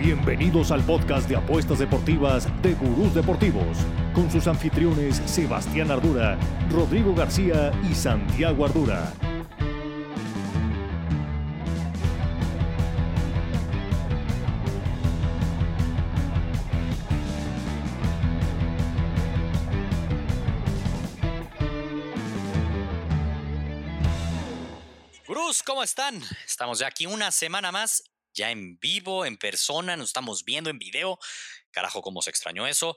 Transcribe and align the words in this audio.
Bienvenidos 0.00 0.70
al 0.70 0.82
podcast 0.84 1.28
de 1.28 1.36
apuestas 1.36 1.78
deportivas 1.78 2.48
de 2.62 2.72
Gurús 2.72 3.14
Deportivos, 3.14 3.76
con 4.14 4.30
sus 4.30 4.46
anfitriones 4.46 5.16
Sebastián 5.26 5.90
Ardura, 5.90 6.38
Rodrigo 6.70 7.14
García 7.14 7.70
y 7.82 7.94
Santiago 7.94 8.64
Ardura. 8.64 9.12
Gurús, 25.28 25.62
¿cómo 25.62 25.82
están? 25.82 26.22
Estamos 26.46 26.78
ya 26.78 26.86
aquí 26.86 27.04
una 27.04 27.30
semana 27.30 27.70
más 27.70 28.09
ya 28.34 28.50
en 28.50 28.78
vivo, 28.78 29.24
en 29.26 29.36
persona, 29.36 29.96
nos 29.96 30.08
estamos 30.08 30.44
viendo 30.44 30.70
en 30.70 30.78
video. 30.78 31.18
Carajo, 31.70 32.02
cómo 32.02 32.22
se 32.22 32.30
extrañó 32.30 32.66
eso. 32.66 32.96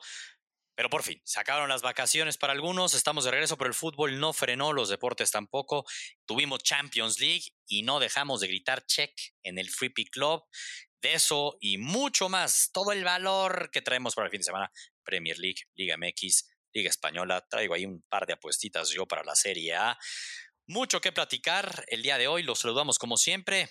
Pero 0.76 0.90
por 0.90 1.04
fin, 1.04 1.22
se 1.24 1.40
acabaron 1.40 1.70
las 1.70 1.84
vacaciones 1.84 2.38
para 2.38 2.54
algunos, 2.54 2.96
estamos 2.96 3.26
de 3.26 3.32
regreso, 3.32 3.58
pero 3.58 3.68
el 3.68 3.76
fútbol 3.76 4.20
no 4.20 4.34
frenó, 4.34 4.74
los 4.74 4.90
deportes 4.90 5.30
tampoco. 5.30 5.86
Tuvimos 6.26 6.64
Champions 6.64 7.20
League 7.20 7.44
y 7.68 7.84
no 7.84 8.00
dejamos 8.00 8.42
de 8.42 8.48
gritar 8.48 8.84
check 8.86 9.12
en 9.44 9.60
el 9.60 9.70
Free 9.70 9.90
Pick 9.90 10.10
Club. 10.10 10.44
De 11.00 11.14
eso 11.14 11.58
y 11.60 11.78
mucho 11.78 12.28
más, 12.28 12.72
todo 12.74 12.92
el 12.92 13.04
valor 13.04 13.70
que 13.72 13.82
traemos 13.82 14.16
para 14.16 14.26
el 14.26 14.32
fin 14.32 14.40
de 14.40 14.46
semana. 14.46 14.72
Premier 15.04 15.38
League, 15.38 15.62
Liga 15.76 15.96
MX, 15.98 16.50
Liga 16.74 16.90
Española. 16.90 17.46
Traigo 17.48 17.76
ahí 17.76 17.86
un 17.86 18.02
par 18.10 18.26
de 18.26 18.34
apuestitas 18.34 18.90
yo 18.90 19.06
para 19.06 19.24
la 19.24 19.36
Serie 19.36 19.76
A. 19.76 19.98
Mucho 20.66 21.02
que 21.02 21.12
platicar 21.12 21.86
el 21.90 22.02
día 22.02 22.18
de 22.18 22.28
hoy. 22.28 22.42
Los 22.42 22.60
saludamos 22.60 22.98
como 22.98 23.18
siempre. 23.18 23.70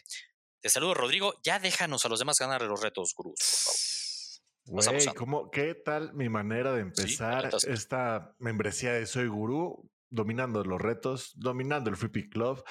Te 0.63 0.69
saludo, 0.69 0.95
Rodrigo. 0.95 1.35
Ya 1.43 1.59
déjanos 1.59 2.07
a 2.07 2.09
los 2.09 2.21
demás 2.21 2.39
ganar 2.39 2.63
los 2.63 2.81
retos, 2.81 3.15
gurús, 3.17 4.41
por 4.65 4.85
favor. 4.85 5.03
Güey, 5.03 5.15
¿cómo, 5.17 5.51
¿qué 5.51 5.75
tal 5.75 6.15
mi 6.15 6.29
manera 6.29 6.73
de 6.73 6.83
empezar 6.83 7.51
esta 7.67 8.37
membresía 8.39 8.93
de 8.93 9.07
Soy 9.07 9.27
Gurú? 9.27 9.91
Dominando 10.09 10.63
los 10.63 10.81
retos, 10.81 11.33
dominando 11.35 11.91
el 11.91 11.97
Free 11.97 12.11
Pick 12.11 12.33
Club, 12.33 12.63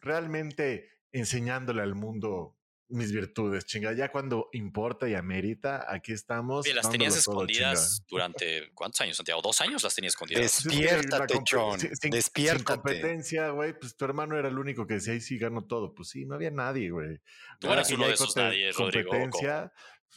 realmente 0.00 0.88
enseñándole 1.12 1.82
al 1.82 1.94
mundo 1.94 2.55
mis 2.88 3.12
virtudes, 3.12 3.64
chinga. 3.64 3.92
Ya 3.92 4.10
cuando 4.10 4.48
importa 4.52 5.08
y 5.08 5.14
amerita, 5.14 5.86
aquí 5.88 6.12
estamos. 6.12 6.64
Oye, 6.64 6.74
las 6.74 6.90
tenías 6.90 7.16
escondidas 7.16 8.02
durante 8.08 8.70
¿cuántos 8.74 9.00
años, 9.00 9.16
Santiago? 9.16 9.42
¿Dos 9.42 9.60
años 9.60 9.82
las 9.82 9.94
tenías 9.94 10.12
escondidas? 10.12 10.42
Despiértate, 10.42 11.34
John. 11.48 11.80
Sin, 11.80 12.10
Despiértate. 12.10 12.58
Sin 12.58 12.64
competencia, 12.64 13.50
güey. 13.50 13.78
Pues 13.78 13.96
tu 13.96 14.04
hermano 14.04 14.38
era 14.38 14.48
el 14.48 14.58
único 14.58 14.86
que 14.86 14.94
decía, 14.94 15.12
ahí 15.12 15.20
sí 15.20 15.38
gano 15.38 15.64
todo. 15.64 15.94
Pues 15.94 16.10
sí, 16.10 16.26
no 16.26 16.34
había 16.34 16.50
nadie, 16.50 16.90
güey. 16.90 17.20
Tú 17.60 17.72
eras 17.72 17.90
uno 17.90 18.06
de 18.06 18.14
esos 18.14 18.36
nadie, 18.36 18.70
Rodrigo. 18.72 19.10
Competencia. 19.10 19.72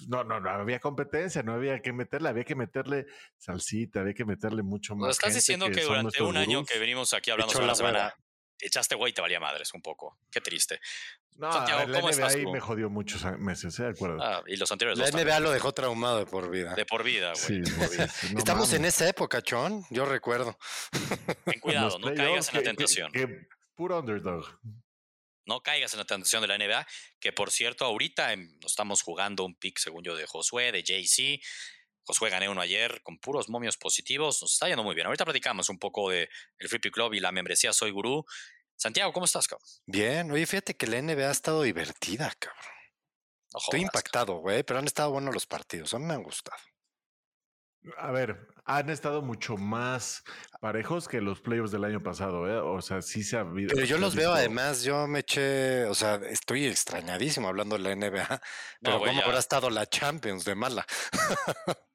No, 0.07 0.23
no, 0.23 0.39
no 0.39 0.49
había 0.49 0.79
competencia, 0.79 1.43
no 1.43 1.53
había 1.53 1.81
que 1.81 1.91
meterle, 1.91 2.29
había 2.29 2.45
que 2.45 2.55
meterle 2.55 3.05
salsita, 3.37 3.99
había 3.99 4.13
que 4.13 4.23
meterle 4.23 4.63
mucho 4.63 4.95
más. 4.95 5.11
estás 5.11 5.33
diciendo 5.33 5.69
que, 5.69 5.81
durante 5.83 6.23
un 6.23 6.37
año 6.37 6.63
que 6.63 6.79
venimos 6.79 7.13
aquí 7.13 7.31
hablando 7.31 7.51
sobre 7.51 7.67
la 7.67 7.75
semana, 7.75 8.15
echaste 8.59 8.95
güey 8.95 9.11
y 9.11 9.13
te 9.13 9.21
valía 9.21 9.39
madres 9.39 9.73
un 9.73 9.81
poco. 9.81 10.19
Qué 10.31 10.41
triste. 10.41 10.79
No, 11.37 11.51
Santiago, 11.53 11.87
la 11.87 12.01
NBA 12.01 12.27
ahí 12.27 12.45
me 12.45 12.59
jodió 12.59 12.89
muchos 12.89 13.23
meses, 13.39 13.79
¿eh? 13.79 13.83
De 13.83 13.89
acuerdo. 13.89 14.21
Ah, 14.21 14.43
y 14.45 14.57
los 14.57 14.69
anteriores 14.71 14.99
La 14.99 15.09
NBA 15.09 15.39
lo 15.39 15.51
dejó 15.51 15.71
traumado 15.71 16.19
de 16.19 16.25
por 16.25 16.49
vida. 16.49 16.75
De 16.75 16.85
por 16.85 17.03
vida, 17.03 17.31
güey. 17.33 17.63
Sí, 17.65 17.71
por 17.71 17.89
vida. 17.89 18.09
Estamos 18.37 18.73
en 18.73 18.83
esa 18.83 19.07
época, 19.07 19.41
Chon. 19.41 19.85
Yo 19.89 20.05
recuerdo. 20.05 20.57
Ten 21.45 21.59
cuidado, 21.61 21.97
no 21.99 22.13
caigas 22.13 22.49
en 22.49 22.55
la 22.55 22.63
tentación. 22.63 23.11
Que, 23.13 23.47
puro 23.73 23.99
underdog. 23.99 24.45
No 25.45 25.63
caigas 25.63 25.93
en 25.93 25.99
la 25.99 26.05
tentación 26.05 26.41
de 26.41 26.47
la 26.47 26.57
NBA, 26.57 26.85
que 27.19 27.31
por 27.31 27.49
cierto, 27.49 27.85
ahorita 27.85 28.35
nos 28.35 28.71
estamos 28.71 29.01
jugando 29.01 29.45
un 29.45 29.55
pick, 29.55 29.79
según 29.79 30.03
yo, 30.03 30.15
de 30.15 30.27
Josué, 30.27 30.71
de 30.71 30.83
JC. 30.83 31.41
Josué 32.03 32.29
gané 32.29 32.49
uno 32.49 32.59
ayer 32.59 33.01
con 33.01 33.17
puros 33.17 33.49
momios 33.49 33.77
positivos. 33.77 34.41
Nos 34.41 34.53
está 34.53 34.67
yendo 34.67 34.83
muy 34.83 34.93
bien. 34.93 35.07
Ahorita 35.07 35.25
platicamos 35.25 35.69
un 35.69 35.79
poco 35.79 36.09
de 36.09 36.29
el 36.57 36.67
Free 36.67 36.79
Pick 36.79 36.93
Club 36.93 37.13
y 37.13 37.19
la 37.19 37.31
membresía 37.31 37.71
Soy 37.71 37.91
Gurú. 37.91 38.25
Santiago, 38.79 39.11
¿cómo 39.11 39.25
estás, 39.25 39.45
cabrón? 39.45 39.67
Bien, 39.85 40.31
oye, 40.31 40.45
fíjate 40.45 40.77
que 40.77 40.87
la 40.87 41.01
NBA 41.01 41.27
ha 41.27 41.31
estado 41.31 41.63
divertida, 41.63 42.31
cabrón. 42.39 42.63
Estoy 43.53 43.81
impactado, 43.81 44.37
güey, 44.37 44.63
pero 44.63 44.79
han 44.79 44.85
estado 44.85 45.11
buenos 45.11 45.33
los 45.33 45.45
partidos, 45.45 45.93
a 45.93 45.99
mí 45.99 46.05
me 46.05 46.13
han 46.13 46.23
gustado. 46.23 46.57
A 47.97 48.11
ver, 48.11 48.47
han 48.63 48.89
estado 48.89 49.21
mucho 49.21 49.57
más 49.57 50.23
parejos 50.61 51.09
que 51.09 51.19
los 51.19 51.41
playoffs 51.41 51.71
del 51.71 51.83
año 51.83 52.01
pasado, 52.01 52.47
¿eh? 52.47 52.57
O 52.57 52.81
sea, 52.81 53.01
sí 53.01 53.23
se 53.23 53.37
ha 53.37 53.41
habido. 53.41 53.71
Pero 53.73 53.85
yo 53.85 53.97
los 53.97 54.15
veo, 54.15 54.31
además, 54.31 54.83
yo 54.83 55.07
me 55.07 55.19
eché, 55.19 55.83
o 55.85 55.95
sea, 55.95 56.15
estoy 56.29 56.65
extrañadísimo 56.65 57.49
hablando 57.49 57.77
de 57.77 57.83
la 57.83 57.95
NBA, 57.95 58.41
pero 58.81 58.99
como 58.99 59.21
habrá 59.21 59.39
estado 59.39 59.69
la 59.69 59.87
Champions 59.87 60.45
de 60.45 60.55
mala. 60.55 60.85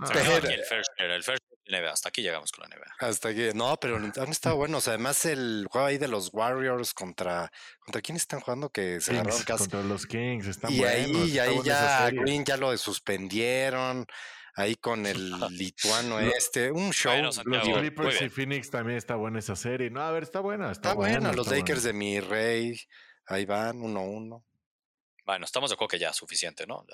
el 0.00 0.64
first, 0.64 0.88
el 0.98 1.22
first 1.22 1.42
hasta 1.90 2.08
aquí 2.08 2.22
llegamos 2.22 2.52
con 2.52 2.68
la 2.68 2.76
NBA. 2.76 2.94
Hasta 2.98 3.28
aquí, 3.28 3.48
no, 3.54 3.76
pero 3.80 3.96
han 3.96 4.28
estado 4.28 4.56
buenos. 4.56 4.88
Además, 4.88 5.24
el 5.24 5.66
juego 5.70 5.86
ahí 5.86 5.98
de 5.98 6.08
los 6.08 6.30
Warriors 6.32 6.92
contra. 6.94 7.50
¿Contra 7.80 8.02
quién 8.02 8.16
están 8.16 8.40
jugando? 8.40 8.70
Que 8.70 9.00
se 9.00 9.12
agarraron 9.12 9.42
casi. 9.42 9.64
Contra 9.64 9.82
los 9.82 10.06
Kings, 10.06 10.46
están 10.46 10.72
y 10.72 10.84
Ahí, 10.84 11.30
y 11.30 11.38
ahí 11.38 11.60
ya 11.64 12.10
Green 12.10 12.44
ya 12.44 12.56
lo 12.56 12.76
suspendieron. 12.76 14.06
Ahí 14.54 14.74
con 14.74 15.06
el 15.06 15.32
lituano 15.50 16.20
este, 16.20 16.70
un 16.70 16.90
show. 16.92 17.14
los 17.22 17.40
Clippers 17.40 18.20
y 18.20 18.28
Phoenix 18.28 18.68
también 18.68 18.98
está 18.98 19.14
buena 19.16 19.38
esa 19.38 19.56
serie. 19.56 19.88
No, 19.90 20.02
a 20.02 20.10
ver, 20.10 20.24
está 20.24 20.40
buena. 20.40 20.70
Está, 20.70 20.92
buena. 20.92 21.32
Los 21.32 21.48
Lakers 21.48 21.84
de 21.84 21.94
mi 21.94 22.20
rey, 22.20 22.76
ahí 23.26 23.46
van, 23.46 23.80
uno 23.80 24.02
uno. 24.02 24.44
Bueno, 25.24 25.44
estamos 25.44 25.70
de 25.70 25.74
acuerdo 25.74 25.90
que 25.90 25.98
ya 25.98 26.12
suficiente, 26.12 26.66
¿no? 26.66 26.84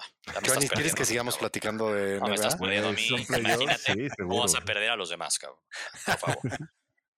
Johnny, 0.47 0.69
¿quieres 0.69 0.95
que 0.95 1.05
sigamos 1.05 1.39
platicando 1.39 1.93
de 1.93 2.21
No, 2.21 2.27
me 2.27 2.35
estás 2.35 2.57
poniendo 2.57 2.89
a 2.89 2.93
mí. 2.93 3.09
Imagínate 3.29 4.11
cómo 4.19 4.41
vas 4.41 4.55
a 4.55 4.61
perder 4.61 4.91
a 4.91 4.97
los 4.97 5.09
demás, 5.09 5.39
cabrón. 5.39 5.61
Por 6.05 6.19
favor. 6.19 6.39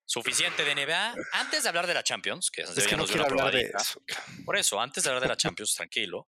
suficiente 0.04 0.64
de 0.64 0.74
NBA. 0.74 1.14
Antes 1.32 1.64
de 1.64 1.68
hablar 1.68 1.86
de 1.86 1.94
la 1.94 2.02
Champions, 2.02 2.50
que 2.50 2.62
es 2.62 2.86
que 2.86 2.96
no 2.96 3.06
quiero 3.06 3.24
hablar 3.24 3.52
de 3.52 3.72
eso. 3.74 4.02
Por 4.44 4.56
eso, 4.56 4.80
antes 4.80 5.02
de 5.02 5.10
hablar 5.10 5.22
de 5.22 5.28
la 5.28 5.36
Champions, 5.36 5.74
tranquilo. 5.74 6.28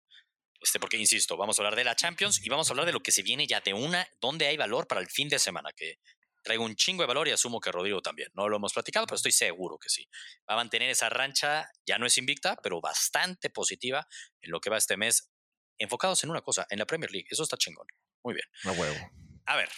Este, 0.62 0.80
porque 0.80 0.98
insisto, 0.98 1.38
vamos 1.38 1.58
a 1.58 1.62
hablar 1.62 1.76
de 1.76 1.86
la 1.86 1.96
Champions 1.96 2.46
y 2.46 2.50
vamos 2.50 2.70
a 2.70 2.74
hablar 2.74 2.86
de 2.86 2.92
lo 2.92 3.02
que 3.02 3.12
se 3.12 3.22
viene 3.22 3.48
ya 3.48 3.62
de 3.62 3.74
una, 3.74 4.08
donde 4.20 4.48
hay 4.48 4.58
valor 4.58 4.88
para 4.88 5.00
el 5.00 5.08
fin 5.08 5.30
de 5.30 5.40
semana, 5.40 5.72
que 5.74 6.00
traigo 6.42 6.64
un 6.64 6.76
chingo 6.76 7.04
de 7.04 7.08
valor 7.08 7.28
y 7.28 7.32
asumo 7.32 7.60
que 7.60 7.72
Rodrigo 7.72 8.02
también. 8.02 8.30
No 8.34 8.48
lo 8.48 8.58
hemos 8.58 8.74
platicado, 8.74 9.06
pero 9.06 9.16
estoy 9.16 9.32
seguro 9.32 9.78
que 9.78 9.90
sí. 9.90 10.08
Va 10.50 10.54
a 10.54 10.58
mantener 10.58 10.90
esa 10.90 11.10
rancha, 11.10 11.70
ya 11.86 11.98
no 11.98 12.06
es 12.06 12.18
invicta, 12.18 12.58
pero 12.62 12.82
bastante 12.82 13.50
positiva 13.50 14.08
en 14.42 14.52
lo 14.52 14.60
que 14.60 14.70
va 14.70 14.78
este 14.78 14.98
mes, 14.98 15.32
enfocados 15.78 16.24
en 16.24 16.30
una 16.30 16.42
cosa, 16.42 16.66
en 16.70 16.80
la 16.80 16.86
Premier 16.86 17.12
League. 17.12 17.28
Eso 17.30 17.44
está 17.44 17.58
chingón. 17.58 17.88
Muy 18.24 18.34
bien. 18.34 18.46
A 18.64 18.72
huevo. 18.72 19.12
A 19.46 19.56
ver. 19.56 19.70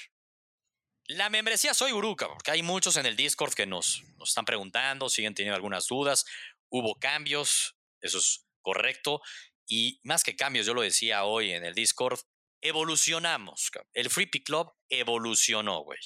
La 1.07 1.29
membresía 1.29 1.73
Soy 1.73 1.91
Uruca, 1.91 2.27
porque 2.27 2.51
hay 2.51 2.61
muchos 2.61 2.95
en 2.95 3.05
el 3.05 3.15
Discord 3.15 3.53
que 3.53 3.65
nos, 3.65 4.03
nos 4.17 4.29
están 4.29 4.45
preguntando, 4.45 5.09
siguen 5.09 5.33
teniendo 5.33 5.55
algunas 5.55 5.87
dudas. 5.87 6.25
Hubo 6.69 6.95
cambios, 6.95 7.75
eso 7.99 8.19
es 8.19 8.45
correcto. 8.61 9.21
Y 9.67 9.99
más 10.03 10.23
que 10.23 10.35
cambios, 10.35 10.65
yo 10.65 10.73
lo 10.73 10.81
decía 10.81 11.25
hoy 11.25 11.51
en 11.51 11.65
el 11.65 11.73
Discord, 11.73 12.19
evolucionamos. 12.61 13.71
El 13.93 14.09
Free 14.09 14.27
Pick 14.27 14.45
Club 14.45 14.71
evolucionó, 14.89 15.83
güey. 15.83 15.99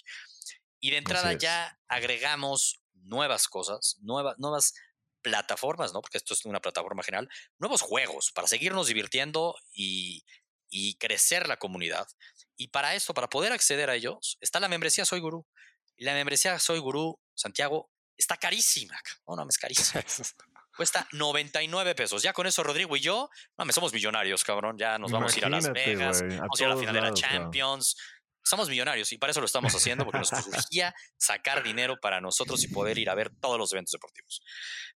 Y 0.86 0.92
de 0.92 0.98
entrada 0.98 1.34
ya 1.34 1.80
agregamos 1.88 2.80
nuevas 2.94 3.48
cosas, 3.48 3.98
nuevas, 4.02 4.38
nuevas 4.38 4.76
plataformas, 5.24 5.94
¿no? 5.94 6.02
Porque 6.02 6.20
esto 6.20 6.36
es 6.36 6.46
una 6.46 6.60
plataforma 6.60 7.02
general, 7.02 7.28
nuevos 7.58 7.82
juegos 7.82 8.32
para 8.32 8.48
seguirnos 8.48 8.86
divirtiendo 8.86 9.56
y, 9.72 10.24
y 10.70 10.94
crecer 11.00 11.48
la 11.48 11.58
comunidad. 11.58 12.08
Y 12.56 12.68
para 12.68 12.94
esto, 12.94 13.16
para 13.16 13.30
poder 13.30 13.52
acceder 13.52 13.90
a 13.90 13.96
ellos, 13.96 14.38
está 14.42 14.60
la 14.60 14.68
membresía 14.68 15.06
Soy 15.06 15.22
Gurú. 15.22 15.48
Y 15.98 16.06
la 16.06 16.14
membresía 16.14 16.60
Soy 16.60 16.78
Gurú, 16.78 17.20
Santiago, 17.34 17.90
está 18.16 18.38
carísima. 18.38 18.96
No, 19.28 19.36
no, 19.38 19.48
es 19.50 19.58
carísima. 19.58 20.04
Cuesta 20.78 21.08
99 21.14 21.96
pesos. 21.96 22.22
Ya 22.22 22.32
con 22.32 22.46
eso, 22.46 22.62
Rodrigo 22.62 22.96
y 22.96 23.00
yo, 23.00 23.32
no, 23.58 23.72
somos 23.72 23.92
millonarios, 23.92 24.44
cabrón. 24.44 24.78
Ya 24.78 25.00
nos 25.00 25.12
vamos 25.12 25.34
a 25.34 25.38
ir 25.40 25.46
a 25.46 25.50
Las 25.50 25.74
Vegas, 25.74 26.22
vamos 26.22 26.60
a 26.60 26.64
ir 26.64 26.70
a 26.70 26.74
la 26.76 26.78
final 26.78 26.94
de 26.94 27.02
la 27.02 27.14
Champions 27.16 27.98
somos 28.46 28.70
millonarios 28.70 29.12
y 29.12 29.18
para 29.18 29.32
eso 29.32 29.40
lo 29.40 29.48
estamos 29.48 29.74
haciendo, 29.74 30.06
porque 30.06 30.20
nos 30.20 30.30
surgía 30.70 30.94
sacar 31.18 31.64
dinero 31.64 32.00
para 32.00 32.22
nosotros 32.22 32.64
y 32.64 32.68
poder 32.68 32.98
ir 32.98 33.10
a 33.10 33.16
ver 33.16 33.32
todos 33.42 33.58
los 33.58 33.74
eventos 33.74 33.92
deportivos. 33.92 34.42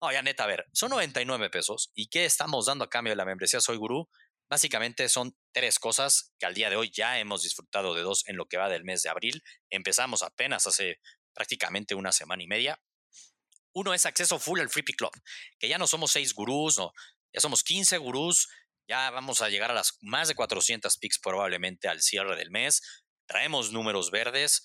No, 0.02 0.12
ya 0.12 0.22
neta, 0.22 0.44
a 0.44 0.48
ver, 0.48 0.66
son 0.74 0.90
99 0.90 1.50
pesos 1.50 1.92
y 1.94 2.08
¿qué 2.08 2.26
estamos 2.26 2.66
dando 2.66 2.86
a 2.86 2.90
cambio 2.90 3.12
de 3.12 3.18
la 3.18 3.26
membresía 3.26 3.62
Soy 3.62 3.78
Gurú? 3.78 4.10
Básicamente 4.50 5.10
son 5.10 5.36
tres 5.52 5.80
cosas 5.80 6.34
que 6.40 6.46
al 6.46 6.54
día 6.54 6.70
de 6.70 6.76
hoy 6.76 6.92
ya 6.92 7.20
hemos 7.20 7.44
disfrutado 7.44 7.94
de 7.94 8.02
dos 8.02 8.28
en 8.28 8.36
lo 8.36 8.48
que 8.48 8.58
va 8.58 8.70
del 8.70 8.84
mes 8.84 9.02
de 9.02 9.10
abril. 9.10 9.44
Empezamos 9.70 10.22
apenas 10.24 10.68
hace 10.68 11.00
prácticamente 11.34 11.96
una 11.96 12.12
semana 12.12 12.44
y 12.44 12.48
media. 12.48 12.80
Uno 13.74 13.94
es 13.94 14.06
acceso 14.06 14.40
full 14.40 14.60
al 14.60 14.70
Free 14.70 14.84
Pick 14.84 14.98
Club, 14.98 15.12
que 15.60 15.68
ya 15.68 15.78
no 15.78 15.88
somos 15.88 16.12
seis 16.12 16.34
gurús, 16.34 16.78
no, 16.78 16.94
ya 17.34 17.42
somos 17.42 17.64
15 17.64 17.98
gurús, 17.98 18.48
ya 18.88 19.10
vamos 19.10 19.42
a 19.42 19.50
llegar 19.50 19.72
a 19.72 19.74
las 19.74 19.98
más 20.02 20.28
de 20.28 20.36
400 20.36 20.98
picks 20.98 21.20
probablemente 21.20 21.88
al 21.88 22.02
cierre 22.02 22.36
del 22.36 22.52
mes 22.52 23.05
traemos 23.28 23.72
números 23.72 24.12
verdes. 24.12 24.64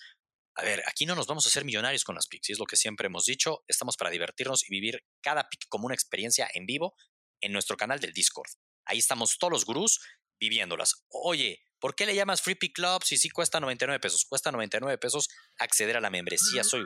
A 0.55 0.62
ver, 0.62 0.83
aquí 0.87 1.07
no 1.07 1.15
nos 1.15 1.27
vamos 1.27 1.47
a 1.47 1.49
hacer 1.49 1.65
millonarios 1.65 2.05
con 2.05 2.15
las 2.15 2.27
picks, 2.27 2.51
es 2.51 2.59
lo 2.59 2.67
que 2.67 2.77
siempre 2.77 3.07
hemos 3.07 3.25
dicho. 3.25 3.65
Estamos 3.69 3.97
para 3.97 4.11
divertirnos 4.11 4.69
y 4.69 4.71
vivir 4.71 5.05
cada 5.23 5.49
pick 5.49 5.67
como 5.69 5.87
una 5.87 5.95
experiencia 5.95 6.49
en 6.55 6.67
vivo 6.67 6.95
en 7.41 7.53
nuestro 7.53 7.77
canal 7.77 8.01
del 8.01 8.12
Discord. 8.12 8.51
Ahí 8.85 8.99
estamos 8.99 9.39
todos 9.39 9.53
los 9.53 9.65
gurús 9.65 10.01
viviéndolas. 10.39 11.07
Oye, 11.09 11.62
¿Por 11.81 11.95
qué 11.95 12.05
le 12.05 12.15
llamas 12.15 12.43
Free 12.43 12.57
Pick 12.57 12.75
Club 12.75 13.03
si 13.03 13.17
sí 13.17 13.31
cuesta 13.31 13.59
99 13.59 14.01
pesos? 14.01 14.27
Cuesta 14.27 14.53
99 14.53 14.99
pesos 14.99 15.31
acceder 15.61 15.97
a 15.97 16.01
la 16.01 16.11
membresía 16.11 16.65
Soy 16.65 16.85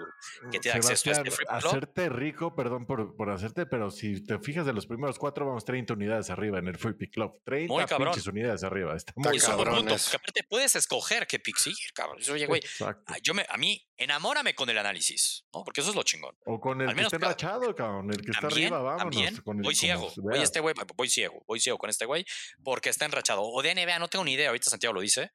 que 0.50 0.60
te 0.60 0.68
da 0.68 0.76
acceso 0.76 1.10
a 1.10 1.12
este 1.12 1.30
Free. 1.30 1.46
Hacerte 1.48 2.08
rico, 2.08 2.54
perdón 2.54 2.86
por, 2.86 3.16
por, 3.16 3.30
hacerte, 3.30 3.66
pero 3.66 3.90
si 3.90 4.24
te 4.24 4.38
fijas 4.38 4.66
de 4.66 4.72
los 4.72 4.86
primeros 4.86 5.18
cuatro, 5.18 5.46
vamos 5.46 5.64
30 5.64 5.94
unidades 5.94 6.30
arriba 6.30 6.58
en 6.58 6.68
el 6.68 6.76
Free 6.76 6.94
Pick 6.94 7.12
Club. 7.12 7.40
30 7.44 7.72
muy 7.72 7.84
cabrón. 7.84 8.14
unidades 8.28 8.64
arriba. 8.64 8.96
Está 8.96 9.12
muy 9.16 9.38
cabrón. 9.38 9.88
aparte 9.88 10.42
puedes 10.48 10.76
escoger 10.76 11.26
qué 11.26 11.38
pick 11.38 11.56
seguir, 11.56 11.92
cabrón. 11.94 12.18
Oye, 12.30 12.46
güey, 12.46 12.60
ah, 12.80 13.16
yo 13.22 13.34
me, 13.34 13.46
a 13.48 13.56
mí, 13.56 13.86
enamórame 13.96 14.54
con 14.54 14.68
el 14.68 14.78
análisis, 14.78 15.44
¿no? 15.54 15.62
Porque 15.64 15.80
eso 15.80 15.90
es 15.90 15.96
lo 15.96 16.02
chingón. 16.02 16.36
O 16.44 16.60
con 16.60 16.80
el 16.80 16.94
que 16.94 17.02
está 17.02 17.16
enrachado, 17.16 17.74
cabrón. 17.74 18.10
El 18.10 18.22
que 18.22 18.32
está 18.32 18.46
arriba, 18.48 18.80
vámonos. 18.80 19.40
Con 19.42 19.62
voy 19.62 19.74
ciego. 19.74 20.12
Voy 20.16 20.40
este 20.40 20.60
güey, 20.60 20.74
voy 20.96 21.08
ciego. 21.08 21.44
Voy 21.46 21.60
ciego 21.60 21.78
con 21.78 21.90
este 21.90 22.04
güey 22.04 22.24
porque 22.62 22.90
está 22.90 23.04
enrachado. 23.04 23.42
O 23.42 23.62
de 23.62 23.74
NBA, 23.74 23.98
no 23.98 24.08
tengo 24.08 24.24
ni 24.24 24.32
idea. 24.32 24.48
Ahorita 24.48 24.70
Santiago 24.70 24.94
lo 24.94 25.00
dice 25.00 25.32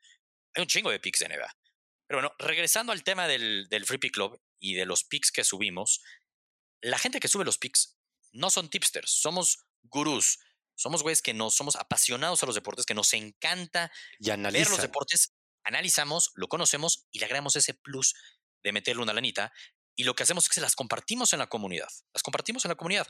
hay 0.55 0.61
un 0.61 0.67
chingo 0.67 0.91
de 0.91 0.99
picks 0.99 1.19
de 1.19 1.29
NBA. 1.29 1.51
Pero 2.09 2.21
bueno, 2.21 2.35
regresando 2.39 2.91
al 2.91 3.03
tema 3.03 3.27
del, 3.27 3.69
del 3.69 3.85
Free 3.85 3.99
Pick 3.99 4.13
Club 4.13 4.41
y 4.59 4.73
de 4.73 4.85
los 4.85 5.03
picks 5.03 5.31
que 5.31 5.43
subimos, 5.43 6.01
la 6.81 6.97
gente 6.97 7.19
que 7.19 7.27
sube 7.27 7.45
los 7.45 7.59
picks 7.59 7.99
no 8.31 8.49
son 8.49 8.69
tipsters, 8.69 9.11
somos 9.11 9.59
gurús. 9.83 10.39
Somos 10.75 11.03
güeyes 11.03 11.21
que 11.21 11.33
no 11.33 11.51
somos 11.51 11.75
apasionados 11.75 12.41
a 12.41 12.45
los 12.45 12.55
deportes, 12.55 12.85
que 12.85 12.93
nos 12.93 13.13
encanta 13.13 13.91
ver 14.17 14.69
los 14.69 14.81
deportes, 14.81 15.35
analizamos, 15.65 16.31
lo 16.35 16.47
conocemos 16.47 17.05
y 17.11 17.19
le 17.19 17.25
agregamos 17.25 17.57
ese 17.57 17.73
plus 17.73 18.15
de 18.63 18.71
meterle 18.71 19.03
una 19.03 19.13
lanita. 19.13 19.51
Y 19.97 20.05
lo 20.05 20.15
que 20.15 20.23
hacemos 20.23 20.45
es 20.45 20.49
que 20.49 20.61
las 20.61 20.75
compartimos 20.75 21.33
en 21.33 21.39
la 21.39 21.47
comunidad. 21.47 21.89
Las 22.13 22.23
compartimos 22.23 22.63
en 22.63 22.69
la 22.69 22.75
comunidad. 22.75 23.05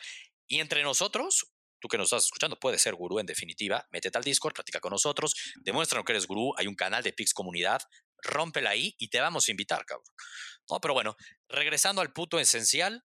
Y 0.48 0.60
entre 0.60 0.82
nosotros, 0.82 1.54
tú 1.80 1.88
que 1.88 2.00
nos 2.00 2.08
estás 2.08 2.26
escuchando 2.26 2.60
puedes 2.60 2.82
ser 2.82 2.96
gurú 2.96 3.20
en 3.20 3.28
definitiva, 3.28 3.88
métete 3.92 4.18
al 4.18 4.24
Discord, 4.24 4.56
platica 4.56 4.80
con 4.80 4.90
nosotros, 4.90 5.36
demuéstranos 5.58 6.06
que 6.06 6.14
eres 6.14 6.26
gurú, 6.26 6.54
hay 6.58 6.66
un 6.66 6.76
canal 6.76 7.04
de 7.04 7.14
Pix 7.14 7.36
Comunidad, 7.36 7.84
rómpela 8.24 8.72
ahí 8.72 8.96
y 8.98 9.10
te 9.10 9.20
vamos 9.20 9.48
a 9.48 9.52
invitar, 9.52 9.86
cabrón. 9.86 10.06
No, 10.70 10.80
pero 10.80 10.94
bueno, 10.94 11.16
regresando 11.48 12.02
al 12.02 12.14
puto 12.14 12.40
esencial, 12.40 13.04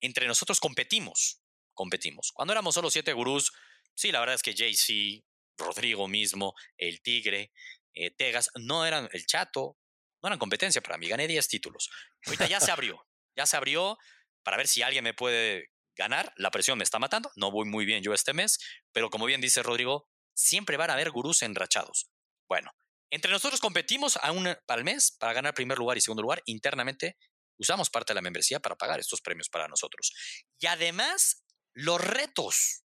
entre 0.00 0.26
nosotros 0.26 0.60
competimos, 0.60 1.42
competimos. 1.72 2.32
Cuando 2.32 2.52
éramos 2.52 2.74
solo 2.74 2.90
siete 2.90 3.12
gurús, 3.12 3.52
sí, 3.94 4.12
la 4.12 4.20
verdad 4.20 4.34
es 4.36 4.42
que 4.42 4.54
JC, 4.54 5.24
Rodrigo 5.56 6.08
mismo, 6.08 6.54
el 6.76 7.00
Tigre, 7.02 7.52
eh, 7.94 8.10
Tegas, 8.10 8.50
no 8.54 8.84
eran 8.84 9.08
el 9.12 9.26
Chato, 9.26 9.78
no 10.22 10.28
eran 10.28 10.38
competencia 10.38 10.82
para 10.82 10.98
mí, 10.98 11.08
gané 11.08 11.28
10 11.28 11.48
títulos. 11.48 11.90
Ahorita 12.26 12.46
ya 12.46 12.60
se 12.60 12.70
abrió, 12.70 13.06
ya 13.36 13.46
se 13.46 13.56
abrió 13.56 13.98
para 14.42 14.56
ver 14.56 14.68
si 14.68 14.82
alguien 14.82 15.04
me 15.04 15.14
puede 15.14 15.70
ganar, 15.96 16.32
la 16.36 16.50
presión 16.50 16.78
me 16.78 16.84
está 16.84 16.98
matando, 16.98 17.30
no 17.36 17.50
voy 17.50 17.66
muy 17.66 17.84
bien 17.84 18.02
yo 18.02 18.12
este 18.14 18.32
mes, 18.32 18.58
pero 18.92 19.10
como 19.10 19.26
bien 19.26 19.40
dice 19.40 19.62
Rodrigo, 19.62 20.08
siempre 20.34 20.76
van 20.76 20.90
a 20.90 20.94
haber 20.94 21.10
gurús 21.10 21.42
enrachados. 21.42 22.10
Bueno, 22.48 22.72
entre 23.14 23.30
nosotros 23.30 23.60
competimos 23.60 24.16
a 24.16 24.32
un, 24.32 24.56
para 24.66 24.80
el 24.80 24.84
mes 24.84 25.12
para 25.12 25.32
ganar 25.32 25.54
primer 25.54 25.78
lugar 25.78 25.96
y 25.96 26.00
segundo 26.00 26.22
lugar. 26.22 26.42
Internamente 26.46 27.16
usamos 27.56 27.88
parte 27.88 28.12
de 28.12 28.16
la 28.16 28.22
membresía 28.22 28.58
para 28.58 28.74
pagar 28.74 28.98
estos 28.98 29.20
premios 29.20 29.48
para 29.48 29.68
nosotros. 29.68 30.12
Y 30.58 30.66
además, 30.66 31.44
los 31.74 32.00
retos. 32.00 32.82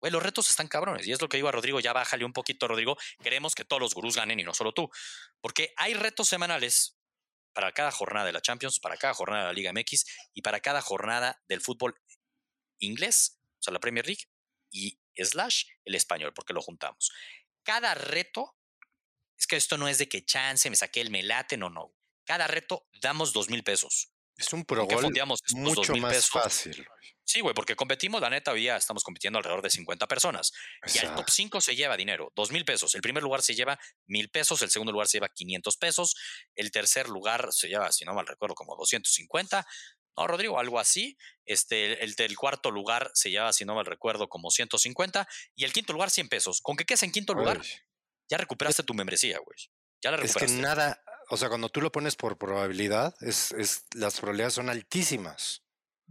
Bueno, 0.00 0.18
los 0.18 0.22
retos 0.22 0.50
están 0.50 0.68
cabrones. 0.68 1.06
Y 1.06 1.12
es 1.12 1.22
lo 1.22 1.30
que 1.30 1.38
digo 1.38 1.48
a 1.48 1.52
Rodrigo, 1.52 1.80
ya 1.80 1.94
bájale 1.94 2.26
un 2.26 2.34
poquito, 2.34 2.68
Rodrigo. 2.68 2.98
Queremos 3.22 3.54
que 3.54 3.64
todos 3.64 3.80
los 3.80 3.94
gurús 3.94 4.16
ganen 4.16 4.38
y 4.38 4.42
no 4.42 4.52
solo 4.52 4.72
tú. 4.72 4.90
Porque 5.40 5.72
hay 5.78 5.94
retos 5.94 6.28
semanales 6.28 6.98
para 7.54 7.72
cada 7.72 7.90
jornada 7.90 8.26
de 8.26 8.32
la 8.32 8.42
Champions, 8.42 8.80
para 8.80 8.98
cada 8.98 9.14
jornada 9.14 9.44
de 9.44 9.48
la 9.48 9.54
Liga 9.54 9.72
MX 9.72 10.04
y 10.34 10.42
para 10.42 10.60
cada 10.60 10.82
jornada 10.82 11.42
del 11.48 11.62
fútbol 11.62 11.94
inglés, 12.80 13.40
o 13.60 13.62
sea, 13.62 13.72
la 13.72 13.80
Premier 13.80 14.04
League, 14.04 14.24
y 14.70 15.00
slash 15.16 15.64
el 15.86 15.94
español, 15.94 16.34
porque 16.34 16.52
lo 16.52 16.60
juntamos. 16.60 17.10
Cada 17.62 17.94
reto, 17.94 18.58
es 19.38 19.46
que 19.46 19.56
esto 19.56 19.76
no 19.78 19.88
es 19.88 19.98
de 19.98 20.08
que 20.08 20.24
chance, 20.24 20.68
me 20.70 20.76
saqué 20.76 21.00
el 21.00 21.10
melate, 21.10 21.56
no, 21.56 21.70
no. 21.70 21.94
Cada 22.24 22.46
reto 22.46 22.88
damos 23.00 23.32
dos 23.32 23.50
mil 23.50 23.62
pesos. 23.62 24.10
Es 24.36 24.52
un 24.52 24.64
pro 24.64 24.88
mucho 25.54 25.94
más 25.96 26.28
fácil. 26.28 26.86
Sí, 27.22 27.40
güey, 27.40 27.54
porque 27.54 27.76
competimos, 27.76 28.20
la 28.20 28.28
neta, 28.28 28.52
hoy 28.52 28.68
estamos 28.68 29.02
compitiendo 29.02 29.38
alrededor 29.38 29.62
de 29.62 29.70
50 29.70 30.06
personas. 30.06 30.52
Y 30.92 30.98
al 30.98 31.14
top 31.14 31.30
5 31.30 31.60
se 31.60 31.74
lleva 31.74 31.96
dinero, 31.96 32.32
dos 32.34 32.50
mil 32.50 32.64
pesos. 32.64 32.94
El 32.94 33.00
primer 33.00 33.22
lugar 33.22 33.42
se 33.42 33.54
lleva 33.54 33.78
mil 34.06 34.28
pesos, 34.30 34.60
el 34.62 34.70
segundo 34.70 34.92
lugar 34.92 35.06
se 35.06 35.16
lleva 35.18 35.28
500 35.28 35.76
pesos, 35.76 36.16
el 36.54 36.70
tercer 36.70 37.08
lugar 37.08 37.48
se 37.52 37.68
lleva, 37.68 37.90
si 37.92 38.04
no 38.04 38.12
mal 38.12 38.26
recuerdo, 38.26 38.54
como 38.54 38.76
250, 38.76 39.66
no, 40.16 40.26
Rodrigo, 40.26 40.58
algo 40.58 40.78
así. 40.78 41.16
Este, 41.44 42.04
el 42.04 42.14
del 42.14 42.36
cuarto 42.36 42.70
lugar 42.70 43.10
se 43.14 43.30
lleva, 43.30 43.52
si 43.52 43.64
no 43.64 43.74
mal 43.74 43.86
recuerdo, 43.86 44.28
como 44.28 44.50
150 44.50 45.26
y 45.54 45.64
el 45.64 45.72
quinto 45.72 45.92
lugar 45.92 46.10
100 46.10 46.28
pesos. 46.28 46.60
¿Con 46.60 46.76
qué 46.76 46.84
quedes 46.84 47.02
en 47.02 47.12
quinto 47.12 47.34
lugar? 47.34 47.60
Ya 48.28 48.38
recuperaste 48.38 48.82
tu 48.82 48.94
membresía, 48.94 49.38
güey. 49.38 49.58
Ya 50.02 50.10
la 50.10 50.16
recuperaste. 50.18 50.44
Es 50.44 50.52
que 50.52 50.62
nada, 50.62 51.02
o 51.30 51.36
sea, 51.36 51.48
cuando 51.48 51.68
tú 51.68 51.80
lo 51.80 51.90
pones 51.90 52.16
por 52.16 52.38
probabilidad, 52.38 53.14
es, 53.20 53.52
es 53.52 53.84
las 53.94 54.18
probabilidades 54.20 54.54
son 54.54 54.70
altísimas. 54.70 55.62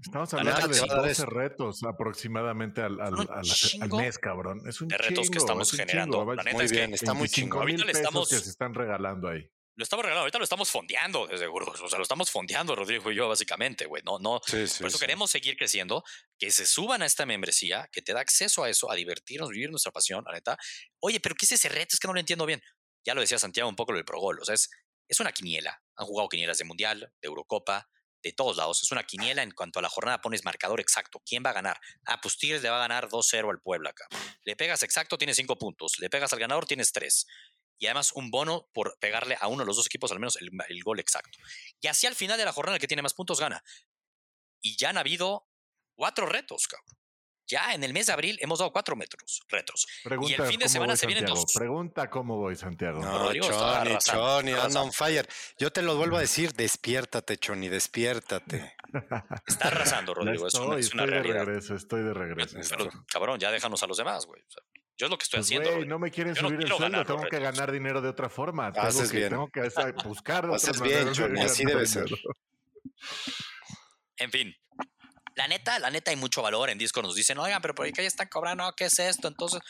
Estamos 0.01 0.33
hablando 0.33 0.67
de 0.67 0.79
12 0.79 1.25
retos 1.27 1.83
aproximadamente 1.83 2.81
al, 2.81 2.99
al, 2.99 3.13
al, 3.13 3.89
mes, 3.91 4.17
cabrón. 4.17 4.61
Es 4.67 4.81
un 4.81 4.87
de 4.87 4.97
retos 4.97 5.29
que 5.29 5.37
estamos 5.37 5.71
generando. 5.71 6.25
muy 6.25 6.67
bien, 6.67 6.93
está 6.93 7.13
muy 7.13 7.29
chingón. 7.29 7.61
Ahorita 7.61 7.85
le 7.85 7.91
estamos 7.91 8.29
que 8.29 8.39
se 8.39 8.49
están 8.49 8.73
regalando 8.73 9.27
ahí 9.29 9.47
lo 9.75 9.83
estamos 9.83 10.03
regalando, 10.03 10.21
ahorita 10.21 10.37
lo 10.37 10.43
estamos 10.43 10.69
fondeando, 10.69 11.25
desde 11.25 11.45
seguro. 11.45 11.65
O 11.65 11.89
sea, 11.89 11.97
lo 11.97 12.03
estamos 12.03 12.29
fondeando, 12.29 12.75
Rodrigo 12.75 13.11
y 13.11 13.15
yo, 13.15 13.27
básicamente, 13.27 13.85
güey. 13.85 14.03
No, 14.03 14.19
no. 14.19 14.39
por 14.39 14.59
eso 14.59 14.99
queremos 14.99 15.31
seguir 15.31 15.57
creciendo, 15.57 16.03
que 16.43 16.51
se 16.51 16.65
suban 16.65 17.01
a 17.01 17.05
esta 17.05 17.25
membresía, 17.25 17.87
que 17.89 18.01
te 18.01 18.11
da 18.11 18.19
acceso 18.19 18.65
a 18.65 18.69
eso, 18.69 18.91
a 18.91 18.95
divertirnos, 18.95 19.49
vivir 19.49 19.69
nuestra 19.69 19.93
pasión, 19.93 20.25
la 20.27 20.33
neta. 20.33 20.57
Oye, 20.99 21.21
pero 21.21 21.35
¿qué 21.35 21.45
es 21.45 21.53
ese 21.53 21.69
reto? 21.69 21.95
Es 21.95 22.01
que 22.01 22.07
no 22.07 22.13
lo 22.13 22.19
entiendo 22.19 22.45
bien. 22.45 22.61
Ya 23.05 23.13
lo 23.13 23.21
decía 23.21 23.39
Santiago 23.39 23.69
un 23.69 23.77
poco 23.77 23.93
lo 23.93 23.97
del 23.97 24.03
Pro 24.03 24.19
Gol. 24.19 24.41
O 24.41 24.43
sea, 24.43 24.53
es, 24.53 24.69
es 25.07 25.21
una 25.21 25.31
quiniela. 25.31 25.81
Han 25.95 26.05
jugado 26.05 26.27
quinielas 26.27 26.57
de 26.57 26.65
Mundial, 26.65 26.99
de 26.99 27.27
Eurocopa, 27.27 27.89
de 28.21 28.33
todos 28.33 28.57
lados. 28.57 28.83
Es 28.83 28.91
una 28.91 29.05
quiniela 29.05 29.41
en 29.41 29.51
cuanto 29.51 29.79
a 29.79 29.81
la 29.81 29.87
jornada 29.87 30.19
pones 30.19 30.43
marcador 30.43 30.81
exacto. 30.81 31.21
¿Quién 31.25 31.43
va 31.45 31.51
a 31.51 31.53
ganar? 31.53 31.79
Ah, 32.05 32.19
pues 32.19 32.37
Tigres 32.37 32.61
le 32.61 32.69
va 32.69 32.75
a 32.75 32.87
ganar 32.87 33.07
2-0 33.07 33.49
al 33.49 33.61
Puebla 33.61 33.91
acá. 33.91 34.05
Le 34.43 34.57
pegas 34.57 34.83
exacto, 34.83 35.17
tienes 35.17 35.37
5 35.37 35.57
puntos. 35.57 35.97
Le 35.99 36.09
pegas 36.09 36.33
al 36.33 36.39
ganador, 36.39 36.65
tienes 36.65 36.91
3 36.91 37.25
y 37.79 37.85
además 37.85 38.11
un 38.15 38.31
bono 38.31 38.69
por 38.73 38.97
pegarle 38.99 39.37
a 39.39 39.47
uno 39.47 39.63
de 39.63 39.65
los 39.65 39.77
dos 39.77 39.85
equipos 39.85 40.11
al 40.11 40.19
menos 40.19 40.37
el, 40.41 40.83
gol 40.83 40.99
exacto. 40.99 41.39
Y 41.79 41.87
así 41.87 42.05
al 42.05 42.15
final 42.15 42.37
de 42.37 42.45
la 42.45 42.51
jornada 42.51 42.75
el 42.75 42.81
que 42.81 42.87
tiene 42.87 43.01
más 43.01 43.13
puntos 43.13 43.39
gana. 43.39 43.63
Y 44.61 44.75
ya 44.77 44.89
han 44.89 44.97
habido 44.97 45.47
cuatro 45.95 46.25
retos, 46.25 46.67
cabrón. 46.67 46.97
Ya 47.45 47.73
en 47.73 47.83
el 47.83 47.93
mes 47.93 48.07
de 48.07 48.13
abril 48.13 48.37
hemos 48.41 48.59
dado 48.59 48.71
cuatro 48.71 48.95
metros, 48.95 49.41
retos. 49.49 49.85
Pregunta 50.03 50.31
y 50.31 50.41
el 50.41 50.47
fin 50.47 50.59
de 50.59 50.69
semana 50.69 50.95
se 50.95 51.05
vienen 51.05 51.25
dos. 51.25 51.51
Pregunta 51.53 52.09
cómo 52.09 52.37
voy, 52.37 52.55
Santiago. 52.55 53.01
No, 53.01 53.33
Choni, 53.33 53.97
Choni, 53.97 54.51
anda 54.53 54.81
on 54.81 54.93
fire. 54.93 55.27
Yo 55.59 55.71
te 55.71 55.81
lo 55.81 55.97
vuelvo 55.97 56.17
a 56.17 56.21
decir, 56.21 56.53
despiértate, 56.53 57.37
Choni, 57.37 57.67
despiértate. 57.67 58.75
Está 59.45 59.67
arrasando, 59.67 60.13
Rodrigo. 60.15 60.47
Estoy, 60.47 60.79
es, 60.79 60.93
una, 60.93 61.03
estoy 61.03 61.23
de 61.23 61.33
regreso, 61.33 61.75
estoy 61.75 62.03
de 62.03 62.13
regreso. 62.13 62.57
cabrón, 63.11 63.39
ya 63.39 63.51
déjanos 63.51 63.83
a 63.83 63.87
los 63.87 63.97
demás, 63.97 64.25
güey. 64.25 64.41
Yo 64.95 65.07
es 65.07 65.09
lo 65.09 65.17
que 65.17 65.23
estoy 65.23 65.39
pues, 65.39 65.47
haciendo. 65.47 65.85
no 65.85 65.99
me 65.99 66.11
quieren 66.11 66.35
subir 66.35 66.61
el 66.61 66.67
sueldo, 66.69 67.03
tengo 67.03 67.23
que 67.23 67.39
ganar 67.39 67.71
dinero 67.71 68.01
de 68.01 68.09
otra 68.09 68.29
forma. 68.29 68.71
Tengo 68.71 69.09
que, 69.09 69.29
tengo 69.29 69.49
que 69.49 69.61
buscar 70.05 70.47
de 70.47 70.55
Haces 70.55 70.79
bien, 70.81 71.09
así 71.39 71.65
debe 71.65 71.85
ser. 71.85 72.05
En 74.17 74.31
fin, 74.31 74.55
la 75.35 75.47
neta, 75.47 75.79
la 75.79 75.89
neta 75.89 76.11
hay 76.11 76.17
mucho 76.17 76.41
valor. 76.41 76.69
En 76.69 76.77
Discord 76.77 77.05
nos 77.05 77.15
dicen, 77.15 77.37
oigan, 77.37 77.61
pero 77.61 77.75
por 77.75 77.85
ahí 77.85 77.91
que 77.91 78.01
ya 78.01 78.07
están 78.07 78.27
cobrando, 78.27 78.71
¿qué 78.75 78.85
es 78.85 78.99
esto? 78.99 79.27
Entonces, 79.27 79.61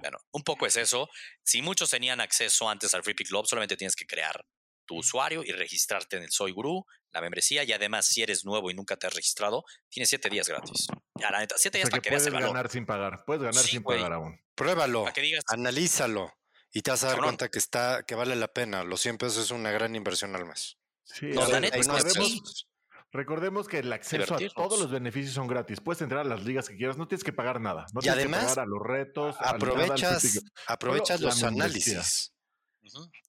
bueno, 0.00 0.18
un 0.32 0.42
poco 0.42 0.66
es 0.66 0.76
eso. 0.76 1.08
Si 1.42 1.62
muchos 1.62 1.90
tenían 1.90 2.20
acceso 2.20 2.68
antes 2.68 2.94
al 2.94 3.02
Free 3.02 3.14
Pick 3.14 3.28
Club, 3.28 3.46
solamente 3.46 3.76
tienes 3.76 3.96
que 3.96 4.06
crear 4.06 4.44
tu 4.86 4.98
usuario 4.98 5.42
y 5.44 5.52
registrarte 5.52 6.16
en 6.16 6.24
el 6.24 6.30
Soy 6.30 6.52
Guru, 6.52 6.84
la 7.12 7.20
membresía, 7.20 7.64
y 7.64 7.72
además, 7.72 8.06
si 8.06 8.22
eres 8.22 8.44
nuevo 8.44 8.70
y 8.70 8.74
nunca 8.74 8.96
te 8.96 9.06
has 9.06 9.14
registrado, 9.14 9.64
tienes 9.88 10.08
siete 10.08 10.28
días 10.28 10.48
gratis. 10.48 10.88
Ya, 11.14 11.30
la 11.30 11.38
neta, 11.38 11.54
siete 11.56 11.78
días 11.78 11.90
para 11.90 12.02
que, 12.02 12.10
puedes 12.10 12.30
ganar 12.30 12.70
sin 12.70 12.84
pagar. 12.84 13.24
Puedes 13.24 13.42
ganar 13.42 13.62
sin 13.62 13.82
pagar 13.82 14.12
aún. 14.12 14.38
Pruébalo, 14.54 15.06
analízalo 15.46 16.32
y 16.72 16.82
te 16.82 16.90
vas 16.90 17.04
a 17.04 17.08
dar 17.08 17.20
cuenta 17.20 17.48
que 17.48 17.58
está, 17.58 18.02
que 18.02 18.16
vale 18.16 18.34
la 18.34 18.48
pena. 18.48 18.82
Los 18.82 19.00
100 19.00 19.18
pesos 19.18 19.44
es 19.44 19.50
una 19.52 19.70
gran 19.70 19.94
inversión 19.94 20.34
al 20.34 20.44
mes. 20.44 20.76
Sí, 21.04 21.26
recordemos, 21.30 22.68
recordemos, 23.14 23.68
que 23.68 23.78
el 23.78 23.92
acceso 23.92 24.34
a 24.34 24.38
todos 24.54 24.78
los 24.78 24.90
beneficios 24.90 25.34
son 25.34 25.46
gratis. 25.46 25.80
Puedes 25.80 26.02
entrar 26.02 26.20
a 26.20 26.24
las 26.24 26.44
ligas 26.44 26.68
que 26.68 26.76
quieras, 26.76 26.98
no 26.98 27.08
tienes 27.08 27.24
que 27.24 27.32
pagar 27.32 27.60
nada. 27.60 27.86
No 27.94 28.00
y 28.00 28.02
tienes 28.02 28.18
además, 28.18 28.40
que 28.40 28.46
pagar 28.46 28.58
a 28.58 28.66
los 28.66 28.82
retos. 28.82 29.36
Aprovechas, 29.38 30.40
aprovechas 30.66 31.20
los 31.20 31.42
análisis 31.42 32.32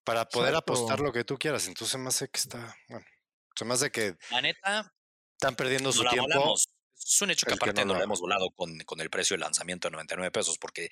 para 0.03 0.27
poder 0.27 0.55
apostar 0.55 0.99
lo 0.99 1.13
que 1.13 1.23
tú 1.23 1.37
quieras. 1.37 1.67
Entonces, 1.67 1.99
más 1.99 2.15
sé 2.15 2.27
que 2.29 2.39
está, 2.39 2.75
bueno, 2.89 3.05
se 3.55 3.65
me 3.65 3.73
hace 3.73 3.91
que 3.91 4.17
la 4.31 4.41
neta 4.41 4.93
están 5.33 5.55
perdiendo 5.55 5.91
su 5.91 6.03
tiempo. 6.03 6.55
Es 6.97 7.21
un 7.21 7.29
hecho 7.29 7.45
que 7.45 7.53
aparte 7.53 7.85
no, 7.85 7.93
lo 7.93 8.01
hemos 8.01 8.19
volado 8.19 8.49
con, 8.55 8.79
con, 8.79 8.99
el 8.99 9.09
precio 9.09 9.35
de 9.35 9.41
lanzamiento 9.41 9.87
de 9.87 9.91
99 9.91 10.31
pesos 10.31 10.57
porque 10.57 10.89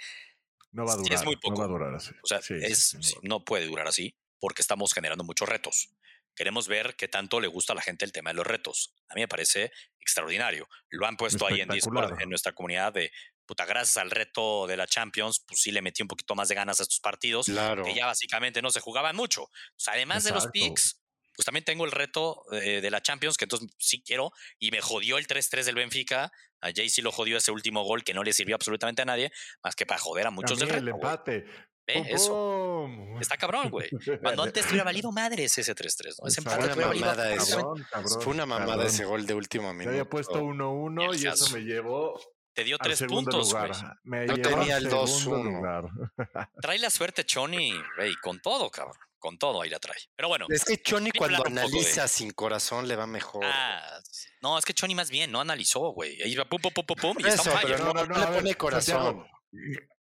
no 0.71 0.85
va 0.85 0.93
a 0.93 0.95
durar, 0.97 1.13
es 1.13 1.25
muy 1.25 1.35
poco. 1.37 1.55
No 1.55 1.59
va 1.59 1.65
a 1.65 1.67
durar 1.67 1.95
así. 1.95 2.11
O 2.21 2.27
sea, 2.27 2.39
es, 2.39 2.95
no 3.23 3.43
puede 3.43 3.65
durar 3.65 3.87
así 3.87 4.15
porque 4.39 4.61
estamos 4.61 4.93
generando 4.93 5.23
muchos 5.23 5.49
retos. 5.49 5.89
Queremos 6.35 6.67
ver 6.67 6.95
qué 6.95 7.07
tanto 7.07 7.39
le 7.39 7.47
gusta 7.47 7.73
a 7.73 7.75
la 7.75 7.81
gente 7.81 8.05
el 8.05 8.11
tema 8.11 8.31
de 8.31 8.35
los 8.35 8.47
retos. 8.47 8.93
A 9.09 9.15
mí 9.15 9.21
me 9.21 9.27
parece 9.27 9.71
extraordinario. 9.99 10.67
Lo 10.89 11.07
han 11.07 11.17
puesto 11.17 11.47
ahí 11.47 11.61
en 11.61 11.69
Discord, 11.69 12.19
en 12.21 12.29
nuestra 12.29 12.53
comunidad 12.53 12.93
de 12.93 13.11
puta, 13.45 13.65
gracias 13.65 13.97
al 13.97 14.11
reto 14.11 14.67
de 14.67 14.77
la 14.77 14.87
Champions, 14.87 15.43
pues 15.45 15.61
sí 15.61 15.71
le 15.71 15.81
metí 15.81 16.01
un 16.01 16.07
poquito 16.07 16.35
más 16.35 16.47
de 16.47 16.55
ganas 16.55 16.79
a 16.79 16.83
estos 16.83 16.99
partidos, 16.99 17.47
claro. 17.47 17.83
que 17.83 17.93
ya 17.93 18.05
básicamente 18.05 18.61
no 18.61 18.71
se 18.71 18.79
jugaban 18.79 19.15
mucho. 19.15 19.49
además 19.87 20.23
de 20.23 20.31
los 20.31 20.47
picks, 20.47 21.01
pues 21.35 21.45
también 21.45 21.65
tengo 21.65 21.85
el 21.85 21.91
reto 21.91 22.43
eh, 22.51 22.81
de 22.81 22.91
la 22.91 23.01
Champions, 23.01 23.37
que 23.37 23.45
entonces 23.45 23.69
sí 23.77 24.03
quiero, 24.03 24.31
y 24.59 24.71
me 24.71 24.81
jodió 24.81 25.17
el 25.17 25.27
3-3 25.27 25.63
del 25.63 25.75
Benfica. 25.75 26.31
A 26.61 26.71
Jay 26.73 26.89
sí 26.89 27.01
lo 27.01 27.11
jodió 27.11 27.37
ese 27.37 27.51
último 27.51 27.83
gol 27.83 28.03
que 28.03 28.13
no 28.13 28.23
le 28.23 28.31
sirvió 28.31 28.55
absolutamente 28.55 29.01
a 29.01 29.05
nadie, 29.05 29.31
más 29.63 29.75
que 29.75 29.85
para 29.85 29.99
joder 29.99 30.27
a 30.27 30.31
muchos 30.31 30.59
del 30.59 30.69
reto. 30.69 30.81
El 30.81 30.87
empate. 30.89 31.45
Eso. 31.85 32.87
Está 33.19 33.37
cabrón, 33.37 33.69
güey. 33.69 33.89
Cuando 34.21 34.43
antes 34.43 34.63
te 34.63 34.69
hubiera 34.69 34.85
valido 34.85 35.11
madres 35.11 35.57
ese 35.57 35.75
3-3, 35.75 36.15
¿no? 36.21 36.27
Ese 36.27 36.41
empate 36.41 36.69
fue, 36.69 36.85
una 36.85 36.95
mamada 36.95 37.35
fue 38.21 38.33
una 38.33 38.45
mamada 38.45 38.85
ese 38.85 39.05
gol 39.05 39.25
de 39.25 39.33
último 39.33 39.73
minuto. 39.73 39.85
Yo 39.85 39.89
había 39.89 40.09
puesto 40.09 40.41
1-1 40.41 41.19
y 41.19 41.27
eso 41.27 41.53
me 41.53 41.61
llevó 41.61 42.19
te 42.53 42.63
dio 42.63 42.77
tres 42.77 43.03
puntos, 43.03 43.53
güey. 43.53 43.71
No 44.27 44.37
tenía 44.37 44.77
el 44.77 44.89
2-1. 44.89 45.89
Trae 46.61 46.77
la 46.77 46.89
suerte 46.89 47.25
Choni, 47.25 47.73
güey, 47.97 48.15
con 48.15 48.39
todo, 48.39 48.69
cabrón. 48.69 48.95
Con 49.17 49.37
todo 49.37 49.61
ahí 49.61 49.69
la 49.69 49.79
trae. 49.79 49.97
Pero 50.17 50.27
bueno. 50.27 50.47
Es 50.49 50.65
que 50.65 50.81
Choni 50.81 51.11
cuando 51.11 51.45
analiza 51.45 52.09
sin 52.09 52.31
corazón 52.31 52.89
le 52.89 52.97
va 52.97 53.07
mejor. 53.07 53.43
Ah, 53.45 53.99
no, 54.41 54.57
es 54.57 54.65
que 54.65 54.73
Choni 54.73 54.95
más 54.95 55.09
bien 55.09 55.31
no 55.31 55.39
analizó, 55.39 55.93
güey. 55.93 56.21
Ahí 56.21 56.35
va 56.35 56.43
pum, 56.43 56.61
pum, 56.61 56.73
pum, 56.73 56.85
pum, 56.85 56.97
pum. 56.97 57.17
Y 57.19 57.27
Eso, 57.27 57.49
pero 57.61 57.77
no, 57.77 57.93
no, 57.93 58.05
no, 58.05 58.19
le 58.19 58.27
pone 58.27 58.55
corazón. 58.55 59.25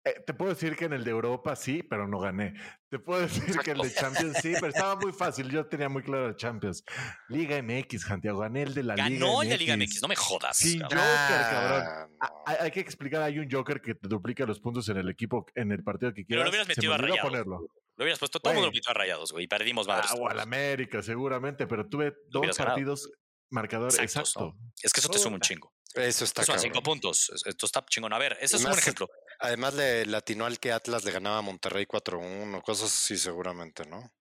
Eh, 0.02 0.14
te 0.26 0.32
puedo 0.32 0.54
decir 0.54 0.76
que 0.76 0.86
en 0.86 0.94
el 0.94 1.04
de 1.04 1.10
Europa 1.10 1.54
sí, 1.56 1.82
pero 1.82 2.08
no 2.08 2.18
gané. 2.18 2.54
Te 2.88 2.98
puedo 2.98 3.20
decir 3.28 3.58
que 3.58 3.72
el 3.72 3.78
de 3.78 3.92
Champions 3.92 4.38
sí, 4.40 4.54
pero 4.54 4.68
estaba 4.68 4.96
muy 4.96 5.12
fácil. 5.12 5.50
Yo 5.50 5.66
tenía 5.66 5.88
muy 5.88 6.02
claro 6.02 6.28
el 6.28 6.36
Champions. 6.36 6.82
Liga 7.28 7.60
MX, 7.62 8.02
Santiago. 8.02 8.40
Gané 8.40 8.62
el 8.62 8.74
de 8.74 8.82
la 8.82 8.94
Liga. 8.94 9.08
Ganó 9.08 9.42
el 9.42 9.50
de 9.50 9.58
Liga 9.58 9.76
MX, 9.76 10.02
no 10.02 10.08
me 10.08 10.16
jodas. 10.16 10.56
Sin 10.56 10.80
Joker, 10.80 10.98
cabrón. 10.98 12.16
Ah, 12.20 12.56
hay, 12.60 12.70
que 12.70 12.80
explicar, 12.80 13.22
hay 13.22 13.38
un 13.38 13.50
Joker 13.50 13.80
que 13.80 13.94
te 13.94 14.08
duplica 14.08 14.46
los 14.46 14.60
puntos 14.60 14.88
en 14.88 14.96
el 14.96 15.08
equipo, 15.08 15.44
en 15.54 15.72
el 15.72 15.82
partido 15.82 16.14
que 16.14 16.24
quieras. 16.24 16.42
Pero 16.42 16.44
lo 16.44 16.50
hubieras 16.50 16.68
metido 16.68 16.94
a 16.94 16.98
rayados. 16.98 17.20
Ponerlo. 17.20 17.58
Lo 17.96 18.04
hubieras 18.04 18.18
puesto, 18.18 18.40
todo 18.40 18.54
el 18.54 18.60
mundo 18.60 18.72
a 18.86 18.94
rayados, 18.94 19.32
güey, 19.32 19.44
y 19.44 19.48
perdimos 19.48 19.86
más. 19.86 20.10
Ah, 20.10 20.14
o 20.14 20.28
al 20.28 20.40
América, 20.40 21.02
seguramente, 21.02 21.66
pero 21.66 21.86
tuve 21.86 22.14
dos 22.30 22.56
partidos 22.56 23.10
marcadores. 23.50 23.98
Exacto. 23.98 24.56
Es 24.82 24.92
que 24.92 25.00
eso 25.00 25.10
te 25.10 25.18
suma 25.18 25.34
un 25.36 25.42
chingo. 25.42 25.70
Eso 25.94 26.24
está 26.24 26.44
Son 26.44 26.58
cinco 26.58 26.82
puntos. 26.82 27.30
Esto 27.44 27.66
está 27.66 27.84
chingón. 27.84 28.12
A 28.12 28.18
ver, 28.18 28.38
ese 28.40 28.56
es 28.56 28.64
un 28.64 28.72
ejemplo. 28.72 29.08
Además, 29.40 29.74
le 29.74 30.06
latinó 30.06 30.46
al 30.46 30.58
que 30.58 30.72
Atlas 30.72 31.04
le 31.04 31.10
ganaba 31.10 31.38
a 31.38 31.42
Monterrey 31.42 31.86
4-1, 31.86 32.62
cosas 32.62 32.92
así 32.92 33.16
seguramente, 33.16 33.86
¿no? 33.86 34.12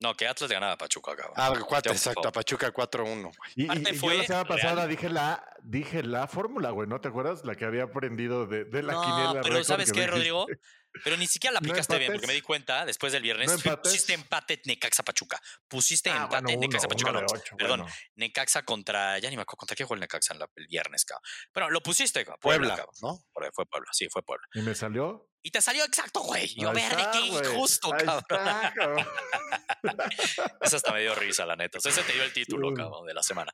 No, 0.00 0.14
que 0.14 0.26
Atlas 0.26 0.50
le 0.50 0.54
ganaba 0.54 0.72
a 0.72 0.78
Pachuca, 0.78 1.14
cabrón. 1.14 1.34
Ah, 1.36 1.52
4, 1.52 1.92
exacto, 1.92 2.26
a 2.26 2.32
Pachuca 2.32 2.72
4-1. 2.72 3.30
Y, 3.54 3.64
y, 3.64 3.94
fue 3.94 4.14
yo 4.14 4.20
la 4.22 4.26
semana 4.26 4.44
pasada 4.48 4.86
dije 4.88 5.08
la, 5.08 5.44
dije 5.62 6.02
la 6.02 6.26
fórmula, 6.26 6.70
güey, 6.70 6.88
¿no 6.88 7.00
te 7.00 7.08
acuerdas? 7.08 7.44
La 7.44 7.54
que 7.54 7.64
había 7.64 7.84
aprendido 7.84 8.46
de, 8.46 8.64
de 8.64 8.82
la 8.82 8.94
no, 8.94 9.02
quiniela. 9.02 9.40
pero 9.42 9.62
¿sabes 9.62 9.92
qué, 9.92 10.06
Rodrigo? 10.06 10.46
Pero 11.04 11.16
ni 11.16 11.26
siquiera 11.26 11.52
la 11.52 11.58
aplicaste 11.58 11.98
bien, 11.98 12.12
porque 12.12 12.26
me 12.26 12.34
di 12.34 12.42
cuenta 12.42 12.84
después 12.84 13.12
del 13.12 13.22
viernes. 13.22 13.50
pusiste 13.82 14.12
empate 14.12 14.60
Necaxa 14.64 15.02
Pachuca. 15.02 15.40
Pusiste 15.68 16.10
ah, 16.10 16.24
empate 16.24 16.56
Necaxa 16.56 16.88
Pachuca. 16.88 17.24
perdón, 17.56 17.86
Necaxa 18.16 18.64
contra. 18.64 19.18
Ya 19.18 19.30
ni 19.30 19.36
me 19.36 19.42
acuerdo 19.42 19.58
contra 19.58 19.76
qué 19.76 19.84
jugó 19.84 19.94
el 19.94 20.00
Necaxa 20.00 20.34
el 20.34 20.66
viernes, 20.66 21.04
cabrón. 21.04 21.22
Pero 21.52 21.70
lo 21.70 21.82
pusiste, 21.82 22.24
cabrón. 22.24 22.40
Puebla, 22.40 22.76
Puebla 22.76 22.92
¿no? 23.02 23.24
Fue 23.52 23.66
Puebla, 23.66 23.90
sí, 23.92 24.08
fue 24.10 24.22
Puebla. 24.22 24.46
¿Y 24.54 24.60
me 24.60 24.74
salió? 24.74 25.28
Y 25.44 25.50
te 25.50 25.60
salió 25.60 25.84
exacto, 25.84 26.20
güey. 26.20 26.54
Yo, 26.54 26.72
ver, 26.72 26.96
de 26.96 27.04
qué 27.12 27.18
injusto, 27.18 27.90
cabrón. 27.90 29.04
Eso 30.60 30.76
hasta 30.76 30.92
me 30.92 31.00
dio 31.00 31.16
risa, 31.16 31.44
la 31.44 31.56
neta. 31.56 31.78
O 31.78 31.80
sea, 31.80 31.90
ese 31.90 32.02
te 32.02 32.12
dio 32.12 32.22
el 32.22 32.32
título, 32.34 32.72
cabrón, 32.72 33.06
de 33.06 33.14
la 33.14 33.24
semana. 33.24 33.52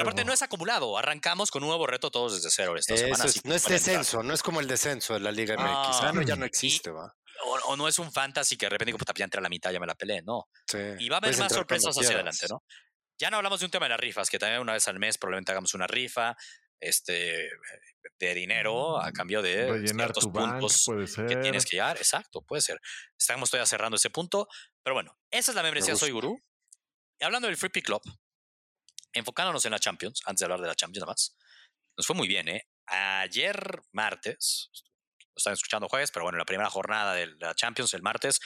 Aparte, 0.00 0.24
no 0.24 0.34
es 0.34 0.42
acumulado. 0.42 0.98
Arrancamos 0.98 1.50
con 1.50 1.62
un 1.62 1.68
nuevo 1.68 1.86
reto 1.86 2.10
todos 2.10 2.34
desde 2.34 2.50
cero 2.50 2.76
esta 2.76 2.96
semana. 2.96 3.24
no 3.44 3.54
es 3.54 3.64
descenso, 3.64 4.22
no 4.22 4.34
es 4.34 4.42
como 4.42 4.60
el 4.60 4.66
descenso 4.66 5.14
de 5.14 5.20
la 5.20 5.32
Liga 5.32 5.54
MX. 5.56 6.02
Ah, 6.02 6.12
no, 6.14 6.20
ya 6.22 6.36
no 6.36 6.44
existe, 6.44 6.79
va. 6.88 7.14
O, 7.66 7.76
no 7.76 7.88
es 7.88 7.98
un 7.98 8.10
fantasy 8.10 8.56
que 8.56 8.66
de 8.66 8.70
repente 8.70 8.92
puta, 8.94 9.12
ya 9.14 9.24
entré 9.24 9.38
a 9.38 9.42
la 9.42 9.48
mitad, 9.48 9.70
ya 9.70 9.80
me 9.80 9.86
la 9.86 9.94
peleé. 9.94 10.22
No. 10.22 10.48
y 10.98 11.08
va 11.08 11.16
a 11.16 11.18
haber 11.18 11.36
más 11.36 11.52
sorpresas 11.52 11.96
hacia 11.96 12.14
adelante, 12.14 12.46
¿no? 12.48 12.64
Ya 13.18 13.30
no 13.30 13.36
hablamos 13.36 13.60
de 13.60 13.66
un 13.66 13.70
tema 13.70 13.84
de 13.84 13.90
las 13.90 14.00
rifas, 14.00 14.30
que 14.30 14.38
también 14.38 14.62
una 14.62 14.72
vez 14.72 14.88
al 14.88 14.98
mes 14.98 15.18
probablemente 15.18 15.52
hagamos 15.52 15.74
una 15.74 15.86
rifa 15.86 16.34
este, 16.80 17.50
de 18.18 18.34
dinero 18.34 18.98
a 18.98 19.10
mm, 19.10 19.12
cambio 19.12 19.42
de 19.42 19.86
ciertos 19.86 20.26
puntos 20.26 20.86
que 21.28 21.36
tienes 21.36 21.66
que 21.66 21.76
llegar. 21.76 21.98
Exacto, 21.98 22.42
puede 22.42 22.62
ser. 22.62 22.80
Estamos 23.18 23.50
todavía 23.50 23.66
cerrando 23.66 23.96
ese 23.96 24.10
punto. 24.10 24.48
Pero 24.82 24.94
bueno, 24.94 25.18
esa 25.30 25.52
es 25.52 25.54
la 25.54 25.62
membresía 25.62 25.94
Soy 25.96 26.10
Gurú. 26.10 26.42
Y 27.18 27.24
hablando 27.24 27.48
del 27.48 27.58
Free 27.58 27.68
Pick 27.68 27.84
Club, 27.84 28.00
enfocándonos 29.12 29.64
en 29.66 29.72
la 29.72 29.78
Champions, 29.78 30.22
antes 30.24 30.40
de 30.40 30.44
hablar 30.46 30.60
de 30.60 30.68
la 30.68 30.74
Champions 30.74 31.02
nada 31.02 31.12
más, 31.12 31.36
nos 31.96 32.06
fue 32.06 32.16
muy 32.16 32.28
bien, 32.28 32.48
¿eh? 32.48 32.66
Ayer 32.86 33.82
martes, 33.92 34.70
están 35.40 35.54
escuchando 35.54 35.88
jueves, 35.88 36.10
pero 36.10 36.24
bueno, 36.24 36.38
la 36.38 36.44
primera 36.44 36.70
jornada 36.70 37.14
de 37.14 37.26
la 37.38 37.54
Champions, 37.54 37.94
el 37.94 38.02
martes, 38.02 38.40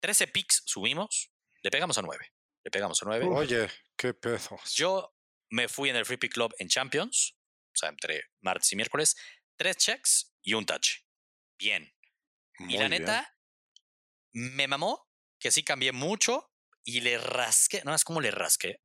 13 0.00 0.28
picks 0.28 0.62
subimos, 0.66 1.30
le 1.62 1.70
pegamos 1.70 1.98
a 1.98 2.02
9. 2.02 2.32
Le 2.64 2.70
pegamos 2.70 3.02
a 3.02 3.06
9. 3.06 3.26
Oye, 3.26 3.68
qué 3.96 4.14
peso. 4.14 4.58
Yo 4.74 5.14
me 5.50 5.68
fui 5.68 5.90
en 5.90 5.96
el 5.96 6.04
Free 6.04 6.16
Pick 6.16 6.32
Club 6.32 6.54
en 6.58 6.68
Champions, 6.68 7.36
o 7.74 7.76
sea, 7.76 7.88
entre 7.88 8.24
martes 8.40 8.72
y 8.72 8.76
miércoles, 8.76 9.16
tres 9.56 9.76
checks 9.76 10.34
y 10.42 10.54
un 10.54 10.66
touch. 10.66 11.00
Bien. 11.58 11.92
y 12.58 12.76
la 12.76 12.88
neta, 12.88 13.34
me 14.32 14.68
mamó 14.68 15.08
que 15.38 15.50
sí 15.50 15.62
cambié 15.62 15.92
mucho 15.92 16.52
y 16.84 17.00
le 17.00 17.18
rasqué, 17.18 17.82
no 17.84 17.94
es 17.94 18.04
como 18.04 18.20
le 18.20 18.30
rasqué, 18.30 18.80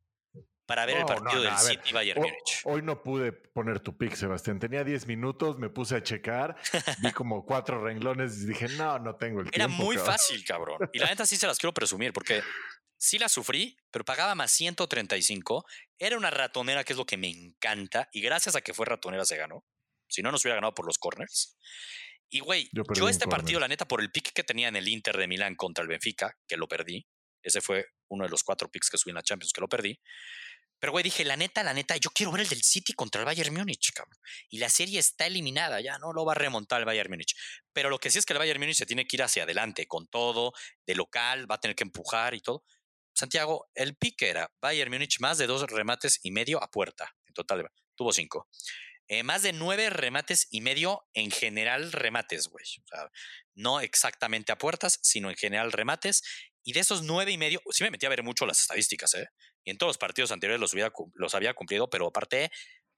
para 0.72 0.86
ver 0.86 1.00
el 1.00 1.06
partido 1.06 1.42
del 1.42 1.58
City 1.58 1.92
Bayern 1.92 2.22
Múnich. 2.22 2.62
Hoy 2.64 2.82
no 2.82 3.04
pude 3.04 3.34
poner 3.34 3.82
tu 3.82 3.98
pick, 3.98 4.16
Sebastián. 4.16 4.58
Tenía 4.58 4.86
10 4.86 5.06
minutos, 5.06 5.60
me 5.60 5.70
puse 5.70 5.98
a 5.98 6.02
checar, 6.02 6.56
vi 7.02 7.12
como 7.12 7.46
cuatro 7.46 7.84
renglones 7.84 8.42
y 8.42 8.46
dije, 8.46 8.70
no, 8.78 8.98
no 8.98 9.18
tengo 9.18 9.42
el 9.42 9.52
tiempo. 9.52 9.56
Era 9.56 9.68
muy 9.68 9.98
fácil, 9.98 10.46
cabrón. 10.46 10.90
Y 10.94 11.00
la 11.00 11.08
neta 11.08 11.26
sí 11.26 11.36
se 11.36 11.46
las 11.46 11.58
quiero 11.58 11.74
presumir 11.74 12.14
porque 12.14 12.42
sí 12.96 13.20
la 13.20 13.28
sufrí, 13.28 13.76
pero 13.92 14.06
pagaba 14.06 14.34
más 14.34 14.50
135. 14.54 15.66
Era 16.00 16.16
una 16.16 16.30
ratonera, 16.30 16.86
que 16.86 16.94
es 16.94 16.98
lo 16.98 17.06
que 17.06 17.18
me 17.18 17.28
encanta. 17.28 18.08
Y 18.14 18.22
gracias 18.22 18.56
a 18.56 18.62
que 18.62 18.74
fue 18.74 18.86
ratonera 18.86 19.26
se 19.26 19.36
ganó. 19.36 19.66
Si 20.08 20.22
no, 20.22 20.32
nos 20.32 20.46
hubiera 20.46 20.56
ganado 20.56 20.74
por 20.74 20.86
los 20.86 20.98
corners. 20.98 21.58
Y 22.30 22.40
güey, 22.40 22.70
yo, 22.72 23.10
este 23.10 23.28
partido, 23.28 23.60
la 23.60 23.68
neta, 23.68 23.90
por 23.90 24.00
el 24.00 24.10
pick 24.10 24.32
que 24.32 24.46
tenía 24.46 24.70
en 24.70 24.78
el 24.78 24.88
Inter 24.88 25.18
de 25.18 25.28
Milán 25.28 25.56
contra 25.56 25.82
el 25.82 25.90
Benfica, 25.90 26.38
que 26.48 26.56
lo 26.56 26.70
perdí. 26.70 27.06
Ese 27.44 27.60
fue 27.60 27.88
uno 28.10 28.24
de 28.24 28.30
los 28.30 28.44
cuatro 28.44 28.70
picks 28.70 28.90
que 28.90 28.98
subí 28.98 29.12
en 29.12 29.16
la 29.16 29.24
Champions, 29.24 29.52
que 29.54 29.62
lo 29.62 29.68
perdí. 29.68 30.00
Pero, 30.82 30.94
güey, 30.94 31.04
dije, 31.04 31.24
la 31.24 31.38
neta, 31.38 31.62
la 31.62 31.76
neta, 31.76 31.96
yo 31.98 32.10
quiero 32.10 32.32
ver 32.32 32.42
el 32.42 32.50
del 32.50 32.64
City 32.64 32.94
contra 32.94 33.22
el 33.22 33.26
Bayern 33.26 33.54
Múnich, 33.54 33.94
cabrón. 33.94 34.18
Y 34.50 34.58
la 34.58 34.68
serie 34.68 35.00
está 35.00 35.28
eliminada, 35.28 35.80
ya 35.80 36.00
no 36.00 36.12
lo 36.12 36.26
va 36.26 36.32
a 36.32 36.36
remontar 36.36 36.80
el 36.80 36.86
Bayern 36.86 37.12
Múnich. 37.12 37.36
Pero 37.72 37.92
lo 37.92 38.00
que 38.00 38.10
sí 38.10 38.18
es 38.18 38.26
que 38.26 38.34
el 38.34 38.40
Bayern 38.40 38.60
Múnich 38.60 38.78
se 38.78 38.88
tiene 38.88 39.06
que 39.06 39.16
ir 39.16 39.22
hacia 39.22 39.44
adelante 39.44 39.86
con 39.86 40.08
todo, 40.08 40.54
de 40.88 40.96
local, 40.96 41.50
va 41.50 41.56
a 41.56 41.60
tener 41.60 41.76
que 41.76 41.84
empujar 41.84 42.34
y 42.34 42.42
todo. 42.42 42.64
Santiago, 43.14 43.70
el 43.76 43.96
pique 43.96 44.28
era 44.28 44.52
Bayern 44.60 44.92
Múnich 44.92 45.20
más 45.20 45.38
de 45.38 45.46
dos 45.46 45.62
remates 45.70 46.20
y 46.24 46.32
medio 46.32 46.64
a 46.64 46.72
puerta. 46.72 47.16
En 47.28 47.36
total, 47.36 47.70
tuvo 47.96 48.12
cinco. 48.12 48.50
Eh, 49.08 49.22
más 49.22 49.44
de 49.44 49.54
nueve 49.54 49.92
remates 49.92 50.48
y 50.50 50.62
medio 50.62 51.06
en 51.14 51.30
general 51.30 51.92
remates, 51.92 52.48
güey. 52.48 52.66
O 52.66 52.88
sea, 52.88 53.12
no 53.54 53.82
exactamente 53.82 54.52
a 54.52 54.58
puertas, 54.58 54.98
sino 55.04 55.30
en 55.30 55.36
general 55.36 55.72
remates. 55.74 56.24
Y 56.64 56.74
de 56.74 56.80
esos 56.80 57.04
nueve 57.04 57.32
y 57.32 57.38
medio, 57.38 57.62
sí 57.70 57.84
me 57.84 57.92
metí 57.92 58.08
a 58.08 58.10
ver 58.10 58.24
mucho 58.24 58.48
las 58.48 58.62
estadísticas, 58.62 59.14
¿eh? 59.14 59.28
Y 59.64 59.72
en 59.72 59.78
todos 59.78 59.90
los 59.90 59.98
partidos 59.98 60.32
anteriores 60.32 60.60
los, 60.60 60.74
los 61.14 61.36
había 61.36 61.54
cumplido, 61.54 61.90
pero 61.90 62.08
aparte 62.08 62.52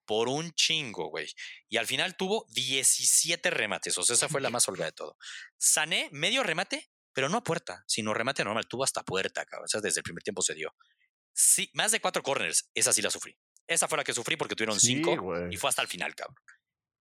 por 0.06 0.28
un 0.28 0.52
chingo, 0.54 1.08
güey. 1.08 1.28
Y 1.70 1.78
al 1.78 1.88
final 1.88 2.16
tuvo 2.18 2.46
17 2.50 3.50
remates, 3.50 3.98
o 3.98 4.04
sea, 4.04 4.16
esa 4.16 4.28
fue 4.28 4.42
la 4.42 4.50
más 4.50 4.68
holgada 4.68 4.92
de 4.92 4.96
todo. 4.96 5.18
Sané, 5.58 6.10
medio 6.12 6.44
remate 6.44 6.90
pero 7.14 7.30
no 7.30 7.38
a 7.38 7.44
puerta, 7.44 7.84
sino 7.88 8.14
remate 8.14 8.44
normal, 8.44 8.68
tuvo 8.68 8.84
hasta 8.84 9.04
puerta, 9.04 9.46
cabrón. 9.46 9.66
O 9.66 9.68
sea, 9.68 9.82
desde 9.82 10.00
el 10.00 10.04
primer 10.04 10.24
tiempo 10.24 10.42
se 10.42 10.56
dio. 10.56 10.76
Sí, 11.32 11.70
más 11.74 11.92
de 11.92 12.00
cuatro 12.00 12.24
corners, 12.24 12.70
esa 12.74 12.92
sí 12.92 13.02
la 13.02 13.10
sufrí. 13.10 13.38
Esa 13.68 13.88
fue 13.88 13.98
la 13.98 14.04
que 14.04 14.14
sufrí 14.14 14.36
porque 14.36 14.56
tuvieron 14.56 14.80
cinco 14.80 15.16
y 15.50 15.58
fue 15.58 15.70
hasta 15.70 15.82
el 15.82 15.88
final, 15.88 16.14
cabrón. 16.16 16.36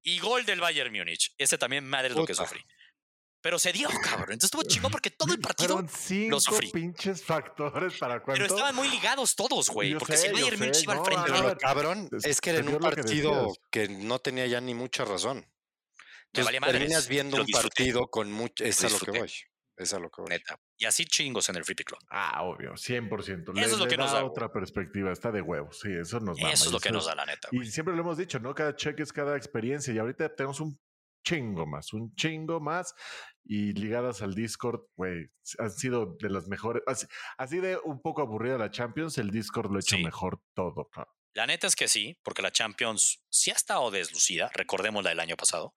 Y 0.03 0.19
gol 0.19 0.45
del 0.45 0.59
Bayern 0.59 0.91
Múnich. 0.91 1.33
Ese 1.37 1.57
también, 1.57 1.85
madre, 1.87 2.09
es 2.09 2.15
lo 2.15 2.25
que 2.25 2.35
sufrí. 2.35 2.61
Pero 3.41 3.57
se 3.57 3.73
dio, 3.73 3.89
cabrón. 4.03 4.33
Entonces 4.33 4.45
estuvo 4.45 4.63
chingo 4.63 4.89
porque 4.89 5.09
todo 5.09 5.33
el 5.33 5.39
partido 5.41 5.73
Fueron 5.73 5.89
cinco 5.89 6.31
lo 6.31 6.39
sufrí. 6.39 6.71
pinches 6.71 7.23
factores 7.23 7.97
para 7.97 8.21
cuánto. 8.21 8.41
Pero 8.41 8.45
estaban 8.45 8.75
muy 8.75 8.87
ligados 8.89 9.35
todos, 9.35 9.69
güey. 9.69 9.95
Porque 9.95 10.17
si 10.17 10.27
el 10.27 10.33
Bayern 10.33 10.59
Múnich 10.59 10.83
iba 10.83 10.93
al 10.93 11.05
frente. 11.05 11.31
Pero, 11.31 11.57
cabrón, 11.57 12.09
es 12.23 12.39
que 12.39 12.51
era 12.51 12.59
en 12.59 12.69
un 12.69 12.79
partido 12.79 13.53
que, 13.69 13.89
no 13.89 14.19
tenía 14.19 14.45
ya 14.47 14.61
ni 14.61 14.73
mucha 14.73 15.05
razón. 15.05 15.45
Entonces, 16.33 16.61
terminas 16.61 17.07
viendo 17.07 17.41
un 17.41 17.47
partido 17.47 18.07
con 18.07 18.31
mucho. 18.31 18.63
Es 18.63 18.83
a 18.83 18.89
lo 18.89 18.99
que 18.99 19.11
voy. 19.11 19.31
Es 19.81 19.93
lo 19.93 20.11
que 20.11 20.21
Neta. 20.21 20.59
Y 20.77 20.85
así 20.85 21.05
chingos 21.05 21.49
en 21.49 21.55
el 21.55 21.65
Free 21.65 21.73
Pick 21.73 21.87
Club. 21.87 21.99
Ah, 22.09 22.43
obvio, 22.43 22.73
100%. 22.73 23.57
Eso 23.57 23.73
es 23.73 23.79
lo 23.79 23.87
que 23.87 23.97
nos 23.97 24.11
da. 24.11 24.23
otra 24.23 24.51
perspectiva, 24.51 25.11
está 25.11 25.31
de 25.31 25.41
huevos. 25.41 25.79
Sí, 25.79 25.89
eso 25.91 26.19
nos 26.19 26.37
da. 26.37 26.51
Eso 26.51 26.65
es 26.65 26.71
lo 26.71 26.79
que 26.79 26.91
nos 26.91 27.07
da, 27.07 27.15
la 27.15 27.25
neta. 27.25 27.49
Y 27.51 27.65
siempre 27.65 27.95
lo 27.95 28.01
hemos 28.01 28.17
dicho, 28.17 28.39
¿no? 28.39 28.53
Cada 28.53 28.75
check 28.75 28.99
es 28.99 29.11
cada 29.11 29.35
experiencia. 29.35 29.91
Y 29.91 29.97
ahorita 29.97 30.35
tenemos 30.35 30.59
un 30.59 30.79
chingo 31.23 31.65
más, 31.65 31.93
un 31.93 32.13
chingo 32.15 32.59
más. 32.59 32.93
Y 33.43 33.73
ligadas 33.73 34.21
al 34.21 34.35
Discord, 34.35 34.81
güey, 34.95 35.25
han 35.57 35.71
sido 35.71 36.15
de 36.19 36.29
las 36.29 36.47
mejores. 36.47 36.83
Así, 37.37 37.59
de 37.59 37.77
un 37.83 38.01
poco 38.01 38.21
aburrida 38.21 38.57
la 38.57 38.71
Champions, 38.71 39.17
el 39.17 39.31
Discord 39.31 39.71
lo 39.71 39.77
ha 39.77 39.81
hecho 39.81 39.97
mejor 39.97 40.41
todo, 40.53 40.89
La 41.33 41.47
neta 41.47 41.67
es 41.67 41.75
que 41.75 41.87
sí, 41.87 42.17
porque 42.23 42.41
la 42.41 42.51
Champions 42.51 43.23
sí 43.29 43.51
ha 43.51 43.55
estado 43.55 43.89
deslucida. 43.89 44.51
Recordemos 44.53 45.03
la 45.03 45.09
del 45.09 45.19
año 45.19 45.35
pasado. 45.37 45.75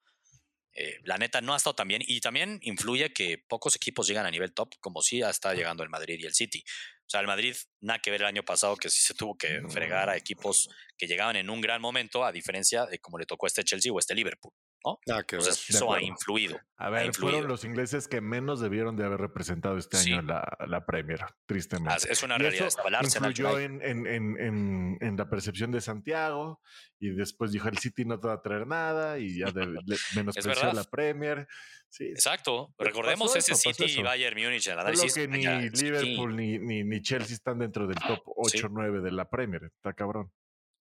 Eh, 0.76 0.98
la 1.04 1.18
neta 1.18 1.40
no 1.40 1.54
ha 1.54 1.56
estado 1.56 1.74
tan 1.74 1.86
bien 1.86 2.02
y 2.04 2.20
también 2.20 2.58
influye 2.62 3.12
que 3.12 3.38
pocos 3.38 3.76
equipos 3.76 4.08
llegan 4.08 4.26
a 4.26 4.30
nivel 4.30 4.52
top 4.52 4.74
como 4.80 5.02
sí 5.02 5.18
ya 5.18 5.30
está 5.30 5.54
llegando 5.54 5.84
el 5.84 5.88
Madrid 5.88 6.18
y 6.18 6.26
el 6.26 6.34
City. 6.34 6.64
O 7.06 7.10
sea, 7.10 7.20
el 7.20 7.26
Madrid, 7.26 7.54
nada 7.80 8.00
que 8.00 8.10
ver 8.10 8.22
el 8.22 8.26
año 8.26 8.42
pasado, 8.42 8.76
que 8.76 8.90
sí 8.90 9.00
se 9.00 9.14
tuvo 9.14 9.36
que 9.36 9.60
fregar 9.68 10.08
a 10.08 10.16
equipos 10.16 10.68
que 10.96 11.06
llegaban 11.06 11.36
en 11.36 11.48
un 11.48 11.60
gran 11.60 11.80
momento, 11.80 12.24
a 12.24 12.32
diferencia 12.32 12.86
de 12.86 12.98
como 12.98 13.18
le 13.18 13.26
tocó 13.26 13.46
a 13.46 13.48
este 13.48 13.62
Chelsea 13.62 13.92
o 13.92 13.98
este 13.98 14.14
Liverpool. 14.14 14.52
¿No? 14.84 14.98
Ah, 15.10 15.22
eso 15.30 15.92
ha 15.92 16.02
influido. 16.02 16.60
A 16.76 16.90
ver, 16.90 17.14
fueron 17.14 17.48
los 17.48 17.64
ingleses 17.64 18.08
que 18.08 18.20
menos 18.20 18.60
debieron 18.60 18.96
de 18.96 19.04
haber 19.04 19.20
representado 19.20 19.78
este 19.78 19.96
año 19.96 20.22
la, 20.22 20.56
la 20.66 20.84
Premier, 20.84 21.20
tristemente. 21.46 22.10
es 22.10 22.22
una 22.22 22.36
realidad. 22.36 22.68
Eso 22.68 23.18
influyó 23.18 23.58
en, 23.58 23.80
en, 23.82 24.06
en, 24.06 24.98
en, 25.00 25.16
la 25.16 25.28
percepción 25.28 25.70
de 25.72 25.80
Santiago 25.80 26.60
y 26.98 27.10
después 27.10 27.52
dijo 27.52 27.68
el 27.68 27.78
City 27.78 28.04
no 28.04 28.20
te 28.20 28.28
va 28.28 28.34
a 28.34 28.42
traer 28.42 28.66
nada 28.66 29.18
y 29.18 29.38
ya 29.38 29.50
de, 29.50 29.66
menospreció 30.16 30.72
la 30.72 30.84
Premier. 30.84 31.46
Sí. 31.88 32.06
Exacto. 32.06 32.74
Recordemos 32.76 33.34
ese 33.36 33.54
City 33.54 33.84
y 34.00 34.02
Bayern 34.02 34.36
Múnich. 34.40 34.66
El 34.66 34.78
análisis 34.78 35.14
que 35.14 35.28
ni 35.28 35.44
Liverpool 35.70 36.36
ni, 36.36 36.58
ni, 36.58 36.82
ni, 36.82 37.00
Chelsea 37.00 37.34
están 37.34 37.58
dentro 37.60 37.86
del 37.86 37.96
top 37.96 38.20
8 38.26 38.66
o 38.66 38.68
9 38.68 39.00
de 39.00 39.12
la 39.12 39.30
Premier. 39.30 39.64
Está 39.64 39.92
cabrón. 39.92 40.32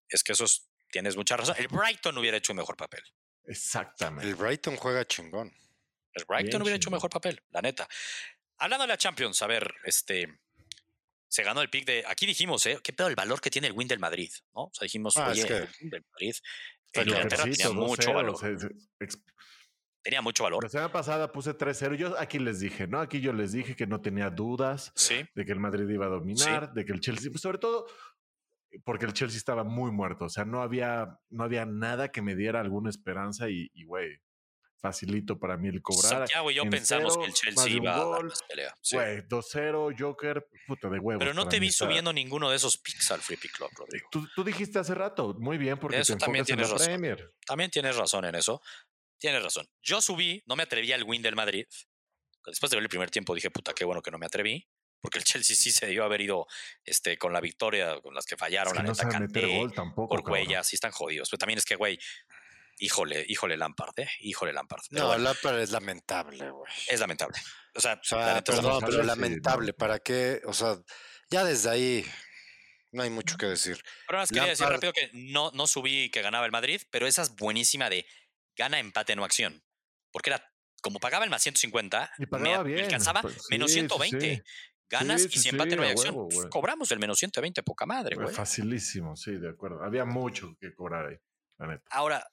Es 0.10 0.24
que 0.24 0.33
esos 0.33 0.69
tienes 0.91 1.15
mucha 1.15 1.38
razón. 1.38 1.55
El 1.57 1.67
Brighton 1.67 2.17
hubiera 2.17 2.38
hecho 2.38 2.53
un 2.53 2.57
mejor 2.57 2.75
papel. 2.77 3.03
Exactamente. 3.45 4.29
El 4.29 4.35
Brighton 4.35 4.75
juega 4.77 5.05
chingón. 5.05 5.51
El 6.13 6.25
Brighton 6.25 6.62
hubiera 6.62 6.77
hecho 6.77 6.91
mejor 6.91 7.09
papel, 7.09 7.41
la 7.51 7.62
neta. 7.62 7.88
Hablando 8.57 8.83
de 8.83 8.89
la 8.89 8.97
Champions, 8.97 9.41
a 9.41 9.47
ver, 9.47 9.73
este. 9.83 10.39
Se 11.27 11.41
ganó 11.43 11.62
el 11.62 11.69
pick 11.69 11.85
de. 11.85 12.03
Aquí 12.07 12.25
dijimos, 12.25 12.65
¿eh? 12.67 12.79
¿Qué 12.83 12.93
pedo 12.93 13.07
el 13.07 13.15
valor 13.15 13.41
que 13.41 13.50
tiene 13.50 13.67
el 13.67 13.73
win 13.73 13.88
del 13.88 14.00
Madrid? 14.00 14.31
¿No? 14.53 14.65
O 14.65 14.71
sea, 14.73 14.85
dijimos, 14.85 15.17
ah, 15.17 15.29
oye, 15.29 15.41
el 15.41 15.69
win 15.81 15.89
del 15.89 16.05
Madrid. 16.12 16.35
Inglaterra 16.95 17.43
tenía 17.43 17.71
mucho 17.71 18.13
valor. 18.13 18.38
tenía 20.03 20.21
mucho 20.21 20.43
valor. 20.43 20.63
La 20.63 20.69
semana 20.69 20.91
pasada 20.91 21.31
puse 21.31 21.57
3-0. 21.57 21.95
Yo 21.95 22.19
aquí 22.19 22.38
les 22.38 22.59
dije, 22.59 22.85
¿no? 22.85 23.00
Aquí 23.00 23.19
yo 23.19 23.33
les 23.33 23.51
dije 23.51 23.75
que 23.75 23.88
no 23.88 24.00
tenía 24.00 24.29
dudas 24.29 24.93
de 25.33 25.45
que 25.45 25.51
el 25.51 25.59
Madrid 25.59 25.89
iba 25.89 26.05
a 26.05 26.09
dominar, 26.09 26.71
de 26.73 26.85
que 26.85 26.91
el 26.91 27.00
Chelsea, 27.00 27.31
sobre 27.35 27.57
todo 27.57 27.88
porque 28.84 29.06
el 29.06 29.13
Chelsea 29.13 29.38
estaba 29.38 29.63
muy 29.63 29.92
muerto. 29.92 30.25
O 30.25 30.30
sea, 30.30 30.46
no 30.46 30.62
había, 30.62 31.20
no 31.30 31.44
había 31.44 31.65
nada 31.65 32.12
que 32.12 32.22
me 32.22 32.36
diera 32.36 32.60
alguna 32.60 32.89
esperanza 32.89 33.50
y, 33.50 33.70
güey, 33.86 34.20
facilito 34.80 35.39
para 35.39 35.58
mí 35.58 35.70
el 35.70 35.82
cobrar. 35.82 36.10
Santiago 36.10 36.51
y 36.51 36.56
yo 36.56 36.70
pensamos 36.70 37.18
que 37.18 37.25
el 37.25 37.34
Chelsea 37.34 37.70
iba 37.70 37.96
a 37.96 38.06
dar 38.06 38.22
pelea. 38.48 38.75
Güey, 38.92 39.22
2-0, 39.27 39.96
Joker, 39.98 40.48
puta 40.68 40.89
de 40.89 41.00
huevo. 41.00 41.20
Pero 41.20 41.34
no 41.34 41.48
te 41.48 41.60
vi 41.60 41.72
subiendo 41.72 42.12
ninguno 42.12 42.50
de 42.50 42.58
esos 42.58 42.77
picks 42.77 43.12
al 43.12 43.22
Free 43.22 43.38
Pick 43.38 43.56
Club, 43.56 43.70
Rodrigo. 43.75 44.08
Tú, 44.12 44.27
tú, 44.36 44.44
dijiste 44.44 44.80
hace 44.80 44.94
rato, 44.94 45.36
muy 45.39 45.58
bien, 45.58 45.77
porque 45.77 46.00
eso 46.00 46.18
también 46.18 46.46
tienes 46.46 46.70
razón. 46.70 46.88
Premier. 46.88 47.34
También 47.46 47.70
tienes 47.72 47.96
razón 47.96 48.25
en 48.25 48.36
eso. 48.36 48.62
Tienes 49.18 49.42
razón. 49.42 49.70
Yo 49.82 50.01
subí, 50.01 50.44
no 50.48 50.56
me 50.56 50.63
atreví 50.63 50.92
al 50.92 51.03
win 51.03 51.22
del 51.22 51.36
Madrid. 51.36 51.65
Después 52.46 52.70
de 52.70 52.75
ver 52.75 52.84
el 52.84 52.89
primer 52.89 53.10
tiempo 53.10 53.34
dije, 53.34 53.50
puta, 53.51 53.74
qué 53.74 53.86
bueno 53.86 54.01
que 54.01 54.12
no 54.12 54.18
me 54.18 54.25
atreví 54.25 54.68
porque 55.03 55.19
el 55.19 55.25
Chelsea 55.25 55.53
sí 55.53 55.69
se 55.69 55.86
debió 55.86 56.05
haber 56.05 56.22
ido 56.22 56.48
este, 56.86 57.17
con 57.17 57.33
la 57.33 57.41
victoria, 57.41 58.00
con 58.01 58.15
las 58.15 58.25
que 58.25 58.38
fallaron. 58.38 58.74
la 58.74 58.83
no 58.83 58.93
neta, 58.93 59.19
meter 59.19 59.48
gol 59.50 59.74
tampoco. 59.74 60.15
Por 60.15 60.22
güey, 60.22 60.48
ya 60.48 60.63
sí 60.63 60.77
están 60.77 60.93
jodidos. 60.93 61.29
Pero 61.29 61.39
también 61.39 61.57
es 61.57 61.65
que, 61.65 61.75
güey, 61.75 62.00
híjole, 62.77 63.25
híjole 63.27 63.57
Lampard, 63.57 64.00
¿eh? 64.00 64.10
Híjole 64.22 64.53
Lampard. 64.53 64.81
no, 64.91 65.17
Lampard 65.17 65.60
es 65.60 65.72
lamentable, 65.72 66.50
güey. 66.50 66.72
Es 66.88 67.01
lamentable. 67.01 67.38
O 67.75 67.81
sea, 67.81 68.00
perdón, 68.45 68.81
pero 68.86 69.03
lamentable. 69.03 69.74
¿Para 69.74 70.00
qué? 70.00 70.39
O 70.45 70.53
sea, 70.53 70.77
ya 71.29 71.43
desde 71.43 71.69
ahí 71.69 72.05
no 72.93 73.03
hay 73.03 73.10
mucho 73.10 73.36
que 73.36 73.48
decir. 73.48 73.83
Pero 74.07 74.19
más 74.19 74.29
quería 74.29 74.45
decir 74.45 74.67
rápido 74.67 74.93
que 74.93 75.10
no, 75.12 75.51
no 75.51 75.67
subí 75.67 76.12
que 76.12 76.22
ganaba 76.22 76.45
el 76.45 76.53
Madrid, 76.53 76.81
pero 76.91 77.07
esa 77.07 77.24
es 77.24 77.36
buenísima 77.36 77.89
de 77.89 78.05
gana, 78.55 78.79
empate, 78.79 79.17
no 79.17 79.25
acción. 79.25 79.65
Porque 80.13 80.29
era 80.29 80.50
como 80.83 81.00
pagaba 81.00 81.24
el 81.24 81.31
más 81.31 81.41
150, 81.41 82.12
me, 82.39 82.53
alcanzaba 82.53 83.22
pues, 83.22 83.50
menos 83.50 83.72
120 83.72 84.43
ganas 84.93 85.25
y 85.25 85.39
si 85.39 85.50
empate 85.50 85.75
no 85.75 85.84
hay 85.84 85.91
acción, 85.91 86.27
pues, 86.29 86.47
cobramos 86.49 86.91
el 86.91 86.99
menos 86.99 87.19
120, 87.19 87.63
poca 87.63 87.86
madre, 87.86 88.15
güey. 88.15 88.34
Facilísimo, 88.34 89.15
sí, 89.15 89.34
de 89.38 89.49
acuerdo. 89.49 89.84
Había 89.84 90.06
mucho 90.06 90.56
que 90.60 90.73
cobrar 90.73 91.08
ahí, 91.08 91.17
la 91.58 91.67
neta. 91.67 91.84
Ahora, 91.89 92.25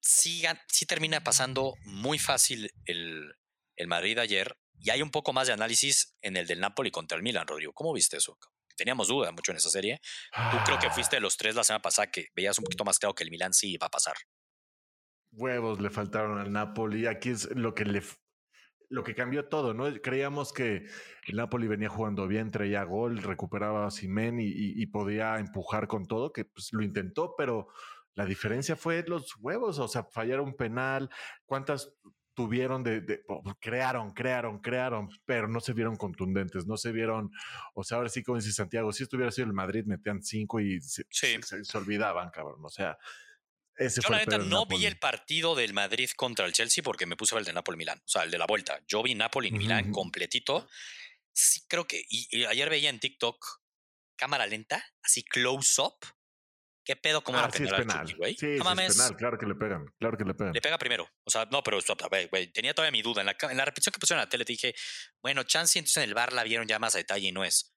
sí, 0.00 0.42
sí 0.68 0.86
termina 0.86 1.22
pasando 1.22 1.74
muy 1.84 2.18
fácil 2.18 2.70
el, 2.84 3.34
el 3.76 3.86
Madrid 3.88 4.18
ayer 4.18 4.56
y 4.78 4.90
hay 4.90 5.02
un 5.02 5.10
poco 5.10 5.32
más 5.32 5.46
de 5.46 5.52
análisis 5.52 6.14
en 6.20 6.36
el 6.36 6.46
del 6.46 6.60
Napoli 6.60 6.90
contra 6.90 7.16
el 7.16 7.22
Milan, 7.22 7.46
Rodrigo. 7.46 7.72
¿Cómo 7.72 7.92
viste 7.92 8.18
eso? 8.18 8.38
Teníamos 8.76 9.08
duda 9.08 9.30
mucho 9.32 9.52
en 9.52 9.56
esa 9.56 9.70
serie. 9.70 10.00
Tú 10.50 10.56
creo 10.64 10.78
que 10.78 10.90
fuiste 10.90 11.16
de 11.16 11.20
los 11.20 11.36
tres 11.36 11.54
la 11.54 11.64
semana 11.64 11.82
pasada 11.82 12.10
que 12.10 12.28
veías 12.34 12.58
un 12.58 12.64
poquito 12.64 12.84
más 12.84 12.98
claro 12.98 13.14
que 13.14 13.24
el 13.24 13.30
Milan 13.30 13.52
sí 13.52 13.72
iba 13.72 13.86
a 13.86 13.90
pasar. 13.90 14.16
Huevos 15.32 15.80
le 15.80 15.90
faltaron 15.90 16.38
al 16.38 16.52
Napoli. 16.52 17.06
Aquí 17.06 17.30
es 17.30 17.48
lo 17.54 17.74
que 17.74 17.84
le 17.84 18.02
lo 18.88 19.04
que 19.04 19.14
cambió 19.14 19.46
todo, 19.48 19.74
¿no? 19.74 19.84
Creíamos 20.02 20.52
que 20.52 20.86
el 21.26 21.36
Napoli 21.36 21.66
venía 21.68 21.88
jugando 21.88 22.26
bien, 22.26 22.50
traía 22.50 22.84
gol, 22.84 23.18
recuperaba 23.18 23.86
a 23.86 23.90
Simen 23.90 24.38
y, 24.40 24.86
podía 24.86 25.38
empujar 25.38 25.88
con 25.88 26.06
todo, 26.06 26.32
que 26.32 26.44
pues, 26.44 26.72
lo 26.72 26.82
intentó, 26.82 27.34
pero 27.36 27.68
la 28.14 28.24
diferencia 28.24 28.76
fue 28.76 29.04
los 29.06 29.34
huevos, 29.40 29.78
o 29.78 29.88
sea, 29.88 30.04
fallaron 30.04 30.46
un 30.48 30.56
penal, 30.56 31.10
cuántas 31.46 31.92
tuvieron 32.34 32.82
de, 32.82 33.24
crearon, 33.60 34.10
crearon, 34.12 34.60
crearon, 34.60 35.08
pero 35.24 35.48
no 35.48 35.60
se 35.60 35.72
vieron 35.72 35.96
contundentes, 35.96 36.66
no 36.66 36.76
se 36.76 36.92
vieron, 36.92 37.30
o 37.74 37.84
sea, 37.84 37.98
ahora 37.98 38.08
sí 38.08 38.22
como 38.22 38.38
dice 38.38 38.52
Santiago, 38.52 38.92
si 38.92 39.04
estuviera 39.04 39.30
sido 39.30 39.46
el 39.46 39.52
Madrid 39.52 39.84
metían 39.86 40.22
cinco 40.22 40.60
y 40.60 40.80
se, 40.80 41.04
se 41.10 41.78
olvidaban, 41.78 42.30
cabrón, 42.30 42.60
o 42.64 42.68
sea, 42.68 42.98
yo 43.78 44.10
la 44.10 44.18
neta 44.18 44.38
no 44.38 44.66
vi 44.66 44.86
el 44.86 44.98
partido 44.98 45.54
del 45.54 45.72
Madrid 45.72 46.10
contra 46.16 46.46
el 46.46 46.52
Chelsea 46.52 46.82
porque 46.82 47.06
me 47.06 47.16
puse 47.16 47.34
a 47.34 47.36
ver 47.36 47.42
el 47.42 47.46
de 47.46 47.52
Napoli-Milán, 47.52 47.98
o 47.98 48.08
sea, 48.08 48.22
el 48.22 48.30
de 48.30 48.38
la 48.38 48.46
vuelta. 48.46 48.80
Yo 48.86 49.02
vi 49.02 49.14
Napoli-Milán 49.14 49.90
completito. 49.92 50.68
Sí, 51.32 51.62
creo 51.68 51.86
que, 51.86 52.04
y, 52.08 52.44
ayer 52.44 52.70
veía 52.70 52.90
en 52.90 53.00
TikTok 53.00 53.44
cámara 54.16 54.46
lenta, 54.46 54.84
así 55.02 55.24
close 55.24 55.80
up. 55.82 55.96
¿Qué 56.84 56.96
pedo 56.96 57.24
como 57.24 57.38
ah, 57.38 57.48
sí, 57.50 57.64
es 57.64 57.72
penal. 57.72 58.14
güey? 58.16 58.36
Sí, 58.36 58.46
no 58.58 58.70
es 58.72 58.94
penal, 58.94 59.16
claro 59.16 59.38
que 59.38 59.46
le 59.46 59.54
pegan, 59.54 59.86
claro 59.98 60.18
que 60.18 60.24
le 60.24 60.34
pegan. 60.34 60.52
Le 60.52 60.60
pega 60.60 60.76
primero. 60.76 61.08
O 61.24 61.30
sea, 61.30 61.46
no, 61.50 61.62
pero 61.62 61.78
güey, 62.30 62.52
tenía 62.52 62.74
todavía 62.74 62.92
mi 62.92 63.00
duda. 63.00 63.22
En 63.22 63.26
la, 63.26 63.36
en 63.40 63.56
la 63.56 63.64
repetición 63.64 63.92
que 63.92 63.98
pusieron 63.98 64.20
en 64.20 64.26
la 64.26 64.28
tele 64.28 64.44
te 64.44 64.52
dije, 64.52 64.74
bueno, 65.22 65.44
chance 65.44 65.78
entonces 65.78 66.02
en 66.02 66.10
el 66.10 66.14
bar 66.14 66.34
la 66.34 66.44
vieron 66.44 66.68
ya 66.68 66.78
más 66.78 66.94
a 66.94 66.98
detalle 66.98 67.28
y 67.28 67.32
no 67.32 67.42
es. 67.42 67.73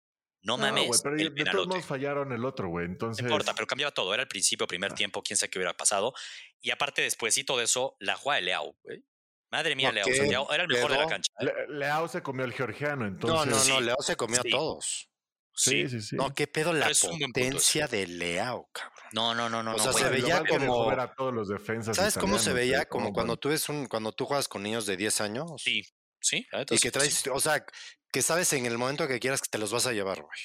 No 0.47 0.57
mames. 0.57 1.01
pero 1.01 1.17
el 1.17 1.36
de 1.36 1.43
todos 1.43 1.67
modos 1.67 1.86
fallaron 1.86 2.31
el 2.31 2.45
otro, 2.45 2.69
güey. 2.69 2.86
Entonces. 2.86 3.21
No 3.21 3.29
importa, 3.29 3.53
pero 3.53 3.67
cambiaba 3.67 3.91
todo. 3.91 4.13
Era 4.13 4.23
el 4.23 4.29
principio, 4.29 4.65
primer 4.65 4.93
ah. 4.93 4.95
tiempo, 4.95 5.21
quién 5.21 5.36
sabe 5.36 5.49
qué 5.49 5.60
hubiera 5.60 5.75
pasado. 5.75 6.13
Y 6.62 6.71
aparte, 6.71 7.01
despuésito 7.01 7.57
de 7.57 7.65
eso, 7.65 7.97
la 7.99 8.15
jugada 8.15 8.39
de 8.39 8.45
Leao, 8.45 8.75
güey. 8.81 9.03
Madre 9.51 9.75
mía, 9.75 9.91
Leao. 9.91 10.07
era 10.53 10.63
el 10.63 10.69
mejor 10.69 10.91
de 10.91 10.97
la 10.97 11.07
cancha. 11.07 11.31
¿eh? 11.41 11.51
Leao 11.67 12.07
se 12.07 12.21
comió 12.21 12.45
el 12.45 12.53
georgiano, 12.53 13.05
entonces. 13.05 13.51
No, 13.51 13.57
no, 13.57 13.79
no, 13.79 13.81
Leao 13.81 14.01
se 14.01 14.15
comió 14.15 14.39
a 14.39 14.43
todos. 14.43 15.10
Sí, 15.53 15.89
sí, 15.89 16.01
sí. 16.01 16.15
No, 16.15 16.33
qué 16.33 16.47
pedo 16.47 16.71
la 16.71 16.91
potencia 17.01 17.88
de 17.88 18.07
Leao, 18.07 18.69
cabrón. 18.71 19.10
No, 19.12 19.36
no, 19.36 19.49
no, 19.49 19.63
no. 19.63 19.75
O 19.75 19.79
sea, 19.79 19.91
se 19.91 20.10
veía 20.10 20.45
como. 20.45 20.89
A 20.91 21.13
todos 21.13 21.33
los 21.33 21.49
defensas 21.49 21.97
¿Sabes 21.97 22.17
cómo 22.17 22.39
se 22.39 22.53
veía? 22.53 22.86
Como 22.86 23.12
cuando 23.12 23.36
tú 23.36 23.49
ves 23.49 23.67
un, 23.67 23.88
cuando 23.88 24.13
tú 24.13 24.25
juegas 24.25 24.47
con 24.47 24.63
niños 24.63 24.86
de 24.86 24.95
10 24.95 25.21
años. 25.21 25.51
Sí, 25.57 25.83
sí. 26.21 26.47
Y 26.69 26.77
que 26.77 26.91
traes, 26.91 27.27
o 27.27 27.39
sea, 27.39 27.65
que 28.11 28.21
sabes 28.21 28.51
en 28.53 28.65
el 28.65 28.77
momento 28.77 29.07
que 29.07 29.19
quieras 29.19 29.41
que 29.41 29.49
te 29.49 29.57
los 29.57 29.71
vas 29.71 29.85
a 29.87 29.93
llevar, 29.93 30.21
güey. 30.21 30.39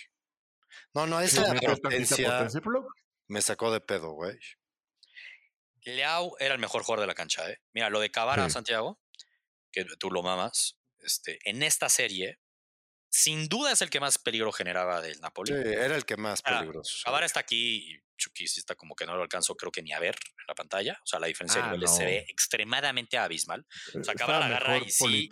No, 0.94 1.07
no, 1.07 1.20
esa 1.20 1.55
potencia 1.55 2.46
me 3.29 3.40
sacó 3.40 3.72
de 3.72 3.81
pedo, 3.81 4.12
güey. 4.12 4.38
Leao 5.85 6.37
era 6.38 6.55
el 6.55 6.61
mejor 6.61 6.83
jugador 6.83 7.01
de 7.01 7.07
la 7.07 7.14
cancha, 7.14 7.48
¿eh? 7.51 7.61
Mira, 7.72 7.90
lo 7.90 8.01
de 8.01 8.11
Cavara, 8.11 8.48
Santiago, 8.51 9.01
que 9.72 9.85
tú 9.98 10.11
lo 10.11 10.22
mamas, 10.22 10.79
este, 11.01 11.38
en 11.48 11.62
esta 11.62 11.88
serie, 11.88 12.38
sin 13.09 13.48
duda 13.48 13.72
es 13.72 13.83
el 13.83 13.90
que 13.90 14.01
más 14.01 14.18
peligro 14.18 14.53
generaba 14.53 15.01
del 15.01 15.20
Napoli. 15.20 15.53
Sí, 15.53 15.59
era 15.59 15.96
el 15.96 16.05
que 16.05 16.16
más 16.16 16.42
peligroso. 16.42 16.98
Cavara 17.05 17.27
está 17.27 17.40
aquí 17.40 17.92
y 17.92 18.03
Chucky 18.16 18.46
sí 18.46 18.61
está 18.61 18.75
como 18.75 18.94
que 18.94 19.05
no 19.05 19.16
lo 19.16 19.22
alcanzo, 19.22 19.57
creo 19.57 19.72
que 19.72 19.83
ni 19.83 19.92
a 19.92 19.98
ver 19.98 20.14
en 20.14 20.46
la 20.46 20.55
pantalla. 20.55 20.98
O 21.03 21.07
sea, 21.07 21.18
la 21.18 21.27
diferencia 21.27 21.61
de 21.61 21.66
ah, 21.66 21.70
niveles 21.72 21.94
se 21.94 22.05
ve 22.05 22.25
extremadamente 22.29 23.18
abismal. 23.18 23.66
O 24.01 24.05
sea, 24.05 24.14
Cavara 24.14 24.40
la 24.40 24.46
agarra 24.46 24.79
y 24.79 24.90
sí. 24.90 25.29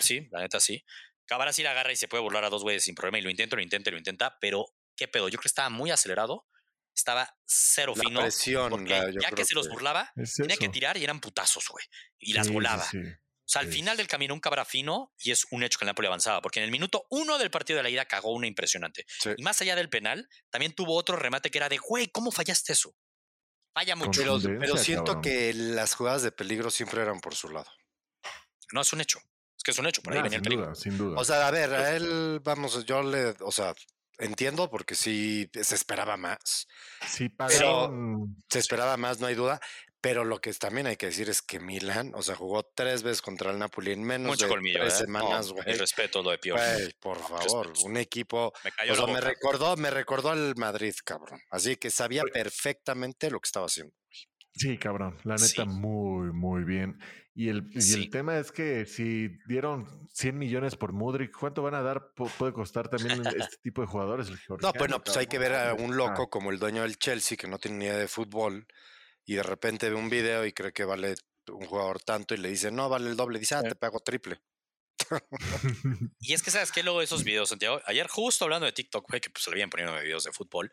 Sí, 0.00 0.28
la 0.30 0.40
neta 0.40 0.60
sí. 0.60 0.84
Cabara 1.28 1.52
sí 1.52 1.62
la 1.62 1.72
agarra 1.72 1.92
y 1.92 1.96
se 1.96 2.08
puede 2.08 2.22
burlar 2.22 2.44
a 2.44 2.48
dos 2.48 2.62
güeyes 2.62 2.82
sin 2.82 2.94
problema 2.94 3.18
y 3.18 3.20
lo 3.20 3.28
intenta, 3.28 3.54
lo 3.54 3.62
intenta, 3.62 3.90
lo 3.90 3.98
intenta, 3.98 4.38
pero 4.40 4.66
qué 4.96 5.08
pedo, 5.08 5.28
yo 5.28 5.36
creo 5.36 5.42
que 5.42 5.48
estaba 5.48 5.68
muy 5.68 5.90
acelerado, 5.90 6.46
estaba 6.94 7.36
cero 7.44 7.94
fino. 7.94 8.22
Presión, 8.22 8.86
ya 8.86 9.30
que 9.36 9.44
se 9.44 9.54
los 9.54 9.68
burlaba, 9.68 10.10
tenía 10.36 10.56
que 10.56 10.70
tirar 10.70 10.96
y 10.96 11.04
eran 11.04 11.20
putazos, 11.20 11.68
güey, 11.68 11.84
y 12.18 12.32
las 12.32 12.48
volaba. 12.48 12.82
O 12.82 13.50
sea, 13.50 13.60
al 13.60 13.68
final 13.68 13.96
del 13.98 14.08
camino 14.08 14.32
un 14.32 14.40
cabra 14.40 14.64
fino 14.64 15.12
y 15.18 15.30
es 15.30 15.46
un 15.50 15.62
hecho 15.62 15.78
que 15.78 15.84
el 15.84 15.88
Napoli 15.88 16.08
avanzaba, 16.08 16.40
porque 16.40 16.60
en 16.60 16.64
el 16.64 16.70
minuto 16.70 17.06
uno 17.10 17.36
del 17.36 17.50
partido 17.50 17.76
de 17.76 17.82
la 17.82 17.90
ida 17.90 18.06
cagó 18.06 18.32
una 18.32 18.46
impresionante. 18.46 19.04
Y 19.36 19.42
más 19.42 19.60
allá 19.60 19.76
del 19.76 19.90
penal, 19.90 20.28
también 20.48 20.72
tuvo 20.72 20.94
otro 20.96 21.16
remate 21.16 21.50
que 21.50 21.58
era 21.58 21.68
de, 21.68 21.76
güey, 21.76 22.08
¿cómo 22.08 22.30
fallaste 22.30 22.72
eso? 22.72 22.96
Falla 23.74 23.96
mucho. 23.96 24.22
Pero, 24.42 24.76
siento 24.78 25.20
que 25.20 25.52
las 25.52 25.94
jugadas 25.94 26.22
de 26.22 26.32
peligro 26.32 26.70
siempre 26.70 27.02
eran 27.02 27.20
por 27.20 27.34
su 27.34 27.50
lado. 27.50 27.70
No, 28.72 28.80
es 28.80 28.92
un 28.94 29.02
hecho 29.02 29.20
que 29.62 29.70
es 29.72 29.78
un 29.78 29.86
hecho, 29.86 30.02
por 30.02 30.14
ahí 30.14 30.22
venía 30.22 30.40
sin 30.40 30.56
duda, 30.56 30.74
sin 30.74 30.98
duda. 30.98 31.20
O 31.20 31.24
sea, 31.24 31.46
a 31.46 31.50
ver, 31.50 31.72
a 31.74 31.96
él, 31.96 32.40
vamos, 32.42 32.84
yo 32.84 33.02
le, 33.02 33.34
o 33.40 33.52
sea, 33.52 33.74
entiendo 34.18 34.70
porque 34.70 34.94
sí 34.94 35.50
se 35.52 35.74
esperaba 35.74 36.16
más. 36.16 36.66
Sí, 37.06 37.28
pero 37.28 37.92
se 38.48 38.58
esperaba 38.58 38.96
más, 38.96 39.20
no 39.20 39.26
hay 39.26 39.34
duda. 39.34 39.60
Pero 40.00 40.24
lo 40.24 40.40
que 40.40 40.52
también 40.52 40.86
hay 40.86 40.96
que 40.96 41.06
decir 41.06 41.28
es 41.28 41.42
que 41.42 41.58
Milan, 41.58 42.12
o 42.14 42.22
sea, 42.22 42.36
jugó 42.36 42.62
tres 42.62 43.02
veces 43.02 43.20
contra 43.20 43.50
el 43.50 43.58
Napoli 43.58 43.92
en 43.92 44.04
menos 44.04 44.38
de 44.38 44.46
tres 44.46 44.94
¿eh? 44.94 44.96
semanas, 44.96 45.50
güey. 45.50 45.76
respeto 45.76 46.22
lo 46.22 46.30
de 46.30 46.38
Pio. 46.38 46.54
por 47.00 47.18
favor, 47.18 47.72
un 47.84 47.96
equipo. 47.96 48.52
Me 48.62 48.92
o 48.92 48.94
sea, 48.94 49.06
me 49.06 49.20
recordó, 49.20 49.76
me 49.76 49.90
recordó 49.90 50.30
al 50.30 50.54
Madrid, 50.54 50.94
cabrón. 51.04 51.40
Así 51.50 51.76
que 51.76 51.90
sabía 51.90 52.22
perfectamente 52.32 53.28
lo 53.28 53.40
que 53.40 53.48
estaba 53.48 53.66
haciendo. 53.66 53.92
Sí, 54.54 54.78
cabrón. 54.78 55.18
La 55.24 55.34
neta, 55.34 55.64
muy, 55.64 56.32
muy 56.32 56.62
bien. 56.62 57.00
Y 57.38 57.50
el, 57.50 57.70
y 57.70 57.92
el 57.92 58.10
tema 58.10 58.36
es 58.36 58.50
que 58.50 58.84
si 58.84 59.28
dieron 59.46 60.08
100 60.12 60.36
millones 60.36 60.74
por 60.74 60.92
Mudrik, 60.92 61.30
¿cuánto 61.38 61.62
van 61.62 61.76
a 61.76 61.82
dar? 61.82 62.12
puede 62.12 62.52
costar 62.52 62.88
también 62.88 63.24
este 63.24 63.58
tipo 63.62 63.80
de 63.80 63.86
jugadores. 63.86 64.28
no, 64.60 64.72
bueno, 64.72 65.00
pues 65.00 65.16
hay 65.18 65.28
que 65.28 65.38
ver 65.38 65.54
a 65.54 65.74
un 65.74 65.96
loco 65.96 66.28
como 66.28 66.50
el 66.50 66.58
dueño 66.58 66.82
del 66.82 66.98
Chelsea 66.98 67.38
que 67.38 67.46
no 67.46 67.60
tiene 67.60 67.76
ni 67.76 67.84
idea 67.84 67.96
de 67.96 68.08
fútbol 68.08 68.66
y 69.24 69.36
de 69.36 69.44
repente 69.44 69.88
ve 69.88 69.94
un 69.94 70.10
video 70.10 70.44
y 70.44 70.52
cree 70.52 70.72
que 70.72 70.84
vale 70.84 71.14
un 71.46 71.64
jugador 71.64 72.02
tanto 72.02 72.34
y 72.34 72.38
le 72.38 72.48
dice, 72.48 72.72
no, 72.72 72.88
vale 72.88 73.08
el 73.08 73.16
doble, 73.16 73.38
dice, 73.38 73.54
ah, 73.54 73.62
te 73.62 73.76
pago 73.76 74.00
triple. 74.00 74.40
y 76.18 76.32
es 76.32 76.42
que, 76.42 76.50
¿sabes 76.50 76.72
qué? 76.72 76.82
Luego 76.82 77.02
esos 77.02 77.22
videos, 77.22 77.50
Santiago, 77.50 77.80
ayer 77.84 78.08
justo 78.08 78.46
hablando 78.46 78.66
de 78.66 78.72
TikTok, 78.72 79.08
güey, 79.08 79.20
que 79.20 79.30
pues 79.30 79.46
le 79.46 79.52
habían 79.52 79.70
poniendo 79.70 79.96
videos 80.02 80.24
de 80.24 80.32
fútbol, 80.32 80.72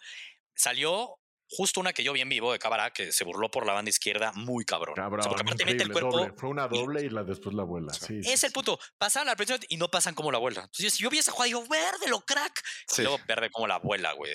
salió 0.56 1.20
justo 1.50 1.80
una 1.80 1.94
que 1.94 2.04
yo 2.04 2.14
vi 2.14 2.22
en 2.22 2.30
vivo 2.30 2.52
de 2.52 2.60
Cámara 2.60 2.92
que 2.92 3.12
se 3.12 3.24
burló 3.24 3.50
por 3.50 3.66
la 3.66 3.74
banda 3.74 3.90
izquierda 3.90 4.32
muy 4.34 4.66
cabrón. 4.66 4.96
Cabrón, 4.96 5.26
porque 5.28 5.42
aparte 5.42 5.66
mete 5.66 5.84
el 5.84 5.92
cuerpo. 5.92 6.30
Fue 6.38 6.50
una 6.50 6.68
doble 6.68 7.04
y, 7.06 7.10
la 7.10 7.24
después 7.24 7.56
la 7.56 7.64
vuela. 7.64 7.94
Sí, 7.94 8.20
es 8.24 8.44
el 8.44 8.52
puto. 8.52 8.80
Pasaron 8.98 9.28
la 9.28 9.36
presión 9.36 9.60
y 9.70 9.78
no 9.78 9.90
pasan 9.90 10.16
como 10.16 10.32
la 10.32 10.38
vuela. 10.38 10.62
Entonces, 10.62 10.94
si 10.94 11.04
yo 11.04 11.10
vi 11.10 11.20
esa 11.20 11.32
jugada, 11.32 11.48
digo, 11.48 11.66
verde, 11.68 12.08
lo 12.10 12.22
crack. 12.22 12.62
Y 12.98 13.02
luego 13.02 13.20
verde 13.28 13.50
como 13.52 13.68
la 13.68 13.76
abuela, 13.76 14.14
güey. 14.14 14.32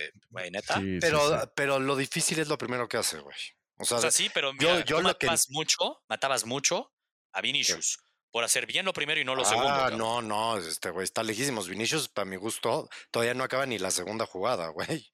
neta. 0.51 0.81
pero, 1.01 1.53
pero 1.55 1.79
lo 1.79 1.96
difícil 1.96 2.38
es 2.38 2.49
lo 2.49 2.59
primero 2.59 2.88
que 2.88 2.96
hace, 2.96 3.18
güey. 3.18 3.37
O 3.79 3.85
sea, 3.85 4.11
sí, 4.11 4.31
pero 4.33 4.53
mira, 4.53 4.85
yo, 4.85 5.01
matabas 5.01 5.49
mucho, 5.51 6.03
matabas 6.09 6.44
mucho 6.44 6.92
a 7.33 7.40
Vinicius. 7.40 7.99
Por 8.31 8.44
hacer 8.44 8.66
bien 8.66 8.85
lo 8.85 8.92
primero 8.92 9.20
y 9.20 9.25
no 9.25 9.35
lo 9.35 9.44
segundo. 9.44 9.70
Ah, 9.70 9.90
no, 9.90 10.23
no, 10.23 10.57
este 10.59 10.90
güey 10.90 11.03
está 11.03 11.23
lejísimos. 11.25 11.68
Vinicius, 11.68 12.09
para 12.09 12.27
mi 12.27 12.37
gusto, 12.37 12.88
todavía 13.11 13.35
no 13.35 13.42
acaba 13.42 13.66
ni 13.66 13.79
la 13.79 13.90
segunda 13.90 14.25
jugada, 14.25 14.68
güey. 14.68 15.11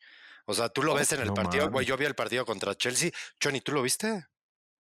O 0.47 0.55
sea, 0.55 0.69
tú 0.69 0.83
lo 0.83 0.95
ves 0.95 1.13
en 1.13 1.21
el 1.21 1.33
partido, 1.33 1.71
güey. 1.71 1.85
Yo 1.85 1.97
vi 1.97 2.05
el 2.05 2.15
partido 2.15 2.47
contra 2.47 2.75
Chelsea. 2.75 3.11
Johnny, 3.43 3.61
¿tú 3.61 3.73
lo 3.73 3.83
viste? 3.83 4.27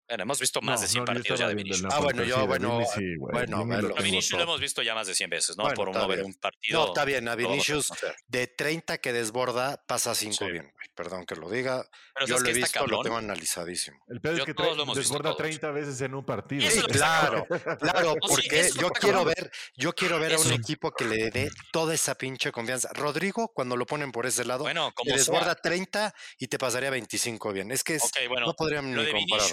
Bueno, 0.08 0.24
hemos 0.24 0.40
visto 0.40 0.62
más 0.62 0.82
de 0.82 0.88
100 0.88 1.06
partidos 1.06 1.40
ya 1.40 1.48
de 1.48 1.56
Vinicius. 1.56 1.92
Ah, 1.92 2.00
bueno, 2.00 2.24
yo, 2.24 2.46
bueno, 2.46 2.80
bueno, 3.20 3.94
a 3.98 4.02
Vinicius 4.02 4.38
lo 4.38 4.44
hemos 4.44 4.60
visto 4.60 4.84
ya 4.84 4.94
más 4.94 5.08
de 5.08 5.16
100 5.16 5.30
veces, 5.30 5.58
¿no? 5.58 5.68
Por 5.74 5.90
uno 5.90 6.08
ver 6.08 6.24
un 6.24 6.34
partido. 6.36 6.80
No, 6.80 6.88
está 6.88 7.06
bien, 7.06 7.28
a 7.28 7.36
Vinicius 7.36 7.92
de 8.28 8.48
30 8.48 9.00
que 9.00 9.14
desborda, 9.14 9.84
pasa 9.88 10.14
5 10.14 10.46
bien, 10.46 10.72
güey. 10.72 10.86
Perdón 10.96 11.26
que 11.26 11.36
lo 11.36 11.50
diga. 11.50 11.90
yo 12.26 12.40
lo 12.40 12.50
he 12.50 12.54
visto, 12.54 12.86
lo 12.86 13.02
tengo 13.02 13.18
analizadísimo. 13.18 13.98
El 14.08 14.22
pedo 14.22 14.38
es 14.38 14.46
que 14.46 14.54
desborda 14.96 15.36
30 15.36 15.72
veces 15.72 16.00
en 16.02 16.14
un 16.14 16.24
partido. 16.24 16.70
Sí, 16.70 16.82
claro, 16.84 17.48
claro, 17.80 18.16
porque 18.22 18.70
yo 18.80 18.90
quiero 18.92 19.26
ver, 19.26 19.52
yo 19.76 19.94
quiero 19.94 20.20
ver 20.20 20.36
a 20.36 20.40
un 20.40 20.52
equipo 20.52 20.92
que 20.92 21.06
le 21.06 21.32
dé 21.32 21.52
toda 21.72 21.94
esa 21.96 22.16
pinche 22.16 22.52
confianza. 22.52 22.90
Rodrigo, 22.94 23.52
cuando 23.54 23.76
lo 23.76 23.86
ponen 23.86 24.12
por 24.12 24.26
ese 24.26 24.46
lado, 24.46 24.64
bueno, 24.64 24.92
como 24.94 25.16
desborda 25.16 25.56
30 25.56 26.14
y 26.38 26.48
te 26.48 26.60
pasaría 26.60 26.92
25 26.92 27.52
bien. 27.52 27.72
Es 27.72 27.84
que 27.84 27.98
no 28.40 28.54
podrían 28.54 28.94
ni 28.94 29.12
comparar 29.12 29.50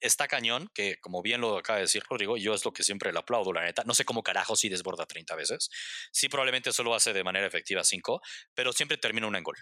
está 0.00 0.28
cañón, 0.28 0.70
que 0.74 0.98
como 1.00 1.22
bien 1.22 1.40
lo 1.40 1.58
acaba 1.58 1.78
de 1.78 1.84
decir 1.84 2.02
Rodrigo, 2.08 2.36
yo 2.36 2.54
es 2.54 2.64
lo 2.64 2.72
que 2.72 2.82
siempre 2.82 3.12
le 3.12 3.18
aplaudo, 3.18 3.52
la 3.52 3.64
neta. 3.64 3.82
No 3.84 3.94
sé 3.94 4.04
cómo 4.04 4.22
carajo 4.22 4.56
si 4.56 4.68
desborda 4.68 5.06
30 5.06 5.34
veces. 5.36 5.68
Sí, 6.12 6.28
probablemente 6.28 6.72
solo 6.72 6.94
hace 6.94 7.12
de 7.12 7.24
manera 7.24 7.46
efectiva 7.46 7.84
5, 7.84 8.20
pero 8.54 8.72
siempre 8.72 8.98
termina 8.98 9.26
una 9.26 9.38
en 9.38 9.44
gol. 9.44 9.56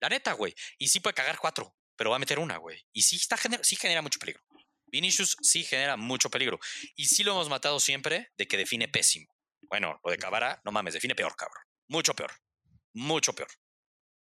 La 0.00 0.08
neta, 0.08 0.32
güey. 0.32 0.54
Y 0.78 0.88
sí 0.88 1.00
puede 1.00 1.14
cagar 1.14 1.38
4, 1.38 1.74
pero 1.96 2.10
va 2.10 2.16
a 2.16 2.20
meter 2.20 2.38
una, 2.38 2.56
güey. 2.56 2.82
Y 2.92 3.02
sí, 3.02 3.16
está, 3.16 3.36
sí 3.62 3.76
genera 3.76 4.02
mucho 4.02 4.18
peligro. 4.18 4.42
Vinicius 4.86 5.36
sí 5.42 5.62
genera 5.64 5.96
mucho 5.96 6.30
peligro. 6.30 6.58
Y 6.96 7.06
sí 7.06 7.22
lo 7.22 7.32
hemos 7.32 7.48
matado 7.48 7.78
siempre 7.80 8.32
de 8.36 8.48
que 8.48 8.56
define 8.56 8.88
pésimo. 8.88 9.32
Bueno, 9.62 10.00
lo 10.04 10.10
de 10.10 10.18
Cabara, 10.18 10.60
no 10.64 10.72
mames, 10.72 10.94
define 10.94 11.14
peor, 11.14 11.36
cabrón. 11.36 11.62
Mucho 11.88 12.14
peor. 12.14 12.32
Mucho 12.92 13.32
peor 13.34 13.48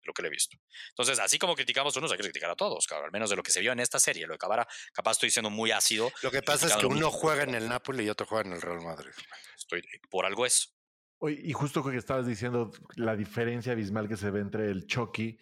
lo 0.03 0.13
que 0.13 0.23
le 0.23 0.29
he 0.29 0.31
visto. 0.31 0.57
Entonces, 0.91 1.19
así 1.19 1.39
como 1.39 1.55
criticamos 1.55 1.97
unos, 1.97 2.11
hay 2.11 2.19
que 2.19 2.25
criticar 2.25 2.51
a 2.51 2.57
todos, 2.57 2.87
cabrón. 2.87 3.07
Al 3.07 3.13
menos 3.13 3.31
de 3.31 3.37
lo 3.37 3.43
que 3.43 3.51
se 3.51 3.61
vio 3.61 3.73
en 3.73 3.81
esta 3.81 3.99
serie. 3.99 4.27
Lo 4.27 4.35
de 4.35 4.39
Cabara, 4.39 4.67
capaz 4.93 5.13
estoy 5.13 5.31
siendo 5.31 5.51
muy 5.51 5.71
ácido. 5.71 6.11
Lo 6.23 6.31
que 6.31 6.43
pasa 6.43 6.67
es 6.67 6.77
que 6.77 6.87
uno 6.87 7.11
juega 7.11 7.43
en 7.43 7.55
el 7.55 7.69
Napoli 7.69 8.05
y 8.05 8.11
otro 8.11 8.27
juega 8.27 8.49
en 8.49 8.55
el 8.55 8.63
Real 8.63 8.81
Madrid. 8.83 9.13
Estoy, 9.57 9.83
por 10.11 10.27
algo 10.27 10.47
es. 10.47 10.75
y 11.23 11.53
justo 11.53 11.85
que 11.85 11.97
estabas 11.97 12.27
diciendo 12.27 12.71
la 12.97 13.17
diferencia 13.17 13.73
abismal 13.73 14.09
que 14.09 14.17
se 14.17 14.31
ve 14.31 14.41
entre 14.41 14.71
el 14.71 14.87
Chucky 14.87 15.39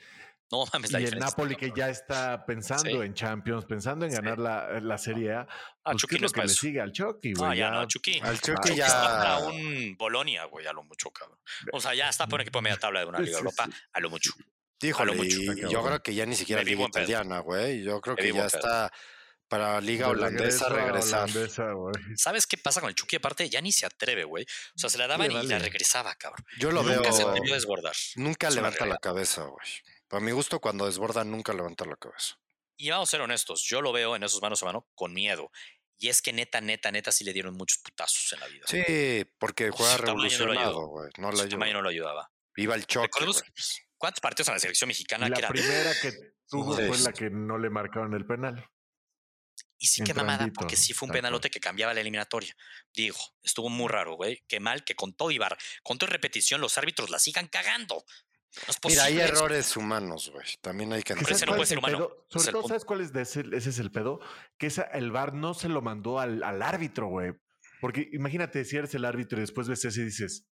no 0.50 0.64
mames, 0.72 0.92
la 0.92 1.00
y 1.00 1.04
el 1.04 1.18
Napoli 1.18 1.56
que 1.56 1.72
ya 1.74 1.88
está 1.88 2.46
pensando 2.46 3.02
en 3.02 3.14
Champions, 3.14 3.64
pensando 3.64 4.06
en 4.06 4.12
ganar 4.12 4.38
la, 4.38 4.80
la, 4.80 4.96
Serie 4.96 5.32
A. 5.32 5.40
Ah, 5.40 5.92
pues, 5.92 5.96
Chucky 5.96 6.18
no 6.18 6.26
es 6.26 6.32
que 6.32 6.42
le 6.42 6.48
sigue 6.48 6.80
al 6.80 6.92
Chucky, 6.92 7.32
güey. 7.32 7.50
Ah, 7.50 7.54
ya, 7.54 7.70
no, 7.70 7.86
Chucky. 7.86 8.20
Al 8.22 8.40
Chucky 8.40 8.76
ya. 8.76 8.86
Está 8.86 9.38
un 9.38 9.96
Bolonia, 9.98 10.44
güey, 10.44 10.66
a 10.66 10.72
lo 10.72 10.84
mucho, 10.84 11.10
cabrón. 11.10 11.38
O 11.72 11.80
sea, 11.80 11.94
ya 11.94 12.08
está 12.08 12.26
por 12.28 12.38
un 12.38 12.42
equipo 12.42 12.58
de 12.58 12.62
media 12.62 12.76
tabla 12.76 13.00
de 13.00 13.06
una 13.06 13.18
Liga 13.20 13.38
Europa, 13.38 13.68
a 13.92 14.00
lo 14.00 14.08
mucho. 14.08 14.32
Díjole, 14.78 15.12
mucho, 15.14 15.38
yo 15.68 15.82
creo 15.82 16.02
que 16.02 16.14
ya 16.14 16.26
ni 16.26 16.36
siquiera 16.36 16.62
Liga 16.62 16.84
Italiana, 16.84 17.40
güey. 17.40 17.82
Yo 17.82 18.00
creo 18.00 18.14
que 18.14 18.32
ya 18.32 18.46
está 18.46 18.92
para 19.48 19.80
Liga 19.80 20.08
Holandesa 20.08 20.68
regresar. 20.68 21.28
¿Sabes 22.14 22.46
qué 22.46 22.58
pasa 22.58 22.80
con 22.80 22.88
el 22.88 22.94
Chucky? 22.94 23.16
Aparte, 23.16 23.48
ya 23.48 23.60
ni 23.60 23.72
se 23.72 23.86
atreve, 23.86 24.24
güey. 24.24 24.44
O 24.44 24.78
sea, 24.78 24.90
se 24.90 24.98
la 24.98 25.06
daban 25.06 25.30
y 25.30 25.42
la 25.46 25.58
regresaba, 25.58 26.14
cabrón. 26.14 26.44
Yo 26.58 26.70
lo 26.70 26.84
veo. 26.84 26.96
Nunca 26.96 27.12
se 27.12 27.22
atrevió 27.22 27.52
a 27.52 27.56
desbordar. 27.56 27.94
Nunca 28.16 28.50
levanta 28.50 28.86
la 28.86 28.98
cabeza, 28.98 29.42
güey. 29.42 29.66
Para 30.08 30.24
mi 30.24 30.32
gusto, 30.32 30.60
cuando 30.60 30.86
desborda, 30.86 31.24
nunca 31.24 31.52
levanta 31.52 31.84
la 31.84 31.96
cabeza. 31.96 32.38
Y 32.78 32.90
vamos 32.90 33.08
a 33.08 33.10
ser 33.10 33.20
honestos, 33.22 33.62
yo 33.62 33.80
lo 33.80 33.92
veo 33.92 34.16
en 34.16 34.22
esos 34.22 34.42
manos 34.42 34.62
a 34.62 34.66
mano 34.66 34.86
con 34.94 35.12
miedo. 35.12 35.50
Y 35.98 36.08
es 36.08 36.20
que 36.20 36.32
neta, 36.32 36.60
neta, 36.60 36.92
neta, 36.92 37.10
sí 37.10 37.24
le 37.24 37.32
dieron 37.32 37.54
muchos 37.54 37.78
putazos 37.78 38.32
en 38.34 38.40
la 38.40 38.46
vida. 38.48 38.66
Sí, 38.68 39.24
porque 39.38 39.70
juega 39.70 39.96
revolucionado, 39.96 40.86
güey. 40.88 41.10
No, 41.18 41.30
no, 41.32 41.82
lo 41.82 41.88
ayudaba. 41.88 42.30
Viva 42.54 42.74
el 42.74 42.86
choque. 42.86 43.08
¿Cuántos 43.96 44.20
partidos 44.20 44.48
en 44.48 44.54
la 44.54 44.60
selección 44.60 44.88
mexicana? 44.88 45.28
La 45.28 45.48
primera 45.48 45.92
que 46.00 46.12
tuvo 46.48 46.74
fue 46.74 46.98
la 46.98 47.12
que 47.12 47.30
no 47.30 47.58
le 47.58 47.70
marcaron 47.70 48.12
el 48.14 48.26
penal. 48.26 48.68
Y 49.78 49.88
sí, 49.88 50.02
qué 50.04 50.14
mamada, 50.14 50.48
porque 50.54 50.76
sí 50.76 50.94
fue 50.94 51.06
un 51.06 51.12
penalote 51.12 51.50
que 51.50 51.60
cambiaba 51.60 51.92
la 51.92 52.00
eliminatoria. 52.00 52.54
Digo, 52.94 53.18
estuvo 53.42 53.68
muy 53.68 53.88
raro, 53.88 54.14
güey. 54.14 54.42
Qué 54.48 54.58
mal 54.58 54.84
que 54.84 54.94
con 54.94 55.14
todo 55.14 55.30
Ibar, 55.30 55.56
con 55.82 55.98
toda 55.98 56.12
repetición, 56.12 56.60
los 56.60 56.78
árbitros 56.78 57.10
la 57.10 57.18
sigan 57.18 57.48
cagando. 57.48 58.04
Mira, 58.88 59.04
hay 59.04 59.20
errores 59.20 59.76
humanos, 59.76 60.30
güey. 60.32 60.46
También 60.60 60.92
hay 60.92 61.02
que 61.02 61.12
ese 61.12 61.46
no 61.46 61.54
puede 61.54 61.66
ser 61.66 61.78
humano. 61.78 62.10
Sobre 62.28 62.52
todo, 62.52 62.68
¿sabes 62.68 62.84
cuál 62.84 63.00
es 63.00 63.14
ese, 63.14 63.44
ese 63.52 63.70
es 63.70 63.78
el 63.78 63.90
pedo? 63.90 64.20
Que 64.58 64.66
esa, 64.66 64.82
el 64.82 65.10
VAR 65.10 65.34
no 65.34 65.54
se 65.54 65.68
lo 65.68 65.82
mandó 65.82 66.18
al, 66.18 66.42
al 66.42 66.62
árbitro, 66.62 67.08
güey. 67.08 67.32
Porque 67.80 68.08
imagínate 68.12 68.64
si 68.64 68.76
eres 68.76 68.94
el 68.94 69.04
árbitro 69.04 69.38
y 69.38 69.42
después 69.42 69.68
ves 69.68 69.84
ese 69.84 70.00
y 70.00 70.04
dices, 70.04 70.46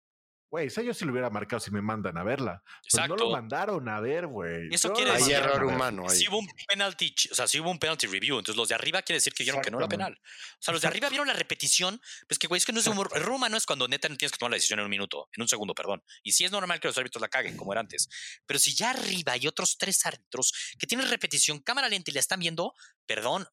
Güey, 0.51 0.69
esa 0.69 0.83
yo 0.83 0.95
sí 0.95 1.05
lo 1.05 1.13
hubiera 1.13 1.31
marcado 1.31 1.59
si 1.59 1.71
me 1.71 1.83
mandan 1.83 2.17
a 2.17 2.23
verla. 2.23 2.63
Exacto. 2.85 3.17
no 3.17 3.25
lo 3.25 3.31
mandaron 3.31 3.89
a 3.89 4.01
ver, 4.01 4.27
güey. 4.27 4.69
Eso 4.73 4.93
quiere 4.93 5.13
decir. 5.13 5.35
Hay 5.35 5.43
error 5.43 5.65
humano 5.65 6.05
ahí. 6.09 6.17
Si 6.17 6.29
hubo 6.29 6.39
un 6.39 6.49
penalty, 6.69 7.15
o 7.33 7.35
sea, 7.35 7.49
si 7.49 7.59
hubo 7.59 7.71
un 7.71 7.79
penalty 7.79 8.07
review, 8.07 8.39
entonces 8.39 8.57
los 8.57 8.69
de 8.69 8.77
arriba 8.77 9.03
quiere 9.03 9.17
decir 9.17 9.35
que 9.35 9.43
vieron 9.43 9.63
que 9.63 9.71
no 9.71 9.79
era 9.79 9.89
penal. 9.89 10.13
O 10.15 10.63
sea, 10.63 10.73
los 10.73 10.83
de 10.83 10.89
arriba 10.89 11.09
vieron 11.09 11.27
la 11.27 11.35
repetición, 11.35 12.01
pues 12.29 12.39
que, 12.39 12.47
güey, 12.47 12.59
es 12.59 12.67
que 12.67 12.73
no 12.73 12.81
es 12.81 12.87
humor. 12.87 13.11
Error 13.15 13.33
humano 13.33 13.57
es 13.57 13.67
cuando 13.67 13.89
neta 13.89 14.09
no 14.09 14.17
tienes 14.17 14.33
que 14.33 14.39
tomar 14.39 14.53
la 14.53 14.57
decisión 14.57 14.79
en 14.79 14.85
un 14.85 14.91
minuto, 14.91 15.29
en 15.33 15.43
un 15.43 15.49
segundo, 15.49 15.75
perdón. 15.75 16.03
Y 16.23 16.33
sí 16.33 16.45
es 16.45 16.53
normal 16.53 16.79
que 16.79 16.89
los 16.89 16.99
árbitros 16.99 17.21
la 17.21 17.29
caguen, 17.29 17.57
como 17.57 17.73
era 17.73 17.81
antes. 17.81 18.09
Pero 18.47 18.59
si 18.59 18.75
ya 18.75 18.91
arriba 18.91 19.33
hay 19.33 19.47
otros 19.47 19.77
tres 19.77 20.07
árbitros 20.07 20.53
que 20.79 20.87
tienen 20.87 21.09
repetición, 21.09 21.59
cámara 21.61 21.89
lenta 21.89 22.11
y 22.11 22.15
la 22.15 22.21
están 22.21 22.39
viendo, 22.41 22.75
perdón, 23.07 23.47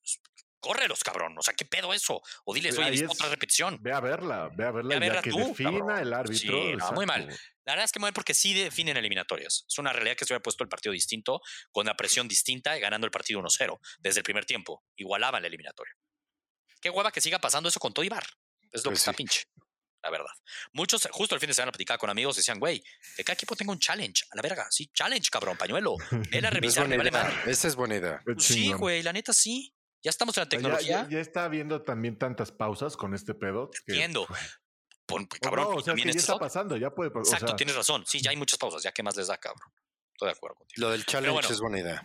córrelos, 0.61 1.03
cabrón. 1.03 1.37
O 1.37 1.41
sea, 1.41 1.53
¿qué 1.53 1.65
pedo 1.65 1.93
eso? 1.93 2.21
O 2.45 2.53
diles, 2.53 2.77
oye, 2.77 3.05
otra 3.05 3.27
repetición. 3.27 3.77
Ve 3.81 3.91
a 3.91 3.99
verla, 3.99 4.49
ve 4.55 4.65
a 4.65 4.71
verla, 4.71 4.97
ve 4.97 5.17
a 5.17 5.21
que 5.21 5.31
defina 5.31 5.99
el 5.99 6.13
árbitro. 6.13 6.61
Sí, 6.61 6.73
no, 6.77 6.91
muy 6.93 7.05
mal. 7.05 7.27
La 7.65 7.73
verdad 7.73 7.85
es 7.85 7.91
que 7.91 7.99
muy 7.99 8.07
mal 8.07 8.13
porque 8.13 8.33
sí 8.33 8.53
definen 8.53 8.95
eliminatorias. 8.95 9.65
Es 9.67 9.77
una 9.77 9.91
realidad 9.91 10.15
que 10.15 10.25
se 10.25 10.33
hubiera 10.33 10.41
puesto 10.41 10.63
el 10.63 10.69
partido 10.69 10.93
distinto, 10.93 11.41
con 11.71 11.85
la 11.85 11.97
presión 11.97 12.27
distinta, 12.27 12.77
y 12.77 12.79
ganando 12.79 13.05
el 13.05 13.11
partido 13.11 13.41
1-0 13.41 13.79
desde 13.99 14.19
el 14.19 14.23
primer 14.23 14.45
tiempo. 14.45 14.83
Igualaban 14.95 15.41
la 15.41 15.47
eliminatoria. 15.47 15.93
Qué 16.79 16.89
hueva 16.89 17.11
que 17.11 17.21
siga 17.21 17.39
pasando 17.39 17.67
eso 17.67 17.79
con 17.79 17.93
todo 17.93 18.05
Ibar. 18.05 18.25
Es 18.71 18.83
lo 18.85 18.91
que 18.91 18.93
pues 18.93 18.99
está 19.01 19.13
pinche. 19.13 19.43
La 20.03 20.09
verdad. 20.09 20.31
Muchos, 20.73 21.07
justo 21.11 21.35
el 21.35 21.41
fin 21.41 21.47
de 21.47 21.53
semana 21.53 21.71
platicaba 21.71 21.99
con 21.99 22.09
amigos, 22.09 22.35
decían, 22.35 22.59
güey, 22.59 22.83
de 23.17 23.23
cada 23.23 23.33
equipo 23.33 23.55
tengo 23.55 23.71
un 23.71 23.79
challenge. 23.79 24.25
A 24.31 24.35
la 24.35 24.41
verga, 24.41 24.67
sí, 24.71 24.89
challenge, 24.93 25.29
cabrón, 25.29 25.57
pañuelo. 25.57 25.95
Ve 26.31 26.41
la 26.41 26.49
revista, 26.49 26.85
me 26.85 26.97
vale 26.97 27.11
Esa 27.45 27.67
es 27.67 27.75
buena 27.75 27.97
idea. 27.97 28.23
sí, 28.39 28.73
güey, 28.73 29.03
la 29.03 29.13
neta 29.13 29.31
sí. 29.31 29.75
Ya 30.03 30.09
estamos 30.09 30.37
en 30.37 30.41
la 30.41 30.49
tecnología. 30.49 31.07
Ya, 31.09 31.19
está 31.19 31.45
habiendo 31.45 31.83
también 31.83 32.17
tantas 32.17 32.51
pausas 32.51 32.97
con 32.97 33.13
este 33.13 33.33
pedo. 33.33 33.69
Entiendo. 33.87 34.27
cabrón, 35.41 35.67
o 35.77 35.81
sea, 35.81 35.93
ya 35.95 36.09
está 36.09 36.37
pasando, 36.37 36.77
ya 36.77 36.89
puede 36.89 37.11
pasar. 37.11 37.33
Exacto, 37.35 37.55
tienes 37.55 37.75
razón. 37.75 38.03
Sí, 38.07 38.21
ya 38.21 38.31
hay 38.31 38.37
muchas 38.37 38.57
pausas, 38.57 38.81
ya 38.81 38.91
que 38.91 39.03
más 39.03 39.15
les 39.15 39.27
da, 39.27 39.37
cabrón. 39.37 39.71
Estoy 40.13 40.27
de 40.27 40.31
acuerdo 40.33 40.55
contigo. 40.55 40.81
Lo 40.87 40.91
del 40.91 41.05
challenge 41.05 41.51
es 41.51 41.59
buena 41.59 41.79
idea. 41.79 42.03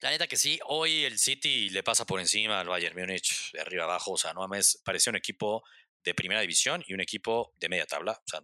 La 0.00 0.10
neta 0.10 0.26
que 0.26 0.36
sí, 0.36 0.60
hoy 0.66 1.04
el 1.04 1.18
City 1.18 1.70
le 1.70 1.82
pasa 1.82 2.04
por 2.04 2.20
encima 2.20 2.60
al 2.60 2.68
Bayern 2.68 2.94
Múnich 2.98 3.52
de 3.52 3.60
arriba 3.60 3.84
abajo. 3.84 4.12
O 4.12 4.18
sea, 4.18 4.34
no 4.34 4.40
mames, 4.40 4.80
parecía 4.84 5.10
un 5.10 5.16
equipo 5.16 5.64
de 6.04 6.14
primera 6.14 6.42
división 6.42 6.84
y 6.86 6.92
un 6.92 7.00
equipo 7.00 7.54
de 7.58 7.70
media 7.70 7.86
tabla. 7.86 8.12
O 8.12 8.28
sea, 8.28 8.42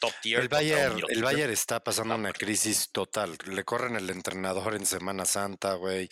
top 0.00 0.12
tier. 0.22 0.40
El 0.40 0.48
Bayern, 0.48 1.00
el 1.08 1.22
Bayern 1.22 1.52
está 1.52 1.82
pasando 1.82 2.14
una 2.14 2.32
crisis 2.32 2.90
total. 2.90 3.36
Le 3.46 3.64
corren 3.64 3.96
el 3.96 4.10
entrenador 4.10 4.74
en 4.74 4.86
Semana 4.86 5.24
Santa, 5.24 5.74
güey. 5.74 6.08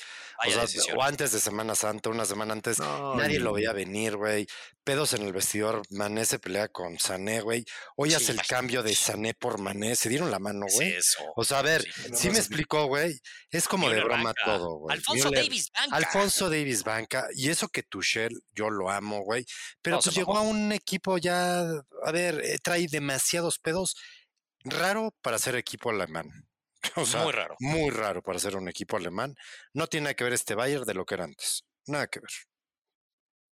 O, 0.96 1.02
antes 1.02 1.32
de 1.32 1.40
Semana 1.40 1.74
Santa, 1.74 2.10
una 2.10 2.24
semana 2.24 2.52
antes, 2.52 2.78
nadie 2.78 3.40
lo 3.40 3.52
veía 3.52 3.72
venir, 3.72 4.16
güey. 4.16 4.46
Pedos 4.86 5.14
en 5.14 5.22
el 5.22 5.32
vestidor, 5.32 5.82
Mané 5.90 6.24
se 6.24 6.38
pelea 6.38 6.68
con 6.68 6.96
Sané, 7.00 7.40
güey. 7.40 7.64
Hoy 7.96 8.14
hace 8.14 8.30
el 8.30 8.40
cambio 8.42 8.84
de 8.84 8.94
Sané 8.94 9.34
por 9.34 9.60
Mané, 9.60 9.96
se 9.96 10.08
dieron 10.08 10.30
la 10.30 10.38
mano, 10.38 10.64
güey. 10.72 10.94
o 11.34 11.42
sea, 11.42 11.58
a 11.58 11.62
ver, 11.62 11.84
sí, 12.14 12.30
me 12.30 12.38
explicó, 12.38 12.86
güey. 12.86 13.18
Es 13.50 13.66
como 13.66 13.90
de 13.90 14.00
broma 14.04 14.32
todo, 14.44 14.76
güey. 14.76 14.96
Alfonso 14.96 15.32
Davis 15.32 15.72
Banca. 15.72 15.96
Alfonso 15.96 16.48
Davis 16.48 16.84
Banca. 16.84 17.26
Y 17.34 17.48
eso 17.50 17.66
que 17.66 17.82
Tuchel, 17.82 18.40
yo 18.52 18.70
lo 18.70 18.88
amo, 18.88 19.24
güey. 19.24 19.44
Pero 19.82 19.98
pues 19.98 20.14
llegó 20.14 20.38
a 20.38 20.42
un 20.42 20.70
equipo 20.70 21.18
ya, 21.18 21.62
a 22.04 22.12
ver, 22.12 22.40
eh, 22.44 22.58
trae 22.62 22.86
demasiados 22.86 23.58
pedos. 23.58 23.96
Raro 24.62 25.12
para 25.20 25.40
ser 25.40 25.56
equipo 25.56 25.90
alemán. 25.90 26.30
O 26.94 27.04
sea, 27.04 27.24
muy 27.24 27.32
raro. 27.32 27.56
Muy 27.58 27.90
raro 27.90 28.22
para 28.22 28.38
ser 28.38 28.54
un 28.54 28.68
equipo 28.68 28.96
alemán. 28.96 29.34
No 29.72 29.88
tiene 29.88 30.04
nada 30.04 30.14
que 30.14 30.22
ver 30.22 30.34
este 30.34 30.54
Bayern 30.54 30.84
de 30.84 30.94
lo 30.94 31.04
que 31.04 31.14
era 31.16 31.24
antes. 31.24 31.64
Nada 31.86 32.06
que 32.06 32.20
ver. 32.20 32.30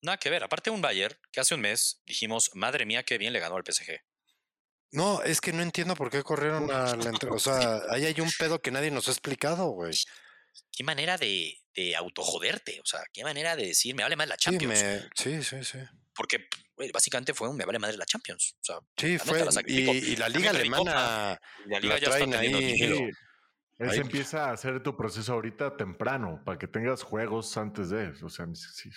Nada 0.03 0.17
que 0.17 0.29
ver. 0.29 0.43
Aparte 0.43 0.69
un 0.69 0.81
Bayern 0.81 1.15
que 1.31 1.39
hace 1.39 1.55
un 1.55 1.61
mes 1.61 2.01
dijimos, 2.05 2.51
madre 2.53 2.85
mía, 2.85 3.03
qué 3.03 3.17
bien 3.17 3.33
le 3.33 3.39
ganó 3.39 3.55
al 3.55 3.63
PSG. 3.65 3.99
No, 4.91 5.23
es 5.23 5.41
que 5.41 5.53
no 5.53 5.63
entiendo 5.63 5.95
por 5.95 6.11
qué 6.11 6.21
corrieron 6.21 6.69
a 6.69 6.95
la 6.95 7.11
O 7.31 7.39
sea, 7.39 7.81
ahí 7.89 8.05
hay 8.05 8.21
un 8.21 8.31
pedo 8.37 8.61
que 8.61 8.69
nadie 8.69 8.91
nos 8.91 9.07
ha 9.07 9.11
explicado, 9.11 9.69
güey. 9.69 9.97
Qué 10.71 10.83
manera 10.83 11.17
de, 11.17 11.57
de 11.73 11.95
autojoderte. 11.95 12.79
O 12.81 12.85
sea, 12.85 13.01
qué 13.11 13.23
manera 13.23 13.55
de 13.55 13.67
decir, 13.67 13.95
me 13.95 14.03
vale 14.03 14.15
más 14.15 14.27
la 14.27 14.37
Champions. 14.37 15.07
Sí, 15.15 15.41
sí, 15.41 15.63
sí. 15.63 15.79
Porque 16.13 16.47
básicamente 16.93 17.33
fue 17.33 17.49
un 17.49 17.55
me 17.55 17.65
vale 17.65 17.79
más 17.79 17.95
la 17.95 18.05
Champions. 18.05 18.55
O 18.59 18.63
sea, 18.63 18.75
sí, 18.97 19.17
fue. 19.17 19.43
y, 19.65 20.15
la 20.17 20.29
Liga 20.29 20.51
Alemana. 20.51 21.39
la 21.65 21.79
Liga 21.79 21.97
ya 21.97 22.09
está 22.09 22.39
ahí. 22.39 23.09
Ese 23.77 24.01
empieza 24.01 24.49
a 24.49 24.53
hacer 24.53 24.81
tu 24.83 24.95
proceso 24.95 25.33
ahorita 25.33 25.75
temprano, 25.75 26.41
para 26.45 26.57
que 26.57 26.67
tengas 26.67 27.03
juegos 27.03 27.57
antes 27.57 27.89
de 27.89 28.11
eso. 28.11 28.27
O 28.27 28.29
sea, 28.29 28.45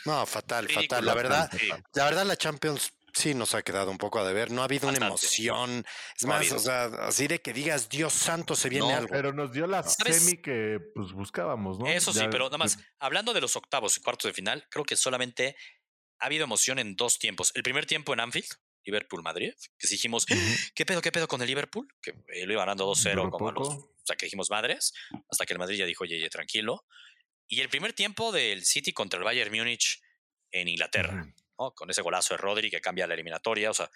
No, 0.05 0.27
fatal, 0.27 0.69
fatal. 0.69 1.05
La 1.05 1.15
verdad, 1.15 1.51
la 1.95 2.05
verdad, 2.05 2.27
la 2.27 2.37
Champions 2.37 2.93
sí 3.17 3.35
nos 3.35 3.55
ha 3.55 3.63
quedado 3.63 3.91
un 3.91 3.99
poco 3.99 4.19
a 4.19 4.25
deber. 4.27 4.51
No 4.51 4.61
ha 4.61 4.65
habido 4.65 4.89
una 4.89 4.99
emoción. 4.99 5.85
Es 6.17 6.27
más, 6.27 6.53
o 6.53 6.59
sea, 6.59 6.85
así 7.01 7.27
de 7.27 7.41
que 7.41 7.53
digas, 7.53 7.89
Dios 7.89 8.13
santo, 8.13 8.55
se 8.55 8.69
viene 8.69 8.93
algo. 8.93 9.09
Pero 9.11 9.33
nos 9.33 9.53
dio 9.53 9.67
la 9.67 9.83
semi 9.83 10.41
que 10.41 10.79
pues 10.95 11.13
buscábamos, 11.13 11.79
¿no? 11.79 11.87
Eso 11.87 12.13
sí, 12.13 12.27
pero 12.31 12.45
nada 12.45 12.59
más, 12.59 12.79
hablando 12.99 13.33
de 13.33 13.41
los 13.41 13.57
octavos 13.57 13.97
y 13.97 14.01
cuartos 14.01 14.29
de 14.29 14.35
final, 14.35 14.67
creo 14.71 14.85
que 14.85 14.97
solamente 14.97 15.57
ha 16.19 16.27
habido 16.27 16.45
emoción 16.45 16.79
en 16.79 16.97
dos 16.97 17.19
tiempos. 17.19 17.53
El 17.55 17.63
primer 17.63 17.87
tiempo 17.87 18.13
en 18.13 18.21
Anfield, 18.21 18.49
Liverpool-Madrid, 18.87 19.53
que 19.79 19.89
dijimos, 19.89 20.25
¿qué 20.75 20.87
pedo, 20.87 21.03
qué 21.03 21.13
pedo 21.13 21.29
con 21.29 21.43
el 21.43 21.49
Liverpool? 21.49 21.89
Que 22.01 22.15
lo 22.47 22.53
iba 22.53 22.63
ganando 22.63 22.91
2-0 22.91 23.31
como 23.31 23.53
los, 23.53 23.69
O 23.69 23.95
sea, 24.05 24.17
que 24.17 24.27
dijimos 24.27 24.49
madres, 24.51 24.95
hasta 25.29 25.45
que 25.45 25.53
el 25.53 25.59
Madrid 25.59 25.79
ya 25.79 25.87
dijo, 25.87 26.05
oye, 26.05 26.29
tranquilo. 26.31 26.87
Y 27.49 27.61
el 27.61 27.69
primer 27.69 27.93
tiempo 27.93 28.33
del 28.33 28.65
City 28.65 28.93
contra 28.93 29.19
el 29.19 29.25
Bayern 29.25 29.55
Múnich 29.55 30.01
en 30.51 30.69
Inglaterra, 30.69 31.33
con 31.57 31.91
ese 31.91 32.03
golazo 32.03 32.35
de 32.35 32.39
Rodri 32.39 32.71
que 32.71 32.81
cambia 32.81 33.07
la 33.07 33.15
eliminatoria, 33.15 33.71
o 33.71 33.75
sea, 33.75 33.91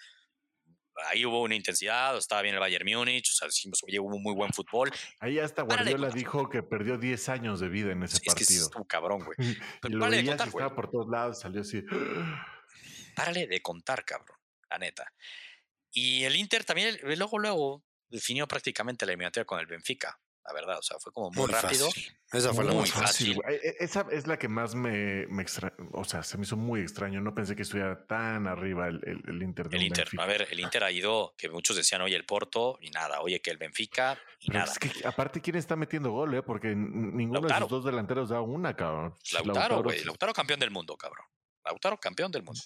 ahí 1.09 1.25
hubo 1.25 1.41
una 1.41 1.55
intensidad, 1.55 2.17
estaba 2.17 2.41
bien 2.41 2.55
el 2.55 2.59
Bayern 2.59 2.85
Múnich, 2.85 3.29
o 3.29 3.33
sea, 3.33 3.47
dijimos, 3.47 3.81
oye, 3.83 3.99
hubo 3.99 4.19
muy 4.19 4.33
buen 4.33 4.51
fútbol. 4.51 4.91
Ahí 5.19 5.39
hasta 5.39 5.63
Guardiola 5.63 6.09
dijo 6.09 6.49
que 6.49 6.63
perdió 6.63 6.97
10 6.97 7.29
años 7.29 7.59
de 7.59 7.69
vida 7.69 7.91
en 7.91 8.03
ese 8.03 8.19
partido. 8.19 8.33
Es 8.41 8.69
que 8.69 8.79
es 8.79 8.87
cabrón, 8.87 9.23
güey. 9.23 9.37
Pero 9.81 9.97
lo 9.97 10.09
de 10.09 10.25
contar, 10.25 10.47
estaba 10.47 10.75
por 10.75 10.89
todos 10.91 11.09
lados, 11.09 11.39
salió 11.39 11.61
así. 11.61 11.81
Párale 13.15 13.47
de 13.47 13.61
contar, 13.61 14.03
cabrón 14.05 14.40
la 14.71 14.77
neta. 14.79 15.13
Y 15.91 16.23
el 16.23 16.35
Inter 16.35 16.63
también, 16.63 16.97
luego, 17.03 17.37
luego 17.37 17.83
definió 18.09 18.47
prácticamente 18.47 19.05
la 19.05 19.11
eliminatoria 19.11 19.45
con 19.45 19.59
el 19.59 19.65
Benfica, 19.65 20.17
la 20.45 20.53
verdad. 20.53 20.79
O 20.79 20.81
sea, 20.81 20.97
fue 20.99 21.11
como 21.11 21.31
muy, 21.31 21.51
rápido. 21.51 21.89
Esa 22.31 22.53
fue 22.53 22.63
la 22.63 22.71
muy 22.73 22.87
fácil. 22.87 23.37
E, 23.47 23.55
e, 23.55 23.75
esa 23.79 24.05
es 24.09 24.25
la 24.25 24.39
que 24.39 24.47
más 24.47 24.73
me, 24.73 25.27
me 25.27 25.45
o 25.91 26.03
sea, 26.05 26.23
se 26.23 26.37
me 26.37 26.43
hizo 26.43 26.55
muy 26.55 26.79
extraño. 26.79 27.19
No 27.19 27.35
pensé 27.35 27.57
que 27.57 27.63
estuviera 27.63 28.05
tan 28.07 28.47
arriba 28.47 28.87
el, 28.87 29.01
el, 29.03 29.43
Inter. 29.43 29.67
el 29.71 29.83
Inter, 29.83 30.07
a 30.17 30.25
ver, 30.25 30.47
el 30.49 30.59
Inter 30.61 30.85
ha 30.85 30.91
ido, 30.91 31.35
que 31.37 31.49
muchos 31.49 31.75
decían, 31.75 32.01
oye, 32.01 32.15
el 32.15 32.25
Porto, 32.25 32.77
y 32.81 32.89
nada, 32.89 33.19
oye, 33.19 33.41
que 33.41 33.51
el 33.51 33.57
Benfica, 33.57 34.17
y 34.39 34.49
nada. 34.51 34.71
Es 34.71 34.79
que 34.79 35.05
aparte, 35.05 35.41
¿quién 35.41 35.57
está 35.57 35.75
metiendo 35.75 36.11
gol, 36.11 36.33
eh? 36.35 36.41
Porque 36.41 36.73
ninguno 36.73 37.41
de 37.41 37.59
los 37.59 37.69
dos 37.69 37.83
delanteros 37.83 38.29
da 38.29 38.39
una, 38.39 38.75
cabrón. 38.75 39.13
Lautaro, 39.33 39.83
güey. 39.83 40.03
Lautaro 40.05 40.33
campeón 40.33 40.59
del 40.61 40.71
mundo, 40.71 40.95
cabrón. 40.95 41.25
Lautaro 41.65 41.97
campeón 41.97 42.31
del 42.31 42.43
mundo. 42.43 42.61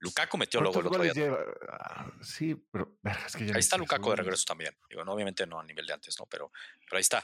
Lukaku 0.00 0.38
metió 0.38 0.60
luego 0.60 0.80
el 0.80 0.86
otro 0.86 1.02
día. 1.02 1.36
Ah, 1.68 2.06
sí, 2.22 2.54
pero 2.70 2.98
es 3.26 3.36
que 3.36 3.46
ya 3.46 3.54
Ahí 3.54 3.60
está 3.60 3.76
Lukaku 3.76 4.10
de 4.10 4.16
regreso 4.16 4.44
también. 4.46 4.76
Digo, 4.88 5.04
no, 5.04 5.12
obviamente 5.12 5.46
no 5.46 5.58
a 5.58 5.64
nivel 5.64 5.86
de 5.86 5.92
antes, 5.92 6.16
¿no? 6.18 6.26
Pero, 6.26 6.52
pero 6.84 6.96
ahí 6.96 7.00
está. 7.00 7.22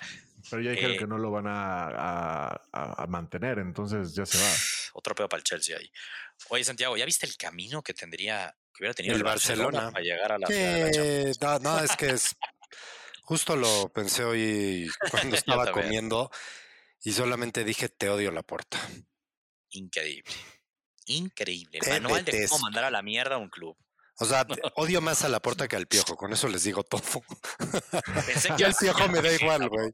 Pero 0.51 0.63
ya 0.63 0.73
dijeron 0.73 0.97
que 0.97 1.05
eh 1.05 1.07
no 1.07 1.19
lo 1.19 1.31
van 1.31 1.47
a, 1.47 2.61
a, 2.73 3.07
mantener, 3.07 3.59
entonces 3.59 4.15
ya 4.15 4.27
se 4.27 4.39
va. 4.39 4.45
Otro 4.95 5.15
pedo 5.15 5.29
para 5.29 5.39
el 5.39 5.45
Chelsea 5.45 5.77
ahí. 5.77 5.91
Oye, 6.49 6.65
Santiago, 6.65 6.97
¿ya 6.97 7.05
viste 7.05 7.27
el 7.27 7.37
camino 7.37 7.83
que 7.83 7.95
tendría, 7.95 8.57
que 8.73 8.83
hubiera 8.83 8.95
tenido 8.95 9.15
el, 9.15 9.23
Barcelona, 9.23 9.91
para 9.93 10.03
llegar 10.05 10.33
a 10.33 10.39
la, 10.39 10.49
no, 10.49 11.59
no, 11.61 11.81
es 11.81 11.97
que 11.97 12.11
es. 12.11 12.37
Justo 13.23 13.57
lo 13.57 13.89
pensé 13.91 14.25
hoy 14.25 14.91
cuando 15.11 15.37
estaba 15.37 15.71
comiendo 15.71 16.31
y 17.03 17.13
solamente 17.13 17.65
dije 17.65 17.89
te 17.89 18.09
odio 18.09 18.33
la 18.33 18.43
puerta. 18.43 18.79
Increíble 19.71 20.35
increíble. 21.07 21.79
El 21.83 22.03
manual 22.03 22.25
de 22.25 22.49
cómo 22.49 22.63
mandar 22.63 22.85
a 22.85 22.91
la 22.91 23.03
mierda 23.03 23.37
a 23.37 23.39
un 23.39 23.49
club. 23.49 23.77
O 24.19 24.25
sea, 24.25 24.47
odio 24.77 25.01
más 25.01 25.25
a 25.25 25.29
la 25.29 25.41
puerta 25.41 25.67
que 25.67 25.77
al 25.77 25.87
piojo, 25.87 26.17
con 26.17 26.33
eso 26.33 26.49
les 26.49 26.63
digo 26.63 26.83
todo. 26.85 27.03
Pensé 28.27 28.55
que 28.57 28.65
al 28.65 28.75
piojo 28.75 29.09
me 29.09 29.21
da 29.21 29.33
igual, 29.33 29.69
güey. 29.69 29.91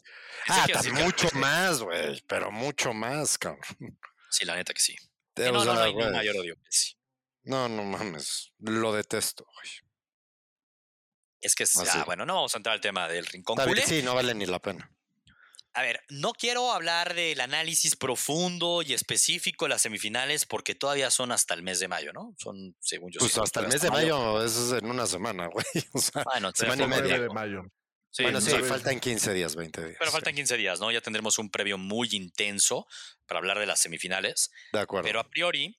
Ah, 0.48 0.66
mucho 0.92 1.28
más, 1.34 1.80
güey, 1.82 2.22
pero 2.26 2.50
mucho 2.50 2.92
más, 2.92 3.38
cabrón. 3.38 3.98
Sí, 4.30 4.44
la 4.44 4.56
neta 4.56 4.72
que 4.72 4.80
sí. 4.80 4.96
no, 5.36 5.64
no, 5.64 5.80
hay 5.80 5.94
mayor 5.94 6.36
odio 6.36 6.56
sí. 6.68 6.96
No, 7.42 7.68
no 7.68 7.84
mames, 7.84 8.52
lo 8.58 8.92
detesto, 8.92 9.46
güey. 9.54 9.70
Es 11.40 11.54
que, 11.54 11.64
ah, 11.64 12.02
bueno, 12.04 12.26
no 12.26 12.34
vamos 12.34 12.54
a 12.54 12.58
entrar 12.58 12.74
al 12.74 12.82
tema 12.82 13.08
del 13.08 13.24
rincón 13.24 13.56
Sí, 13.86 14.02
no 14.02 14.14
vale 14.14 14.34
ni 14.34 14.44
la 14.44 14.58
pena. 14.58 14.90
A 15.72 15.82
ver, 15.82 16.00
no 16.08 16.32
quiero 16.32 16.72
hablar 16.72 17.14
del 17.14 17.40
análisis 17.40 17.94
profundo 17.94 18.82
y 18.82 18.92
específico 18.92 19.66
de 19.66 19.70
las 19.70 19.82
semifinales 19.82 20.44
porque 20.44 20.74
todavía 20.74 21.10
son 21.10 21.30
hasta 21.30 21.54
el 21.54 21.62
mes 21.62 21.78
de 21.78 21.86
mayo, 21.86 22.12
¿no? 22.12 22.34
Son, 22.38 22.76
según 22.80 23.12
yo. 23.12 23.20
Pues 23.20 23.38
hasta 23.38 23.60
el 23.60 23.68
mes 23.68 23.82
de 23.82 23.90
mayo, 23.90 24.44
eso 24.44 24.76
es 24.76 24.82
en 24.82 24.90
una 24.90 25.06
semana, 25.06 25.46
güey. 25.52 25.64
O 25.92 26.00
sea, 26.00 26.24
bueno, 26.24 26.50
semana 26.54 26.84
y 26.84 26.88
media. 26.88 27.20
de 27.20 27.28
mayo. 27.28 27.62
Sí, 28.10 28.24
bueno, 28.24 28.40
sí, 28.40 28.50
faltan 28.50 28.98
15 28.98 29.32
días, 29.32 29.54
20 29.54 29.84
días. 29.84 29.96
Pero 29.96 30.10
faltan 30.10 30.34
15 30.34 30.56
días, 30.56 30.80
¿no? 30.80 30.90
Ya 30.90 31.00
tendremos 31.00 31.38
un 31.38 31.48
previo 31.48 31.78
muy 31.78 32.08
intenso 32.10 32.88
para 33.26 33.38
hablar 33.38 33.60
de 33.60 33.66
las 33.66 33.78
semifinales. 33.78 34.50
De 34.72 34.80
acuerdo. 34.80 35.06
Pero 35.06 35.20
a 35.20 35.30
priori, 35.30 35.78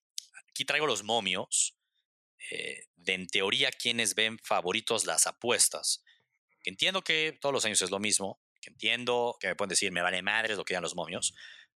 aquí 0.50 0.64
traigo 0.64 0.88
los 0.88 1.04
momios 1.04 1.76
eh, 2.50 2.86
de, 2.96 3.14
en 3.14 3.28
teoría, 3.28 3.72
quienes 3.72 4.16
ven 4.16 4.40
favoritos 4.40 5.06
las 5.06 5.28
apuestas. 5.28 6.04
Entiendo 6.64 7.04
que 7.04 7.38
todos 7.42 7.52
los 7.52 7.66
años 7.66 7.82
es 7.82 7.92
lo 7.92 8.00
mismo, 8.00 8.41
que 8.62 8.70
entiendo, 8.70 9.36
que 9.40 9.48
me 9.48 9.56
pueden 9.56 9.70
decir, 9.70 9.92
me 9.92 10.02
vale 10.02 10.22
madres 10.22 10.58
lo 10.58 10.64
que 10.64 10.74
digan 10.74 10.84
los 10.84 10.96
momios, 10.96 11.34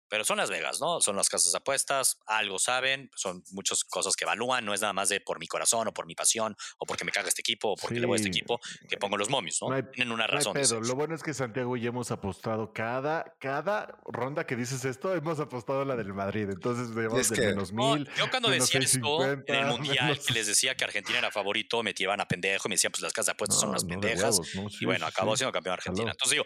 pero 0.08 0.24
son 0.24 0.38
Las 0.38 0.50
Vegas, 0.50 0.80
¿no? 0.80 1.02
Son 1.02 1.16
las 1.16 1.30
casas 1.30 1.52
de 1.52 1.58
apuestas, 1.58 2.20
algo 2.26 2.60
saben, 2.60 3.10
son 3.16 3.44
muchas 3.52 3.84
cosas 3.84 4.16
que 4.16 4.24
evalúan, 4.24 4.64
no 4.64 4.74
es 4.74 4.82
nada 4.82 4.94
más 4.94 5.10
de 5.10 5.20
por 5.20 5.40
mi 5.40 5.48
corazón 5.48 5.88
o 5.88 5.94
por 5.94 6.06
mi 6.06 6.16
pasión 6.16 6.56
o 6.78 6.86
porque 6.86 7.04
me 7.06 7.12
caga 7.12 7.28
este 7.28 7.42
equipo 7.42 7.72
o 7.72 7.76
porque 7.76 8.00
le 8.00 8.06
voy 8.06 8.16
a 8.16 8.18
este 8.18 8.28
equipo 8.28 8.60
que 8.88 8.98
pongo 8.98 9.18
los 9.18 9.30
momios, 9.30 9.60
¿no? 9.62 9.70
Tienen 9.92 10.14
una 10.14 10.28
razón. 10.28 10.54
Pero 10.54 10.82
lo 10.82 10.96
bueno 10.96 11.16
es 11.16 11.24
que 11.24 11.34
Santiago 11.34 11.76
y 11.76 11.88
hemos 11.88 12.12
apostado 12.12 12.72
cada, 12.72 13.36
cada 13.40 13.98
ronda 14.06 14.46
que 14.46 14.56
dices 14.56 14.86
esto, 14.86 15.16
hemos 15.16 15.40
apostado 15.40 15.84
la 15.86 15.96
del 15.96 16.14
Madrid, 16.14 16.50
entonces 16.50 16.94
debemos 16.94 17.30
de 17.30 17.48
menos 17.48 17.74
mil. 17.74 18.08
yo 18.18 18.30
cuando 18.30 18.50
decía 18.50 18.80
esto 18.80 19.26
en 19.26 19.44
el 19.48 19.66
Mundial, 19.66 20.20
que 20.26 20.34
les 20.34 20.48
decía 20.48 20.76
que 20.76 20.84
Argentina 20.84 21.18
era 21.18 21.32
favorito, 21.32 21.82
me 21.82 21.94
tiraban 21.94 22.22
a 22.22 22.28
pendejo 22.28 22.68
y 22.68 22.70
me 22.70 22.76
decían, 22.76 22.92
pues 22.92 23.02
las 23.02 23.12
casas 23.12 23.28
de 23.28 23.32
apuestas 23.34 23.60
son 23.60 23.70
unas 23.70 23.84
pendejas. 23.84 24.40
y 24.80 24.86
bueno, 24.86 25.08
acabó 25.08 25.36
siendo 25.36 25.52
campeón 25.52 25.74
Argentina. 25.74 26.12
Entonces 26.12 26.32
digo, 26.32 26.46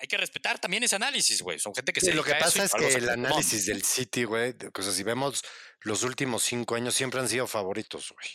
hay 0.00 0.06
que 0.06 0.16
respetar 0.16 0.58
también 0.58 0.82
ese 0.82 0.96
análisis, 0.96 1.42
güey. 1.42 1.58
Son 1.58 1.74
gente 1.74 1.92
que 1.92 2.00
se. 2.00 2.14
Lo 2.14 2.24
que 2.24 2.34
pasa 2.34 2.64
es 2.64 2.72
que 2.72 2.94
el 2.94 3.08
análisis 3.08 3.66
del 3.66 3.84
City, 3.84 4.24
güey, 4.24 4.54
o 4.72 4.82
sea, 4.82 4.92
si 4.92 5.02
vemos 5.02 5.42
los 5.80 6.02
últimos 6.02 6.42
cinco 6.42 6.74
años, 6.74 6.94
siempre 6.94 7.20
han 7.20 7.28
sido 7.28 7.46
favoritos, 7.46 8.12
güey. 8.12 8.28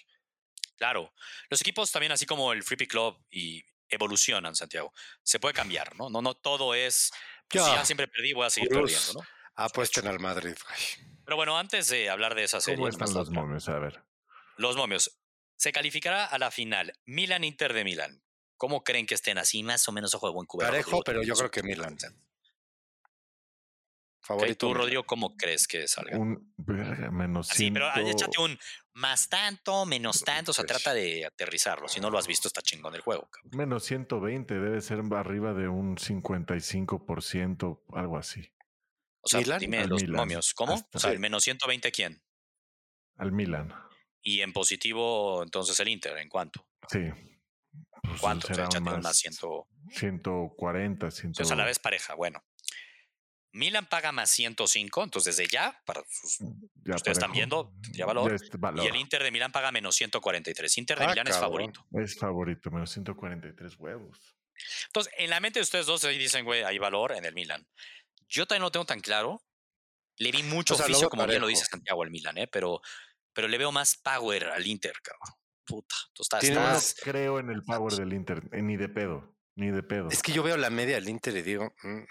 Claro. 0.78 1.14
Los 1.50 1.62
equipos 1.62 1.92
también, 1.92 2.12
así 2.12 2.26
como 2.26 2.52
el 2.52 2.64
Free 2.64 2.88
Club 2.88 3.18
y 3.30 3.64
evolucionan, 3.90 4.56
Santiago. 4.56 4.92
Se 5.24 5.40
puede 5.40 5.54
cambiar, 5.54 5.96
¿no? 5.96 6.10
No, 6.10 6.22
no 6.22 6.34
todo 6.34 6.74
es. 6.74 7.12
Pues, 7.48 7.66
ya. 7.66 7.86
siempre 7.86 8.08
perdí, 8.08 8.34
voy 8.34 8.48
a 8.48 8.50
seguir 8.50 8.70
perdiendo, 8.70 9.14
¿no? 9.14 9.22
Apuesten 9.56 10.08
al 10.08 10.20
Madrid, 10.20 10.56
güey. 10.68 11.14
Pero 11.24 11.38
bueno, 11.38 11.58
antes 11.58 11.88
de 11.88 12.10
hablar 12.10 12.36
de 12.36 12.44
esa 12.44 12.60
serie. 12.60 12.78
¿Cómo 12.78 12.90
están 12.90 13.14
los 13.14 13.30
momios? 13.30 13.70
A 13.70 13.80
ver. 13.80 14.04
Los 14.58 14.76
momios. 14.76 15.20
Se 15.56 15.72
calificará 15.72 16.26
a 16.26 16.38
la 16.40 16.52
final 16.52 16.94
Milan-Inter 17.06 17.74
de 17.74 17.84
Milán. 17.84 18.24
¿Cómo 18.64 18.82
creen 18.82 19.06
que 19.06 19.16
estén 19.16 19.38
así? 19.38 19.62
Más 19.62 19.86
o 19.90 19.92
menos 19.92 20.16
ojo 20.16 20.28
de 20.28 20.34
buen 20.34 20.48
cubero. 20.48 20.72
Parejo, 20.72 21.04
pero 21.04 21.22
yo 21.22 21.34
creo 21.36 21.52
que 21.52 21.62
Milan. 21.64 21.98
Favorito. 24.22 24.68
¿Tú, 24.68 24.74
Rodrigo, 24.74 25.04
cómo 25.04 25.36
crees 25.36 25.68
que 25.68 25.86
salga? 25.86 26.18
Un 26.18 26.56
menos 27.12 27.50
Sí, 27.50 27.72
pero 27.72 27.94
échate 27.94 28.40
un, 28.40 28.58
más 28.94 29.28
tanto, 29.28 29.86
menos 29.86 30.22
tanto, 30.22 30.52
o 30.52 30.54
sea, 30.54 30.64
trata 30.64 30.94
de 30.94 31.26
aterrizarlo. 31.26 31.90
Si 31.90 32.00
no 32.00 32.10
lo 32.10 32.18
has 32.18 32.26
visto, 32.26 32.48
está 32.48 32.62
chingón 32.62 32.96
el 32.96 33.02
juego. 33.02 33.28
Menos 33.52 33.84
120, 33.84 34.54
debe 34.54 34.80
ser 34.80 35.02
arriba 35.14 35.54
de 35.54 35.68
un 35.68 35.98
55%, 35.98 37.84
algo 37.92 38.18
así. 38.18 38.50
O 39.20 39.28
sea, 39.28 39.42
dime 39.60 39.86
los 39.88 40.08
momios. 40.08 40.54
¿Cómo? 40.54 40.76
o 40.76 41.00
sea, 41.00 41.12
el 41.12 41.20
menos 41.20 41.44
120, 41.44 41.92
¿quién? 41.92 42.24
Al 43.18 43.34
Milan. 43.34 43.74
Y 44.22 44.40
en 44.40 44.54
positivo, 44.54 45.44
entonces 45.44 45.78
el 45.82 45.90
Inter, 45.90 46.18
¿en 46.18 46.30
cuánto? 46.30 46.66
Sí. 46.88 47.12
Pues 48.02 48.20
¿Cuánto? 48.20 48.48
Será 48.48 48.68
más 48.80 49.18
140, 49.18 51.12
100. 51.12 51.28
Entonces 51.28 51.52
a 51.52 51.56
la 51.56 51.66
vez 51.66 51.80
pareja, 51.80 52.16
bueno. 52.16 52.44
Milan 53.54 53.86
paga 53.86 54.12
más 54.12 54.32
105, 54.32 55.04
entonces 55.04 55.38
desde 55.38 55.52
ya, 55.52 55.80
para 55.86 56.02
mm, 56.02 56.92
ustedes 56.96 57.18
están 57.18 57.32
viendo, 57.32 57.72
ya 57.92 58.08
valor, 58.08 58.36
Y 58.84 58.88
el 58.88 58.96
Inter 58.96 59.22
de 59.22 59.30
Milán 59.30 59.52
paga 59.52 59.72
menos 59.72 59.96
143. 59.96 60.78
Inter 60.80 60.98
de 60.98 61.06
ah, 61.06 61.10
Milán 61.10 61.28
es 61.28 61.38
favorito. 61.38 61.86
Es 61.94 62.18
favorito, 62.18 62.72
menos 62.72 62.90
143 62.92 63.76
huevos. 63.78 64.36
Entonces, 64.88 65.14
en 65.18 65.30
la 65.30 65.40
mente 65.40 65.60
de 65.60 65.64
ustedes 65.64 65.86
dos 65.86 66.04
ahí 66.04 66.18
dicen, 66.18 66.46
güey, 66.46 66.64
hay 66.64 66.80
valor 66.80 67.12
en 67.12 67.26
el 67.26 67.34
Milan. 67.34 67.68
Yo 68.28 68.48
también 68.48 68.62
no 68.62 68.68
lo 68.68 68.72
tengo 68.72 68.86
tan 68.86 69.02
claro. 69.02 69.44
Le 70.18 70.32
vi 70.32 70.42
mucho 70.42 70.74
oficio, 70.74 71.10
como 71.10 71.28
bien 71.28 71.42
lo 71.42 71.48
dice 71.48 71.66
Santiago 71.66 72.02
al 72.02 72.10
Milan, 72.10 72.38
¿eh? 72.40 72.48
pero, 72.48 72.82
pero 73.34 73.48
le 73.48 73.58
veo 73.58 73.72
más 73.72 73.98
power 73.98 74.46
al 74.46 74.66
Inter, 74.66 74.94
cabrón. 75.02 75.43
Puta. 75.66 75.96
Tú 76.14 76.24
estás, 76.24 76.44
No 76.50 77.04
creo 77.04 77.40
en 77.40 77.50
el 77.50 77.64
power 77.64 77.94
del 77.94 78.14
Inter, 78.14 78.44
ni 78.62 78.78
de 78.78 78.90
pedo, 78.90 79.36
ni 79.56 79.72
de 79.72 79.84
pedo. 79.84 80.10
Es 80.10 80.22
que 80.22 80.34
yo 80.34 80.44
veo 80.44 80.58
la 80.58 80.70
media 80.70 80.96
del 80.96 81.10
Inter 81.10 81.38
y 81.38 81.42
digo, 81.42 81.74
mm, 81.84 82.04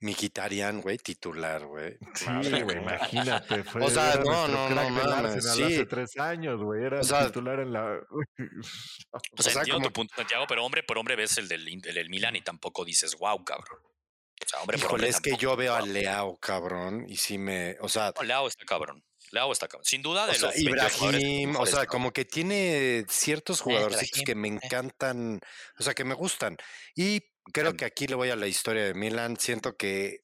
Miquitarian, 0.00 0.82
güey, 0.82 0.98
titular, 0.98 1.64
güey. 1.64 1.96
Sí, 2.14 2.62
güey, 2.62 2.78
imagínate. 2.78 3.64
Fue, 3.64 3.82
o 3.82 3.90
sea, 3.90 4.16
no, 4.16 4.46
no, 4.46 4.68
no, 4.68 4.90
no, 4.90 5.40
sí. 5.40 5.62
Hace 5.62 5.86
tres 5.86 6.18
años, 6.18 6.62
güey, 6.62 6.84
era 6.84 7.00
titular 7.00 7.60
en 7.60 7.72
la... 7.72 7.98
o 9.10 9.42
sea, 9.42 9.60
entiendo 9.60 9.88
tu 9.88 9.92
punto, 9.92 10.14
Santiago, 10.14 10.44
pero 10.46 10.64
hombre 10.64 10.82
por 10.82 10.98
hombre 10.98 11.16
ves 11.16 11.38
el 11.38 11.48
del, 11.48 11.64
del, 11.80 12.10
Milan 12.10 12.36
y 12.36 12.42
tampoco 12.42 12.84
dices, 12.84 13.16
wow, 13.18 13.42
cabrón. 13.42 13.80
O 13.82 14.48
sea, 14.48 14.60
hombre 14.60 14.76
por 14.78 14.92
hombre 14.92 15.08
es 15.08 15.20
que 15.20 15.36
yo 15.38 15.56
veo 15.56 15.74
a 15.74 15.80
Leao, 15.80 16.36
cabrón, 16.36 17.06
y 17.08 17.16
sí 17.16 17.38
me, 17.38 17.76
o 17.80 17.88
sea... 17.88 18.12
No, 18.14 18.22
Leao 18.22 18.46
está 18.48 18.66
cabrón. 18.66 19.02
Leao 19.32 19.52
está 19.52 19.68
cabrón. 19.68 19.84
Sin 19.84 20.02
duda 20.02 20.26
de 20.26 20.32
o 20.32 20.40
los 20.40 20.58
Ibrahim, 20.58 21.56
o 21.56 21.66
sea, 21.66 21.86
como 21.86 22.12
que 22.12 22.24
tiene 22.24 23.04
ciertos 23.08 23.60
jugadorcitos 23.60 24.22
que 24.22 24.34
me 24.34 24.48
encantan, 24.48 25.40
o 25.78 25.82
sea, 25.82 25.94
que 25.94 26.04
me 26.04 26.14
gustan. 26.14 26.56
Y 26.94 27.22
creo 27.52 27.76
que 27.76 27.84
aquí 27.84 28.06
le 28.06 28.14
voy 28.14 28.30
a 28.30 28.36
la 28.36 28.46
historia 28.46 28.84
de 28.84 28.94
Milan. 28.94 29.36
Siento 29.36 29.76
que 29.76 30.20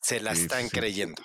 se 0.00 0.20
la 0.20 0.32
están 0.32 0.68
creyendo. 0.68 1.22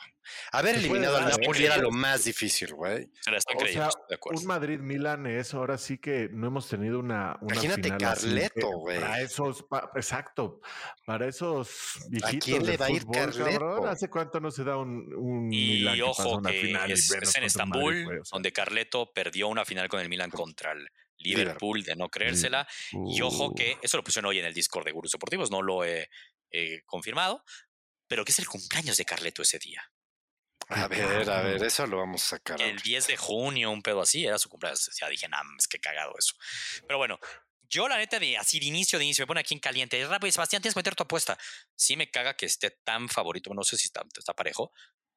Haber 0.51 0.75
eliminado 0.75 1.17
al 1.17 1.29
Napoli 1.29 1.65
era 1.65 1.77
lo 1.77 1.91
más 1.91 2.25
difícil, 2.25 2.73
güey. 2.73 3.09
Se 3.21 3.31
la 3.31 3.37
están 3.37 3.57
creyendo, 3.57 3.89
de 4.09 4.15
acuerdo. 4.15 4.39
Un 4.39 4.47
Madrid-Milan 4.47 5.27
es 5.27 5.53
ahora 5.53 5.77
sí 5.77 5.97
que 5.97 6.29
no 6.31 6.47
hemos 6.47 6.67
tenido 6.67 6.99
una. 6.99 7.37
una 7.41 7.53
Imagínate 7.53 7.97
Carleto, 7.97 8.69
güey. 8.79 8.99
Para 8.99 9.21
esos, 9.21 9.65
exacto, 9.95 10.61
para 11.05 11.27
esos 11.27 11.99
viejitos. 12.09 12.35
¿A 12.35 12.39
quién 12.39 12.65
le 12.65 12.77
va 12.77 12.85
a 12.87 12.91
ir 12.91 13.05
Carleto? 13.05 13.85
¿Hace 13.87 14.09
cuánto 14.09 14.39
no 14.39 14.51
se 14.51 14.63
da 14.63 14.77
un. 14.77 15.13
un 15.15 15.53
y 15.53 15.79
Milan 15.79 16.01
ojo, 16.01 16.41
que, 16.41 16.61
final 16.61 16.91
es, 16.91 17.11
es 17.11 17.35
en 17.35 17.43
Estambul, 17.43 18.21
donde 18.31 18.51
Carleto 18.51 19.11
perdió 19.13 19.47
una 19.47 19.65
final 19.65 19.87
con 19.89 19.99
el 19.99 20.09
Milan 20.09 20.29
contra 20.29 20.71
el 20.71 20.87
Liverpool 21.17 21.83
de 21.83 21.95
no 21.95 22.09
creérsela. 22.09 22.67
Y 22.91 23.21
ojo 23.21 23.53
que 23.53 23.77
eso 23.81 23.97
lo 23.97 24.03
pusieron 24.03 24.29
hoy 24.29 24.39
en 24.39 24.45
el 24.45 24.53
Discord 24.53 24.85
de 24.85 24.91
Gurus 24.91 25.11
Deportivos, 25.11 25.51
no 25.51 25.61
lo 25.61 25.83
he 25.83 26.09
confirmado, 26.85 27.43
pero 28.07 28.23
que 28.23 28.31
es 28.31 28.39
el 28.39 28.47
cumpleaños 28.47 28.97
de 28.97 29.05
Carleto 29.05 29.41
ese 29.41 29.59
día. 29.59 29.81
A 30.73 30.87
ver, 30.89 31.29
a 31.29 31.41
ver, 31.41 31.63
eso 31.63 31.85
lo 31.87 31.97
vamos 31.97 32.23
a 32.23 32.27
sacar. 32.37 32.61
El 32.61 32.79
10 32.79 33.07
de 33.07 33.17
junio, 33.17 33.71
un 33.71 33.81
pedo 33.81 34.01
así, 34.01 34.25
era 34.25 34.37
su 34.39 34.49
cumpleaños. 34.49 34.89
Ya 34.99 35.07
dije, 35.09 35.27
nah, 35.27 35.41
es 35.57 35.67
que 35.67 35.79
cagado 35.79 36.13
eso. 36.17 36.35
Pero 36.87 36.97
bueno, 36.97 37.19
yo 37.69 37.87
la 37.87 37.97
neta 37.97 38.19
de 38.19 38.37
así 38.37 38.59
de 38.59 38.65
inicio, 38.65 38.99
de 38.99 39.05
inicio, 39.05 39.23
me 39.23 39.27
pone 39.27 39.39
aquí 39.39 39.53
en 39.53 39.59
caliente. 39.59 40.05
Rápido, 40.05 40.31
Sebastián, 40.31 40.61
tienes 40.61 40.73
que 40.73 40.79
meter 40.79 40.95
tu 40.95 41.03
apuesta. 41.03 41.37
Sí 41.75 41.95
me 41.95 42.09
caga 42.09 42.35
que 42.35 42.45
esté 42.45 42.71
tan 42.83 43.09
favorito, 43.09 43.53
no 43.53 43.63
sé 43.63 43.77
si 43.77 43.87
está, 43.87 44.03
está 44.17 44.33
parejo, 44.33 44.71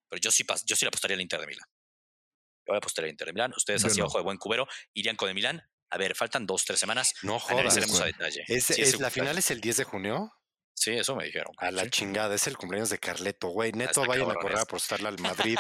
pero 0.09 0.21
yo 0.21 0.31
sí, 0.31 0.45
yo 0.65 0.77
sí 0.77 0.85
le 0.85 0.89
apostaría 0.89 1.17
al 1.17 1.21
Inter 1.21 1.41
de 1.41 1.47
Milán. 1.47 1.69
Yo 1.69 2.73
voy 2.73 2.77
a 2.77 2.79
apostar 2.79 3.05
al 3.05 3.11
Inter 3.11 3.27
de 3.27 3.33
Milán. 3.33 3.53
Ustedes 3.57 3.85
así, 3.85 4.01
ojo 4.01 4.19
de 4.19 4.25
buen 4.25 4.39
cubero, 4.39 4.67
irían 4.95 5.17
con 5.17 5.29
el 5.29 5.35
Milán. 5.35 5.63
A 5.91 5.99
ver, 5.99 6.17
faltan 6.17 6.47
dos, 6.47 6.65
tres 6.65 6.81
semanas. 6.81 7.15
No 7.23 7.39
jodas. 7.39 7.77
a 7.77 8.05
detalle. 8.05 8.45
¿Es, 8.49 8.99
¿La 8.99 9.11
final 9.11 9.39
es 9.39 9.51
el 9.51 9.61
10 9.61 9.77
de 9.77 9.85
junio? 9.85 10.33
Sí, 10.77 10.93
eso 10.93 11.17
me 11.17 11.25
dijeron. 11.25 11.53
A 11.57 11.71
la 11.71 11.89
chingada, 11.89 12.35
es 12.35 12.47
el 12.47 12.59
cumpleaños 12.59 12.91
de 12.91 12.99
Carleto, 12.99 13.49
güey. 13.49 13.73
Neto, 13.73 14.05
vayan 14.05 14.31
a 14.31 14.35
correr 14.35 14.59
a 14.59 14.63
apostarle 14.63 15.09
al 15.09 15.19
Madrid. 15.21 15.59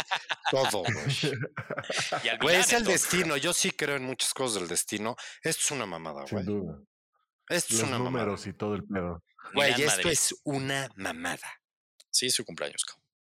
todo, 0.50 0.82
güey. 0.82 0.86
Güey, 2.40 2.56
es 2.56 2.72
el 2.72 2.84
destino. 2.84 3.36
Yo 3.36 3.52
sí 3.52 3.70
creo 3.70 3.96
en 3.96 4.04
muchas 4.04 4.34
cosas 4.34 4.60
del 4.60 4.68
destino. 4.68 5.16
Esto 5.42 5.62
es 5.64 5.70
una 5.70 5.86
mamada, 5.86 6.24
güey. 6.30 6.44
Sin 6.44 6.44
duda. 6.44 6.80
Esto 7.48 7.74
es 7.74 7.82
una 7.82 7.98
números 7.98 8.46
y 8.46 8.52
todo 8.52 8.74
el 8.74 8.84
pedo. 8.84 9.22
Güey, 9.54 9.80
esto 9.82 10.08
es 10.08 10.34
una 10.44 10.90
mamada. 10.96 11.48
Sí, 12.10 12.26
es 12.26 12.34
su 12.34 12.44
cumpleaños, 12.44 12.84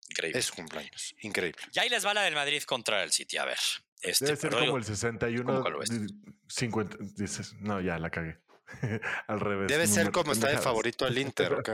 Increíble. 0.09 0.39
Es 0.39 0.45
su 0.45 0.53
cumpleaños. 0.53 1.15
Increíble. 1.21 1.61
Y 1.73 1.79
ahí 1.79 1.89
les 1.89 2.05
va 2.05 2.13
la 2.13 2.21
del 2.23 2.35
Madrid 2.35 2.61
contra 2.63 3.01
el 3.03 3.11
City. 3.11 3.37
A 3.37 3.45
ver. 3.45 3.57
Este, 4.01 4.25
Debe 4.25 4.37
ser 4.37 4.51
como 4.51 4.77
el 4.77 4.83
61. 4.83 5.63
50. 6.47 6.97
no, 7.59 7.81
ya 7.81 7.97
la 7.97 8.09
cagué. 8.09 8.37
Al 9.27 9.39
revés. 9.39 9.67
Debe 9.67 9.87
ser 9.87 10.11
como 10.11 10.31
está 10.33 10.49
de 10.49 10.57
favorito 10.57 11.07
el 11.07 11.17
Inter, 11.17 11.53
¿ok? 11.53 11.69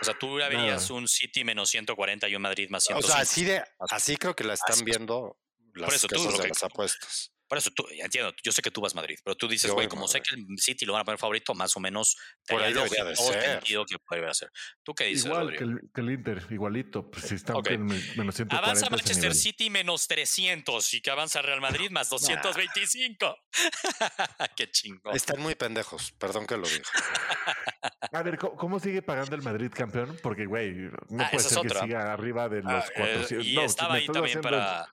O 0.00 0.04
sea, 0.04 0.14
tú 0.18 0.34
verías 0.34 0.88
un 0.90 1.06
City 1.06 1.44
menos 1.44 1.68
140 1.70 2.28
y 2.28 2.36
un 2.36 2.42
Madrid 2.42 2.68
más 2.70 2.84
150. 2.84 3.06
O 3.06 3.16
sea, 3.16 3.22
así, 3.22 3.44
de, 3.44 3.62
así 3.90 4.16
creo 4.16 4.34
que 4.34 4.44
la 4.44 4.54
están 4.54 4.84
viendo 4.84 5.38
las, 5.74 5.86
Por 5.86 5.94
eso, 5.94 6.08
tú, 6.08 6.38
de 6.38 6.48
las 6.48 6.62
apuestas. 6.62 7.32
Por 7.50 7.58
eso, 7.58 7.72
tú, 7.72 7.84
entiendo, 7.90 8.32
yo 8.44 8.52
sé 8.52 8.62
que 8.62 8.70
tú 8.70 8.80
vas 8.80 8.92
a 8.92 8.96
Madrid, 9.00 9.18
pero 9.24 9.34
tú 9.34 9.48
dices, 9.48 9.68
güey, 9.72 9.88
como 9.88 10.06
sé 10.06 10.20
que 10.20 10.36
el 10.36 10.46
City 10.56 10.86
lo 10.86 10.92
van 10.92 11.02
a 11.02 11.04
poner 11.04 11.18
favorito, 11.18 11.52
más 11.52 11.76
o 11.76 11.80
menos 11.80 12.16
por 12.46 12.62
ahí 12.62 12.72
debería 12.72 13.02
de 13.02 13.16
ser. 13.16 13.60
que 13.60 13.98
puede 14.06 14.34
ser. 14.34 14.52
¿Tú 14.84 14.94
qué 14.94 15.06
dices, 15.06 15.26
Igual 15.26 15.56
que 15.56 15.64
el, 15.64 15.80
que 15.92 16.00
el, 16.00 16.10
Inter, 16.12 16.46
igualito, 16.50 17.10
pues 17.10 17.26
si 17.26 17.34
está 17.34 17.54
en 17.66 17.86
menos 17.86 18.36
140. 18.36 18.56
Avanza 18.56 18.88
Manchester 18.88 19.34
City 19.34 19.68
menos 19.68 20.06
300 20.06 20.94
y 20.94 21.00
que 21.00 21.10
avanza 21.10 21.42
Real 21.42 21.60
Madrid 21.60 21.90
más 21.90 22.08
225. 22.08 23.36
qué 24.56 24.70
chingón. 24.70 25.16
Están 25.16 25.40
muy 25.40 25.56
pendejos, 25.56 26.12
perdón 26.12 26.46
que 26.46 26.56
lo 26.56 26.68
diga. 26.68 26.84
a 28.12 28.22
ver, 28.22 28.38
¿cómo, 28.38 28.78
sigue 28.78 29.02
pagando 29.02 29.34
el 29.34 29.42
Madrid 29.42 29.72
campeón? 29.74 30.16
Porque, 30.22 30.46
güey, 30.46 30.70
no 31.08 31.24
ah, 31.24 31.28
puede 31.32 31.42
ser 31.42 31.62
que 31.62 31.74
siga 31.80 32.12
arriba 32.12 32.48
de 32.48 32.62
los 32.62 32.90
400. 32.92 33.32
Ah, 33.32 33.50
y 33.50 33.54
no, 33.56 33.62
estaba 33.62 33.94
ahí 33.94 34.06
también 34.06 34.40
para... 34.40 34.86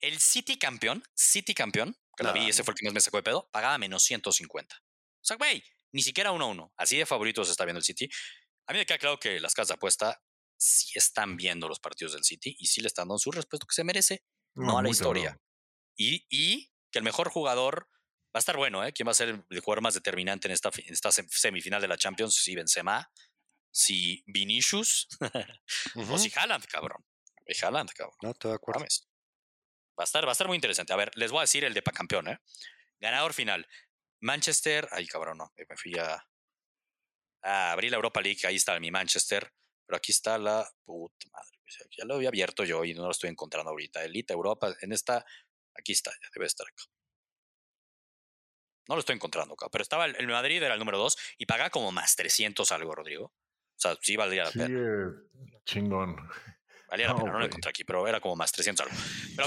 El 0.00 0.18
City 0.18 0.58
campeón, 0.58 1.02
City 1.14 1.54
campeón, 1.54 1.96
que 2.16 2.24
la 2.24 2.32
vi, 2.32 2.48
ese 2.48 2.64
fue 2.64 2.72
el 2.72 2.78
que 2.78 2.86
más 2.86 2.94
me 2.94 3.00
sacó 3.00 3.18
de 3.18 3.22
pedo, 3.22 3.48
pagaba 3.52 3.78
menos 3.78 4.02
150. 4.04 4.76
O 4.76 5.24
sea, 5.24 5.36
güey, 5.36 5.62
ni 5.92 6.02
siquiera 6.02 6.32
1 6.32 6.44
a 6.44 6.48
1. 6.48 6.72
Así 6.76 6.96
de 6.96 7.06
favoritos 7.06 7.48
está 7.50 7.64
viendo 7.64 7.78
el 7.78 7.84
City. 7.84 8.08
A 8.66 8.72
mí 8.72 8.78
me 8.78 8.86
queda 8.86 8.98
claro 8.98 9.18
que 9.18 9.40
las 9.40 9.54
casas 9.54 9.68
de 9.68 9.74
apuesta 9.74 10.22
sí 10.56 10.92
están 10.94 11.36
viendo 11.36 11.68
los 11.68 11.80
partidos 11.80 12.12
del 12.12 12.24
City 12.24 12.54
y 12.58 12.66
sí 12.66 12.80
le 12.80 12.88
están 12.88 13.08
dando 13.08 13.18
su 13.18 13.30
respeto 13.30 13.66
que 13.66 13.74
se 13.74 13.84
merece, 13.84 14.24
no, 14.54 14.78
a 14.78 14.82
la 14.82 14.90
historia. 14.90 15.38
Y, 15.96 16.26
y, 16.28 16.72
que 16.90 16.98
el 16.98 17.04
mejor 17.04 17.30
jugador 17.30 17.88
va 18.34 18.38
a 18.38 18.38
estar 18.38 18.56
bueno, 18.56 18.84
¿eh? 18.84 18.92
¿Quién 18.92 19.06
va 19.06 19.12
a 19.12 19.14
ser 19.14 19.44
el 19.48 19.60
jugador 19.60 19.82
más 19.82 19.94
determinante 19.94 20.48
en 20.48 20.52
esta, 20.52 20.70
en 20.76 20.92
esta 20.92 21.10
semifinal 21.12 21.80
de 21.80 21.88
la 21.88 21.96
Champions? 21.96 22.34
Si 22.34 22.54
Benzema, 22.54 23.10
si 23.70 24.22
Vinicius 24.26 25.08
o 26.10 26.18
si 26.18 26.32
Haaland, 26.34 26.66
cabrón. 26.66 27.04
Haaland, 27.62 27.90
cabrón. 27.92 28.16
No, 28.22 28.34
te 28.34 28.48
de 28.48 28.54
acuerdo. 28.54 28.84
Va 29.98 30.02
a 30.02 30.04
estar, 30.04 30.24
va 30.24 30.30
a 30.30 30.32
estar 30.32 30.46
muy 30.46 30.56
interesante. 30.56 30.92
A 30.92 30.96
ver, 30.96 31.10
les 31.16 31.30
voy 31.30 31.38
a 31.38 31.42
decir 31.42 31.64
el 31.64 31.74
de 31.74 31.82
campeón, 31.82 32.28
¿eh? 32.28 32.38
Ganador 33.00 33.32
final. 33.32 33.66
Manchester. 34.20 34.88
Ay, 34.92 35.06
cabrón, 35.06 35.38
no. 35.38 35.52
Me 35.56 35.76
fui 35.76 35.98
a. 35.98 36.26
a 37.42 37.72
abrir 37.72 37.90
la 37.90 37.96
Europa 37.96 38.20
League. 38.20 38.40
Ahí 38.44 38.56
está 38.56 38.78
mi 38.80 38.90
Manchester. 38.90 39.52
Pero 39.86 39.96
aquí 39.96 40.12
está 40.12 40.38
la. 40.38 40.68
Puta 40.84 41.26
madre. 41.32 41.58
Ya 41.96 42.04
lo 42.04 42.14
había 42.14 42.28
abierto 42.28 42.64
yo 42.64 42.84
y 42.84 42.94
no 42.94 43.04
lo 43.04 43.10
estoy 43.10 43.30
encontrando 43.30 43.70
ahorita. 43.70 44.04
Elite 44.04 44.32
Europa. 44.32 44.74
En 44.80 44.92
esta. 44.92 45.24
Aquí 45.74 45.92
está. 45.92 46.10
Ya 46.10 46.28
debe 46.34 46.46
estar 46.46 46.66
acá. 46.66 46.84
No 48.88 48.96
lo 48.96 49.00
estoy 49.00 49.14
encontrando 49.14 49.54
acá. 49.54 49.68
Pero 49.70 49.82
estaba 49.82 50.06
el, 50.06 50.26
Madrid, 50.26 50.62
era 50.62 50.74
el 50.74 50.80
número 50.80 50.98
2 50.98 51.16
y 51.38 51.46
pagaba 51.46 51.70
como 51.70 51.92
más 51.92 52.16
300 52.16 52.72
algo, 52.72 52.94
Rodrigo. 52.94 53.26
O 53.26 53.80
sea, 53.82 53.96
sí 54.00 54.16
valdría 54.16 54.44
la 54.44 54.50
pena. 54.50 54.66
Sí, 54.66 55.62
chingón. 55.64 56.16
Valía 56.90 57.06
la 57.06 57.16
pena, 57.16 57.32
no 57.32 57.38
lo 57.38 57.44
encontré 57.44 57.70
aquí, 57.70 57.84
pero 57.84 58.06
era 58.08 58.20
como 58.20 58.34
más 58.34 58.50
300 58.50 58.86
algo. 58.86 58.98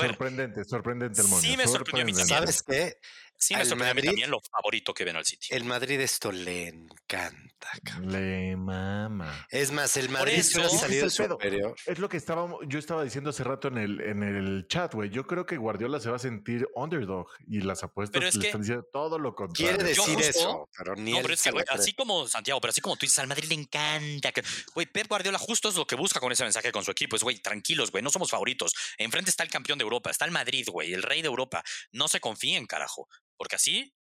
sorprendente, 0.07 0.63
sorprendente 0.63 1.21
el 1.21 1.27
mundo. 1.27 1.41
Sí 1.41 1.57
me 1.57 1.67
sorprendió. 1.67 2.25
¿Sabes 2.25 2.63
qué? 2.63 2.97
Sí, 3.43 3.55
me 3.55 3.65
sorprende 3.65 4.03
también 4.03 4.31
lo 4.31 4.39
favorito 4.39 4.93
que 4.93 5.03
ven 5.03 5.17
al 5.17 5.25
City. 5.25 5.47
El 5.49 5.65
Madrid 5.65 5.99
esto 5.99 6.31
le 6.31 6.69
encanta. 6.69 7.67
Le 8.01 8.55
mama. 8.55 9.45
Es 9.49 9.71
más, 9.71 9.97
el 9.97 10.07
Madrid 10.07 10.35
es, 10.35 10.51
salido 10.51 11.09
superior. 11.09 11.75
Es 11.85 11.99
lo 11.99 12.07
que 12.07 12.15
estábamos, 12.15 12.61
yo 12.67 12.79
estaba 12.79 13.03
diciendo 13.03 13.31
hace 13.31 13.43
rato 13.43 13.67
en 13.67 13.77
el, 13.77 13.99
en 13.99 14.23
el 14.23 14.65
chat, 14.69 14.93
güey. 14.93 15.09
Yo 15.09 15.27
creo 15.27 15.45
que 15.45 15.57
Guardiola 15.57 15.99
se 15.99 16.09
va 16.09 16.15
a 16.15 16.19
sentir 16.19 16.65
underdog 16.73 17.27
y 17.45 17.59
las 17.59 17.83
apuestas 17.83 18.21
le 18.21 18.29
están 18.29 18.61
diciendo 18.61 18.87
todo 18.93 19.19
lo 19.19 19.35
contrario. 19.35 19.75
Quiere 19.75 19.89
decir 19.89 20.21
eso, 20.21 20.69
pero 20.77 20.95
ni 20.95 21.11
no, 21.11 21.21
pero 21.21 21.33
es 21.33 21.41
que, 21.41 21.51
así 21.67 21.93
como 21.93 22.25
Santiago, 22.29 22.61
pero 22.61 22.71
así 22.71 22.79
como 22.79 22.95
tú 22.95 23.05
dices, 23.05 23.19
al 23.19 23.27
Madrid 23.27 23.49
le 23.49 23.55
encanta. 23.55 24.31
Güey, 24.73 24.87
Pep 24.87 25.07
Guardiola 25.09 25.37
justo 25.37 25.67
es 25.67 25.75
lo 25.75 25.85
que 25.85 25.95
busca 25.95 26.21
con 26.21 26.31
ese 26.31 26.43
mensaje 26.43 26.71
con 26.71 26.85
su 26.85 26.91
equipo. 26.91 27.17
Es, 27.17 27.23
güey, 27.23 27.39
tranquilos, 27.39 27.91
güey, 27.91 28.01
no 28.01 28.09
somos 28.09 28.31
favoritos. 28.31 28.73
Enfrente 28.97 29.29
está 29.29 29.43
el 29.43 29.49
campeón 29.49 29.77
de 29.77 29.83
Europa, 29.83 30.09
está 30.09 30.23
el 30.23 30.31
Madrid, 30.31 30.65
güey, 30.71 30.93
el 30.93 31.03
rey 31.03 31.21
de 31.21 31.27
Europa. 31.27 31.61
No 31.91 32.07
se 32.07 32.21
confíen, 32.21 32.65
carajo. 32.65 33.09
Porque 33.43 33.57
así 33.57 33.93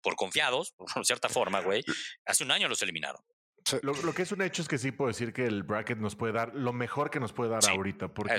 por 0.00 0.16
confiados, 0.16 0.72
por 0.94 1.04
cierta 1.04 1.28
forma, 1.28 1.60
güey, 1.60 1.84
hace 2.24 2.44
un 2.44 2.50
año 2.50 2.66
los 2.66 2.80
eliminaron. 2.80 3.20
Lo, 3.82 4.14
que 4.14 4.22
es 4.22 4.30
un 4.30 4.42
hecho 4.42 4.62
es 4.62 4.68
que 4.68 4.78
sí 4.78 4.92
puedo 4.92 5.08
decir 5.08 5.32
que 5.32 5.44
el 5.44 5.64
bracket 5.64 5.98
nos 5.98 6.14
puede 6.14 6.32
dar 6.32 6.54
lo 6.54 6.72
mejor 6.72 7.10
que 7.10 7.18
nos 7.18 7.32
puede 7.32 7.50
dar 7.50 7.68
ahorita, 7.68 8.14
porque 8.14 8.36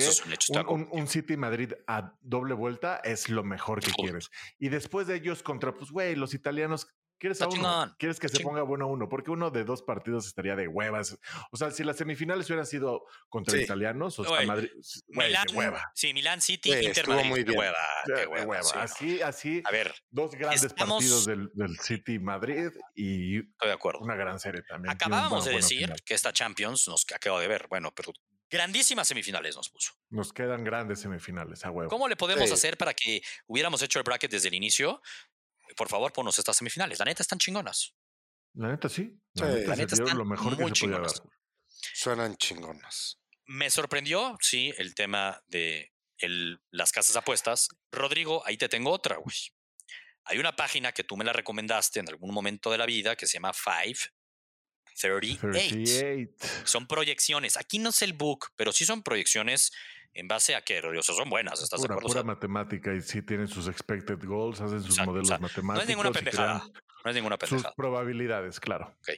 un, 0.69 0.87
un, 0.89 1.07
City 1.09 1.35
Madrid 1.35 1.73
a 1.85 2.17
doble 2.21 2.53
vuelta 2.53 3.01
es 3.03 3.27
lo 3.27 3.43
mejor 3.43 3.81
que 3.81 3.91
quieres. 3.91 4.31
Y 4.57 4.69
después 4.69 5.05
de 5.05 5.15
ellos 5.15 5.43
contra, 5.43 5.73
pues, 5.73 5.91
güey, 5.91 6.15
los 6.15 6.33
italianos 6.33 6.87
¿Quieres 7.19 7.41
a 7.41 7.47
uno? 7.47 7.95
¿Quieres 7.97 8.19
que 8.19 8.29
se 8.29 8.39
ponga 8.41 8.61
bueno 8.61 8.85
a 8.85 8.87
uno? 8.87 9.09
Porque 9.09 9.31
uno 9.31 9.49
de 9.49 9.63
dos 9.63 9.81
partidos 9.81 10.27
estaría 10.27 10.55
de 10.55 10.67
huevas. 10.67 11.17
O 11.51 11.57
sea, 11.57 11.71
si 11.71 11.83
las 11.83 11.97
semifinales 11.97 12.47
hubieran 12.47 12.65
sido 12.65 13.05
contra 13.29 13.59
italianos 13.59 14.19
o 14.19 14.23
sea, 14.23 14.45
Madrid, 14.45 14.69
Milán, 15.07 15.47
hueva. 15.53 15.91
Sí, 15.95 16.13
Milán 16.13 16.41
City, 16.41 16.71
Inter 16.73 17.07
Madrid, 17.07 17.29
muy 17.29 17.43
bien. 17.43 17.57
hueva, 17.57 17.77
qué 18.05 18.27
hueva. 18.27 18.59
así, 18.75 19.21
así. 19.21 19.61
A 19.65 19.71
ver, 19.71 19.93
dos 20.09 20.31
grandes 20.35 20.73
partidos 20.73 21.25
del, 21.25 21.49
del, 21.53 21.77
City 21.79 22.19
Madrid 22.19 22.69
y 22.95 23.39
estoy 23.39 23.67
de 23.69 23.73
acuerdo. 23.73 23.99
una 23.99 24.15
gran 24.15 24.39
serie 24.39 24.61
también. 24.61 24.91
Acabábamos 24.91 25.45
de 25.45 25.53
decir 25.53 25.93
que 26.05 26.13
esta 26.13 26.31
Champions 26.31 26.87
nos 26.87 27.05
acabo 27.13 27.39
de 27.39 27.47
ver, 27.47 27.67
bueno, 27.69 27.91
pero 27.95 28.11
grandísimas 28.49 29.07
semifinales 29.07 29.55
nos 29.55 29.69
puso. 29.69 29.93
Nos 30.09 30.31
quedan 30.33 30.63
grandes 30.63 31.01
semifinales, 31.01 31.65
a 31.65 31.71
huevo. 31.71 31.89
¿Cómo 31.89 32.07
le 32.07 32.15
podemos 32.15 32.51
hacer 32.51 32.77
para 32.77 32.93
que 32.93 33.21
hubiéramos 33.47 33.81
hecho 33.81 33.99
el 33.99 34.03
bracket 34.03 34.31
desde 34.31 34.47
el 34.47 34.53
inicio 34.53 35.01
por 35.75 35.89
favor, 35.89 36.13
ponnos 36.13 36.39
estas 36.39 36.55
semifinales. 36.57 36.99
La 36.99 37.05
neta 37.05 37.23
están 37.23 37.39
chingonas. 37.39 37.93
La 38.53 38.69
neta 38.69 38.89
sí. 38.89 39.19
La, 39.33 39.47
neta, 39.47 39.73
están 39.83 40.17
lo 40.17 40.25
mejor 40.25 40.59
muy 40.59 40.71
chingonas. 40.71 41.21
Suenan 41.93 42.37
chingonas. 42.37 43.19
Me 43.45 43.69
sorprendió, 43.69 44.37
sí, 44.41 44.73
el 44.77 44.95
tema 44.95 45.43
de 45.47 45.93
el, 46.17 46.59
las 46.71 46.91
casas 46.91 47.15
apuestas. 47.15 47.69
Rodrigo, 47.91 48.43
ahí 48.45 48.57
te 48.57 48.69
tengo 48.69 48.91
otra, 48.91 49.17
güey. 49.17 49.35
Hay 50.25 50.39
una 50.39 50.55
página 50.55 50.91
que 50.91 51.03
tú 51.03 51.15
me 51.15 51.23
la 51.23 51.33
recomendaste 51.33 51.99
en 51.99 52.09
algún 52.09 52.33
momento 52.33 52.71
de 52.71 52.77
la 52.77 52.85
vida 52.85 53.15
que 53.15 53.25
se 53.27 53.35
llama 53.35 53.53
538. 53.53 56.33
Son 56.65 56.87
proyecciones. 56.87 57.55
Aquí 57.55 57.79
no 57.79 57.89
es 57.89 58.01
el 58.01 58.13
book, 58.13 58.51
pero 58.55 58.73
sí 58.73 58.85
son 58.85 59.03
proyecciones 59.03 59.71
¿En 60.13 60.27
base 60.27 60.55
a 60.55 60.61
qué, 60.61 60.79
O 60.79 61.03
sea, 61.03 61.15
son 61.15 61.29
buenas, 61.29 61.61
¿estás 61.61 61.79
pura, 61.79 61.89
de 61.89 61.99
acuerdo? 61.99 62.07
Pura 62.09 62.23
matemática 62.23 62.93
y 62.93 63.01
sí 63.01 63.21
tienen 63.21 63.47
sus 63.47 63.67
expected 63.67 64.17
goals, 64.25 64.59
hacen 64.61 64.81
sus 64.81 64.97
modelos 65.05 65.29
matemáticos. 65.29 65.75
No 65.75 65.81
es 65.81 65.87
ninguna 65.87 66.11
pendejada. 66.11 66.63
No 67.03 67.11
es 67.11 67.15
ninguna 67.15 67.37
pendejada. 67.37 67.69
Sus 67.69 67.75
probabilidades, 67.75 68.59
claro. 68.59 68.95
Okay. 69.01 69.17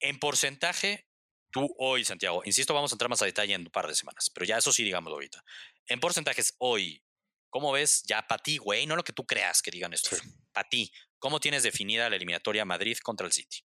En 0.00 0.18
porcentaje, 0.18 1.06
tú 1.50 1.74
hoy, 1.78 2.04
Santiago, 2.04 2.42
insisto, 2.44 2.74
vamos 2.74 2.92
a 2.92 2.94
entrar 2.94 3.08
más 3.08 3.22
a 3.22 3.24
detalle 3.24 3.54
en 3.54 3.62
un 3.62 3.70
par 3.70 3.86
de 3.86 3.94
semanas, 3.94 4.30
pero 4.30 4.44
ya 4.44 4.58
eso 4.58 4.72
sí, 4.72 4.84
digámoslo 4.84 5.14
ahorita. 5.14 5.42
En 5.86 6.00
porcentajes, 6.00 6.54
hoy, 6.58 7.02
¿cómo 7.48 7.72
ves 7.72 8.02
ya 8.06 8.26
para 8.26 8.42
ti, 8.42 8.58
güey? 8.58 8.86
No 8.86 8.96
lo 8.96 9.04
que 9.04 9.12
tú 9.12 9.24
creas 9.24 9.62
que 9.62 9.70
digan 9.70 9.92
esto. 9.92 10.16
Para 10.52 10.68
ti, 10.68 10.92
¿cómo 11.18 11.40
tienes 11.40 11.62
definida 11.62 12.10
la 12.10 12.16
eliminatoria 12.16 12.64
Madrid 12.64 12.98
contra 13.02 13.26
el 13.26 13.32
City? 13.32 13.64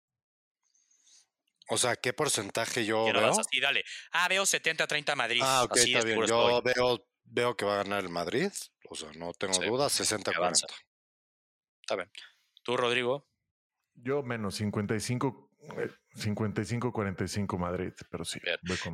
O 1.71 1.79
sea, 1.79 1.97
¿qué 1.97 2.13
porcentaje 2.13 2.85
yo 2.85 3.05
veo? 3.05 3.31
así, 3.31 3.61
dale. 3.61 3.85
Ah, 4.13 4.29
veo 4.29 4.43
70-30 4.43 5.15
Madrid. 5.15 5.41
Ah, 5.43 5.63
ok, 5.65 5.77
está 5.77 6.05
bien. 6.05 6.27
Yo 6.27 6.61
veo, 6.63 7.07
veo 7.25 7.57
que 7.57 7.65
va 7.65 7.75
a 7.75 7.83
ganar 7.85 8.03
el 8.03 8.09
Madrid. 8.09 8.51
O 8.89 8.97
sea, 8.97 9.11
no 9.13 9.33
tengo 9.33 9.59
dudas, 9.63 10.01
60-40. 10.01 10.67
Está 11.81 11.97
bien. 11.97 12.11
¿Tú, 12.63 12.77
Rodrigo? 12.77 13.29
Yo 13.95 14.23
menos 14.23 14.57
55. 14.57 15.49
55-45 16.17 17.59
Madrid, 17.59 17.93
pero 18.11 18.25
sí. 18.25 18.41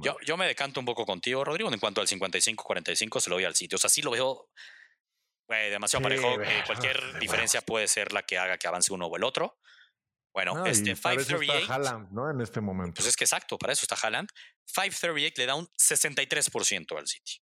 Yo, 0.02 0.16
yo, 0.24 0.36
me 0.36 0.46
decanto 0.46 0.80
un 0.80 0.86
poco 0.86 1.06
contigo, 1.06 1.44
Rodrigo, 1.44 1.72
en 1.72 1.78
cuanto 1.78 2.00
al 2.00 2.08
55-45 2.08 3.20
se 3.20 3.30
lo 3.30 3.36
doy 3.36 3.44
al 3.44 3.54
sitio. 3.54 3.76
O 3.76 3.78
sea, 3.78 3.88
sí 3.88 4.02
lo 4.02 4.10
veo 4.10 4.50
demasiado 5.48 6.02
parejo. 6.02 6.28
cualquier 6.66 6.98
diferencia 7.20 7.60
puede 7.60 7.88
ser 7.88 8.12
la 8.12 8.22
que 8.22 8.36
haga 8.38 8.58
que 8.58 8.66
avance 8.66 8.92
uno 8.92 9.06
o 9.06 9.16
el 9.16 9.24
otro. 9.24 9.58
Bueno, 10.36 10.66
este 10.66 10.94
538. 10.94 11.72
Haaland, 11.72 12.12
¿no? 12.12 12.30
En 12.30 12.42
este 12.42 12.60
momento. 12.60 12.96
Pues 12.96 13.08
es 13.08 13.16
que 13.16 13.24
exacto, 13.24 13.56
para 13.56 13.72
eso 13.72 13.84
está 13.84 13.94
Haaland. 13.94 14.28
538 14.66 15.34
le 15.38 15.46
da 15.46 15.54
un 15.54 15.66
63% 15.66 16.98
al 16.98 17.06
City. 17.06 17.40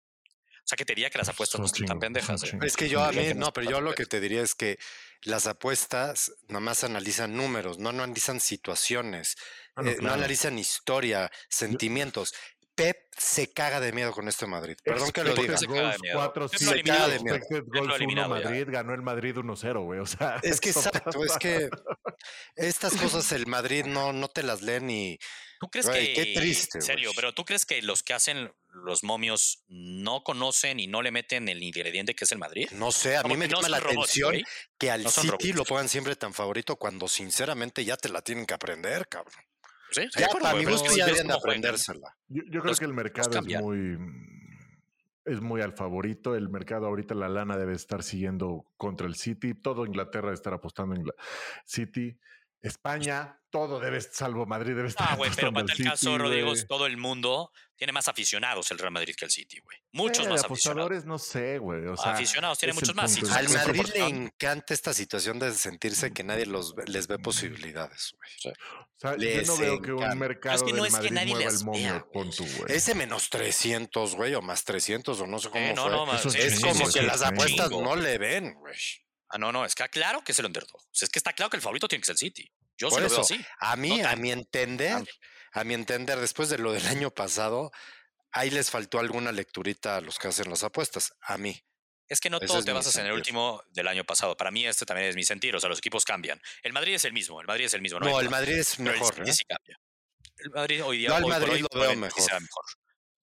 O 0.58 0.62
sea, 0.64 0.76
que 0.76 0.84
te 0.84 0.96
diría 0.96 1.08
que 1.08 1.16
las 1.16 1.28
apuestas 1.28 1.60
no 1.60 1.66
están 1.66 1.86
tan 1.86 2.00
pendejas. 2.00 2.42
¿eh? 2.42 2.58
Es 2.62 2.76
que 2.76 2.88
yo 2.88 3.04
a 3.04 3.12
mí, 3.12 3.32
no, 3.36 3.52
pero 3.52 3.70
yo 3.70 3.80
lo 3.80 3.94
que 3.94 4.06
te 4.06 4.18
diría 4.18 4.42
es 4.42 4.56
que 4.56 4.76
las 5.22 5.46
apuestas 5.46 6.32
nomás 6.48 6.82
analizan 6.82 7.36
números, 7.36 7.78
no 7.78 7.90
analizan 7.90 8.40
situaciones, 8.40 9.36
ah, 9.76 9.82
no, 9.82 9.90
eh, 9.90 9.96
analizan 10.00 10.58
historia, 10.58 11.30
sentimientos. 11.48 12.34
Pep 12.80 12.96
se 13.16 13.52
caga 13.52 13.78
de 13.80 13.92
miedo 13.92 14.12
con 14.12 14.26
este 14.26 14.46
Madrid. 14.46 14.76
Perdón 14.82 15.10
que 15.10 15.22
lo 15.22 15.34
diga. 15.34 15.56
Se 15.58 15.66
caga 15.66 15.92
de 15.92 15.98
miedo. 15.98 16.16
4, 16.16 16.48
se 16.48 16.82
caga 16.82 17.08
de 17.08 17.20
miedo. 17.20 17.38
Goals 17.66 18.00
1 18.00 18.28
Madrid, 18.28 18.66
ganó 18.68 18.94
el 18.94 19.02
Madrid 19.02 19.36
1-0, 19.36 19.84
güey. 19.84 20.00
O 20.00 20.06
sea, 20.06 20.40
es 20.42 20.60
que 20.60 20.70
exacto, 20.70 21.24
es 21.24 21.36
que 21.38 21.68
estas 22.56 22.96
cosas 22.96 23.30
el 23.32 23.46
Madrid 23.46 23.84
no, 23.84 24.12
no 24.12 24.28
te 24.28 24.42
las 24.42 24.62
leen 24.62 24.90
y. 24.90 25.18
¿Tú 25.60 25.68
crees 25.68 25.90
que. 25.90 26.14
Qué 26.14 26.32
triste. 26.34 26.78
En 26.78 26.82
serio, 26.82 27.10
pero 27.14 27.34
¿tú 27.34 27.44
crees 27.44 27.66
que 27.66 27.82
los 27.82 28.02
que 28.02 28.14
hacen 28.14 28.50
los 28.68 29.04
momios 29.04 29.62
no 29.68 30.22
conocen 30.22 30.80
y 30.80 30.86
no 30.86 31.02
le 31.02 31.10
meten 31.10 31.50
el 31.50 31.62
ingrediente 31.62 32.14
que 32.14 32.24
es 32.24 32.32
el 32.32 32.38
Madrid? 32.38 32.70
No 32.72 32.92
sé, 32.92 33.16
a 33.16 33.22
mí 33.24 33.36
me 33.36 33.46
llama 33.46 33.68
la 33.68 33.76
atención 33.76 34.36
que 34.78 34.90
al 34.90 35.06
City 35.10 35.52
lo 35.52 35.64
pongan 35.66 35.90
siempre 35.90 36.16
tan 36.16 36.32
favorito 36.32 36.76
cuando 36.76 37.08
sinceramente 37.08 37.84
ya 37.84 37.98
te 37.98 38.08
la 38.08 38.22
tienen 38.22 38.46
que 38.46 38.54
aprender, 38.54 39.06
cabrón. 39.08 39.44
Sí, 39.90 40.02
ya, 40.16 40.28
para 40.28 40.54
mi 40.54 40.64
gusto 40.64 40.96
ya 40.96 41.04
deben 41.04 41.26
de 41.26 41.34
aprendérsela. 41.34 42.16
Yo, 42.30 42.62
creo 42.62 42.74
que 42.74 42.84
el 42.84 42.94
mercado 42.94 43.40
es 43.40 43.60
muy 43.60 43.98
es 45.24 45.40
muy 45.40 45.60
al 45.60 45.72
favorito. 45.72 46.34
El 46.34 46.48
mercado 46.48 46.86
ahorita 46.86 47.14
la 47.14 47.28
lana 47.28 47.56
debe 47.56 47.74
estar 47.74 48.02
siguiendo 48.02 48.66
contra 48.76 49.06
el 49.06 49.16
City. 49.16 49.54
Todo 49.54 49.84
Inglaterra 49.84 50.28
debe 50.28 50.34
estar 50.34 50.54
apostando 50.54 50.94
en 50.94 51.04
City. 51.64 52.16
España, 52.62 53.40
todo 53.50 53.80
debe, 53.80 54.00
salvo 54.00 54.46
Madrid, 54.46 54.74
debe 54.76 54.88
estar. 54.88 55.08
Ah, 55.10 55.16
güey, 55.16 55.30
pero 55.34 55.52
para 55.52 55.66
el 55.72 55.84
caso, 55.84 56.18
Rodrigo, 56.18 56.52
todo 56.68 56.86
el 56.86 56.96
mundo 56.96 57.52
tiene 57.80 57.94
más 57.94 58.08
aficionados 58.08 58.70
el 58.72 58.78
Real 58.78 58.92
Madrid 58.92 59.14
que 59.16 59.24
el 59.24 59.30
City, 59.30 59.58
güey. 59.60 59.78
Muchos 59.92 60.26
eh, 60.26 60.28
más 60.28 60.44
apostadores, 60.44 61.06
no 61.06 61.18
sé, 61.18 61.56
güey. 61.56 61.86
O 61.86 61.96
sea, 61.96 62.12
aficionados 62.12 62.58
tiene 62.58 62.74
muchos 62.74 62.94
más. 62.94 63.16
Al 63.32 63.48
Madrid 63.48 63.86
le 63.94 64.06
encanta 64.06 64.74
esta 64.74 64.92
situación 64.92 65.38
de 65.38 65.50
sentirse 65.54 66.12
que 66.12 66.22
nadie 66.22 66.44
los 66.44 66.74
les 66.88 67.06
ve 67.06 67.18
posibilidades, 67.18 68.14
güey. 68.18 68.54
O 68.54 68.98
sea, 68.98 69.16
yo 69.16 69.42
no 69.46 69.56
veo 69.56 69.80
que 69.80 69.92
un 69.94 70.18
mercado 70.18 70.56
es 70.56 70.62
que 70.62 70.74
no 70.74 70.84
es 70.84 70.92
Madrid 70.92 71.08
que 71.08 71.14
nadie 71.14 71.34
mueva 71.34 71.50
el 71.50 71.64
momio 71.64 72.10
con 72.12 72.30
tu, 72.30 72.44
güey. 72.44 72.66
Ese 72.68 72.94
menos 72.94 73.30
300, 73.30 74.14
güey, 74.14 74.34
o 74.34 74.42
más 74.42 74.62
300, 74.64 75.18
o 75.18 75.26
no 75.26 75.38
sé 75.38 75.48
cómo 75.48 75.64
eh, 75.64 75.72
no, 75.74 75.84
fue. 75.84 75.90
No, 75.90 76.14
es, 76.16 76.34
es 76.34 76.60
como 76.60 76.86
que 76.86 77.00
las 77.00 77.22
apuestas 77.22 77.70
no 77.70 77.96
le 77.96 78.18
ven, 78.18 78.52
güey. 78.56 78.76
Ah, 79.30 79.38
no, 79.38 79.52
no, 79.52 79.64
es 79.64 79.74
que 79.74 79.88
claro 79.88 80.22
que 80.22 80.32
es 80.32 80.38
el 80.38 80.44
underdog. 80.44 80.82
O 80.82 80.90
sea, 80.92 81.06
es 81.06 81.10
que 81.10 81.18
está 81.18 81.32
claro 81.32 81.48
que 81.48 81.56
el 81.56 81.62
favorito 81.62 81.88
tiene 81.88 82.02
que 82.02 82.06
ser 82.08 82.12
el 82.12 82.18
City. 82.18 82.52
Yo 82.76 82.90
Por 82.90 83.02
eso, 83.02 83.22
así. 83.22 83.40
A 83.58 83.74
mí, 83.76 84.02
a 84.02 84.16
mi 84.16 84.32
entender, 84.32 85.02
a 85.52 85.64
mi 85.64 85.74
entender, 85.74 86.18
después 86.18 86.48
de 86.48 86.58
lo 86.58 86.72
del 86.72 86.86
año 86.86 87.10
pasado, 87.10 87.72
ahí 88.32 88.50
les 88.50 88.70
faltó 88.70 88.98
alguna 88.98 89.32
lecturita 89.32 89.96
a 89.96 90.00
los 90.00 90.18
que 90.18 90.28
hacen 90.28 90.50
las 90.50 90.62
apuestas. 90.62 91.12
A 91.20 91.38
mí. 91.38 91.62
Es 92.08 92.20
que 92.20 92.28
no 92.28 92.40
todo 92.40 92.64
te 92.64 92.72
basas 92.72 92.96
en 92.96 93.06
el 93.06 93.12
último 93.12 93.62
del 93.70 93.86
año 93.86 94.04
pasado. 94.04 94.36
Para 94.36 94.50
mí 94.50 94.66
este 94.66 94.84
también 94.84 95.08
es 95.08 95.14
mi 95.14 95.22
sentir. 95.22 95.54
O 95.54 95.60
sea, 95.60 95.68
los 95.68 95.78
equipos 95.78 96.04
cambian. 96.04 96.40
El 96.62 96.72
Madrid 96.72 96.94
es 96.94 97.04
el 97.04 97.12
mismo. 97.12 97.40
El 97.40 97.46
Madrid 97.46 97.66
es 97.66 97.74
el 97.74 97.82
mismo. 97.82 98.00
No, 98.00 98.20
el 98.20 98.28
Madrid 98.28 98.54
es 98.54 98.80
mejor. 98.80 99.14
El, 99.16 99.28
¿eh? 99.28 99.32
sí 99.32 99.44
cambia. 99.44 99.78
el 100.38 100.50
Madrid 100.50 100.84
hoy 100.84 100.98
día. 100.98 101.10
No, 101.10 101.18
el 101.18 101.26
Madrid 101.26 101.64
lo 101.72 101.80
veo 101.80 101.96
mejor. 101.96 102.42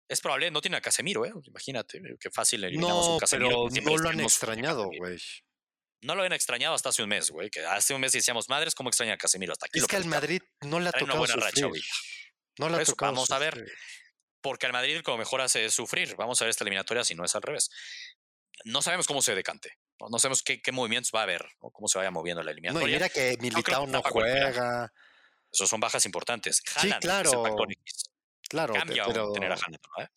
Es 0.09 0.21
probable, 0.21 0.51
no 0.51 0.61
tiene 0.61 0.77
a 0.77 0.81
Casemiro, 0.81 1.25
¿eh? 1.25 1.33
Imagínate, 1.45 2.01
qué 2.19 2.31
fácil 2.31 2.65
eliminamos 2.65 3.09
no, 3.09 3.17
a 3.17 3.21
Casemiro. 3.21 3.69
Pero 3.73 3.91
no 3.91 3.97
lo 3.97 4.09
han 4.09 4.21
extrañado, 4.21 4.91
güey. 4.97 5.21
No 6.03 6.15
lo 6.15 6.23
habían 6.23 6.33
extrañado 6.33 6.75
hasta 6.75 6.89
hace 6.89 7.03
un 7.03 7.09
mes, 7.11 7.31
güey. 7.31 7.51
Que 7.51 7.65
hace 7.65 7.95
un 7.95 8.01
mes 8.01 8.13
decíamos, 8.13 8.49
madres, 8.49 8.75
¿cómo 8.75 8.89
extraña 8.89 9.15
a 9.15 9.19
Casemiro? 9.19 9.53
Hasta 9.53 9.67
aquí. 9.67 9.79
Es 9.79 9.87
que 9.87 9.97
al 9.97 10.07
Madrid 10.07 10.43
no 10.63 10.81
le 10.81 10.89
ha 10.89 10.93
tocado 10.93 11.07
una 11.07 11.19
buena 11.19 11.37
racha, 11.37 11.67
güey. 11.67 11.83
No 12.59 12.69
le 12.69 12.77
ha 12.77 12.85
tocado 12.85 13.13
Vamos 13.13 13.31
a 13.31 13.39
ver. 13.39 13.65
Porque 14.41 14.67
al 14.67 14.73
Madrid 14.73 15.03
como 15.03 15.19
mejor 15.19 15.41
hace 15.41 15.71
sufrir. 15.71 16.17
Vamos 16.17 16.41
a 16.41 16.45
ver 16.45 16.51
esta 16.51 16.65
eliminatoria 16.65 17.05
si 17.05 17.15
no 17.15 17.25
es 17.25 17.35
al 17.35 17.43
revés. 17.43 17.71
No 18.65 18.83
sabemos 18.83 19.07
cómo 19.07 19.23
se 19.23 19.35
decante. 19.35 19.79
No 20.09 20.19
sabemos 20.19 20.43
qué, 20.43 20.63
qué 20.63 20.73
movimientos 20.73 21.13
va 21.15 21.21
a 21.21 21.23
haber, 21.25 21.47
o 21.59 21.71
cómo 21.71 21.89
se 21.89 21.99
vaya 21.99 22.11
moviendo 22.11 22.43
la 22.43 22.53
eliminatoria. 22.53 22.87
No, 22.87 22.93
mira 22.93 23.09
que 23.11 23.37
Militao 23.39 23.87
no, 23.87 24.03
juega. 24.03 24.91
Esos 25.53 25.69
son 25.69 25.81
bajas 25.81 26.07
importantes. 26.07 26.63
sí, 26.81 26.91
claro. 27.01 27.45
Claro, 28.49 28.75
Cambia 28.75 29.05
pero... 29.07 29.31
tener 29.31 29.53
a 29.53 29.55
Haaland, 29.55 29.79
¿no? 29.97 30.05
¿eh? 30.05 30.09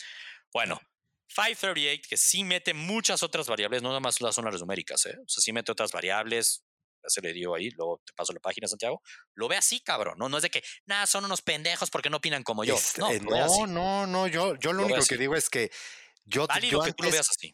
Bueno, 0.51 0.81
538, 1.27 2.07
que 2.09 2.17
sí 2.17 2.43
mete 2.43 2.73
muchas 2.73 3.21
otras 3.21 3.47
variables, 3.47 3.83
no 3.83 3.89
nada 3.89 3.99
más 3.99 4.21
las 4.21 4.33
zonas 4.33 4.59
numéricas, 4.59 5.05
¿eh? 5.05 5.15
O 5.19 5.29
sea, 5.29 5.41
sí 5.41 5.53
mete 5.53 5.71
otras 5.71 5.91
variables, 5.91 6.62
se 7.07 7.21
le 7.21 7.33
dio 7.33 7.55
ahí, 7.55 7.69
luego 7.71 8.01
te 8.05 8.13
paso 8.13 8.33
la 8.33 8.39
página, 8.39 8.67
Santiago, 8.67 9.01
lo 9.35 9.47
ve 9.47 9.57
así, 9.57 9.81
cabrón, 9.81 10.15
no, 10.17 10.29
no 10.29 10.37
es 10.37 10.43
de 10.43 10.49
que, 10.49 10.63
nada, 10.85 11.05
son 11.07 11.25
unos 11.25 11.41
pendejos 11.41 11.89
porque 11.89 12.09
no 12.09 12.17
opinan 12.17 12.43
como 12.43 12.63
yo. 12.63 12.77
no, 12.97 13.09
este, 13.09 13.25
no, 13.25 13.67
no, 13.67 14.07
no, 14.07 14.27
yo, 14.27 14.55
yo 14.55 14.73
lo, 14.73 14.85
único 14.85 15.03
que 15.05 15.17
digo 15.17 15.35
es 15.35 15.49
que 15.49 15.71
yo, 16.25 16.47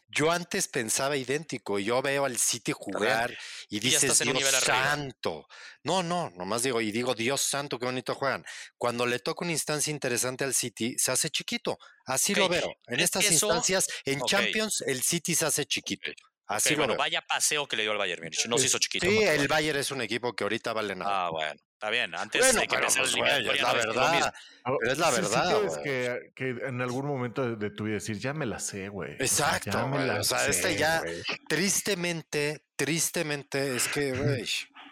yo, 0.08 0.30
antes, 0.30 0.68
pensaba 0.68 1.16
idéntico. 1.16 1.80
Yo 1.80 2.00
veo 2.02 2.24
al 2.24 2.38
City 2.38 2.72
jugar 2.72 3.36
y 3.68 3.80
dices, 3.80 4.20
Dios 4.20 4.50
santo. 4.62 5.48
No, 5.82 6.04
no, 6.04 6.30
nomás 6.36 6.62
digo, 6.62 6.80
y 6.80 6.92
digo, 6.92 7.14
Dios 7.14 7.40
santo, 7.40 7.80
qué 7.80 7.86
bonito 7.86 8.14
juegan. 8.14 8.44
Cuando 8.78 9.06
le 9.06 9.18
toca 9.18 9.44
una 9.44 9.52
instancia 9.52 9.90
interesante 9.90 10.44
al 10.44 10.54
City, 10.54 10.96
se 10.98 11.10
hace 11.10 11.30
chiquito. 11.30 11.78
Así 12.06 12.34
lo 12.34 12.48
veo. 12.48 12.72
En 12.86 13.00
estas 13.00 13.28
instancias, 13.30 13.88
en 14.04 14.20
Champions, 14.20 14.82
el 14.86 15.02
City 15.02 15.34
se 15.34 15.46
hace 15.46 15.66
chiquito. 15.66 16.12
Así 16.50 16.74
bueno, 16.74 16.96
vaya 16.96 17.22
paseo 17.22 17.68
que 17.68 17.76
le 17.76 17.82
dio 17.84 17.92
al 17.92 17.98
Bayern 17.98 18.22
Múnich. 18.22 18.46
No 18.46 18.58
se 18.58 18.66
hizo 18.66 18.78
chiquito. 18.78 19.06
Sí, 19.06 19.22
el 19.22 19.46
Bayern 19.46 19.78
es 19.78 19.92
un 19.92 20.02
equipo 20.02 20.34
que 20.34 20.42
ahorita 20.42 20.72
vale 20.72 20.96
nada. 20.96 21.26
Ah, 21.26 21.30
bueno. 21.30 21.60
Está 21.74 21.90
bien, 21.90 22.14
antes 22.14 22.40
bueno, 22.42 22.60
que 22.60 22.76
pues, 22.76 22.96
es 22.96 23.16
la 23.16 23.72
verdad. 23.72 24.34
Pero 24.64 24.92
es 24.92 24.98
la 24.98 25.10
verdad. 25.12 25.60
Sí, 25.70 25.80
que, 25.82 26.32
que, 26.34 26.48
en 26.66 26.82
algún 26.82 27.06
momento 27.06 27.56
de 27.56 27.70
tu 27.70 27.84
vida 27.84 27.94
decir, 27.94 28.18
ya 28.18 28.34
me 28.34 28.46
la 28.46 28.58
sé, 28.58 28.88
güey. 28.88 29.12
Exacto. 29.12 29.88
O 30.18 30.24
sea, 30.24 30.46
este 30.46 30.76
ya, 30.76 31.02
tristemente, 31.48 32.66
tristemente, 32.76 33.76
es 33.76 33.88
que, 33.88 34.12
güey, 34.12 34.44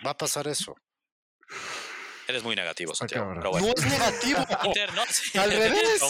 va 0.07 0.13
a 0.13 0.17
pasar 0.17 0.47
eso. 0.47 0.77
Eres 2.29 2.43
muy 2.43 2.55
negativo, 2.55 2.95
Santiago. 2.95 3.35
No 3.35 3.57
es 3.59 3.87
negativo. 3.87 4.39
Al 5.35 5.51
revés. 5.51 6.03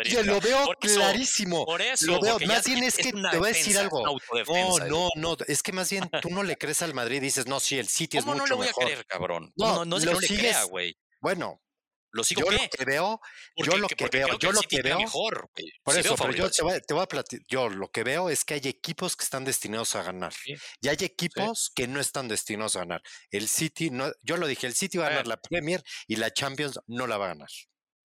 Oye, 0.00 0.24
lo 0.24 0.40
veo 0.40 0.74
clarísimo. 0.80 1.64
Por 1.64 1.80
eso. 1.80 2.06
Lo 2.06 2.20
veo. 2.20 2.38
Más 2.40 2.64
bien 2.66 2.82
es 2.82 2.96
que 2.96 3.12
te 3.12 3.38
voy 3.38 3.50
a 3.50 3.52
decir 3.52 3.78
algo. 3.78 4.02
No, 4.04 4.78
no, 4.88 5.08
no. 5.14 5.36
Es 5.46 5.62
que 5.62 5.70
más 5.72 5.88
bien 5.88 6.10
tú 6.20 6.28
no 6.30 6.42
le 6.42 6.58
crees 6.58 6.82
al 6.82 6.92
Madrid 6.92 7.18
y 7.18 7.20
dices, 7.20 7.46
no, 7.46 7.60
sí, 7.60 7.78
el 7.78 7.86
City 7.86 8.18
es 8.18 8.26
mucho 8.26 8.42
mejor. 8.42 8.48
no 8.48 8.54
le 8.56 8.58
voy 8.58 8.68
a 8.68 8.72
creer, 8.72 9.06
cabrón? 9.06 9.52
No, 9.56 9.84
no, 9.84 9.98
es 9.98 10.04
que 10.04 10.12
no 10.12 10.20
le 10.20 10.26
crea, 10.26 10.64
güey. 10.64 10.96
Bueno, 11.20 11.62
¿Lo 12.12 12.24
sigo 12.24 12.42
yo 12.42 12.50
lo 12.50 12.68
que 12.68 12.84
veo, 12.84 13.20
yo 13.56 13.76
lo 13.76 13.88
que 13.88 14.08
veo, 14.10 14.38
yo 14.38 14.52
lo 14.52 14.60
que 14.62 14.82
veo, 14.82 14.98
mejor, 14.98 15.50
por 15.82 15.96
eso, 15.96 16.16
pero 16.16 16.32
yo 16.32 16.50
te 16.50 16.62
voy, 16.62 16.80
te 16.80 16.94
voy 16.94 17.02
a 17.04 17.06
platicar, 17.06 17.46
yo 17.48 17.68
lo 17.68 17.88
que 17.88 18.02
veo 18.02 18.30
es 18.30 18.44
que 18.44 18.54
hay 18.54 18.62
equipos 18.64 19.16
que 19.16 19.24
están 19.24 19.44
destinados 19.44 19.94
a 19.94 20.02
ganar 20.02 20.32
y 20.80 20.88
hay 20.88 20.96
equipos 21.00 21.70
que 21.74 21.86
no 21.86 22.00
están 22.00 22.26
destinados 22.26 22.74
a 22.76 22.80
ganar. 22.80 23.02
El 23.30 23.48
City, 23.48 23.90
no, 23.90 24.10
yo 24.22 24.36
lo 24.36 24.46
dije, 24.46 24.66
el 24.66 24.74
City 24.74 24.98
va 24.98 25.06
a 25.06 25.10
ganar 25.10 25.26
la 25.28 25.36
Premier 25.36 25.82
y 26.08 26.16
la 26.16 26.32
Champions 26.32 26.80
no 26.86 27.06
la 27.06 27.16
va 27.16 27.26
a 27.26 27.28
ganar 27.28 27.48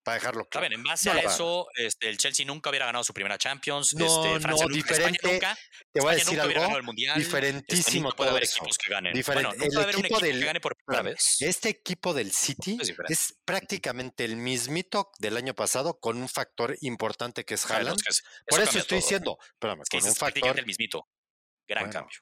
para 0.04 0.16
dejarlo 0.16 0.45
claro. 0.45 0.68
en 0.70 0.84
base 0.84 1.10
a 1.10 1.20
eso, 1.20 1.68
este, 1.76 2.10
el 2.10 2.18
Chelsea 2.18 2.45
nunca 2.45 2.70
hubiera 2.70 2.86
ganado 2.86 3.04
su 3.04 3.14
primera 3.14 3.38
Champions. 3.38 3.93
No, 3.95 4.06
este, 4.06 4.39
Francia 4.41 4.66
no, 4.68 4.74
diferente. 4.74 5.32
nunca, 5.32 5.58
te 5.91 6.01
voy 6.01 6.12
a 6.12 6.16
decir 6.16 6.39
algo. 6.39 6.78
El 6.78 6.84
mundial, 6.84 7.18
diferentísimo 7.18 8.10
este, 8.10 8.18
puede 8.18 8.30
haber 8.32 8.43
equipos 8.43 8.78
que 8.78 8.91
ganen. 8.91 9.14
Diferente. 9.14 9.58
Bueno, 9.58 9.82
el 9.82 9.89
equipo, 9.89 10.20
del, 10.20 10.39
que 10.39 10.45
gane 10.45 10.62
por 10.62 10.76
primera 10.76 11.04
vez. 11.04 11.38
Este 11.39 11.70
equipo 11.70 12.14
del 12.14 12.32
City 12.32 12.78
es, 13.08 13.36
prácticamente 13.45 14.26
el 14.26 14.36
mismito 14.36 15.12
del 15.20 15.38
año 15.38 15.54
pasado 15.54 15.99
con 15.99 16.18
un 16.18 16.30
factor 16.30 16.76
importante 16.82 17.45
que 17.45 17.56
es 17.56 17.70
Haaland. 17.70 17.99
por 18.47 18.62
eso 18.62 18.80
estoy 18.80 18.97
diciendo, 18.97 19.38
espérame, 19.54 19.84
con 19.89 20.04
un 20.04 20.16
factor. 20.16 20.60
el 20.60 20.66
mismito. 20.66 21.08
Gran 21.68 21.89
cambio 21.89 22.20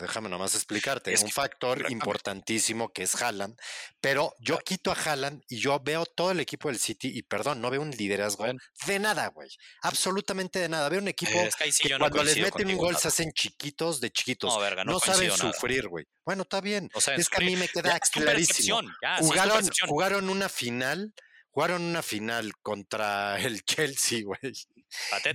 déjame 0.00 0.28
nomás 0.28 0.54
explicarte, 0.54 1.12
es 1.12 1.22
un 1.22 1.30
factor 1.30 1.90
importantísimo 1.90 2.92
que 2.92 3.02
es 3.02 3.20
Haaland, 3.20 3.56
pero 4.00 4.34
yo 4.40 4.58
quito 4.58 4.90
a 4.90 4.94
Haaland 4.94 5.42
y 5.48 5.58
yo 5.58 5.78
veo 5.80 6.06
todo 6.06 6.30
el 6.30 6.40
equipo 6.40 6.68
del 6.68 6.78
City 6.78 7.10
y 7.14 7.22
perdón, 7.22 7.60
no 7.60 7.70
veo 7.70 7.82
un 7.82 7.90
liderazgo 7.90 8.46
de 8.86 8.98
nada, 8.98 9.28
güey, 9.28 9.48
absolutamente 9.82 10.58
de 10.58 10.68
nada. 10.68 10.88
Veo 10.88 11.00
un 11.00 11.08
equipo 11.08 11.32
que, 11.32 11.98
cuando 11.98 12.24
les 12.24 12.38
meten 12.38 12.68
un 12.68 12.76
gol 12.76 12.96
se 12.96 13.08
hacen 13.08 13.32
chiquitos 13.32 14.00
de 14.00 14.10
chiquitos, 14.10 14.54
no, 14.84 15.00
saben 15.00 15.30
sufrir, 15.32 15.88
güey. 15.88 16.04
Bueno, 16.24 16.42
está 16.42 16.60
bien, 16.60 16.90
es 17.16 17.28
que 17.28 17.36
a 17.36 17.46
mí 17.46 17.56
me 17.56 17.68
queda 17.68 17.98
clarísimo. 18.00 18.80
jugaron, 19.20 19.68
jugaron 19.86 20.30
una 20.30 20.48
final 20.48 21.14
Jugaron 21.56 21.84
una 21.84 22.02
final 22.02 22.52
contra 22.60 23.40
el 23.40 23.64
Chelsea, 23.64 24.22
güey. 24.22 24.52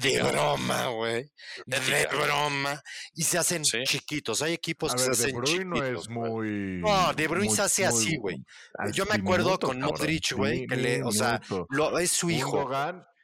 De 0.02 0.24
broma, 0.24 0.88
güey. 0.88 1.32
De 1.66 2.08
broma. 2.08 2.82
Y 3.14 3.24
se 3.24 3.38
hacen 3.38 3.64
chiquitos. 3.64 4.42
Hay 4.42 4.54
equipos 4.54 4.94
que 4.94 5.00
se 5.00 5.12
hacen 5.12 5.28
de 5.28 5.34
Bruyne 5.34 5.80
chiquitos. 5.80 6.10
No, 6.10 6.26
es 6.26 6.30
muy, 6.32 6.82
no, 6.82 7.14
De 7.14 7.28
Bruyne 7.28 7.56
se 7.56 7.62
hace 7.62 7.86
así, 7.86 8.18
güey. 8.18 8.38
Yo 8.94 9.06
me 9.06 9.16
acuerdo 9.16 9.60
con 9.60 9.80
Modric, 9.80 10.34
güey, 10.34 10.66
que 10.66 10.76
le, 10.76 11.04
o 11.04 11.12
sea, 11.12 11.42
lo, 11.70 11.98
es 12.00 12.12
su 12.12 12.30
hijo. 12.30 12.70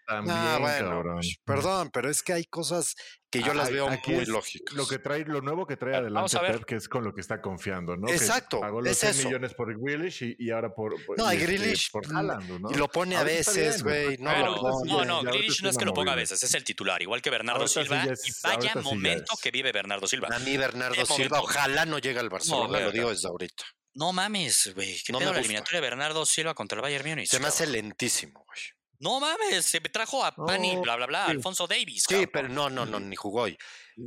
También, 0.08 0.38
ah, 0.38 0.58
bueno, 0.58 1.20
perdón, 1.44 1.90
pero 1.92 2.10
es 2.10 2.24
que 2.24 2.32
hay 2.32 2.46
cosas 2.46 2.96
que 3.30 3.42
yo 3.42 3.54
las 3.54 3.70
veo 3.70 3.90
muy 3.90 4.26
lógicas. 4.26 4.74
Lo 4.74 4.88
que 4.88 5.00
trae, 5.00 5.26
lo 5.26 5.42
nuevo 5.42 5.68
que 5.68 5.76
trae 5.76 5.98
adelante 5.98 6.38
Pep, 6.40 6.64
que 6.64 6.76
es 6.76 6.88
con 6.88 7.04
lo 7.04 7.14
que 7.14 7.20
está 7.20 7.42
confiando, 7.42 7.98
¿no? 7.98 8.08
Exacto. 8.08 8.58
Que 8.58 8.62
pagó 8.62 8.82
los 8.82 8.98
100 8.98 9.26
millones 9.26 9.54
por 9.54 9.78
Grealish 9.78 10.24
y, 10.24 10.36
y 10.40 10.52
ahora 10.52 10.74
por. 10.74 10.96
No, 11.18 11.34
y 11.34 11.36
este, 11.36 11.46
Grealish. 11.46 11.92
Por 11.92 12.06
Haaland, 12.06 12.62
¿no? 12.62 12.72
Y 12.72 12.76
lo 12.76 12.88
pone 12.88 13.18
a 13.18 13.24
veces, 13.24 13.84
güey. 13.84 14.18
No, 14.20 14.32
no, 14.32 14.86
no, 14.86 15.04
no, 15.04 15.24
Grealish 15.24 15.62
no 15.62 15.70
es 15.70 15.78
que 15.78 15.84
lo 15.84 15.94
ponga 15.94 16.14
a 16.14 16.16
veces, 16.16 16.42
es 16.42 16.54
el 16.54 16.64
titular, 16.64 17.02
igual 17.02 17.22
que 17.22 17.30
Bernardo 17.30 17.68
Silva. 17.68 18.06
y 18.06 18.32
vaya 18.44 18.76
momento 18.76 19.34
que 19.42 19.52
vive 19.52 19.74
Bernardo 19.74 20.08
Silva. 20.08 20.30
A 20.32 20.40
mí, 20.40 20.56
Bernardo 20.56 21.06
Silva, 21.06 21.42
ojalá 21.42 21.86
no 21.86 22.00
llegue 22.00 22.20
al 22.20 22.30
Barcelona, 22.30 22.80
lo 22.80 22.92
digo 22.92 23.10
desde 23.10 23.28
ahorita. 23.28 23.66
No 23.94 24.14
mames, 24.14 24.74
güey. 24.76 25.02
¿Qué 25.04 25.12
no 25.12 25.18
pedo 25.18 25.34
la 25.34 25.40
eliminatoria 25.40 25.82
de 25.82 25.90
Bernardo 25.90 26.24
Silva 26.24 26.54
contra 26.54 26.76
el 26.76 26.84
Bayern 26.84 27.10
Múnich? 27.10 27.30
Se 27.30 27.40
me 27.40 27.48
hace 27.48 27.66
lentísimo, 27.66 28.46
güey. 28.46 28.77
No 29.00 29.20
mames, 29.20 29.66
se 29.66 29.80
me 29.80 29.90
trajo 29.90 30.26
a 30.26 30.32
Pani, 30.32 30.76
bla, 30.78 30.96
bla, 30.96 31.06
bla, 31.06 31.26
Alfonso 31.26 31.68
Davis. 31.68 32.06
Sí, 32.08 32.26
pero 32.28 32.50
no, 32.50 32.70
no, 32.70 32.86
no, 32.86 33.00
ni 33.00 33.16
jugó 33.16 33.44
hoy. 33.44 33.58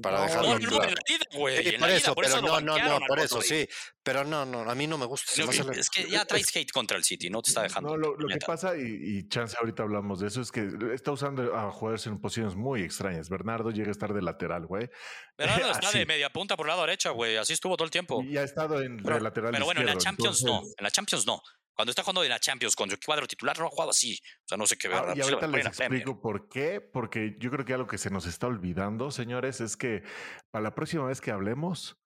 Para 0.03 0.23
dejarlo 0.23 0.59
no, 0.59 0.71
no, 0.71 0.85
en 0.85 0.95
la 0.95 1.03
vida, 1.07 1.27
güey. 1.33 1.79
por 1.79 1.91
eso, 1.91 2.15
pero 2.15 2.41
no, 2.41 2.61
no, 2.61 2.79
no, 2.79 3.07
por 3.07 3.19
eso, 3.19 3.43
sí. 3.43 3.69
Pero 4.03 4.25
no, 4.25 4.45
no, 4.45 4.69
a 4.69 4.75
mí 4.75 4.87
no 4.87 4.97
me 4.99 5.07
gusta. 5.07 5.33
es 5.73 5.91
que 5.91 6.09
ya 6.09 6.25
traes 6.25 6.55
hate 6.55 6.71
contra 6.71 6.97
el 6.97 7.05
City, 7.05 7.29
no 7.29 7.43
te 7.43 7.51
está 7.51 7.63
dejando. 7.63 7.91
No, 7.91 7.97
lo, 7.97 8.17
lo 8.17 8.29
que 8.29 8.39
pasa, 8.45 8.77
y, 8.77 8.83
y, 8.83 9.29
chance 9.29 9.57
ahorita 9.59 9.83
hablamos 9.83 10.21
de 10.21 10.29
eso, 10.29 10.41
es 10.41 10.53
que 10.53 10.69
está 10.93 11.13
usando 11.13 11.57
a 11.57 11.71
jugadores 11.73 12.07
en 12.07 12.21
posiciones 12.21 12.55
muy 12.55 12.83
extrañas. 12.83 13.29
Bernardo 13.29 13.71
llega 13.71 13.89
a 13.89 13.93
estar 13.93 14.13
de 14.13 14.23
lateral, 14.23 14.67
güey. 14.67 14.89
Bernardo 15.39 15.71
está 15.73 15.91
de 15.91 16.07
media 16.07 16.31
punta 16.31 16.57
por 16.57 16.67
la 16.67 16.75
lado 16.75 16.87
derecha, 16.87 17.11
güey. 17.11 17.37
Así 17.37 17.53
estuvo 17.53 17.77
todo 17.77 17.85
el 17.85 17.91
tiempo. 17.91 18.23
Y 18.23 18.37
ha 18.37 18.45
estado 18.45 18.81
en 18.81 18.99
pero, 19.03 19.19
lateral 19.19 19.53
Pero 19.53 19.65
bueno, 19.65 19.81
en 19.81 19.87
la 19.87 19.97
Champions 19.97 20.43
no. 20.45 20.63
En 20.77 20.85
la 20.85 20.91
Champions 20.91 21.27
no. 21.27 21.43
Cuando 21.81 21.93
está 21.93 22.03
jugando 22.03 22.23
en 22.25 22.29
la 22.29 22.39
Champions 22.39 22.77
con 22.77 22.91
su 22.91 22.99
cuadro 23.01 23.27
titular, 23.27 23.59
no 23.59 23.65
ha 23.65 23.71
jugado 23.71 23.89
así. 23.89 24.21
O 24.45 24.49
sea, 24.49 24.59
no 24.59 24.67
sé 24.67 24.77
qué 24.77 24.87
ver. 24.87 24.99
Ah, 24.99 25.15
y 25.17 25.23
ahorita 25.23 25.47
les 25.47 25.65
explico 25.65 26.21
por 26.21 26.47
qué. 26.51 26.79
Porque 26.83 27.37
yo 27.39 27.51
creo 27.51 27.65
que 27.65 27.73
algo 27.73 27.87
que 27.87 27.97
se 27.97 28.11
nos 28.11 28.27
está 28.27 28.49
olvidando, 28.49 29.11
señores, 29.11 29.63
es 29.63 29.79
que 29.79 30.03
para 30.51 30.63
la 30.63 30.75
próxima 30.75 31.07
vez 31.07 31.23
que 31.23 31.31
hablemos, 31.31 31.97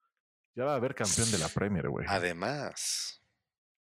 ya 0.54 0.64
va 0.64 0.74
a 0.74 0.76
haber 0.76 0.94
campeón 0.94 1.28
de 1.32 1.38
la 1.38 1.48
Premier, 1.48 1.88
güey. 1.88 2.06
Además. 2.08 3.20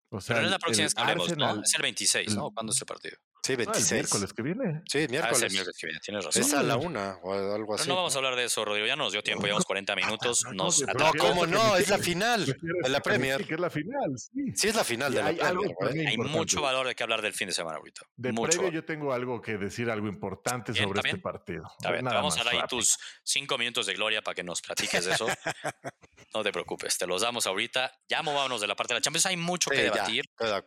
O 0.09 0.21
sea, 0.21 0.35
Pero 0.35 0.41
no 0.41 0.47
es 0.47 0.51
la 0.51 0.59
próxima 0.59 0.87
vez 0.87 0.95
que 0.95 1.01
hablemos, 1.03 1.37
¿no? 1.37 1.63
Es 1.63 1.75
el 1.77 1.83
26, 1.83 2.35
¿no? 2.35 2.51
¿Cuándo 2.51 2.73
es 2.73 2.81
el 2.81 2.87
partido? 2.87 3.17
Sí, 3.47 3.55
26. 3.55 3.93
el 3.93 3.97
miércoles 3.99 4.33
que 4.33 4.43
viene. 4.43 4.83
Sí, 4.87 4.99
miércoles. 5.09 5.25
Ah, 5.25 5.31
es 5.37 5.43
el 5.43 5.53
miércoles 5.53 5.77
que 5.79 5.87
viene, 5.87 6.01
tienes 6.01 6.25
razón. 6.25 6.43
Es 6.43 6.53
a 6.53 6.63
la 6.65 6.77
una 6.77 7.19
o 7.23 7.33
algo 7.33 7.75
así. 7.75 7.85
Pero 7.85 7.95
no 7.95 7.97
vamos 7.97 8.15
a 8.15 8.19
hablar 8.19 8.35
de 8.35 8.45
eso, 8.45 8.65
Rodrigo. 8.65 8.89
Ya 8.89 8.97
nos 8.97 9.13
dio 9.13 9.23
tiempo, 9.23 9.45
llevamos 9.45 9.65
40 9.65 9.95
minutos. 9.95 10.45
Nos 10.53 10.81
no, 10.81 11.13
¿cómo 11.17 11.47
no? 11.47 11.77
Es 11.77 11.89
la 11.89 11.99
final 11.99 12.45
de 12.45 12.89
la 12.89 13.01
Premier. 13.01 13.43
Sí, 13.43 13.45
que 13.47 13.55
es 13.55 13.61
la 13.61 13.71
final, 13.71 14.19
sí. 14.19 14.53
Sí, 14.53 14.69
es 14.69 14.75
la 14.75 14.83
final 14.83 15.15
de 15.15 15.23
la 15.23 15.53
Premier. 15.79 16.09
Hay 16.09 16.17
mucho 16.17 16.61
valor 16.61 16.89
de 16.89 16.97
que 16.97 17.05
hablar 17.05 17.23
del 17.23 17.35
fin 17.35 17.47
de 17.47 17.55
semana 17.55 17.79
ahorita. 17.79 18.03
De 18.17 18.33
mucho 18.33 18.59
previo 18.59 18.81
yo 18.81 18.85
tengo 18.85 19.13
algo 19.13 19.41
que 19.41 19.57
decir, 19.57 19.91
algo 19.91 20.09
importante 20.09 20.75
sobre 20.75 21.01
este 21.05 21.19
partido. 21.19 21.71
A 21.85 21.93
ver, 21.93 22.03
vamos 22.03 22.37
a 22.41 22.43
dar 22.43 22.55
ahí 22.55 22.61
tus 22.69 22.99
cinco 23.23 23.59
minutos 23.59 23.87
de 23.87 23.95
gloria 23.95 24.23
para 24.23 24.35
que 24.35 24.43
nos 24.43 24.61
platiques 24.61 25.05
de 25.05 25.13
eso. 25.13 25.27
no 26.35 26.43
te 26.43 26.51
preocupes, 26.51 26.99
te 26.99 27.07
los 27.07 27.23
damos 27.23 27.47
ahorita. 27.47 27.93
Ya 28.09 28.23
movámonos 28.23 28.61
de 28.61 28.67
la 28.67 28.75
parte 28.75 28.95
de 28.95 28.99
la 28.99 29.03
Champions. 29.03 29.27
Hay 29.27 29.37
mucho 29.37 29.71
que 29.71 29.83
debatir 29.83 30.25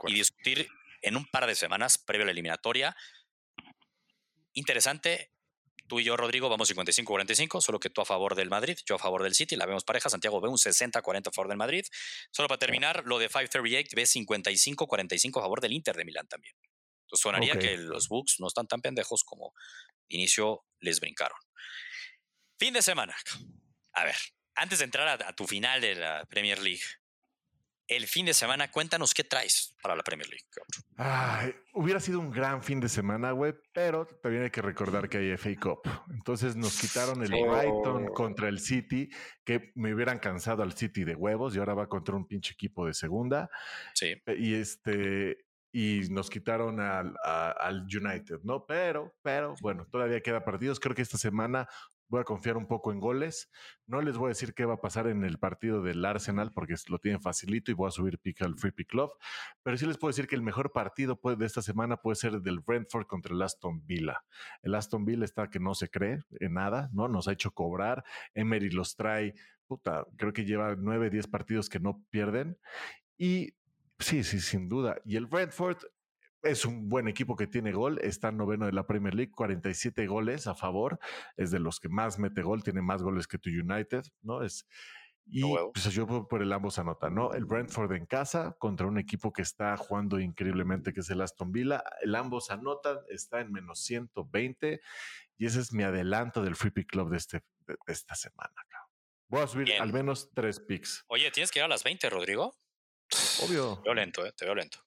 y 0.08 0.14
discutir 0.14 0.70
en 1.02 1.18
un 1.18 1.26
par 1.26 1.48
de 1.48 1.56
semanas 1.56 1.98
previo 1.98 2.24
a 2.24 2.26
la 2.26 2.32
eliminatoria 2.32 2.96
interesante. 4.54 5.32
Tú 5.88 6.00
y 6.00 6.04
yo, 6.04 6.16
Rodrigo, 6.16 6.50
vamos 6.50 6.70
55-45, 6.70 7.62
solo 7.62 7.80
que 7.80 7.90
tú 7.90 8.02
a 8.02 8.06
favor 8.06 8.36
del 8.36 8.50
Madrid, 8.50 8.78
yo 8.86 8.96
a 8.96 9.00
favor 9.00 9.24
del 9.24 9.34
City, 9.34 9.56
la 9.56 9.66
vemos 9.66 9.84
pareja. 9.84 10.08
Santiago 10.08 10.40
ve 10.40 10.48
un 10.48 10.58
60-40 10.58 11.28
a 11.28 11.32
favor 11.32 11.48
del 11.48 11.58
Madrid. 11.58 11.84
Solo 12.32 12.48
para 12.48 12.60
terminar, 12.60 13.04
lo 13.06 13.18
de 13.18 13.28
538 13.28 13.96
ve 13.96 14.04
55-45 14.04 15.40
a 15.40 15.42
favor 15.42 15.62
del 15.62 15.74
Inter 15.74 15.96
de 15.96 16.06
Milán 16.06 16.28
también. 16.28 16.54
Entonces 17.06 17.24
sonaría 17.24 17.58
que 17.58 17.76
los 17.78 18.08
Bucks 18.08 18.40
no 18.40 18.48
están 18.48 18.68
tan 18.68 18.82
pendejos 18.82 19.24
como 19.24 19.56
inicio 20.10 20.64
les 20.80 21.00
brincaron. 21.00 21.40
Fin 22.60 22.74
de 22.74 22.84
semana. 22.84 23.16
A 23.94 24.04
ver, 24.04 24.16
antes 24.54 24.78
de 24.78 24.86
entrar 24.86 25.24
a 25.24 25.36
tu 25.36 25.48
final 25.48 25.82
de 25.82 25.96
la 25.96 26.24
Premier 26.26 26.60
League, 26.60 26.84
el 27.90 28.08
fin 28.08 28.26
de 28.26 28.34
semana. 28.34 28.72
Cuéntanos 28.72 29.14
qué 29.14 29.24
traes 29.24 29.76
para 29.82 29.96
la 29.96 30.04
Premier 30.04 30.30
League. 30.30 30.46
Ay, 30.96 31.54
hubiera 31.74 32.00
sido 32.00 32.20
un 32.20 32.32
gran 32.32 32.64
fin 32.64 32.80
de 32.80 32.88
semana, 32.88 33.32
güey, 33.32 33.54
pero 33.74 34.06
también 34.06 34.44
hay 34.44 34.52
que 34.52 34.62
recordar 34.62 35.10
que 35.10 35.18
hay 35.18 35.38
FA 35.38 35.50
Cup. 35.60 35.82
Entonces 36.12 36.56
nos 36.56 36.80
quitaron 36.80 37.24
el 37.24 37.32
Brighton 37.32 38.08
contra 38.14 38.48
el 38.48 38.60
City, 38.60 39.10
que 39.44 39.72
me 39.76 39.94
hubieran 39.94 40.20
cansado 40.20 40.64
al 40.64 40.74
City 40.74 41.04
de 41.04 41.16
huevos 41.16 41.56
y 41.56 41.60
ahora 41.60 41.74
va 41.74 41.90
contra 41.90 42.16
un 42.16 42.28
pinche 42.28 42.54
equipo 42.54 42.86
de 42.86 42.94
segunda. 42.94 43.50
Sí. 43.96 44.14
Y 44.38 44.54
este, 44.54 45.38
y 45.72 46.02
nos 46.10 46.30
quitaron 46.30 46.80
al, 46.80 47.16
al, 47.24 47.84
United, 47.84 48.40
¿no? 48.44 48.66
Pero, 48.66 49.16
pero, 49.22 49.56
bueno, 49.62 49.88
todavía 49.92 50.22
queda 50.22 50.44
partidos. 50.44 50.80
Creo 50.80 50.96
que 50.96 51.02
esta 51.02 51.18
semana 51.18 51.68
voy 52.10 52.22
a 52.22 52.24
confiar 52.24 52.58
un 52.58 52.68
poco 52.68 52.92
en 52.92 53.00
goles. 53.00 53.50
No 53.88 54.02
les 54.02 54.18
voy 54.18 54.28
a 54.28 54.30
decir 54.30 54.54
qué 54.54 54.66
va 54.66 54.76
a 54.76 54.82
pasar 54.82 55.08
en 55.08 55.24
el 55.24 55.38
partido 55.38 55.82
del 55.82 56.04
Arsenal 56.04 56.52
porque 56.54 56.76
lo 56.90 57.00
tienen 57.00 57.22
facilito 57.22 57.72
y 57.72 57.76
voy 57.76 57.88
a 57.88 57.92
subir 57.92 58.20
pick 58.20 58.42
al 58.42 58.58
Free 58.58 58.72
Pick 58.72 58.94
Love. 58.94 59.14
Pero 59.64 59.78
sí 59.78 59.86
les 59.86 59.98
puedo 59.98 60.10
decir 60.10 60.28
que 60.28 60.36
el 60.36 60.42
mejor 60.42 60.72
partido 60.72 61.20
de 61.38 61.46
esta 61.46 61.62
semana 61.62 61.98
puede 61.98 62.16
ser 62.16 62.34
el 62.34 62.44
del 62.44 62.60
Brentford 62.60 63.06
contra 63.06 63.34
el 63.34 63.42
Aston 63.42 63.86
Villa. 63.86 64.24
El 64.62 64.76
Aston 64.76 65.06
Villa 65.06 65.24
está 65.24 65.50
que 65.50 65.60
no 65.60 65.76
se 65.76 65.90
cree 65.90 66.20
en 66.40 66.54
nada, 66.54 66.90
¿no? 66.92 67.08
Nos 67.08 67.28
ha 67.28 67.34
hecho 67.34 67.52
cobrar. 67.52 68.04
Emery 68.34 68.72
los 68.72 68.96
trae, 68.96 69.36
puta, 69.68 70.06
creo 70.18 70.34
que 70.34 70.46
lleva 70.46 70.76
nueve, 70.76 71.10
diez 71.10 71.28
partidos 71.28 71.70
que 71.70 71.80
no 71.80 72.04
pierden. 72.10 72.58
Y 73.18 73.54
sí, 74.00 74.24
sí, 74.24 74.40
sin 74.40 74.68
duda. 74.68 74.98
Y 75.06 75.16
el 75.16 75.28
Brentford 75.28 75.78
es 76.42 76.66
un 76.66 76.90
buen 76.90 77.08
equipo 77.08 77.36
que 77.36 77.48
tiene 77.48 77.72
gol, 77.72 78.00
está 78.02 78.32
noveno 78.32 78.66
de 78.66 78.72
la 78.72 78.88
Premier 78.88 79.14
League, 79.14 79.32
47 79.32 80.08
goles 80.08 80.48
a 80.48 80.56
favor, 80.56 81.00
es 81.38 81.52
de 81.52 81.60
los 81.60 81.80
que 81.80 81.90
más 81.90 82.20
mete 82.20 82.42
gol, 82.42 82.64
tiene 82.64 82.82
más 82.82 83.02
goles 83.04 83.28
que 83.28 83.38
tu 83.38 83.50
United, 83.50 84.04
¿no? 84.22 84.44
Es, 84.44 84.66
y 85.32 85.44
pues 85.74 85.86
yo 85.94 86.08
por 86.08 86.42
el 86.42 86.52
ambos 86.52 86.80
anota, 86.80 87.10
¿no? 87.10 87.34
El 87.34 87.46
Brentford 87.46 87.92
en 87.94 88.08
casa 88.08 88.56
contra 88.58 88.88
un 88.88 88.98
equipo 88.98 89.32
que 89.32 89.44
está 89.44 89.78
jugando 89.78 90.20
increíblemente, 90.20 90.92
que 90.92 91.02
es 91.02 91.10
el 91.12 91.22
Aston 91.22 91.52
Villa. 91.52 91.84
El 92.02 92.16
ambos 92.16 92.50
anotan, 92.50 92.98
está 93.10 93.40
en 93.40 93.52
menos 93.52 93.80
120 93.84 94.82
y 95.38 95.46
ese 95.46 95.60
es 95.60 95.72
mi 95.72 95.84
adelanto 95.84 96.42
del 96.42 96.56
Free 96.56 96.72
Pick 96.72 96.90
Club 96.90 97.12
de, 97.12 97.18
este, 97.18 97.44
de, 97.68 97.78
esta 97.86 98.16
semana. 98.16 98.56
Voy 99.28 99.42
a 99.42 99.48
subir 99.48 99.74
al 99.80 99.94
menos 99.94 100.32
tres 100.34 100.60
picks. 100.60 101.06
Oye, 101.08 101.30
¿tienes 101.30 101.52
que 101.52 101.60
ir 101.60 101.66
a 101.66 101.68
las 101.68 101.84
20, 101.84 102.10
Rodrigo? 102.10 102.56
Obvio. 103.44 103.76
Te 103.84 103.90
veo 103.90 103.94
lento, 103.94 104.26
¿eh? 104.26 104.34
Te 104.36 104.46
veo 104.46 104.56
lento. 104.56 104.80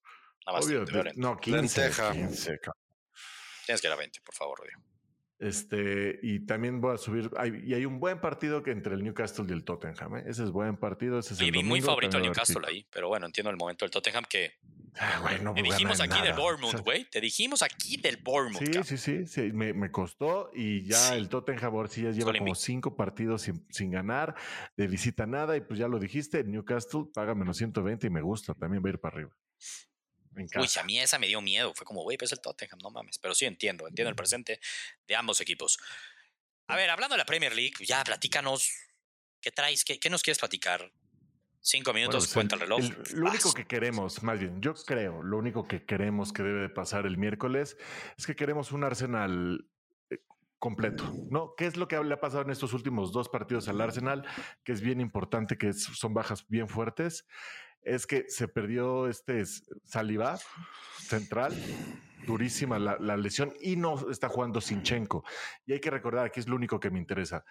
Nada 0.46 0.58
más 0.58 0.66
Obvio, 0.66 0.84
no, 1.16 1.38
15, 1.38 1.90
15, 2.12 2.60
Tienes 3.66 3.80
que 3.80 3.86
ir 3.86 3.92
a 3.92 3.96
20, 3.96 4.20
por 4.22 4.34
favor, 4.34 4.58
Rodrigo. 4.58 4.82
Este, 5.42 6.20
y 6.22 6.46
también 6.46 6.80
voy 6.80 6.94
a 6.94 6.98
subir. 6.98 7.28
Hay, 7.36 7.64
y 7.66 7.74
hay 7.74 7.84
un 7.84 7.98
buen 7.98 8.20
partido 8.20 8.62
que 8.62 8.70
entre 8.70 8.94
el 8.94 9.02
Newcastle 9.02 9.44
y 9.48 9.52
el 9.52 9.64
Tottenham. 9.64 10.18
¿eh? 10.18 10.24
Ese 10.28 10.44
es 10.44 10.52
buen 10.52 10.76
partido. 10.76 11.18
Ese 11.18 11.34
es 11.34 11.40
y 11.40 11.50
muy 11.64 11.80
favorito 11.80 12.16
el 12.16 12.22
Newcastle 12.22 12.62
ahí, 12.64 12.86
pero 12.92 13.08
bueno, 13.08 13.26
entiendo 13.26 13.50
el 13.50 13.56
momento 13.56 13.84
del 13.84 13.90
Tottenham 13.90 14.24
que. 14.28 14.52
Ah, 14.94 15.20
te 15.26 15.62
pues, 15.62 15.64
dijimos 15.64 16.00
aquí 16.00 16.20
del 16.20 16.34
Bournemouth, 16.34 16.84
güey. 16.84 17.06
Te 17.10 17.20
dijimos 17.20 17.62
aquí 17.62 17.96
del 17.96 18.18
Bournemouth. 18.18 18.84
Sí, 18.84 18.96
sí, 18.96 18.98
sí, 18.98 19.26
sí. 19.26 19.52
Me, 19.52 19.72
me, 19.72 19.90
costó 19.90 20.50
y 20.54 20.84
ya 20.84 21.16
el 21.16 21.28
Tottenham 21.28 21.74
ahora 21.74 21.88
sí 21.88 22.02
ya 22.02 22.10
lleva 22.10 22.32
como 22.32 22.54
cinco 22.54 22.94
partidos 22.94 23.42
sin, 23.42 23.66
sin, 23.70 23.90
ganar, 23.90 24.36
de 24.76 24.86
visita 24.86 25.26
nada. 25.26 25.56
Y 25.56 25.62
pues 25.62 25.80
ya 25.80 25.88
lo 25.88 25.98
dijiste, 25.98 26.38
el 26.38 26.52
Newcastle 26.52 27.06
paga 27.12 27.34
menos 27.34 27.56
120 27.56 28.06
y 28.06 28.10
me 28.10 28.20
gusta. 28.20 28.54
También 28.54 28.84
va 28.84 28.90
a 28.90 28.92
ir 28.92 29.00
para 29.00 29.16
arriba. 29.16 29.36
Uy, 30.36 30.68
a 30.78 30.82
mí 30.84 30.98
esa 30.98 31.18
me 31.18 31.26
dio 31.26 31.40
miedo. 31.40 31.74
Fue 31.74 31.84
como, 31.84 32.02
güey, 32.02 32.16
pues 32.16 32.32
el 32.32 32.40
Tottenham, 32.40 32.78
no 32.82 32.90
mames. 32.90 33.18
Pero 33.18 33.34
sí 33.34 33.44
entiendo, 33.44 33.86
entiendo 33.86 34.10
el 34.10 34.16
presente 34.16 34.60
de 35.06 35.16
ambos 35.16 35.40
equipos. 35.40 35.78
A 36.66 36.76
ver, 36.76 36.90
hablando 36.90 37.14
de 37.14 37.18
la 37.18 37.26
Premier 37.26 37.54
League, 37.54 37.74
ya 37.80 38.02
platícanos. 38.04 38.70
¿Qué 39.40 39.50
traes? 39.50 39.84
¿Qué, 39.84 39.98
qué 39.98 40.08
nos 40.08 40.22
quieres 40.22 40.38
platicar? 40.38 40.92
Cinco 41.64 41.92
minutos, 41.92 42.32
cuenta 42.32 42.56
el 42.56 42.62
reloj. 42.62 42.80
lo 43.14 43.30
único 43.30 43.52
que 43.52 43.66
queremos, 43.66 44.20
más 44.24 44.40
bien, 44.40 44.60
yo 44.60 44.74
creo, 44.74 45.22
lo 45.22 45.38
único 45.38 45.68
que 45.68 45.84
queremos 45.84 46.32
que 46.32 46.42
debe 46.42 46.62
de 46.62 46.68
pasar 46.68 47.06
el 47.06 47.16
miércoles 47.16 47.76
es 48.18 48.26
que 48.26 48.34
queremos 48.34 48.72
un 48.72 48.82
Arsenal 48.82 49.64
eh, 50.10 50.18
completo, 50.58 51.14
¿no? 51.30 51.54
¿Qué 51.56 51.66
es 51.66 51.76
lo 51.76 51.86
que 51.86 52.02
le 52.02 52.14
ha 52.14 52.20
pasado 52.20 52.42
en 52.42 52.50
estos 52.50 52.72
últimos 52.72 53.12
dos 53.12 53.28
partidos 53.28 53.68
al 53.68 53.80
Arsenal? 53.80 54.26
Que 54.64 54.72
es 54.72 54.80
bien 54.80 55.00
importante, 55.00 55.56
que 55.56 55.72
son 55.72 56.12
bajas 56.14 56.48
bien 56.48 56.68
fuertes 56.68 57.26
es 57.84 58.06
que 58.06 58.24
se 58.28 58.48
perdió 58.48 59.08
este 59.08 59.42
Saliba 59.84 60.38
central 60.98 61.54
durísima 62.26 62.78
la, 62.78 63.16
lesión 63.16 63.54
y 63.60 63.76
no 63.76 64.10
está 64.10 64.28
jugando 64.28 64.60
Sinchenko. 64.60 65.24
Y 65.66 65.72
hay 65.72 65.80
que 65.80 65.90
recordar, 65.90 66.26
aquí 66.26 66.40
es 66.40 66.48
lo 66.48 66.56
único 66.56 66.80
que 66.80 66.90
me 66.90 66.98
interesa. 66.98 67.44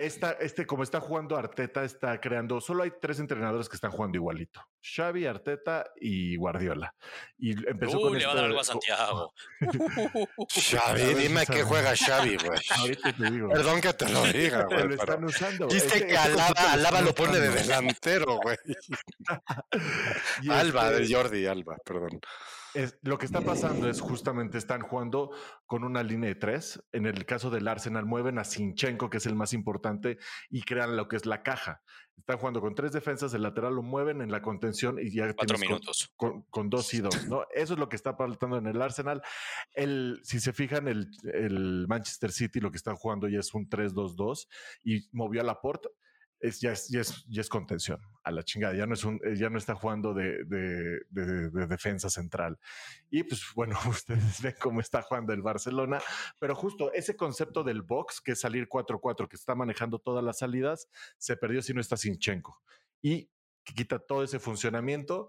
este, 0.00 0.66
como 0.66 0.82
está 0.82 1.00
jugando 1.00 1.36
Arteta, 1.36 1.84
está 1.84 2.20
creando, 2.20 2.60
solo 2.60 2.82
hay 2.82 2.92
tres 3.00 3.18
entrenadores 3.20 3.68
que 3.68 3.76
están 3.76 3.90
jugando 3.90 4.16
igualito. 4.16 4.60
Xavi, 4.82 5.26
Arteta 5.26 5.84
y 6.00 6.36
Guardiola. 6.36 6.94
Y 7.38 7.52
empezó 7.68 8.00
con 8.00 8.18
le 8.18 8.26
va 8.26 8.32
a 8.32 8.36
dar 8.36 8.44
algo 8.46 8.60
a 8.60 8.64
Santiago. 8.64 9.32
Xavi, 10.48 11.14
dime 11.14 11.46
qué 11.46 11.62
juega 11.62 11.94
Xavi, 11.96 12.36
güey. 12.36 12.60
Perdón 13.52 13.80
que 13.80 13.92
te 13.94 14.08
lo 14.08 14.24
diga, 14.32 14.64
güey. 14.64 14.88
Lo 14.88 14.94
están 14.94 15.24
usando. 15.24 15.66
Dice 15.66 16.06
que 16.06 16.16
Alaba, 16.16 16.72
Alaba 16.72 17.00
lo 17.00 17.14
pone 17.14 17.38
de 17.38 17.50
delantero, 17.50 18.38
güey. 18.42 18.56
Alba, 20.48 20.90
de 20.90 21.02
este 21.02 21.14
Jordi 21.14 21.46
Alba, 21.46 21.76
perdón 21.84 22.20
lo 23.02 23.18
que 23.18 23.26
está 23.26 23.40
pasando 23.40 23.88
es 23.88 24.00
justamente 24.00 24.58
están 24.58 24.82
jugando 24.82 25.30
con 25.66 25.84
una 25.84 26.02
línea 26.02 26.28
de 26.28 26.34
tres. 26.34 26.82
En 26.92 27.06
el 27.06 27.24
caso 27.26 27.50
del 27.50 27.68
Arsenal 27.68 28.06
mueven 28.06 28.38
a 28.38 28.44
Sinchenko, 28.44 29.10
que 29.10 29.18
es 29.18 29.26
el 29.26 29.34
más 29.34 29.52
importante, 29.52 30.18
y 30.50 30.62
crean 30.62 30.96
lo 30.96 31.08
que 31.08 31.16
es 31.16 31.26
la 31.26 31.42
caja. 31.42 31.82
Están 32.16 32.38
jugando 32.38 32.60
con 32.60 32.74
tres 32.74 32.92
defensas, 32.92 33.34
el 33.34 33.42
lateral 33.42 33.74
lo 33.74 33.82
mueven 33.82 34.20
en 34.20 34.30
la 34.30 34.42
contención 34.42 34.98
y 34.98 35.10
ya 35.10 35.32
cuatro 35.34 35.58
minutos 35.58 36.12
con, 36.16 36.70
dos 36.70 36.92
y 36.94 37.00
dos. 37.00 37.26
¿no? 37.26 37.44
Eso 37.54 37.74
es 37.74 37.78
lo 37.80 37.88
que 37.88 37.96
está 37.96 38.16
pasando 38.16 38.58
en 38.58 38.66
el 38.66 38.80
Arsenal. 38.80 39.22
El, 39.74 40.20
si 40.22 40.38
se 40.38 40.52
fijan, 40.52 40.88
el, 40.88 41.10
el 41.32 41.86
Manchester 41.88 42.30
City 42.30 42.60
lo 42.60 42.70
que 42.70 42.76
está 42.76 42.94
jugando 42.94 43.28
ya 43.28 43.40
es 43.40 43.52
un 43.54 43.68
3-2-2 43.68 44.46
y 44.84 45.08
movió 45.12 45.40
a 45.40 45.44
Laporte 45.44 45.88
es, 46.42 46.60
ya, 46.60 46.72
es, 46.72 46.88
ya, 46.88 47.00
es, 47.00 47.24
ya 47.28 47.40
es 47.40 47.48
contención 47.48 48.00
a 48.24 48.32
la 48.32 48.42
chingada. 48.42 48.74
Ya 48.74 48.84
no, 48.84 48.94
es 48.94 49.04
un, 49.04 49.20
eh, 49.24 49.36
ya 49.36 49.48
no 49.48 49.58
está 49.58 49.76
jugando 49.76 50.12
de, 50.12 50.44
de, 50.44 51.00
de, 51.10 51.66
defensa 51.68 52.10
central. 52.10 52.58
Y 53.10 53.22
pues 53.22 53.42
bueno, 53.54 53.78
ustedes 53.88 54.42
ven 54.42 54.56
cómo 54.60 54.80
está 54.80 55.02
jugando 55.02 55.32
el 55.32 55.40
Barcelona. 55.40 56.00
Pero 56.40 56.56
justo 56.56 56.92
ese 56.92 57.16
concepto 57.16 57.62
del 57.62 57.82
box, 57.82 58.20
que 58.20 58.32
es 58.32 58.40
salir 58.40 58.68
4-4, 58.68 59.28
que 59.28 59.36
está 59.36 59.54
manejando 59.54 60.00
todas 60.00 60.24
las 60.24 60.38
salidas, 60.38 60.88
se 61.16 61.36
perdió 61.36 61.62
si 61.62 61.72
no 61.74 61.80
está 61.80 61.96
Sinchenko. 61.96 62.60
Y 63.00 63.30
quita 63.62 64.00
todo 64.00 64.24
ese 64.24 64.40
funcionamiento. 64.40 65.28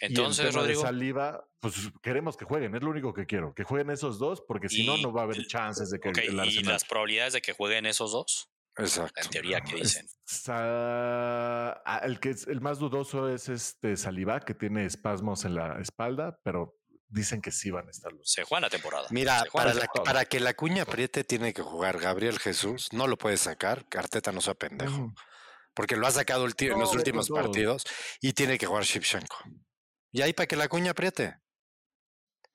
Entonces, 0.00 0.54
Rodrigo. 0.54 0.80
De 0.80 0.86
saliva, 0.86 1.44
pues 1.58 1.74
queremos 2.02 2.36
que 2.36 2.44
jueguen, 2.44 2.74
es 2.74 2.82
lo 2.82 2.90
único 2.90 3.12
que 3.12 3.26
quiero, 3.26 3.54
que 3.54 3.62
jueguen 3.64 3.90
esos 3.90 4.18
dos, 4.18 4.40
porque 4.40 4.68
si 4.68 4.86
no, 4.86 4.96
no 4.96 5.12
va 5.12 5.22
a 5.22 5.24
haber 5.24 5.46
chances 5.46 5.90
de 5.90 6.00
que 6.00 6.08
el 6.08 6.40
Arsenal... 6.40 6.48
¿Y 6.48 6.62
las 6.62 6.84
probabilidades 6.84 7.34
de 7.34 7.42
que 7.42 7.52
jueguen 7.52 7.86
esos 7.86 8.12
dos? 8.12 8.48
Exacto. 8.78 9.20
En 9.22 9.30
teoría, 9.30 9.60
¿qué 9.60 9.76
dicen? 9.76 10.06
Ah, 10.48 12.00
el 12.04 12.20
que 12.20 12.30
es 12.30 12.46
el 12.46 12.60
más 12.60 12.78
dudoso 12.78 13.28
es 13.28 13.48
este 13.48 13.96
Saliba, 13.96 14.40
que 14.40 14.54
tiene 14.54 14.86
espasmos 14.86 15.44
en 15.44 15.54
la 15.54 15.78
espalda, 15.80 16.38
pero 16.42 16.78
dicen 17.08 17.42
que 17.42 17.52
sí 17.52 17.70
van 17.70 17.86
a 17.88 17.90
estar 17.90 18.12
los. 18.12 18.30
Se 18.30 18.44
juega 18.44 18.62
la 18.62 18.70
temporada. 18.70 19.06
Mira, 19.10 19.44
para, 19.52 19.74
para, 20.04 20.24
que 20.24 20.40
la 20.40 20.54
cuña 20.54 20.82
apriete 20.82 21.24
tiene 21.24 21.52
que 21.52 21.62
jugar 21.62 21.98
Gabriel 21.98 22.38
Jesús, 22.38 22.88
no 22.92 23.06
lo 23.06 23.18
puede 23.18 23.36
sacar, 23.36 23.86
Carteta 23.88 24.32
no 24.32 24.40
sea 24.40 24.54
pendejo. 24.54 25.12
Porque 25.74 25.96
lo 25.96 26.06
ha 26.06 26.10
sacado 26.10 26.46
en 26.46 26.78
los 26.78 26.94
últimos 26.94 27.28
partidos 27.30 27.84
y 28.20 28.32
tiene 28.32 28.58
que 28.58 28.66
jugar 28.66 28.84
Shipchenko. 28.84 29.36
Y 30.10 30.20
ahí 30.20 30.34
para 30.34 30.46
que 30.46 30.56
la 30.56 30.68
cuña 30.68 30.90
apriete. 30.90 31.41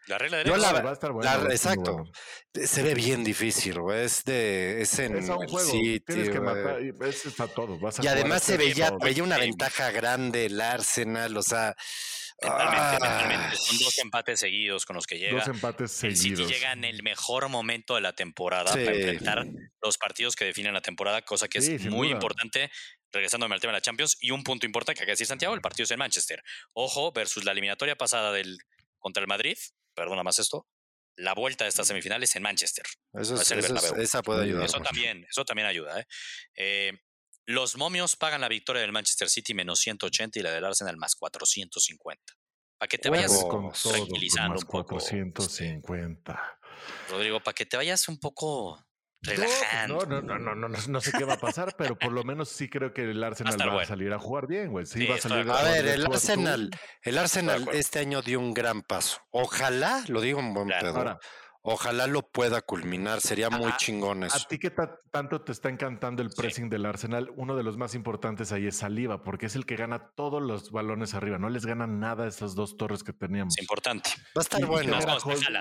La 0.08 0.18
regla 0.18 0.38
de 0.38 0.46
Yo 0.46 0.56
la, 0.56 0.72
va 0.72 0.90
a 0.90 0.94
estar 0.94 1.12
bueno, 1.12 1.52
Exacto. 1.52 2.06
Se 2.54 2.82
ve 2.82 2.94
bien 2.94 3.24
difícil, 3.24 3.80
güey. 3.80 4.06
Es 4.06 4.24
de. 4.24 4.82
Es 4.82 4.98
en 5.00 5.18
es 5.18 5.30
un 5.30 5.48
juego. 5.48 5.72
Tienes 6.06 6.30
que 6.30 6.40
matar. 6.40 6.82
Y 6.82 6.94
está 7.10 7.48
todo. 7.48 7.78
y 8.02 8.08
además 8.08 8.44
se 8.44 8.58
veía, 8.58 8.92
veía 9.02 9.24
una 9.24 9.38
ventaja 9.38 9.92
grande 9.92 10.46
el 10.46 10.60
Arsenal. 10.60 11.36
O 11.36 11.44
sea. 11.44 11.76
Mentalmente, 12.40 13.58
Son 13.58 13.78
dos 13.80 13.98
empates 13.98 14.40
seguidos 14.40 14.86
con 14.86 14.96
los 14.96 15.08
que 15.08 15.18
llega. 15.18 15.40
Dos 15.40 15.48
empates 15.48 15.92
seguidos. 15.92 16.26
El 16.26 16.38
City 16.38 16.54
llega 16.54 16.72
en 16.72 16.86
el 16.86 17.02
mejor 17.02 17.50
momento 17.50 17.96
de 17.96 18.02
la 18.02 18.14
temporada 18.14 18.72
para 18.72 18.94
enfrentar 18.94 19.48
los 19.82 19.98
partidos 19.98 20.36
que 20.36 20.46
definen 20.46 20.72
la 20.74 20.82
temporada, 20.82 21.24
cosa 21.24 21.48
que 21.48 21.58
es 21.58 21.86
muy 21.86 22.12
importante 22.12 22.70
regresándome 23.12 23.56
al 23.56 23.62
tema 23.62 23.74
de 23.74 23.78
la 23.78 23.82
Champions. 23.82 24.18
Y 24.20 24.32
un 24.32 24.44
punto 24.44 24.68
importante 24.68 25.00
que 25.00 25.04
hay 25.04 25.08
que 25.08 25.14
decir, 25.14 25.26
Santiago, 25.28 25.56
el 25.56 25.62
partido 25.62 25.86
es 25.86 25.92
en 25.92 26.00
Manchester. 26.00 26.44
Ojo, 26.74 27.12
versus 27.12 27.44
la 27.44 27.54
eliminatoria 27.54 27.96
pasada 27.96 28.32
del, 28.32 28.60
contra 29.00 29.22
el 29.22 29.28
Madrid, 29.28 29.58
perdona 29.98 30.24
más 30.24 30.38
esto, 30.38 30.68
la 31.18 31.34
vuelta 31.34 31.66
de 31.66 31.70
estas 31.70 31.88
semifinales 31.88 32.36
en 32.36 32.44
Manchester. 32.44 32.86
Eso, 33.14 33.36
esa 33.42 34.22
puede 34.22 34.44
ayudar. 34.44 34.66
Eso 34.66 34.80
también, 34.80 35.26
eso 35.28 35.44
también 35.44 35.68
ayuda. 35.68 36.00
¿eh? 36.00 36.06
Eh, 36.56 36.94
los 37.48 37.76
momios 37.78 38.16
pagan 38.16 38.42
la 38.42 38.48
victoria 38.48 38.84
del 38.84 38.92
Manchester 38.92 39.28
City 39.28 39.56
menos 39.56 39.80
180 39.80 40.38
y 40.38 40.44
la 40.44 40.52
del 40.52 40.64
Arsenal 40.64 40.96
más 40.98 41.16
450. 41.16 42.22
Para 42.78 42.88
que 42.88 43.00
te 43.00 43.10
vayas 43.10 43.44
tranquilizando 43.82 44.60
un 44.60 44.66
poco. 44.66 44.96
450. 44.96 46.60
Rodrigo, 47.10 47.40
para 47.40 47.56
que 47.56 47.66
te 47.66 47.76
vayas 47.76 48.08
un 48.08 48.20
poco 48.20 48.87
pues 49.24 49.40
no, 49.88 50.00
no, 50.06 50.22
no, 50.22 50.38
no, 50.38 50.56
no, 50.56 50.68
no, 50.68 51.02
sé 51.02 51.12
qué 51.18 51.24
va 51.24 51.34
a 51.34 51.40
pasar, 51.40 51.76
pero 51.78 51.98
por 51.98 52.12
lo 52.12 52.24
menos 52.24 52.50
sí 52.50 52.70
creo 52.70 52.94
que 52.94 53.04
el 53.04 53.24
Arsenal 53.24 53.76
va 53.76 53.82
a, 53.82 53.86
salir 53.86 54.14
a 54.14 54.20
jugar 54.20 54.48
bien, 54.48 54.72
güey. 54.72 54.86
Sí, 54.86 55.06
va 55.06 55.16
a 55.16 55.20
salir 55.20 55.50
a, 55.50 55.64
ver, 55.64 55.88
el 55.88 56.06
Arsenal, 56.06 56.70
el 57.02 57.18
Arsenal 57.18 57.68
este 57.74 58.00
año 58.00 58.22
dio 58.22 58.40
un 58.40 58.54
gran 58.54 58.82
paso. 58.84 59.22
Ojalá, 59.32 60.04
lo 60.08 60.22
digo 60.22 60.40
un 60.40 60.54
buen 60.54 60.68
pedo. 60.68 61.20
Ojalá 61.70 62.08
lo 62.08 62.22
pueda 62.22 62.62
culminar, 62.62 63.20
sería 63.20 63.50
muy 63.50 63.76
chingón 63.76 64.24
eso. 64.24 64.38
A 64.38 64.48
ti 64.48 64.58
que 64.58 64.72
tanto 65.12 65.42
te 65.42 65.52
está 65.52 65.68
encantando 65.68 66.22
el 66.22 66.30
pressing 66.30 66.70
del 66.70 66.86
Arsenal, 66.86 67.30
uno 67.36 67.58
de 67.58 67.64
los 67.64 67.76
más 67.76 67.94
importantes 67.94 68.54
ahí 68.54 68.68
es 68.68 68.78
Saliva, 68.78 69.22
porque 69.22 69.48
es 69.48 69.56
el 69.58 69.66
que 69.66 69.76
gana 69.76 70.14
todos 70.16 70.42
los 70.42 70.72
balones 70.72 71.14
arriba, 71.14 71.38
no 71.38 71.50
les 71.50 71.66
ganan 71.66 72.00
nada 72.00 72.24
a 72.24 72.28
esas 72.30 72.56
dos 72.56 72.78
torres 72.78 73.04
que 73.04 73.12
teníamos. 73.12 73.58
Es 73.58 73.62
importante. 73.62 74.12
Va 74.28 74.40
a 74.40 74.42
estar 74.44 74.66
bueno. 74.66 74.98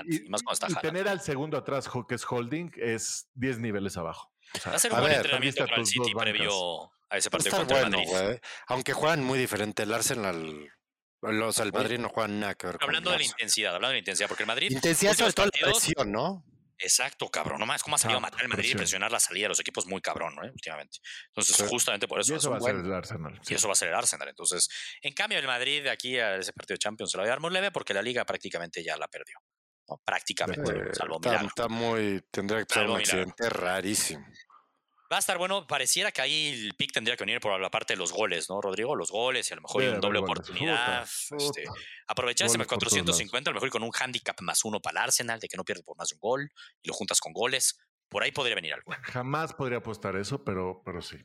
y, 0.07 0.75
tener 0.75 1.09
al 1.09 1.19
segundo 1.19 1.57
atrás, 1.57 1.89
que 2.07 2.15
es 2.15 2.25
Holding, 2.25 2.71
es 2.77 3.29
10 3.33 3.59
niveles 3.59 3.97
abajo. 3.97 4.31
Va 4.65 4.75
a 4.75 4.79
ser 4.79 4.93
un 4.93 5.01
buen 5.01 5.11
entrenamiento 5.11 5.65
para 5.65 5.81
el 5.81 5.85
City 5.85 6.13
previo 6.17 6.89
a 7.09 7.17
ese 7.17 7.29
partido 7.29 7.57
contra 7.57 7.81
el 7.81 7.89
Madrid. 7.89 8.39
Aunque 8.67 8.93
juegan 8.93 9.25
muy 9.25 9.37
diferente. 9.37 9.83
El 9.83 9.93
Arsenal 9.93 10.71
los, 11.21 11.59
el 11.59 11.73
Madrid 11.73 11.99
no 11.99 12.09
juegan 12.09 12.39
nada 12.39 12.55
que 12.55 12.67
ver 12.67 12.77
Hablando 12.79 13.11
de 13.11 13.17
la 13.17 13.23
intensidad, 13.23 13.75
hablando 13.75 13.89
de 13.89 13.95
la 13.95 13.99
intensidad, 13.99 14.27
porque 14.27 14.43
el 14.43 14.47
Madrid. 14.47 14.71
Intensidad 14.71 15.13
sobre 15.13 15.33
todo 15.33 15.45
la 15.47 15.51
presión, 15.51 16.11
¿no? 16.11 16.45
Exacto, 16.79 17.29
cabrón. 17.29 17.59
Nomás 17.59 17.81
cómo 17.81 17.95
ha 17.95 17.99
salido 17.99 18.17
a 18.17 18.21
matar 18.21 18.43
el 18.43 18.49
Madrid 18.49 18.71
y 18.71 18.75
presionar 18.75 19.11
la 19.11 19.19
salida 19.19 19.45
de 19.45 19.49
los 19.49 19.59
equipos 19.59 19.87
muy 19.87 19.99
cabrón, 19.99 20.35
¿no? 20.35 20.43
Últimamente. 20.43 20.99
Entonces, 21.29 21.67
justamente 21.67 22.07
por 22.07 22.19
eso. 22.19 22.33
Y 22.33 22.37
eso 22.37 22.51
va 22.51 22.57
a 22.57 22.61
ser 22.61 22.75
el 22.75 22.93
Arsenal. 22.93 23.41
Y 23.47 23.53
eso 23.55 23.67
va 23.67 23.71
a 23.71 23.75
ser 23.75 23.87
el 23.89 23.95
Arsenal. 23.95 24.27
Entonces, 24.27 24.69
en 25.01 25.13
cambio, 25.13 25.39
el 25.39 25.47
Madrid 25.47 25.83
de 25.83 25.89
aquí 25.89 26.19
a 26.19 26.35
ese 26.35 26.53
partido 26.53 26.75
de 26.75 26.79
Champions 26.79 27.11
se 27.11 27.17
lo 27.17 27.23
va 27.23 27.27
a 27.27 27.29
dar 27.29 27.39
muy 27.39 27.51
leve 27.51 27.71
porque 27.71 27.93
la 27.93 28.01
liga 28.01 28.25
prácticamente 28.25 28.83
ya 28.83 28.95
la 28.95 29.07
perdió. 29.07 29.37
Prácticamente. 30.05 30.93
salvo 30.93 31.15
está, 31.15 31.37
está, 31.37 31.67
muy. 31.67 32.21
Tendría 32.29 32.63
que 32.63 32.73
ser 32.73 32.87
un 32.87 32.97
accidente 32.97 33.49
rarísimo. 33.49 34.25
Va 35.11 35.15
a 35.15 35.19
estar 35.19 35.37
bueno, 35.37 35.65
pareciera 35.65 36.11
que 36.11 36.21
ahí 36.21 36.47
el 36.65 36.73
pick 36.73 36.91
tendría 36.91 37.15
que 37.15 37.23
venir 37.23 37.39
por 37.39 37.59
la 37.59 37.71
parte 37.71 37.93
de 37.93 37.97
los 37.97 38.11
goles, 38.11 38.49
¿no, 38.49 38.59
Rodrigo? 38.59 38.93
Los 38.93 39.09
goles 39.09 39.49
y 39.49 39.53
a 39.53 39.55
lo 39.55 39.61
mejor 39.61 39.83
una 39.83 39.99
doble 39.99 40.19
oportunidad. 40.19 41.03
Este, 41.03 41.63
aprovechar 42.07 42.47
ese 42.47 42.57
450, 42.57 43.49
a 43.49 43.53
lo 43.53 43.55
mejor 43.55 43.69
con 43.69 43.83
un 43.83 43.91
handicap 43.97 44.39
más 44.41 44.65
uno 44.65 44.81
para 44.81 44.99
el 44.99 45.05
Arsenal, 45.05 45.39
de 45.39 45.47
que 45.47 45.55
no 45.55 45.63
pierde 45.63 45.83
por 45.83 45.95
más 45.97 46.09
de 46.09 46.15
un 46.15 46.19
gol 46.19 46.51
y 46.81 46.87
lo 46.89 46.93
juntas 46.93 47.21
con 47.21 47.31
goles. 47.31 47.79
Por 48.09 48.23
ahí 48.23 48.31
podría 48.31 48.55
venir 48.55 48.73
algo. 48.73 48.93
Jamás 49.03 49.53
podría 49.53 49.77
apostar 49.77 50.15
eso, 50.17 50.43
pero, 50.43 50.81
pero 50.83 51.01
sí. 51.01 51.17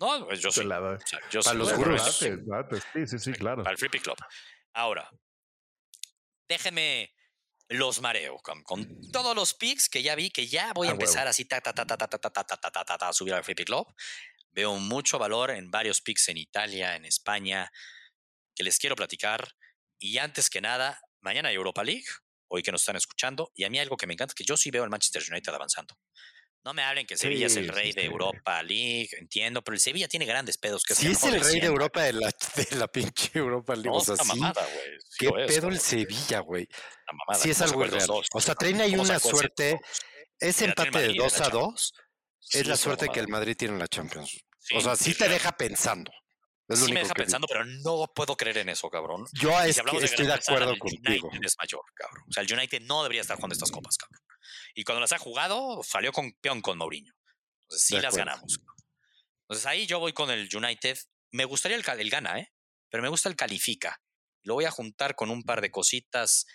No, 0.00 0.26
pues 0.26 0.40
yo 0.40 0.50
sí. 0.52 0.62
para 0.62 1.54
los 1.54 1.72
gurús. 1.74 2.02
Sí, 2.02 3.06
sí, 3.06 3.18
sí, 3.18 3.32
claro. 3.32 3.62
Para 3.62 3.72
el 3.72 3.78
Free 3.78 3.88
Pick 3.90 4.02
Club. 4.02 4.16
Ahora, 4.72 5.10
déjenme 6.48 7.15
los 7.68 8.00
mareo 8.00 8.38
con, 8.38 8.64
todos 9.10 9.34
los 9.34 9.54
picks 9.54 9.88
que 9.88 10.02
ya 10.02 10.14
vi, 10.14 10.30
que 10.30 10.46
ya 10.46 10.72
voy 10.72 10.88
a 10.88 10.92
empezar 10.92 11.26
así 11.26 11.44
ta, 11.44 11.60
ta, 11.60 11.72
ta, 11.72 11.86
ta, 11.86 11.96
ta, 11.96 12.08
ta, 12.08 12.18
ta, 12.18 12.44
ta, 12.44 12.70
ta, 12.70 12.98
ta, 12.98 13.08
a 13.08 13.12
subir 13.12 13.34
al 13.34 13.44
Free 13.44 13.54
Pick 13.54 13.66
Club. 13.66 13.86
Veo 14.52 14.76
mucho 14.76 15.18
valor 15.18 15.50
en 15.50 15.70
varios 15.70 16.00
picks 16.00 16.28
en 16.28 16.38
Italia, 16.38 16.96
en 16.96 17.04
España, 17.04 17.70
que 18.54 18.62
les 18.62 18.78
quiero 18.78 18.96
platicar. 18.96 19.52
Y 19.98 20.18
antes 20.18 20.48
que 20.48 20.60
nada, 20.60 21.00
mañana 21.20 21.48
hay 21.48 21.56
Europa 21.56 21.84
League, 21.84 22.06
hoy 22.48 22.62
que 22.62 22.72
nos 22.72 22.82
están 22.82 22.96
escuchando, 22.96 23.50
y 23.54 23.64
a 23.64 23.70
mí 23.70 23.78
algo 23.78 23.96
que 23.96 24.06
me 24.06 24.14
encanta 24.14 24.32
es 24.32 24.34
que 24.34 24.44
yo 24.44 24.56
sí 24.56 24.70
veo 24.70 24.84
el 24.84 24.90
Manchester 24.90 25.22
United 25.30 25.52
avanzando. 25.52 25.98
No 26.66 26.74
me 26.74 26.82
hablen 26.82 27.06
que 27.06 27.16
Sevilla 27.16 27.46
es 27.46 27.54
el 27.54 27.68
rey 27.68 27.92
de 27.92 28.04
Europa 28.04 28.60
League, 28.64 29.10
entiendo, 29.20 29.62
pero 29.62 29.76
el 29.76 29.80
Sevilla 29.80 30.08
tiene 30.08 30.26
grandes 30.26 30.58
pedos. 30.58 30.82
Que 30.82 30.96
sí, 30.96 31.06
es 31.12 31.22
el 31.22 31.40
rey 31.40 31.60
de 31.60 31.66
Europa 31.68 32.02
de 32.02 32.14
la, 32.14 32.26
de 32.56 32.76
la 32.76 32.88
pinche 32.88 33.30
Europa 33.38 33.76
League. 33.76 33.88
No, 33.88 33.98
o 33.98 34.00
sea, 34.00 34.16
mamada, 34.24 34.66
güey. 34.66 34.98
Qué 35.16 35.30
pedo 35.46 35.68
el 35.68 35.78
Sevilla, 35.78 36.40
güey. 36.40 36.66
Sí, 37.38 37.50
es 37.50 37.60
algo 37.62 37.84
real. 37.84 38.10
o 38.10 38.40
sea, 38.40 38.56
traen 38.56 38.80
ahí 38.80 38.96
una 38.96 39.20
suerte. 39.20 39.80
Ese 40.40 40.64
empate 40.64 40.98
de 40.98 41.14
2 41.14 41.40
a 41.40 41.50
2 41.50 41.92
es 42.54 42.66
la 42.66 42.76
suerte 42.76 43.10
que 43.10 43.20
el 43.20 43.28
Madrid 43.28 43.54
tiene 43.56 43.74
en 43.74 43.78
la 43.78 43.86
Champions. 43.86 44.36
o 44.74 44.80
sea, 44.80 44.96
sí 44.96 45.14
te 45.14 45.28
deja 45.28 45.52
pensando. 45.52 46.10
sí 46.68 46.92
me 46.92 46.98
deja 46.98 47.14
pensando, 47.14 47.46
pero 47.46 47.64
no 47.64 48.10
puedo 48.12 48.36
creer 48.36 48.58
en 48.58 48.70
eso, 48.70 48.90
cabrón. 48.90 49.24
Yo 49.34 49.56
estoy 49.60 50.26
de 50.26 50.34
acuerdo 50.34 50.76
contigo. 50.80 51.28
El 51.30 51.38
United 51.38 51.46
es 51.46 51.56
mayor, 51.58 51.82
cabrón. 51.94 52.24
O 52.28 52.32
sea, 52.32 52.42
el 52.42 52.52
United 52.52 52.80
no 52.82 53.04
debería 53.04 53.22
estar 53.22 53.36
jugando 53.36 53.52
estas 53.54 53.70
copas, 53.70 53.96
cabrón. 53.96 54.25
Y 54.76 54.84
cuando 54.84 55.00
las 55.00 55.12
ha 55.12 55.18
jugado, 55.18 55.82
salió 55.82 56.12
campeón 56.12 56.60
con 56.60 56.76
Mourinho. 56.76 57.14
Entonces 57.62 57.88
sí 57.88 57.98
las 57.98 58.14
ganamos. 58.14 58.60
Entonces 59.40 59.64
ahí 59.66 59.86
yo 59.86 59.98
voy 59.98 60.12
con 60.12 60.30
el 60.30 60.54
United. 60.54 60.98
Me 61.32 61.46
gustaría 61.46 61.78
el, 61.78 61.84
el 61.98 62.10
gana, 62.10 62.38
¿eh? 62.38 62.52
Pero 62.90 63.02
me 63.02 63.08
gusta 63.08 63.30
el 63.30 63.36
califica. 63.36 64.02
Lo 64.42 64.52
voy 64.52 64.66
a 64.66 64.70
juntar 64.70 65.16
con 65.16 65.30
un 65.30 65.44
par 65.44 65.62
de 65.62 65.70
cositas 65.70 66.46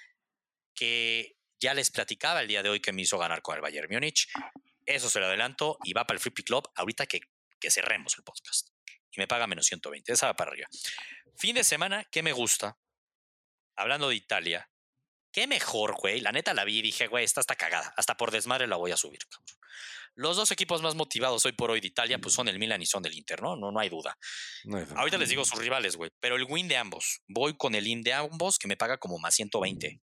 que 0.76 1.36
ya 1.60 1.74
les 1.74 1.90
platicaba 1.90 2.42
el 2.42 2.48
día 2.48 2.62
de 2.62 2.70
hoy 2.70 2.80
que 2.80 2.94
me 2.94 3.02
hizo 3.02 3.18
ganar 3.18 3.42
con 3.42 3.56
el 3.56 3.62
Bayern 3.62 3.92
Múnich. 3.92 4.28
Eso 4.86 5.10
se 5.10 5.20
lo 5.20 5.26
adelanto 5.26 5.80
y 5.84 5.94
va 5.94 6.06
para 6.06 6.18
el 6.18 6.22
Free 6.22 6.32
Pick 6.32 6.46
Club 6.46 6.70
ahorita 6.76 7.08
que, 7.08 7.22
que 7.60 7.72
cerremos 7.72 8.16
el 8.20 8.24
podcast. 8.24 8.70
Y 9.12 9.20
me 9.20 9.28
paga 9.28 9.48
menos 9.48 9.66
120. 9.66 10.14
Esa 10.14 10.28
va 10.28 10.36
para 10.36 10.52
arriba. 10.52 10.68
Fin 11.38 11.56
de 11.56 11.64
semana, 11.64 12.06
¿qué 12.12 12.22
me 12.22 12.34
gusta? 12.34 12.78
Hablando 13.76 14.10
de 14.10 14.16
Italia, 14.16 14.71
Qué 15.32 15.48
mejor, 15.48 15.96
güey. 15.96 16.22
La 16.22 16.32
neta 16.32 16.54
la 16.54 16.66
vi 16.66 16.80
y 16.80 16.82
dije, 16.82 17.08
güey, 17.08 17.24
esta 17.24 17.42
está 17.42 17.56
cagada. 17.56 17.94
Hasta 17.98 18.18
por 18.18 18.32
desmadre 18.32 18.68
la 18.68 18.76
voy 18.76 18.92
a 18.92 18.98
subir, 18.98 19.20
cabrón. 19.28 19.62
Los 20.16 20.36
dos 20.36 20.52
equipos 20.52 20.82
más 20.82 20.94
motivados 20.94 21.46
hoy 21.46 21.54
por 21.54 21.72
hoy 21.72 21.80
de 21.80 21.88
Italia, 21.88 22.20
pues 22.20 22.34
son 22.34 22.50
el 22.50 22.60
Milan 22.60 22.82
y 22.82 22.86
son 22.86 23.06
el 23.06 23.14
Inter, 23.14 23.42
¿no? 23.42 23.56
No, 23.56 23.72
no 23.72 23.80
hay 23.80 23.88
duda. 23.88 24.18
Ahorita 24.96 25.18
les 25.18 25.30
digo 25.30 25.46
sus 25.46 25.58
rivales, 25.58 25.96
güey. 25.96 26.12
Pero 26.20 26.36
el 26.36 26.44
win 26.44 26.68
de 26.68 26.76
ambos. 26.76 27.22
Voy 27.28 27.56
con 27.56 27.76
el 27.76 27.88
in 27.88 28.04
de 28.04 28.14
ambos 28.14 28.60
que 28.60 28.68
me 28.68 28.76
paga 28.76 28.98
como 28.98 29.20
más 29.20 29.36
120. 29.36 30.02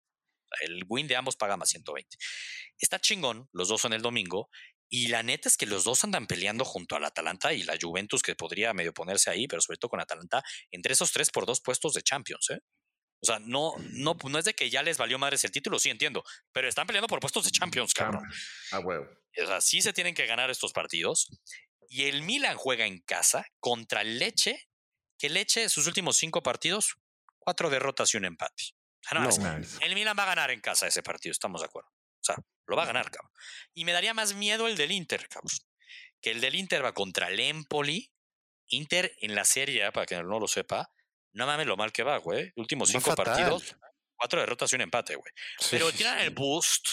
El 0.60 0.84
win 0.88 1.08
de 1.08 1.16
ambos 1.16 1.36
paga 1.36 1.56
más 1.56 1.70
120. 1.70 2.16
Está 2.78 3.00
chingón, 3.00 3.48
los 3.52 3.68
dos 3.68 3.80
son 3.80 3.92
el 3.92 4.02
domingo. 4.02 4.48
Y 4.88 5.08
la 5.08 5.24
neta 5.24 5.48
es 5.48 5.56
que 5.56 5.66
los 5.66 5.82
dos 5.82 6.04
andan 6.04 6.28
peleando 6.28 6.64
junto 6.64 6.94
al 6.94 7.04
Atalanta 7.04 7.52
y 7.52 7.64
la 7.64 7.76
Juventus, 7.80 8.22
que 8.22 8.36
podría 8.36 8.72
medio 8.72 8.94
ponerse 8.94 9.30
ahí, 9.30 9.48
pero 9.48 9.60
sobre 9.60 9.78
todo 9.78 9.88
con 9.88 10.00
Atalanta, 10.00 10.44
entre 10.70 10.92
esos 10.92 11.10
tres 11.10 11.30
por 11.30 11.44
dos 11.44 11.60
puestos 11.60 11.94
de 11.94 12.02
Champions, 12.02 12.50
¿eh? 12.50 12.60
O 13.20 13.26
sea, 13.26 13.38
no, 13.38 13.74
no, 13.92 14.16
no 14.22 14.38
es 14.38 14.44
de 14.44 14.54
que 14.54 14.70
ya 14.70 14.82
les 14.82 14.98
valió 14.98 15.18
madres 15.18 15.44
el 15.44 15.50
título, 15.50 15.78
sí 15.78 15.90
entiendo, 15.90 16.22
pero 16.52 16.68
están 16.68 16.86
peleando 16.86 17.08
por 17.08 17.20
puestos 17.20 17.44
de 17.44 17.50
Champions, 17.50 17.94
cabrón. 17.94 18.22
Ah, 18.72 18.80
huevo. 18.80 19.08
O 19.42 19.46
sea, 19.46 19.60
sí 19.60 19.80
se 19.80 19.92
tienen 19.92 20.14
que 20.14 20.26
ganar 20.26 20.50
estos 20.50 20.72
partidos. 20.72 21.28
Y 21.88 22.04
el 22.04 22.22
Milan 22.22 22.56
juega 22.56 22.86
en 22.86 23.00
casa 23.00 23.46
contra 23.60 24.02
el 24.02 24.18
Leche, 24.18 24.68
que 25.18 25.28
Leche, 25.28 25.68
sus 25.68 25.86
últimos 25.86 26.16
cinco 26.16 26.42
partidos, 26.42 26.96
cuatro 27.38 27.70
derrotas 27.70 28.12
y 28.12 28.16
un 28.16 28.24
empate. 28.24 28.74
O 29.12 29.30
sea, 29.30 29.48
no, 29.48 29.60
El 29.80 29.94
Milan 29.94 30.16
va 30.18 30.24
a 30.24 30.26
ganar 30.34 30.50
en 30.50 30.60
casa 30.60 30.86
ese 30.86 31.02
partido, 31.02 31.32
estamos 31.32 31.60
de 31.60 31.66
acuerdo. 31.66 31.88
O 31.90 32.24
sea, 32.24 32.36
lo 32.66 32.76
va 32.76 32.82
a 32.82 32.86
ganar, 32.86 33.10
cabrón. 33.10 33.30
Y 33.72 33.84
me 33.84 33.92
daría 33.92 34.14
más 34.14 34.34
miedo 34.34 34.66
el 34.66 34.76
del 34.76 34.90
Inter, 34.90 35.28
cabrón. 35.28 35.56
Que 36.20 36.32
el 36.32 36.40
del 36.40 36.56
Inter 36.56 36.84
va 36.84 36.92
contra 36.92 37.28
el 37.28 37.38
Empoli. 37.38 38.12
Inter 38.68 39.14
en 39.20 39.36
la 39.36 39.44
serie, 39.44 39.92
para 39.92 40.06
que 40.06 40.20
no 40.20 40.40
lo 40.40 40.48
sepa, 40.48 40.90
no 41.36 41.46
mames 41.46 41.66
lo 41.66 41.76
mal 41.76 41.92
que 41.92 42.02
va, 42.02 42.16
güey. 42.16 42.50
Últimos 42.56 42.88
cinco 42.88 43.14
partidos, 43.14 43.76
cuatro 44.16 44.40
derrotas 44.40 44.72
y 44.72 44.76
un 44.76 44.80
empate, 44.82 45.14
güey. 45.16 45.32
Pero 45.70 45.92
tienen 45.92 46.18
el 46.20 46.30
boost 46.30 46.88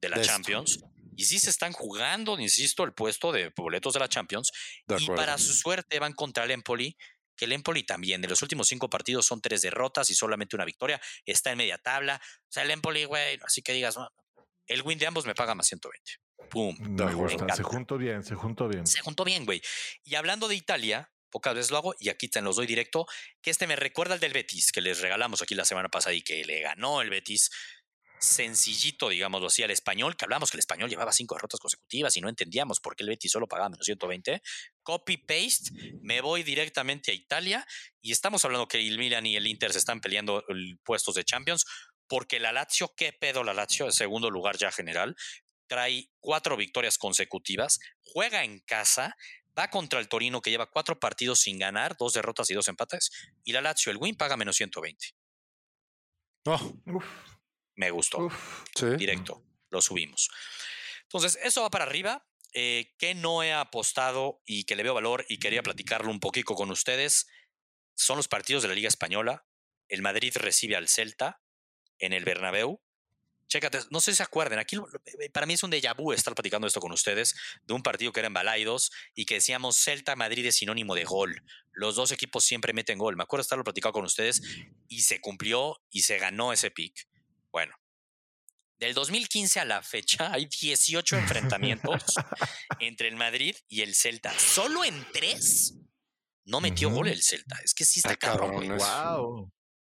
de 0.00 0.08
la 0.08 0.20
Champions. 0.20 0.80
Y 1.16 1.24
sí 1.24 1.38
se 1.38 1.50
están 1.50 1.72
jugando, 1.72 2.38
insisto, 2.38 2.82
el 2.82 2.92
puesto 2.92 3.30
de 3.30 3.52
boletos 3.56 3.92
de 3.92 4.00
la 4.00 4.08
Champions. 4.08 4.50
y 4.98 5.06
para 5.06 5.38
su 5.38 5.54
suerte 5.54 6.00
van 6.00 6.14
contra 6.14 6.44
el 6.44 6.50
Empoli, 6.50 6.96
que 7.36 7.44
el 7.44 7.52
Empoli 7.52 7.84
también, 7.84 8.20
de 8.20 8.28
los 8.28 8.42
últimos 8.42 8.66
cinco 8.66 8.90
partidos 8.90 9.26
son 9.26 9.40
tres 9.40 9.62
derrotas 9.62 10.10
y 10.10 10.14
solamente 10.14 10.56
una 10.56 10.64
victoria. 10.64 11.00
Está 11.24 11.52
en 11.52 11.58
media 11.58 11.78
tabla. 11.78 12.20
O 12.24 12.52
sea, 12.52 12.64
el 12.64 12.72
Empoli, 12.72 13.04
güey, 13.04 13.38
así 13.44 13.62
que 13.62 13.72
digas, 13.72 13.96
el 14.66 14.82
win 14.82 14.98
de 14.98 15.06
ambos 15.06 15.26
me 15.26 15.34
paga 15.34 15.54
más 15.54 15.68
120. 15.68 16.12
Pum. 16.48 16.76
se 17.54 17.62
juntó 17.62 17.98
bien, 17.98 18.24
se 18.24 18.34
juntó 18.34 18.66
bien. 18.66 18.84
Se 18.84 19.00
juntó 19.00 19.24
bien, 19.24 19.44
güey. 19.44 19.62
Y 20.02 20.16
hablando 20.16 20.48
de 20.48 20.56
Italia, 20.56 21.12
pocas 21.30 21.54
veces 21.54 21.70
lo 21.70 21.78
hago 21.78 21.94
y 21.98 22.08
aquí 22.08 22.28
te 22.28 22.40
los 22.42 22.56
doy 22.56 22.66
directo, 22.66 23.06
que 23.42 23.50
este 23.50 23.66
me 23.66 23.76
recuerda 23.76 24.14
al 24.14 24.20
del 24.20 24.32
Betis, 24.32 24.72
que 24.72 24.80
les 24.80 25.00
regalamos 25.00 25.42
aquí 25.42 25.54
la 25.54 25.64
semana 25.64 25.88
pasada 25.88 26.14
y 26.14 26.22
que 26.22 26.44
le 26.44 26.60
ganó 26.60 27.02
el 27.02 27.10
Betis 27.10 27.50
sencillito, 28.20 29.08
digámoslo 29.08 29.46
así, 29.46 29.62
al 29.62 29.70
español, 29.70 30.14
que 30.14 30.26
hablamos 30.26 30.50
que 30.50 30.58
el 30.58 30.60
español 30.60 30.90
llevaba 30.90 31.10
cinco 31.10 31.34
derrotas 31.34 31.58
consecutivas 31.58 32.16
y 32.16 32.20
no 32.20 32.28
entendíamos 32.28 32.78
por 32.78 32.94
qué 32.94 33.02
el 33.02 33.08
Betis 33.08 33.32
solo 33.32 33.48
pagaba 33.48 33.70
menos 33.70 33.86
120. 33.86 34.42
Copy-paste, 34.82 35.70
me 36.02 36.20
voy 36.20 36.42
directamente 36.42 37.12
a 37.12 37.14
Italia 37.14 37.66
y 38.02 38.12
estamos 38.12 38.44
hablando 38.44 38.68
que 38.68 38.78
el 38.78 38.98
Milan 38.98 39.26
y 39.26 39.36
el 39.36 39.46
Inter 39.46 39.72
se 39.72 39.78
están 39.78 40.00
peleando 40.00 40.44
puestos 40.84 41.14
de 41.14 41.24
Champions 41.24 41.64
porque 42.06 42.40
la 42.40 42.52
Lazio, 42.52 42.92
¿qué 42.94 43.12
pedo 43.12 43.42
la 43.42 43.54
Lazio? 43.54 43.86
En 43.86 43.92
segundo 43.92 44.30
lugar 44.30 44.58
ya 44.58 44.70
general, 44.70 45.16
trae 45.68 46.10
cuatro 46.18 46.56
victorias 46.56 46.98
consecutivas, 46.98 47.78
juega 48.02 48.42
en 48.42 48.58
casa, 48.60 49.16
Va 49.60 49.68
contra 49.68 50.00
el 50.00 50.08
Torino 50.08 50.40
que 50.40 50.50
lleva 50.50 50.70
cuatro 50.70 50.98
partidos 50.98 51.40
sin 51.40 51.58
ganar, 51.58 51.96
dos 51.98 52.14
derrotas 52.14 52.48
y 52.50 52.54
dos 52.54 52.68
empates. 52.68 53.10
Y 53.44 53.52
la 53.52 53.60
Lazio, 53.60 53.92
el 53.92 53.98
win, 53.98 54.16
paga 54.16 54.38
menos 54.38 54.56
120. 54.56 55.14
Me 57.74 57.90
gustó. 57.90 58.28
Directo. 58.96 59.44
Lo 59.68 59.82
subimos. 59.82 60.30
Entonces, 61.02 61.38
eso 61.42 61.62
va 61.62 61.70
para 61.70 61.84
arriba. 61.84 62.26
Eh, 62.52 62.96
que 62.98 63.14
no 63.14 63.44
he 63.44 63.52
apostado 63.52 64.42
y 64.44 64.64
que 64.64 64.74
le 64.74 64.82
veo 64.82 64.92
valor 64.92 65.24
y 65.28 65.38
quería 65.38 65.62
platicarlo 65.62 66.10
un 66.10 66.18
poquito 66.18 66.56
con 66.56 66.72
ustedes 66.72 67.28
son 67.94 68.16
los 68.16 68.26
partidos 68.26 68.62
de 68.62 68.68
la 68.68 68.74
Liga 68.74 68.88
Española. 68.88 69.46
El 69.88 70.02
Madrid 70.02 70.32
recibe 70.36 70.74
al 70.74 70.88
Celta 70.88 71.42
en 71.98 72.12
el 72.12 72.24
Bernabéu 72.24 72.82
Chécate, 73.50 73.80
no 73.90 74.00
sé 74.00 74.12
si 74.12 74.18
se 74.18 74.22
acuerdan, 74.22 74.60
aquí 74.60 74.76
eh, 74.76 75.28
para 75.30 75.44
mí 75.44 75.54
es 75.54 75.62
un 75.64 75.72
déjà 75.72 75.92
vu 75.92 76.12
estar 76.12 76.32
platicando 76.36 76.68
esto 76.68 76.80
con 76.80 76.92
ustedes, 76.92 77.34
de 77.64 77.74
un 77.74 77.82
partido 77.82 78.12
que 78.12 78.20
era 78.20 78.28
en 78.28 78.32
Balaidos 78.32 78.92
y 79.12 79.24
que 79.24 79.34
decíamos 79.34 79.76
Celta 79.76 80.14
Madrid 80.14 80.46
es 80.46 80.54
sinónimo 80.54 80.94
de 80.94 81.02
gol. 81.02 81.42
Los 81.72 81.96
dos 81.96 82.12
equipos 82.12 82.44
siempre 82.44 82.72
meten 82.72 82.96
gol. 82.98 83.16
Me 83.16 83.24
acuerdo 83.24 83.42
estarlo 83.42 83.64
platicando 83.64 83.94
con 83.94 84.04
ustedes 84.04 84.40
y 84.86 85.02
se 85.02 85.20
cumplió 85.20 85.82
y 85.90 86.02
se 86.02 86.18
ganó 86.18 86.52
ese 86.52 86.70
pick. 86.70 87.08
Bueno, 87.50 87.74
del 88.78 88.94
2015 88.94 89.58
a 89.58 89.64
la 89.64 89.82
fecha 89.82 90.32
hay 90.32 90.46
18 90.46 91.16
enfrentamientos 91.16 92.04
entre 92.78 93.08
el 93.08 93.16
Madrid 93.16 93.56
y 93.68 93.80
el 93.80 93.96
Celta. 93.96 94.32
Solo 94.38 94.84
en 94.84 95.04
tres 95.12 95.74
no 96.44 96.60
metió 96.60 96.88
gol 96.90 97.08
el 97.08 97.20
Celta. 97.20 97.58
Es 97.64 97.74
que 97.74 97.84
sí 97.84 97.98
está 97.98 98.14
cabrón. 98.14 98.76
Wow. 98.78 99.52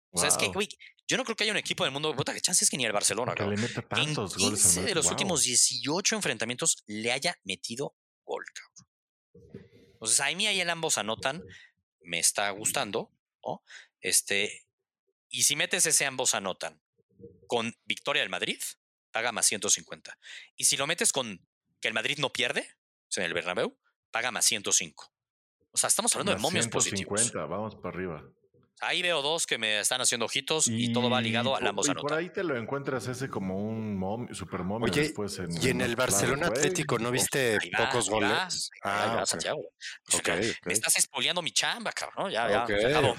O 0.10 0.20
sea, 0.20 0.30
es 0.30 0.38
que, 0.38 0.48
güey, 0.48 0.70
yo 1.08 1.18
no 1.18 1.24
creo 1.24 1.36
que 1.36 1.44
haya 1.44 1.54
un 1.54 1.58
equipo 1.58 1.84
del 1.84 1.94
mundo, 1.94 2.16
puta, 2.16 2.34
que 2.34 2.42
chance 2.42 2.64
es 2.64 2.70
que 2.70 2.78
ni 2.78 2.86
el 2.86 2.92
Barcelona, 2.92 3.36
que 3.36 3.46
le 3.46 3.58
meta 3.58 3.82
tantos 3.82 4.34
en 4.34 4.50
15 4.50 4.84
de 4.84 4.96
los 4.96 5.08
últimos 5.08 5.44
18 5.44 6.16
enfrentamientos 6.16 6.84
le 6.88 7.12
haya 7.12 7.38
metido 7.44 7.96
gol, 8.24 8.46
cabrón. 8.54 9.64
Entonces, 9.94 10.20
a 10.20 10.36
mí 10.36 10.48
ahí 10.48 10.60
el 10.60 10.70
ambos 10.70 10.98
anotan, 10.98 11.44
me 12.02 12.20
está 12.20 12.50
gustando, 12.52 13.12
¿no? 13.46 13.64
Este, 14.02 14.66
y 15.30 15.44
si 15.44 15.56
metes 15.56 15.86
ese 15.86 16.06
ambos 16.06 16.34
anotan 16.34 16.82
con 17.48 17.74
victoria 17.86 18.22
del 18.22 18.30
Madrid, 18.30 18.60
paga 19.12 19.32
más 19.32 19.46
150. 19.46 20.18
Y 20.56 20.66
si 20.66 20.78
lo 20.78 20.88
metes 20.88 21.12
con 21.14 21.46
que 21.80 21.88
el 21.88 21.94
Madrid 21.94 22.18
no 22.20 22.32
pierde, 22.32 22.68
en 23.16 23.24
el 23.24 23.34
Bernabéu, 23.34 23.78
paga 24.12 24.32
más 24.32 24.46
105. 24.46 25.14
O 25.72 25.78
sea, 25.78 25.88
estamos 25.88 26.14
hablando 26.16 26.34
de 26.34 26.40
momios 26.40 26.66
150, 26.66 26.72
positivos. 26.72 27.50
vamos 27.50 27.76
para 27.76 27.90
arriba. 27.90 28.24
Ahí 28.82 29.02
veo 29.02 29.22
dos 29.22 29.46
que 29.48 29.58
me 29.58 29.80
están 29.80 30.02
haciendo 30.02 30.26
ojitos 30.26 30.68
y, 30.68 30.92
todo 30.92 31.10
va 31.10 31.22
ligado 31.22 31.56
al 31.56 31.66
ambos 31.66 31.88
anotan. 31.88 32.02
Por 32.02 32.18
ahí 32.18 32.30
te 32.30 32.44
lo 32.44 32.58
encuentras 32.58 33.08
ese 33.08 33.30
como 33.30 33.58
un 33.58 33.98
mom, 33.98 34.28
super 34.34 34.64
momio 34.64 34.92
después 34.92 35.40
en, 35.40 35.50
Y 35.62 35.70
en 35.70 35.82
el 35.82 35.96
Barcelona 35.96 36.48
Atlético, 36.48 37.00
¿no 37.00 37.12
viste 37.12 37.60
pocos 37.78 38.10
goles? 38.10 38.70
ah, 38.84 39.24
Santiago. 39.26 39.62
Me 40.66 40.74
estás 40.74 40.98
espoleando 40.98 41.42
mi 41.42 41.52
chamba, 41.52 41.92
cabrón. 41.92 42.32
Ya, 42.32 42.68
ya. 42.68 43.16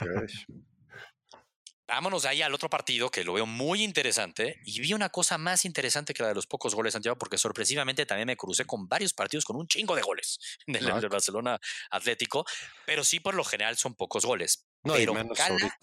Vámonos 1.86 2.22
de 2.22 2.30
ahí 2.30 2.40
al 2.40 2.54
otro 2.54 2.70
partido 2.70 3.10
que 3.10 3.24
lo 3.24 3.34
veo 3.34 3.44
muy 3.44 3.82
interesante 3.82 4.58
y 4.64 4.80
vi 4.80 4.94
una 4.94 5.10
cosa 5.10 5.36
más 5.36 5.66
interesante 5.66 6.14
que 6.14 6.22
la 6.22 6.30
de 6.30 6.34
los 6.34 6.46
pocos 6.46 6.74
goles, 6.74 6.94
Santiago, 6.94 7.18
porque 7.18 7.36
sorpresivamente 7.36 8.06
también 8.06 8.26
me 8.26 8.38
crucé 8.38 8.64
con 8.64 8.88
varios 8.88 9.12
partidos 9.12 9.44
con 9.44 9.56
un 9.56 9.66
chingo 9.66 9.94
de 9.94 10.00
goles 10.00 10.38
del, 10.66 11.08
Barcelona 11.10 11.60
Atlético, 11.90 12.46
pero 12.86 13.04
sí 13.04 13.20
por 13.20 13.34
lo 13.34 13.44
general 13.44 13.76
son 13.76 13.94
pocos 13.94 14.24
goles. 14.24 14.66
No, 14.84 14.94
pero 14.94 15.14
cala, 15.34 15.78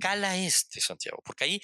cala 0.00 0.36
este, 0.36 0.80
Santiago, 0.80 1.22
porque 1.24 1.44
ahí 1.44 1.60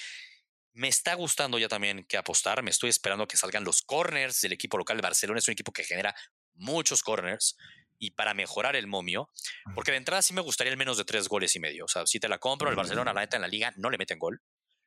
me 0.75 0.89
está 0.89 1.15
gustando 1.15 1.59
ya 1.59 1.69
también 1.69 2.05
que 2.05 2.17
apostar, 2.17 2.63
me 2.63 2.71
estoy 2.71 2.91
esperando 2.91 3.27
que 3.27 3.37
salgan 3.37 3.65
los 3.65 3.83
corners 3.83 4.41
del 4.41 4.53
equipo 4.53 4.77
local. 4.77 5.01
Barcelona 5.01 5.39
es 5.39 5.49
un 5.49 5.53
equipo 5.53 5.73
que 5.73 5.85
genera 5.85 6.15
muchos 6.55 7.03
corners 7.03 7.57
y 7.99 8.11
para 8.11 8.35
mejorar 8.35 8.77
el 8.77 8.87
momio, 8.87 9.31
porque 9.75 9.93
de 9.93 9.99
entrada 9.99 10.21
sí 10.21 10.35
me 10.35 10.41
gustaría 10.41 10.73
el 10.73 10.77
menos 10.77 10.99
de 10.99 11.05
tres 11.05 11.29
goles 11.29 11.55
y 11.57 11.61
medio. 11.61 11.85
O 11.85 11.89
sea, 11.89 12.07
si 12.07 12.19
te 12.19 12.29
la 12.29 12.39
compro, 12.39 12.69
el 12.69 12.77
Barcelona, 12.77 13.15
la 13.15 13.21
neta, 13.21 13.37
en 13.37 13.43
la 13.43 13.49
liga 13.49 13.73
no 13.77 13.89
le 13.89 13.99
meten 13.99 14.19
gol. 14.19 14.43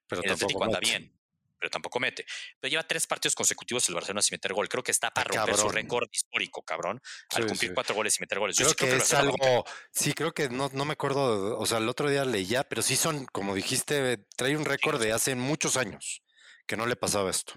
Pero 0.08 0.22
el 0.24 0.32
Atlético 0.32 0.64
anda 0.64 0.80
bien, 0.80 1.16
pero 1.60 1.70
tampoco 1.70 1.99
mete. 1.99 2.26
Pero 2.60 2.70
lleva 2.72 2.84
tres 2.84 3.08
partidos 3.08 3.36
consecutivos 3.36 3.88
el 3.89 3.95
Barcelona 3.95 4.22
sin 4.22 4.36
meter 4.36 4.53
gol. 4.53 4.70
Creo 4.70 4.84
que 4.84 4.91
está 4.91 5.12
para 5.12 5.32
romper 5.32 5.58
su 5.58 5.70
récord 5.70 6.08
histórico, 6.12 6.62
cabrón, 6.64 7.01
al 7.32 7.47
cumplir 7.47 7.74
cuatro 7.74 7.95
goles 7.95 8.18
y 8.18 8.22
meter 8.22 8.39
goles. 8.39 8.58
Yo 8.58 8.74
creo 8.74 8.97
que, 8.97 8.97
es 8.97 9.14
algo, 9.14 9.66
sí, 9.91 10.14
creo 10.14 10.34
que 10.34 10.49
no, 10.49 10.70
no 10.74 10.86
me 10.86 10.93
acuerdo, 10.93 11.58
o 11.58 11.66
sea, 11.66 11.78
el 11.80 11.89
otro 11.89 12.10
día 12.10 12.26
leía, 12.26 12.64
pero 12.64 12.82
sí 12.82 12.95
son, 12.95 13.26
como 13.26 13.55
dijiste, 13.55 14.18
trae 14.36 14.55
un 14.55 14.66
récord 14.66 15.01
de 15.01 15.12
hace 15.12 15.36
muchos 15.36 15.78
años 15.78 16.24
que 16.66 16.78
no 16.78 16.86
le 16.86 16.95
pasaba 16.95 17.30
esto 17.30 17.53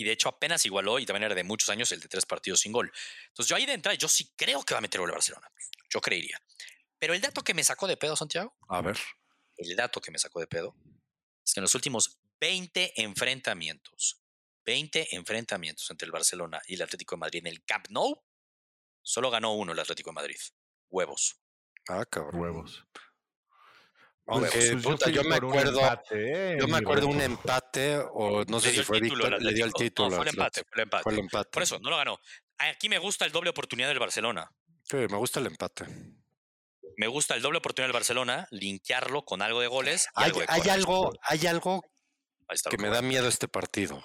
y 0.00 0.04
de 0.04 0.12
hecho 0.12 0.30
apenas 0.30 0.64
igualó 0.64 0.98
y 0.98 1.04
también 1.04 1.24
era 1.24 1.34
de 1.34 1.44
muchos 1.44 1.68
años 1.68 1.92
el 1.92 2.00
de 2.00 2.08
tres 2.08 2.24
partidos 2.24 2.60
sin 2.60 2.72
gol. 2.72 2.90
Entonces 3.28 3.50
yo 3.50 3.56
ahí 3.56 3.66
de 3.66 3.74
entrada, 3.74 3.94
yo 3.96 4.08
sí 4.08 4.32
creo 4.34 4.62
que 4.62 4.72
va 4.72 4.78
a 4.78 4.80
meter 4.80 4.98
gol 4.98 5.10
el 5.10 5.14
Barcelona. 5.14 5.46
Yo 5.90 6.00
creería. 6.00 6.40
Pero 6.98 7.12
el 7.12 7.20
dato 7.20 7.42
que 7.42 7.52
me 7.52 7.64
sacó 7.64 7.86
de 7.86 7.98
pedo, 7.98 8.16
Santiago. 8.16 8.56
A 8.68 8.80
ver. 8.80 8.98
El 9.56 9.76
dato 9.76 10.00
que 10.00 10.10
me 10.10 10.18
sacó 10.18 10.40
de 10.40 10.46
pedo 10.46 10.74
es 11.44 11.52
que 11.52 11.60
en 11.60 11.62
los 11.62 11.74
últimos 11.74 12.18
20 12.40 13.02
enfrentamientos, 13.02 14.22
20 14.64 15.14
enfrentamientos 15.14 15.90
entre 15.90 16.06
el 16.06 16.12
Barcelona 16.12 16.60
y 16.66 16.74
el 16.74 16.82
Atlético 16.82 17.14
de 17.14 17.20
Madrid 17.20 17.40
en 17.40 17.48
el 17.48 17.62
Camp 17.64 17.88
Nou, 17.90 18.22
solo 19.02 19.30
ganó 19.30 19.54
uno 19.54 19.72
el 19.72 19.78
Atlético 19.78 20.10
de 20.10 20.14
Madrid. 20.14 20.40
Huevos. 20.88 21.38
Ah, 21.88 22.04
cabrón. 22.06 22.40
Huevos. 22.40 22.84
Aunque, 24.26 24.76
pues 24.80 25.12
yo, 25.12 25.24
me 25.24 25.36
acuerdo, 25.36 25.80
¿eh? 26.12 26.56
yo 26.60 26.68
me 26.68 26.78
acuerdo 26.78 27.08
un 27.08 27.20
empate 27.20 27.96
o 28.12 28.44
no 28.44 28.60
sé 28.60 28.70
si 28.70 28.84
fue 28.84 29.00
Víctor, 29.00 29.42
le 29.42 29.52
dio 29.52 29.64
el 29.64 29.72
título. 29.72 30.10
fue 30.10 30.22
el 30.22 30.28
empate, 30.28 30.62
fue 30.62 30.76
el 30.76 30.82
empate. 30.82 31.02
Fue 31.02 31.12
el 31.12 31.18
empate. 31.18 31.50
Por 31.50 31.62
eso, 31.64 31.80
no 31.80 31.90
lo 31.90 31.96
ganó. 31.96 32.20
Aquí 32.58 32.88
me 32.88 32.98
gusta 32.98 33.24
el 33.24 33.32
doble 33.32 33.50
oportunidad 33.50 33.88
del 33.88 33.98
Barcelona. 33.98 34.48
Sí, 34.84 34.96
me 34.96 35.16
gusta 35.16 35.40
el 35.40 35.46
empate. 35.46 35.84
Me 36.96 37.08
gusta 37.08 37.34
el 37.34 37.42
doble 37.42 37.58
oportunidad 37.58 37.88
del 37.88 37.94
Barcelona, 37.94 38.46
linkearlo 38.52 39.24
con 39.24 39.42
algo 39.42 39.60
de 39.60 39.66
goles. 39.66 40.06
hay, 40.14 40.26
algo, 40.26 40.42
hay 40.46 40.68
algo, 40.68 41.12
hay 41.22 41.46
algo 41.46 41.89
que 42.68 42.78
me 42.78 42.88
da 42.88 43.02
miedo 43.02 43.28
este 43.28 43.48
partido. 43.48 44.02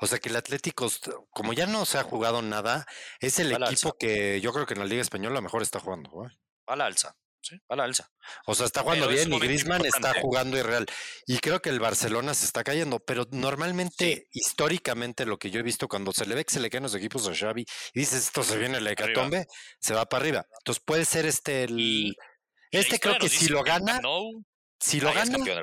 O 0.00 0.06
sea 0.06 0.18
que 0.18 0.28
el 0.28 0.36
Atlético, 0.36 0.90
como 1.30 1.52
ya 1.52 1.66
no 1.66 1.86
se 1.86 1.98
ha 1.98 2.02
jugado 2.02 2.42
nada, 2.42 2.86
es 3.20 3.38
el 3.38 3.52
equipo 3.52 3.96
que 3.98 4.40
yo 4.40 4.52
creo 4.52 4.66
que 4.66 4.74
en 4.74 4.80
la 4.80 4.86
Liga 4.86 5.02
Española 5.02 5.40
mejor 5.40 5.62
está 5.62 5.80
jugando. 5.80 6.28
A 6.66 6.76
la 6.76 6.86
alza 6.86 7.16
a 7.68 7.76
la 7.76 7.84
alza. 7.84 8.10
O 8.46 8.54
sea, 8.54 8.66
está 8.66 8.82
jugando 8.82 9.08
bien 9.08 9.32
y 9.32 9.38
Griezmann 9.38 9.84
está 9.84 10.14
jugando 10.20 10.58
irreal. 10.58 10.86
Y 11.26 11.38
creo 11.38 11.60
que 11.60 11.70
el 11.70 11.80
Barcelona 11.80 12.34
se 12.34 12.46
está 12.46 12.64
cayendo, 12.64 12.98
pero 13.00 13.26
normalmente, 13.30 14.28
históricamente, 14.32 15.26
lo 15.26 15.38
que 15.38 15.50
yo 15.50 15.60
he 15.60 15.62
visto 15.62 15.88
cuando 15.88 16.12
se 16.12 16.26
le 16.26 16.34
ve 16.34 16.44
que 16.44 16.54
se 16.54 16.60
le 16.60 16.70
caen 16.70 16.84
los 16.84 16.94
equipos 16.94 17.26
a 17.28 17.34
Xavi 17.34 17.64
y 17.94 18.00
dices, 18.00 18.26
esto 18.26 18.42
se 18.42 18.58
viene 18.58 18.80
la 18.80 18.92
hecatombe, 18.92 19.46
se 19.80 19.94
va 19.94 20.06
para 20.06 20.22
arriba. 20.22 20.46
Entonces 20.60 20.82
puede 20.84 21.04
ser 21.04 21.26
este 21.26 21.64
el... 21.64 22.14
este 22.70 22.98
creo 22.98 23.18
que 23.18 23.28
si 23.28 23.48
lo 23.48 23.62
gana... 23.62 24.00
Si 24.78 25.00
lo 25.00 25.08
gana, 25.08 25.22
es 25.22 25.30
campeón, 25.30 25.56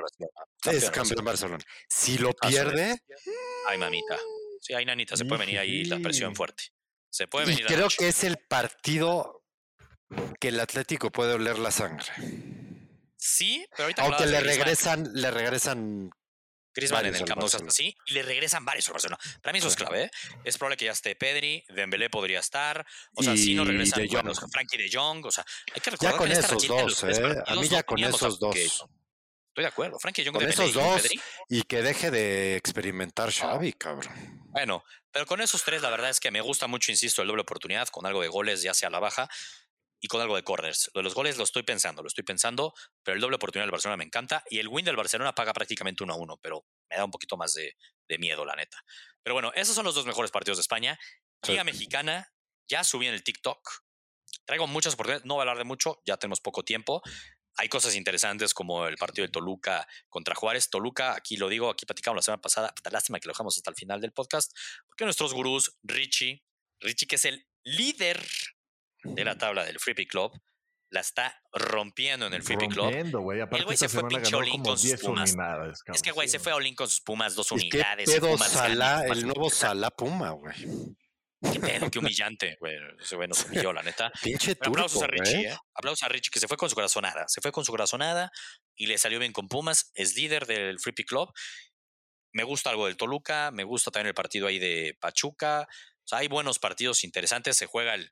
de 1.16 1.22
Barcelona. 1.22 1.64
Si 1.88 2.18
lo 2.18 2.32
pierde... 2.32 2.98
Ay, 3.68 3.78
mamita. 3.78 4.18
Sí, 4.60 4.72
hay 4.74 4.84
nanita, 4.84 5.16
se 5.16 5.24
puede 5.24 5.40
venir 5.40 5.58
ahí 5.58 5.84
la 5.84 5.98
presión 5.98 6.34
fuerte. 6.34 6.64
Se 7.10 7.28
puede 7.28 7.46
venir. 7.46 7.62
Y 7.62 7.66
creo 7.66 7.88
que 7.96 8.08
es 8.08 8.24
el 8.24 8.38
partido 8.38 9.44
que 10.40 10.48
el 10.48 10.58
Atlético 10.60 11.10
puede 11.10 11.34
oler 11.34 11.58
la 11.58 11.70
sangre. 11.70 12.06
Sí, 13.16 13.66
pero 13.70 13.84
ahorita 13.84 14.02
aunque 14.02 14.26
le 14.26 14.40
regresan, 14.40 15.10
le 15.14 15.30
regresan 15.30 16.10
Griezmann 16.74 17.06
en 17.06 17.14
el 17.14 17.24
campo 17.24 17.48
sí, 17.68 17.96
y 18.06 18.12
le 18.12 18.22
regresan 18.22 18.64
varios 18.64 18.88
a 18.88 18.92
Barcelona. 18.92 19.18
Para 19.40 19.52
mí 19.52 19.60
eso 19.60 19.68
es 19.68 19.76
clave. 19.76 20.04
¿eh? 20.04 20.10
Es 20.44 20.58
probable 20.58 20.76
que 20.76 20.86
ya 20.86 20.92
esté 20.92 21.14
Pedri, 21.14 21.64
Dembélé 21.68 22.10
podría 22.10 22.40
estar. 22.40 22.84
O 23.14 23.22
sea, 23.22 23.36
si 23.36 23.54
no 23.54 23.64
regresan 23.64 24.02
de 24.02 24.08
bueno, 24.08 24.34
Frankie 24.34 24.76
de 24.76 24.90
Jong. 24.92 25.24
O 25.24 25.30
sea, 25.30 25.44
hay 25.72 25.80
que 25.80 25.90
recordar 25.90 26.12
ya 26.12 26.18
con 26.18 26.32
esos 26.32 26.66
dos, 26.66 27.04
¿eh? 27.04 27.42
A 27.46 27.54
mí 27.54 27.68
ya 27.68 27.82
con 27.82 28.02
esos 28.02 28.38
dos. 28.38 28.86
Estoy 29.54 29.66
de 29.66 29.68
acuerdo. 29.68 30.00
Frankie 30.00 30.24
de 30.24 30.30
Jong, 30.30 30.40
con 30.40 30.48
esos 30.48 30.72
dos 30.72 31.08
y 31.48 31.62
que 31.62 31.80
deje 31.80 32.10
de 32.10 32.56
experimentar 32.56 33.30
Xavi, 33.30 33.72
cabrón. 33.74 34.42
Bueno, 34.46 34.82
pero 35.12 35.26
con 35.26 35.40
esos 35.40 35.62
tres, 35.62 35.80
la 35.80 35.90
verdad 35.90 36.10
es 36.10 36.18
que 36.18 36.32
me 36.32 36.40
gusta 36.40 36.66
mucho, 36.66 36.90
insisto, 36.90 37.22
el 37.22 37.28
doble 37.28 37.42
oportunidad 37.42 37.86
con 37.86 38.04
algo 38.04 38.20
de 38.20 38.26
goles 38.26 38.62
ya 38.62 38.74
sea 38.74 38.88
a 38.88 38.90
la 38.90 38.98
baja 38.98 39.28
y 40.00 40.08
con 40.08 40.20
algo 40.20 40.34
de 40.34 40.42
corners. 40.42 40.90
Lo 40.92 40.98
de 40.98 41.04
los 41.04 41.14
goles 41.14 41.36
lo 41.38 41.44
estoy 41.44 41.62
pensando, 41.62 42.02
lo 42.02 42.08
estoy 42.08 42.24
pensando, 42.24 42.74
pero 43.04 43.14
el 43.14 43.20
doble 43.20 43.36
oportunidad 43.36 43.66
del 43.66 43.70
Barcelona 43.70 43.96
me 43.96 44.02
encanta 44.02 44.42
y 44.50 44.58
el 44.58 44.66
win 44.66 44.84
del 44.84 44.96
Barcelona 44.96 45.36
paga 45.36 45.52
prácticamente 45.52 46.02
uno 46.02 46.14
a 46.14 46.16
uno, 46.16 46.36
pero 46.42 46.66
me 46.90 46.96
da 46.96 47.04
un 47.04 47.12
poquito 47.12 47.36
más 47.36 47.54
de, 47.54 47.76
miedo, 48.18 48.44
la 48.44 48.56
neta. 48.56 48.82
Pero 49.22 49.34
bueno, 49.34 49.52
esos 49.54 49.76
son 49.76 49.84
los 49.84 49.94
dos 49.94 50.04
mejores 50.04 50.32
partidos 50.32 50.58
de 50.58 50.62
España. 50.62 50.98
Liga 51.46 51.62
Mexicana, 51.62 52.28
ya 52.68 52.82
subí 52.82 53.06
en 53.06 53.14
el 53.14 53.22
TikTok. 53.22 53.70
Traigo 54.46 54.66
muchas 54.66 54.94
oportunidades, 54.94 55.24
no 55.24 55.34
voy 55.34 55.42
a 55.42 55.42
hablar 55.42 55.58
de 55.58 55.64
mucho, 55.64 56.02
ya 56.04 56.16
tenemos 56.16 56.40
poco 56.40 56.64
tiempo. 56.64 57.02
Hay 57.56 57.68
cosas 57.68 57.94
interesantes 57.94 58.52
como 58.52 58.86
el 58.86 58.96
partido 58.96 59.26
de 59.26 59.32
Toluca 59.32 59.86
contra 60.08 60.34
Juárez. 60.34 60.70
Toluca, 60.70 61.14
aquí 61.14 61.36
lo 61.36 61.48
digo, 61.48 61.70
aquí 61.70 61.86
platicamos 61.86 62.16
la 62.16 62.22
semana 62.22 62.40
pasada. 62.40 62.74
Lástima 62.90 63.20
que 63.20 63.28
lo 63.28 63.32
dejamos 63.32 63.56
hasta 63.56 63.70
el 63.70 63.76
final 63.76 64.00
del 64.00 64.12
podcast, 64.12 64.52
porque 64.86 65.04
nuestros 65.04 65.34
gurús, 65.34 65.78
Richie, 65.82 66.42
Richie 66.80 67.06
que 67.06 67.16
es 67.16 67.24
el 67.24 67.46
líder 67.62 68.24
de 69.04 69.24
la 69.24 69.38
tabla 69.38 69.64
del 69.64 69.78
Free 69.78 70.06
Club 70.06 70.32
la 70.90 71.00
está 71.00 71.42
rompiendo 71.52 72.26
en 72.26 72.34
el 72.34 72.42
Free 72.42 72.56
Club. 72.68 72.88
el 72.92 73.64
güey 73.64 73.76
se 73.76 73.88
fue 73.88 74.06
pinche 74.06 74.34
Olin 74.34 74.62
con 74.62 74.78
sus 74.78 75.00
Pumas. 75.00 75.34
es 75.92 76.02
que, 76.02 76.12
güey, 76.12 76.28
se 76.28 76.38
fue 76.38 76.52
Olin 76.52 76.74
con 76.74 76.88
sus 76.88 77.00
Pumas, 77.00 77.34
dos 77.34 77.50
unidades. 77.50 78.08
¿Qué 78.08 78.20
pedo 78.20 78.38
Sala, 78.38 79.04
el 79.06 79.26
nuevo 79.26 79.50
Sala 79.50 79.90
Puma, 79.90 80.30
güey. 80.30 80.54
Qué 81.52 81.60
pedo, 81.60 81.90
qué 81.90 81.98
humillante, 81.98 82.56
güey. 82.60 82.76
Ese 83.00 83.16
güey 83.16 83.28
nos 83.28 83.44
humilló, 83.44 83.72
la 83.72 83.82
neta. 83.82 84.10
Pinche 84.22 84.52
aplausos 84.52 85.02
a 85.02 85.06
Richie, 85.06 85.48
¿eh? 85.48 85.58
Aplausos 85.74 86.02
a 86.02 86.08
Richie, 86.08 86.30
que 86.30 86.40
se 86.40 86.48
fue 86.48 86.56
con 86.56 86.68
su 86.68 86.74
corazonada. 86.74 87.24
Se 87.28 87.40
fue 87.40 87.52
con 87.52 87.64
su 87.64 87.72
corazonada 87.72 88.30
y 88.74 88.86
le 88.86 88.98
salió 88.98 89.18
bien 89.18 89.32
con 89.32 89.48
Pumas. 89.48 89.90
Es 89.94 90.16
líder 90.16 90.46
del 90.46 90.78
Free 90.80 90.94
Club. 91.04 91.30
Me 92.32 92.42
gusta 92.42 92.70
algo 92.70 92.86
del 92.86 92.96
Toluca. 92.96 93.50
Me 93.52 93.64
gusta 93.64 93.90
también 93.90 94.08
el 94.08 94.14
partido 94.14 94.46
ahí 94.46 94.58
de 94.58 94.96
Pachuca. 95.00 95.68
O 95.68 96.06
sea, 96.06 96.18
hay 96.18 96.28
buenos 96.28 96.58
partidos 96.58 97.04
interesantes. 97.04 97.56
Se 97.56 97.66
juega 97.66 97.94
el, 97.94 98.10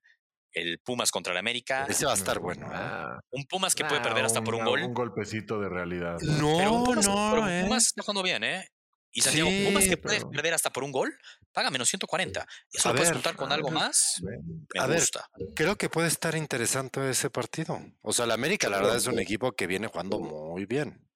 el 0.53 0.79
Pumas 0.81 1.11
contra 1.11 1.33
el 1.33 1.39
América. 1.39 1.87
Ese 1.89 2.07
va 2.07 2.13
a 2.13 2.17
estar 2.17 2.39
bueno. 2.39 2.67
¿eh? 2.67 2.71
Ah, 2.73 3.21
un 3.31 3.45
Pumas 3.45 3.75
que 3.75 3.85
puede 3.85 4.01
perder 4.01 4.25
hasta 4.25 4.43
por 4.43 4.55
un 4.55 4.65
gol. 4.65 4.83
Un 4.83 4.95
golpecito 4.95 5.61
de 5.61 5.69
realidad. 5.69 6.19
No, 6.21 6.85
Pumas, 6.85 7.07
no. 7.07 7.31
Pero 7.35 7.49
eh. 7.49 7.63
Pumas 7.65 7.87
está 7.87 8.03
jugando 8.03 8.23
bien, 8.23 8.45
¿eh? 8.45 8.69
Y 9.13 9.21
Santiago, 9.21 9.51
Pumas 9.67 9.85
que 9.85 9.97
puede 9.99 10.25
perder 10.25 10.55
hasta 10.55 10.73
por 10.73 10.85
un 10.85 10.91
gol, 10.91 11.17
paga 11.53 11.71
menos 11.71 11.89
140. 11.89 12.47
Eso 12.73 12.89
lo 12.89 12.95
puedes 12.95 13.13
juntar 13.13 13.37
con 13.37 13.53
algo 13.53 13.71
más. 13.71 14.23
Me 14.23 14.81
a 14.81 14.87
gusta. 14.87 15.29
creo 15.55 15.77
que 15.77 15.91
puede 15.91 16.09
estar 16.09 16.35
interesante 16.35 17.09
ese 17.11 17.29
partido. 17.29 17.79
O 18.01 18.13
sea, 18.13 18.25
el 18.25 18.31
América, 18.31 18.71
la 18.71 18.79
verdad, 18.79 18.97
es 18.97 19.07
un 19.07 19.19
equipo 19.19 19.53
que 19.53 19.67
viene 19.67 19.89
jugando 19.89 20.19
muy 20.19 20.65
bien. 20.65 21.07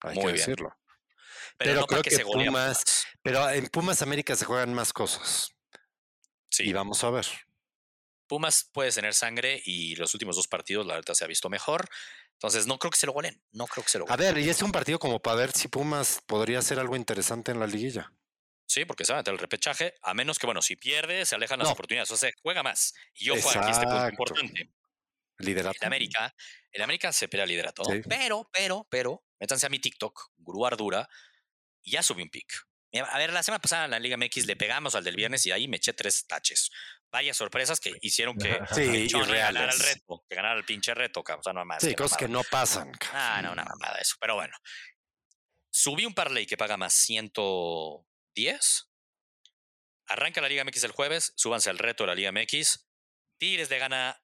Hay 0.00 0.18
que 0.18 0.32
decirlo. 0.32 0.76
Pero, 1.58 1.86
creo 1.86 2.02
que, 2.02 2.18
Pumas. 2.18 2.84
Pero 3.22 3.48
en 3.50 3.66
Pumas 3.68 4.02
América 4.02 4.36
se 4.36 4.44
juegan 4.44 4.74
más 4.74 4.92
cosas. 4.92 5.50
Sí. 6.50 6.64
Y 6.64 6.72
vamos 6.74 7.02
a 7.04 7.10
ver. 7.10 7.26
Pumas 8.26 8.68
puede 8.72 8.90
tener 8.90 9.14
sangre 9.14 9.62
y 9.64 9.94
los 9.96 10.12
últimos 10.14 10.36
dos 10.36 10.48
partidos, 10.48 10.84
la 10.86 10.94
verdad, 10.94 11.14
se 11.14 11.24
ha 11.24 11.28
visto 11.28 11.48
mejor. 11.48 11.88
Entonces, 12.36 12.66
no 12.66 12.78
creo 12.78 12.90
que 12.90 12.98
se 12.98 13.06
lo 13.06 13.12
golen. 13.12 13.42
No 13.52 13.66
creo 13.66 13.82
que 13.82 13.90
se 13.90 13.98
lo 13.98 14.10
A 14.10 14.16
ver, 14.16 14.36
y 14.38 14.48
es 14.48 14.60
un 14.62 14.70
partido 14.70 14.98
como 14.98 15.20
para 15.20 15.36
ver 15.36 15.52
si 15.52 15.68
Pumas 15.68 16.22
podría 16.26 16.58
hacer 16.58 16.78
algo 16.78 16.94
interesante 16.94 17.50
en 17.50 17.60
la 17.60 17.66
liguilla. 17.66 18.12
Sí, 18.66 18.84
porque 18.84 19.04
se 19.04 19.12
va 19.12 19.18
a 19.18 19.20
meter 19.20 19.32
el 19.32 19.38
repechaje, 19.38 19.94
a 20.02 20.12
menos 20.12 20.38
que, 20.38 20.46
bueno, 20.46 20.60
si 20.60 20.76
pierde, 20.76 21.24
se 21.24 21.34
alejan 21.34 21.58
las 21.58 21.68
oportunidades. 21.68 22.10
O 22.10 22.16
sea, 22.16 22.30
juega 22.42 22.62
más. 22.62 22.94
Y 23.14 23.26
yo 23.26 23.40
juego 23.40 23.60
aquí 23.60 23.70
este 23.70 23.86
punto 23.86 24.08
importante. 24.08 24.72
Liderato. 25.38 25.78
El 25.80 25.86
América, 25.86 26.34
el 26.72 26.82
América 26.82 27.12
se 27.12 27.28
pelea 27.28 27.46
liderato. 27.46 27.84
Pero, 28.08 28.48
pero, 28.52 28.86
pero, 28.90 29.24
métanse 29.38 29.66
a 29.66 29.68
mi 29.68 29.78
TikTok, 29.78 30.32
Guru 30.38 30.66
Ardura, 30.66 31.08
y 31.82 31.92
ya 31.92 32.02
subí 32.02 32.22
un 32.22 32.30
pick. 32.30 32.66
A 33.10 33.18
ver, 33.18 33.32
la 33.32 33.42
semana 33.42 33.60
pasada 33.60 33.84
en 33.84 33.90
la 33.90 33.98
Liga 33.98 34.16
MX 34.16 34.46
le 34.46 34.56
pegamos 34.56 34.94
al 34.94 35.04
del 35.04 35.16
viernes 35.16 35.44
y 35.46 35.52
ahí 35.52 35.68
me 35.68 35.76
eché 35.76 35.92
tres 35.92 36.26
taches. 36.26 36.70
Vaya 37.10 37.32
sorpresas 37.32 37.80
que 37.80 37.92
hicieron 38.02 38.36
que 38.36 38.58
sí, 38.74 39.08
ganara 39.08 39.72
el 39.72 39.78
reto, 39.78 40.24
que 40.28 40.34
ganara 40.34 40.58
el 40.58 40.64
pinche 40.64 40.94
reto, 40.94 41.20
O 41.20 41.42
sea, 41.42 41.52
no 41.52 41.64
más. 41.64 41.82
Sí, 41.82 41.94
cosas 41.94 42.18
que 42.18 42.28
no 42.28 42.42
pasan. 42.44 42.92
Ah, 43.12 43.40
no, 43.42 43.52
una 43.52 43.64
mamada 43.64 43.98
eso. 43.98 44.16
Pero 44.20 44.34
bueno. 44.34 44.56
Subí 45.70 46.06
un 46.06 46.14
parlay 46.14 46.46
que 46.46 46.56
paga 46.56 46.76
más 46.76 46.94
110. 46.94 48.90
Arranca 50.08 50.40
la 50.40 50.48
Liga 50.48 50.64
MX 50.64 50.84
el 50.84 50.92
jueves, 50.92 51.32
súbanse 51.36 51.68
al 51.68 51.78
reto 51.78 52.04
de 52.04 52.08
la 52.08 52.14
Liga 52.14 52.32
MX. 52.32 52.86
Tigres 53.38 53.68
de 53.68 53.78
gana 53.78 54.18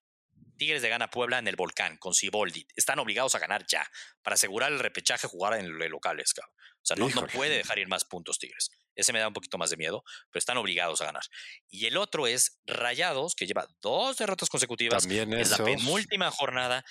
Tigres 0.56 0.82
de 0.82 0.88
gana 0.88 1.10
Puebla 1.10 1.38
en 1.38 1.48
el 1.48 1.56
Volcán 1.56 1.96
con 1.98 2.14
Ciboldi. 2.14 2.66
Están 2.76 2.98
obligados 2.98 3.34
a 3.34 3.38
ganar 3.38 3.66
ya 3.66 3.86
para 4.22 4.34
asegurar 4.34 4.72
el 4.72 4.78
repechaje 4.78 5.26
jugar 5.26 5.54
en 5.58 5.76
locales, 5.90 6.32
cabrón. 6.32 6.54
O 6.54 6.84
sea, 6.84 6.96
no, 6.96 7.08
no, 7.08 7.26
puede 7.26 7.56
dejar 7.56 7.78
ir 7.78 7.88
más 7.88 8.04
puntos 8.04 8.38
Tigres. 8.38 8.70
Ese 8.94 9.12
me 9.12 9.18
da 9.18 9.28
un 9.28 9.34
poquito 9.34 9.58
más 9.58 9.70
de 9.70 9.76
miedo, 9.76 10.02
pero 10.30 10.38
están 10.38 10.56
obligados 10.56 11.00
a 11.00 11.06
ganar. 11.06 11.22
Y 11.68 11.86
el 11.86 11.96
otro 11.96 12.26
es 12.26 12.60
Rayados, 12.66 13.34
que 13.34 13.46
lleva 13.46 13.66
dos 13.80 14.18
derrotas 14.18 14.48
consecutivas. 14.48 15.02
También 15.02 15.32
es 15.34 15.50
la 15.50 15.58
penúltima 15.58 16.30
jornada. 16.30 16.84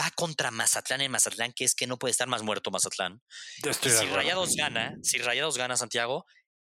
Va 0.00 0.10
contra 0.12 0.52
Mazatlán 0.52 1.00
en 1.00 1.10
Mazatlán, 1.10 1.52
que 1.52 1.64
es 1.64 1.74
que 1.74 1.88
no 1.88 1.98
puede 1.98 2.12
estar 2.12 2.28
más 2.28 2.42
muerto 2.42 2.70
Mazatlán. 2.70 3.20
Y 3.64 3.72
si 3.72 4.06
Rayados 4.06 4.54
gana, 4.54 4.94
si 5.02 5.18
Rayados 5.18 5.58
gana 5.58 5.76
Santiago, 5.76 6.24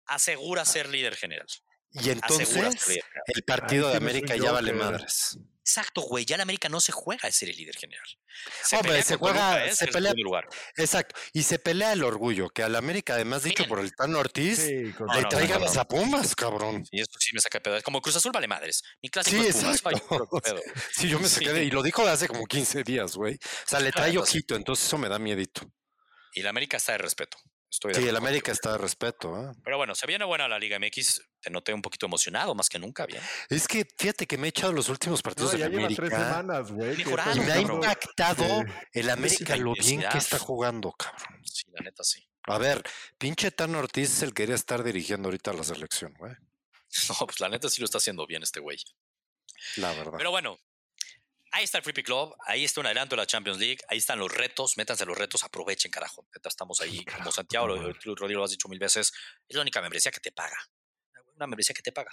asegura 0.05 0.63
ser 0.65 0.87
líder 0.87 1.15
general. 1.15 1.47
Y 1.91 2.09
entonces 2.09 2.99
el 3.27 3.43
partido 3.43 3.89
de 3.89 3.97
América 3.97 4.35
ya 4.35 4.51
vale 4.51 4.73
madres. 4.73 5.37
Exacto, 5.69 6.01
güey. 6.01 6.25
Ya 6.25 6.35
el 6.35 6.41
América 6.41 6.67
no 6.67 6.81
se 6.81 6.91
juega 6.91 7.27
a 7.27 7.31
ser 7.31 7.49
el 7.49 7.55
líder 7.55 7.75
general. 7.75 8.05
Se 8.63 8.75
Hombre, 8.75 9.03
se 9.03 9.17
juega, 9.17 9.71
se 9.71 9.85
pelea. 9.87 10.13
Lugar. 10.15 10.47
Exacto. 10.75 11.15
Y 11.31 11.43
se 11.43 11.59
pelea 11.59 11.93
el 11.93 12.03
orgullo, 12.03 12.49
que 12.49 12.63
al 12.63 12.75
América, 12.75 13.13
además 13.13 13.43
dicho 13.43 13.67
por 13.67 13.79
el 13.79 13.93
Tan 13.93 14.15
Ortiz, 14.15 14.65
le 14.65 15.23
traigan 15.29 15.61
las 15.61 15.77
Pumas, 15.85 16.35
cabrón. 16.35 16.83
Y 16.91 17.01
esto 17.01 17.19
sí 17.19 17.35
me 17.35 17.41
saca 17.41 17.59
pedo. 17.59 17.77
Es 17.77 17.83
como 17.83 18.01
Cruz 18.01 18.15
Azul 18.15 18.31
vale 18.31 18.47
madres. 18.47 18.81
Mi 19.01 19.09
clásico 19.09 19.43
sí, 19.43 19.51
Pumas. 19.51 19.83
sí, 20.91 21.07
yo 21.07 21.19
me 21.19 21.29
saqué 21.29 21.53
de, 21.53 21.63
y 21.63 21.69
lo 21.69 21.83
dijo 21.83 22.07
hace 22.07 22.27
como 22.27 22.45
15 22.45 22.83
días, 22.83 23.15
güey. 23.15 23.35
O 23.35 23.67
sea, 23.67 23.79
le 23.79 23.91
trae 23.91 24.17
ojito, 24.17 24.55
entonces 24.55 24.87
eso 24.87 24.97
me 24.97 25.07
da 25.07 25.19
miedito. 25.19 25.61
Y 26.33 26.41
la 26.41 26.49
América 26.49 26.77
está 26.77 26.93
de 26.93 26.99
respeto 26.99 27.37
sí, 27.69 28.07
el 28.07 28.15
América 28.15 28.51
está 28.51 28.73
de 28.73 28.77
respeto. 28.79 29.37
¿eh? 29.39 29.53
Pero 29.63 29.77
bueno, 29.77 29.95
se 29.95 30.07
viene 30.07 30.25
buena 30.25 30.47
la 30.47 30.59
Liga 30.59 30.79
MX. 30.79 31.21
Te 31.39 31.49
noté 31.49 31.73
un 31.73 31.81
poquito 31.81 32.05
emocionado, 32.05 32.53
más 32.55 32.67
que 32.67 32.79
nunca, 32.79 33.05
bien. 33.05 33.21
Es 33.49 33.67
que 33.67 33.87
fíjate 33.97 34.27
que 34.27 34.37
me 34.37 34.47
he 34.47 34.49
echado 34.49 34.73
los 34.73 34.89
últimos 34.89 35.21
partidos 35.21 35.51
de 35.53 35.63
América. 35.63 36.03
Tres 36.03 36.19
semanas, 36.19 36.71
güey. 36.71 37.01
Y 37.01 37.39
me 37.39 37.51
ha 37.51 37.61
impactado 37.61 38.63
el 38.91 39.09
América 39.09 39.55
lo 39.55 39.73
bien 39.73 40.03
que 40.11 40.17
está 40.17 40.39
jugando, 40.39 40.91
cabrón. 40.91 41.41
Sí, 41.45 41.65
la 41.71 41.81
neta 41.83 42.03
sí. 42.03 42.27
A 42.43 42.57
ver, 42.57 42.83
pinche 43.17 43.51
Tan 43.51 43.75
Ortiz 43.75 44.11
es 44.11 44.21
el 44.23 44.29
que 44.29 44.43
quería 44.43 44.55
estar 44.55 44.83
dirigiendo 44.83 45.27
ahorita 45.27 45.53
la 45.53 45.63
selección, 45.63 46.13
güey. 46.17 46.33
No, 47.09 47.27
pues 47.27 47.39
la 47.39 47.49
neta 47.49 47.69
sí 47.69 47.81
lo 47.81 47.85
está 47.85 47.99
haciendo 47.99 48.25
bien 48.25 48.41
este 48.41 48.59
güey. 48.59 48.77
La 49.75 49.93
verdad. 49.93 50.17
Pero 50.17 50.31
bueno, 50.31 50.57
Ahí 51.51 51.63
está 51.63 51.79
el 51.79 51.83
Free 51.83 51.93
Pick 51.93 52.05
Club, 52.05 52.35
ahí 52.45 52.63
está 52.63 52.79
un 52.79 52.85
adelanto 52.85 53.15
de 53.15 53.21
la 53.21 53.25
Champions 53.25 53.59
League, 53.59 53.79
ahí 53.87 53.97
están 53.97 54.19
los 54.19 54.31
retos, 54.31 54.77
métanse 54.77 55.05
los 55.05 55.17
retos, 55.17 55.43
aprovechen, 55.43 55.91
carajo. 55.91 56.27
Estamos 56.43 56.79
ahí, 56.81 57.03
como 57.05 57.31
Santiago, 57.31 57.67
Rodrigo 57.67 58.39
lo 58.39 58.43
has 58.43 58.51
dicho 58.51 58.69
mil 58.69 58.79
veces, 58.79 59.11
es 59.47 59.55
la 59.55 59.61
única 59.61 59.81
membresía 59.81 60.11
que 60.11 60.19
te 60.19 60.31
paga. 60.31 60.57
Una 61.35 61.47
membresía 61.47 61.73
que 61.73 61.81
te 61.81 61.91
paga. 61.91 62.11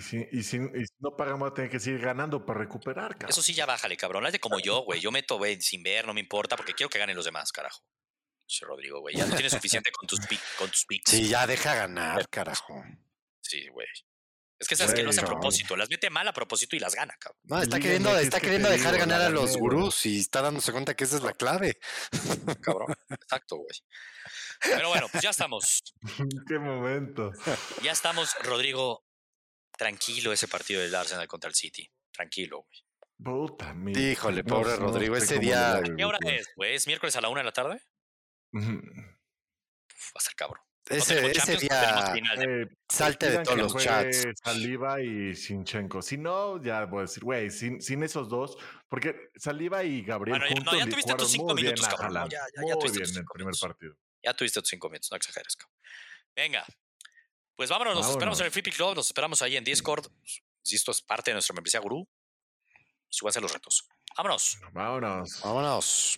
Sí. 0.00 0.26
Y, 0.30 0.42
si, 0.42 0.58
no 0.98 1.16
pagamos, 1.16 1.54
tener 1.54 1.70
que 1.70 1.80
seguir 1.80 2.00
ganando 2.00 2.44
para 2.44 2.60
recuperar, 2.60 3.12
cabrón. 3.12 3.30
Eso 3.30 3.42
sí, 3.42 3.54
ya 3.54 3.64
bájale, 3.64 3.96
cabrón. 3.96 4.26
Hazte 4.26 4.38
como 4.38 4.60
yo, 4.60 4.80
güey. 4.82 5.00
Yo 5.00 5.10
meto, 5.10 5.38
güey, 5.38 5.60
sin 5.60 5.82
ver, 5.82 6.06
no 6.06 6.12
me 6.12 6.20
importa, 6.20 6.56
porque 6.56 6.74
quiero 6.74 6.90
que 6.90 6.98
ganen 6.98 7.16
los 7.16 7.24
demás, 7.24 7.50
carajo. 7.50 7.82
Sí, 8.46 8.64
Rodrigo, 8.64 9.00
güey. 9.00 9.16
Ya 9.16 9.24
no 9.24 9.34
tienes 9.34 9.52
suficiente 9.52 9.90
con 9.92 10.06
tus, 10.06 10.20
con 10.58 10.70
tus 10.70 10.84
picks. 10.84 11.10
Sí, 11.10 11.28
ya 11.28 11.46
deja 11.46 11.74
ganar, 11.74 12.28
carajo. 12.28 12.84
Sí, 13.40 13.68
güey. 13.68 13.86
Es 14.60 14.68
que 14.68 14.76
sabes 14.76 14.92
que 14.92 15.02
no 15.02 15.08
es 15.08 15.18
a 15.18 15.24
propósito, 15.24 15.74
las 15.74 15.88
mete 15.88 16.10
mal 16.10 16.28
a 16.28 16.34
propósito 16.34 16.76
y 16.76 16.80
las 16.80 16.94
gana, 16.94 17.16
cabrón. 17.18 17.40
No, 17.44 17.62
está 17.62 17.80
queriendo, 17.80 18.14
está 18.18 18.40
queriendo 18.40 18.68
dejar 18.68 18.98
ganar 18.98 19.22
a 19.22 19.30
los 19.30 19.56
gurús 19.56 20.04
y 20.04 20.20
está 20.20 20.42
dándose 20.42 20.70
cuenta 20.70 20.94
que 20.94 21.04
esa 21.04 21.16
es 21.16 21.22
la 21.22 21.32
clave. 21.32 21.78
Cabrón, 22.60 22.94
exacto, 23.08 23.56
güey. 23.56 23.70
Pero 24.62 24.90
bueno, 24.90 25.08
pues 25.10 25.22
ya 25.22 25.30
estamos. 25.30 25.82
Qué 26.46 26.58
momento. 26.58 27.32
Ya 27.82 27.92
estamos, 27.92 28.34
Rodrigo. 28.42 29.02
Tranquilo 29.78 30.30
ese 30.30 30.46
partido 30.46 30.82
del 30.82 30.94
Arsenal 30.94 31.26
contra 31.26 31.48
el 31.48 31.54
City. 31.54 31.90
Tranquilo, 32.12 32.66
güey. 32.66 32.84
Puta 33.24 33.74
Híjole, 33.74 34.44
pobre 34.44 34.76
Rodrigo, 34.76 35.16
ese 35.16 35.38
día. 35.38 35.80
¿Qué 35.96 36.04
hora 36.04 36.18
es, 36.26 36.50
güey? 36.54 36.74
¿Es 36.74 36.86
miércoles 36.86 37.16
a 37.16 37.22
la 37.22 37.30
una 37.30 37.40
de 37.40 37.44
la 37.46 37.52
tarde? 37.52 37.80
va 38.52 40.16
a 40.16 40.20
ser 40.20 40.34
cabrón. 40.34 40.62
Ese, 40.90 41.30
ese 41.30 41.56
día 41.56 42.14
eh, 42.16 42.66
salte 42.88 43.30
de 43.30 43.44
todos 43.44 43.58
los 43.58 43.76
chats. 43.76 44.26
Saliva 44.42 45.00
y 45.00 45.36
Sinchenko. 45.36 46.02
Si 46.02 46.18
no, 46.18 46.60
ya 46.60 46.84
voy 46.86 46.98
a 46.98 47.02
decir, 47.02 47.22
güey, 47.22 47.48
sin, 47.50 47.80
sin 47.80 48.02
esos 48.02 48.28
dos, 48.28 48.56
porque 48.88 49.30
Saliva 49.36 49.84
y 49.84 50.02
Gabriel 50.02 50.40
bueno, 50.40 50.52
juntos 50.52 50.74
no, 50.74 50.78
ya 50.80 50.90
tuviste 50.90 51.14
tus 51.14 51.30
cinco 51.30 51.54
minutos, 51.54 51.86
cabrón. 51.86 52.28
ya, 52.28 52.40
ya, 52.40 52.68
ya 52.68 52.74
muy 52.74 52.90
bien 52.90 53.08
en 53.08 53.16
el 53.18 53.24
primer 53.32 53.54
partido. 53.60 53.94
Ya 54.22 54.34
tuviste 54.34 54.60
tus 54.60 54.68
cinco 54.68 54.88
minutos, 54.88 55.10
no 55.12 55.16
exageres, 55.16 55.54
cabrón. 55.54 55.76
Venga, 56.34 56.66
pues 57.54 57.70
vámonos, 57.70 57.94
nos 57.94 58.10
esperamos 58.10 58.40
en 58.40 58.46
el 58.46 58.52
Free 58.52 58.62
Pick 58.62 58.74
Club, 58.74 58.96
nos 58.96 59.06
esperamos 59.06 59.42
ahí 59.42 59.56
en 59.56 59.62
Discord. 59.62 60.06
Si 60.62 60.74
esto 60.74 60.90
es 60.90 61.02
parte 61.02 61.30
de 61.30 61.34
nuestra 61.34 61.54
membresía 61.54 61.78
gurú, 61.78 62.08
y 63.08 63.14
súbanse 63.14 63.40
los 63.40 63.52
retos. 63.52 63.88
Vámonos. 64.16 64.58
Vámonos. 64.72 65.40
Vámonos. 65.42 66.16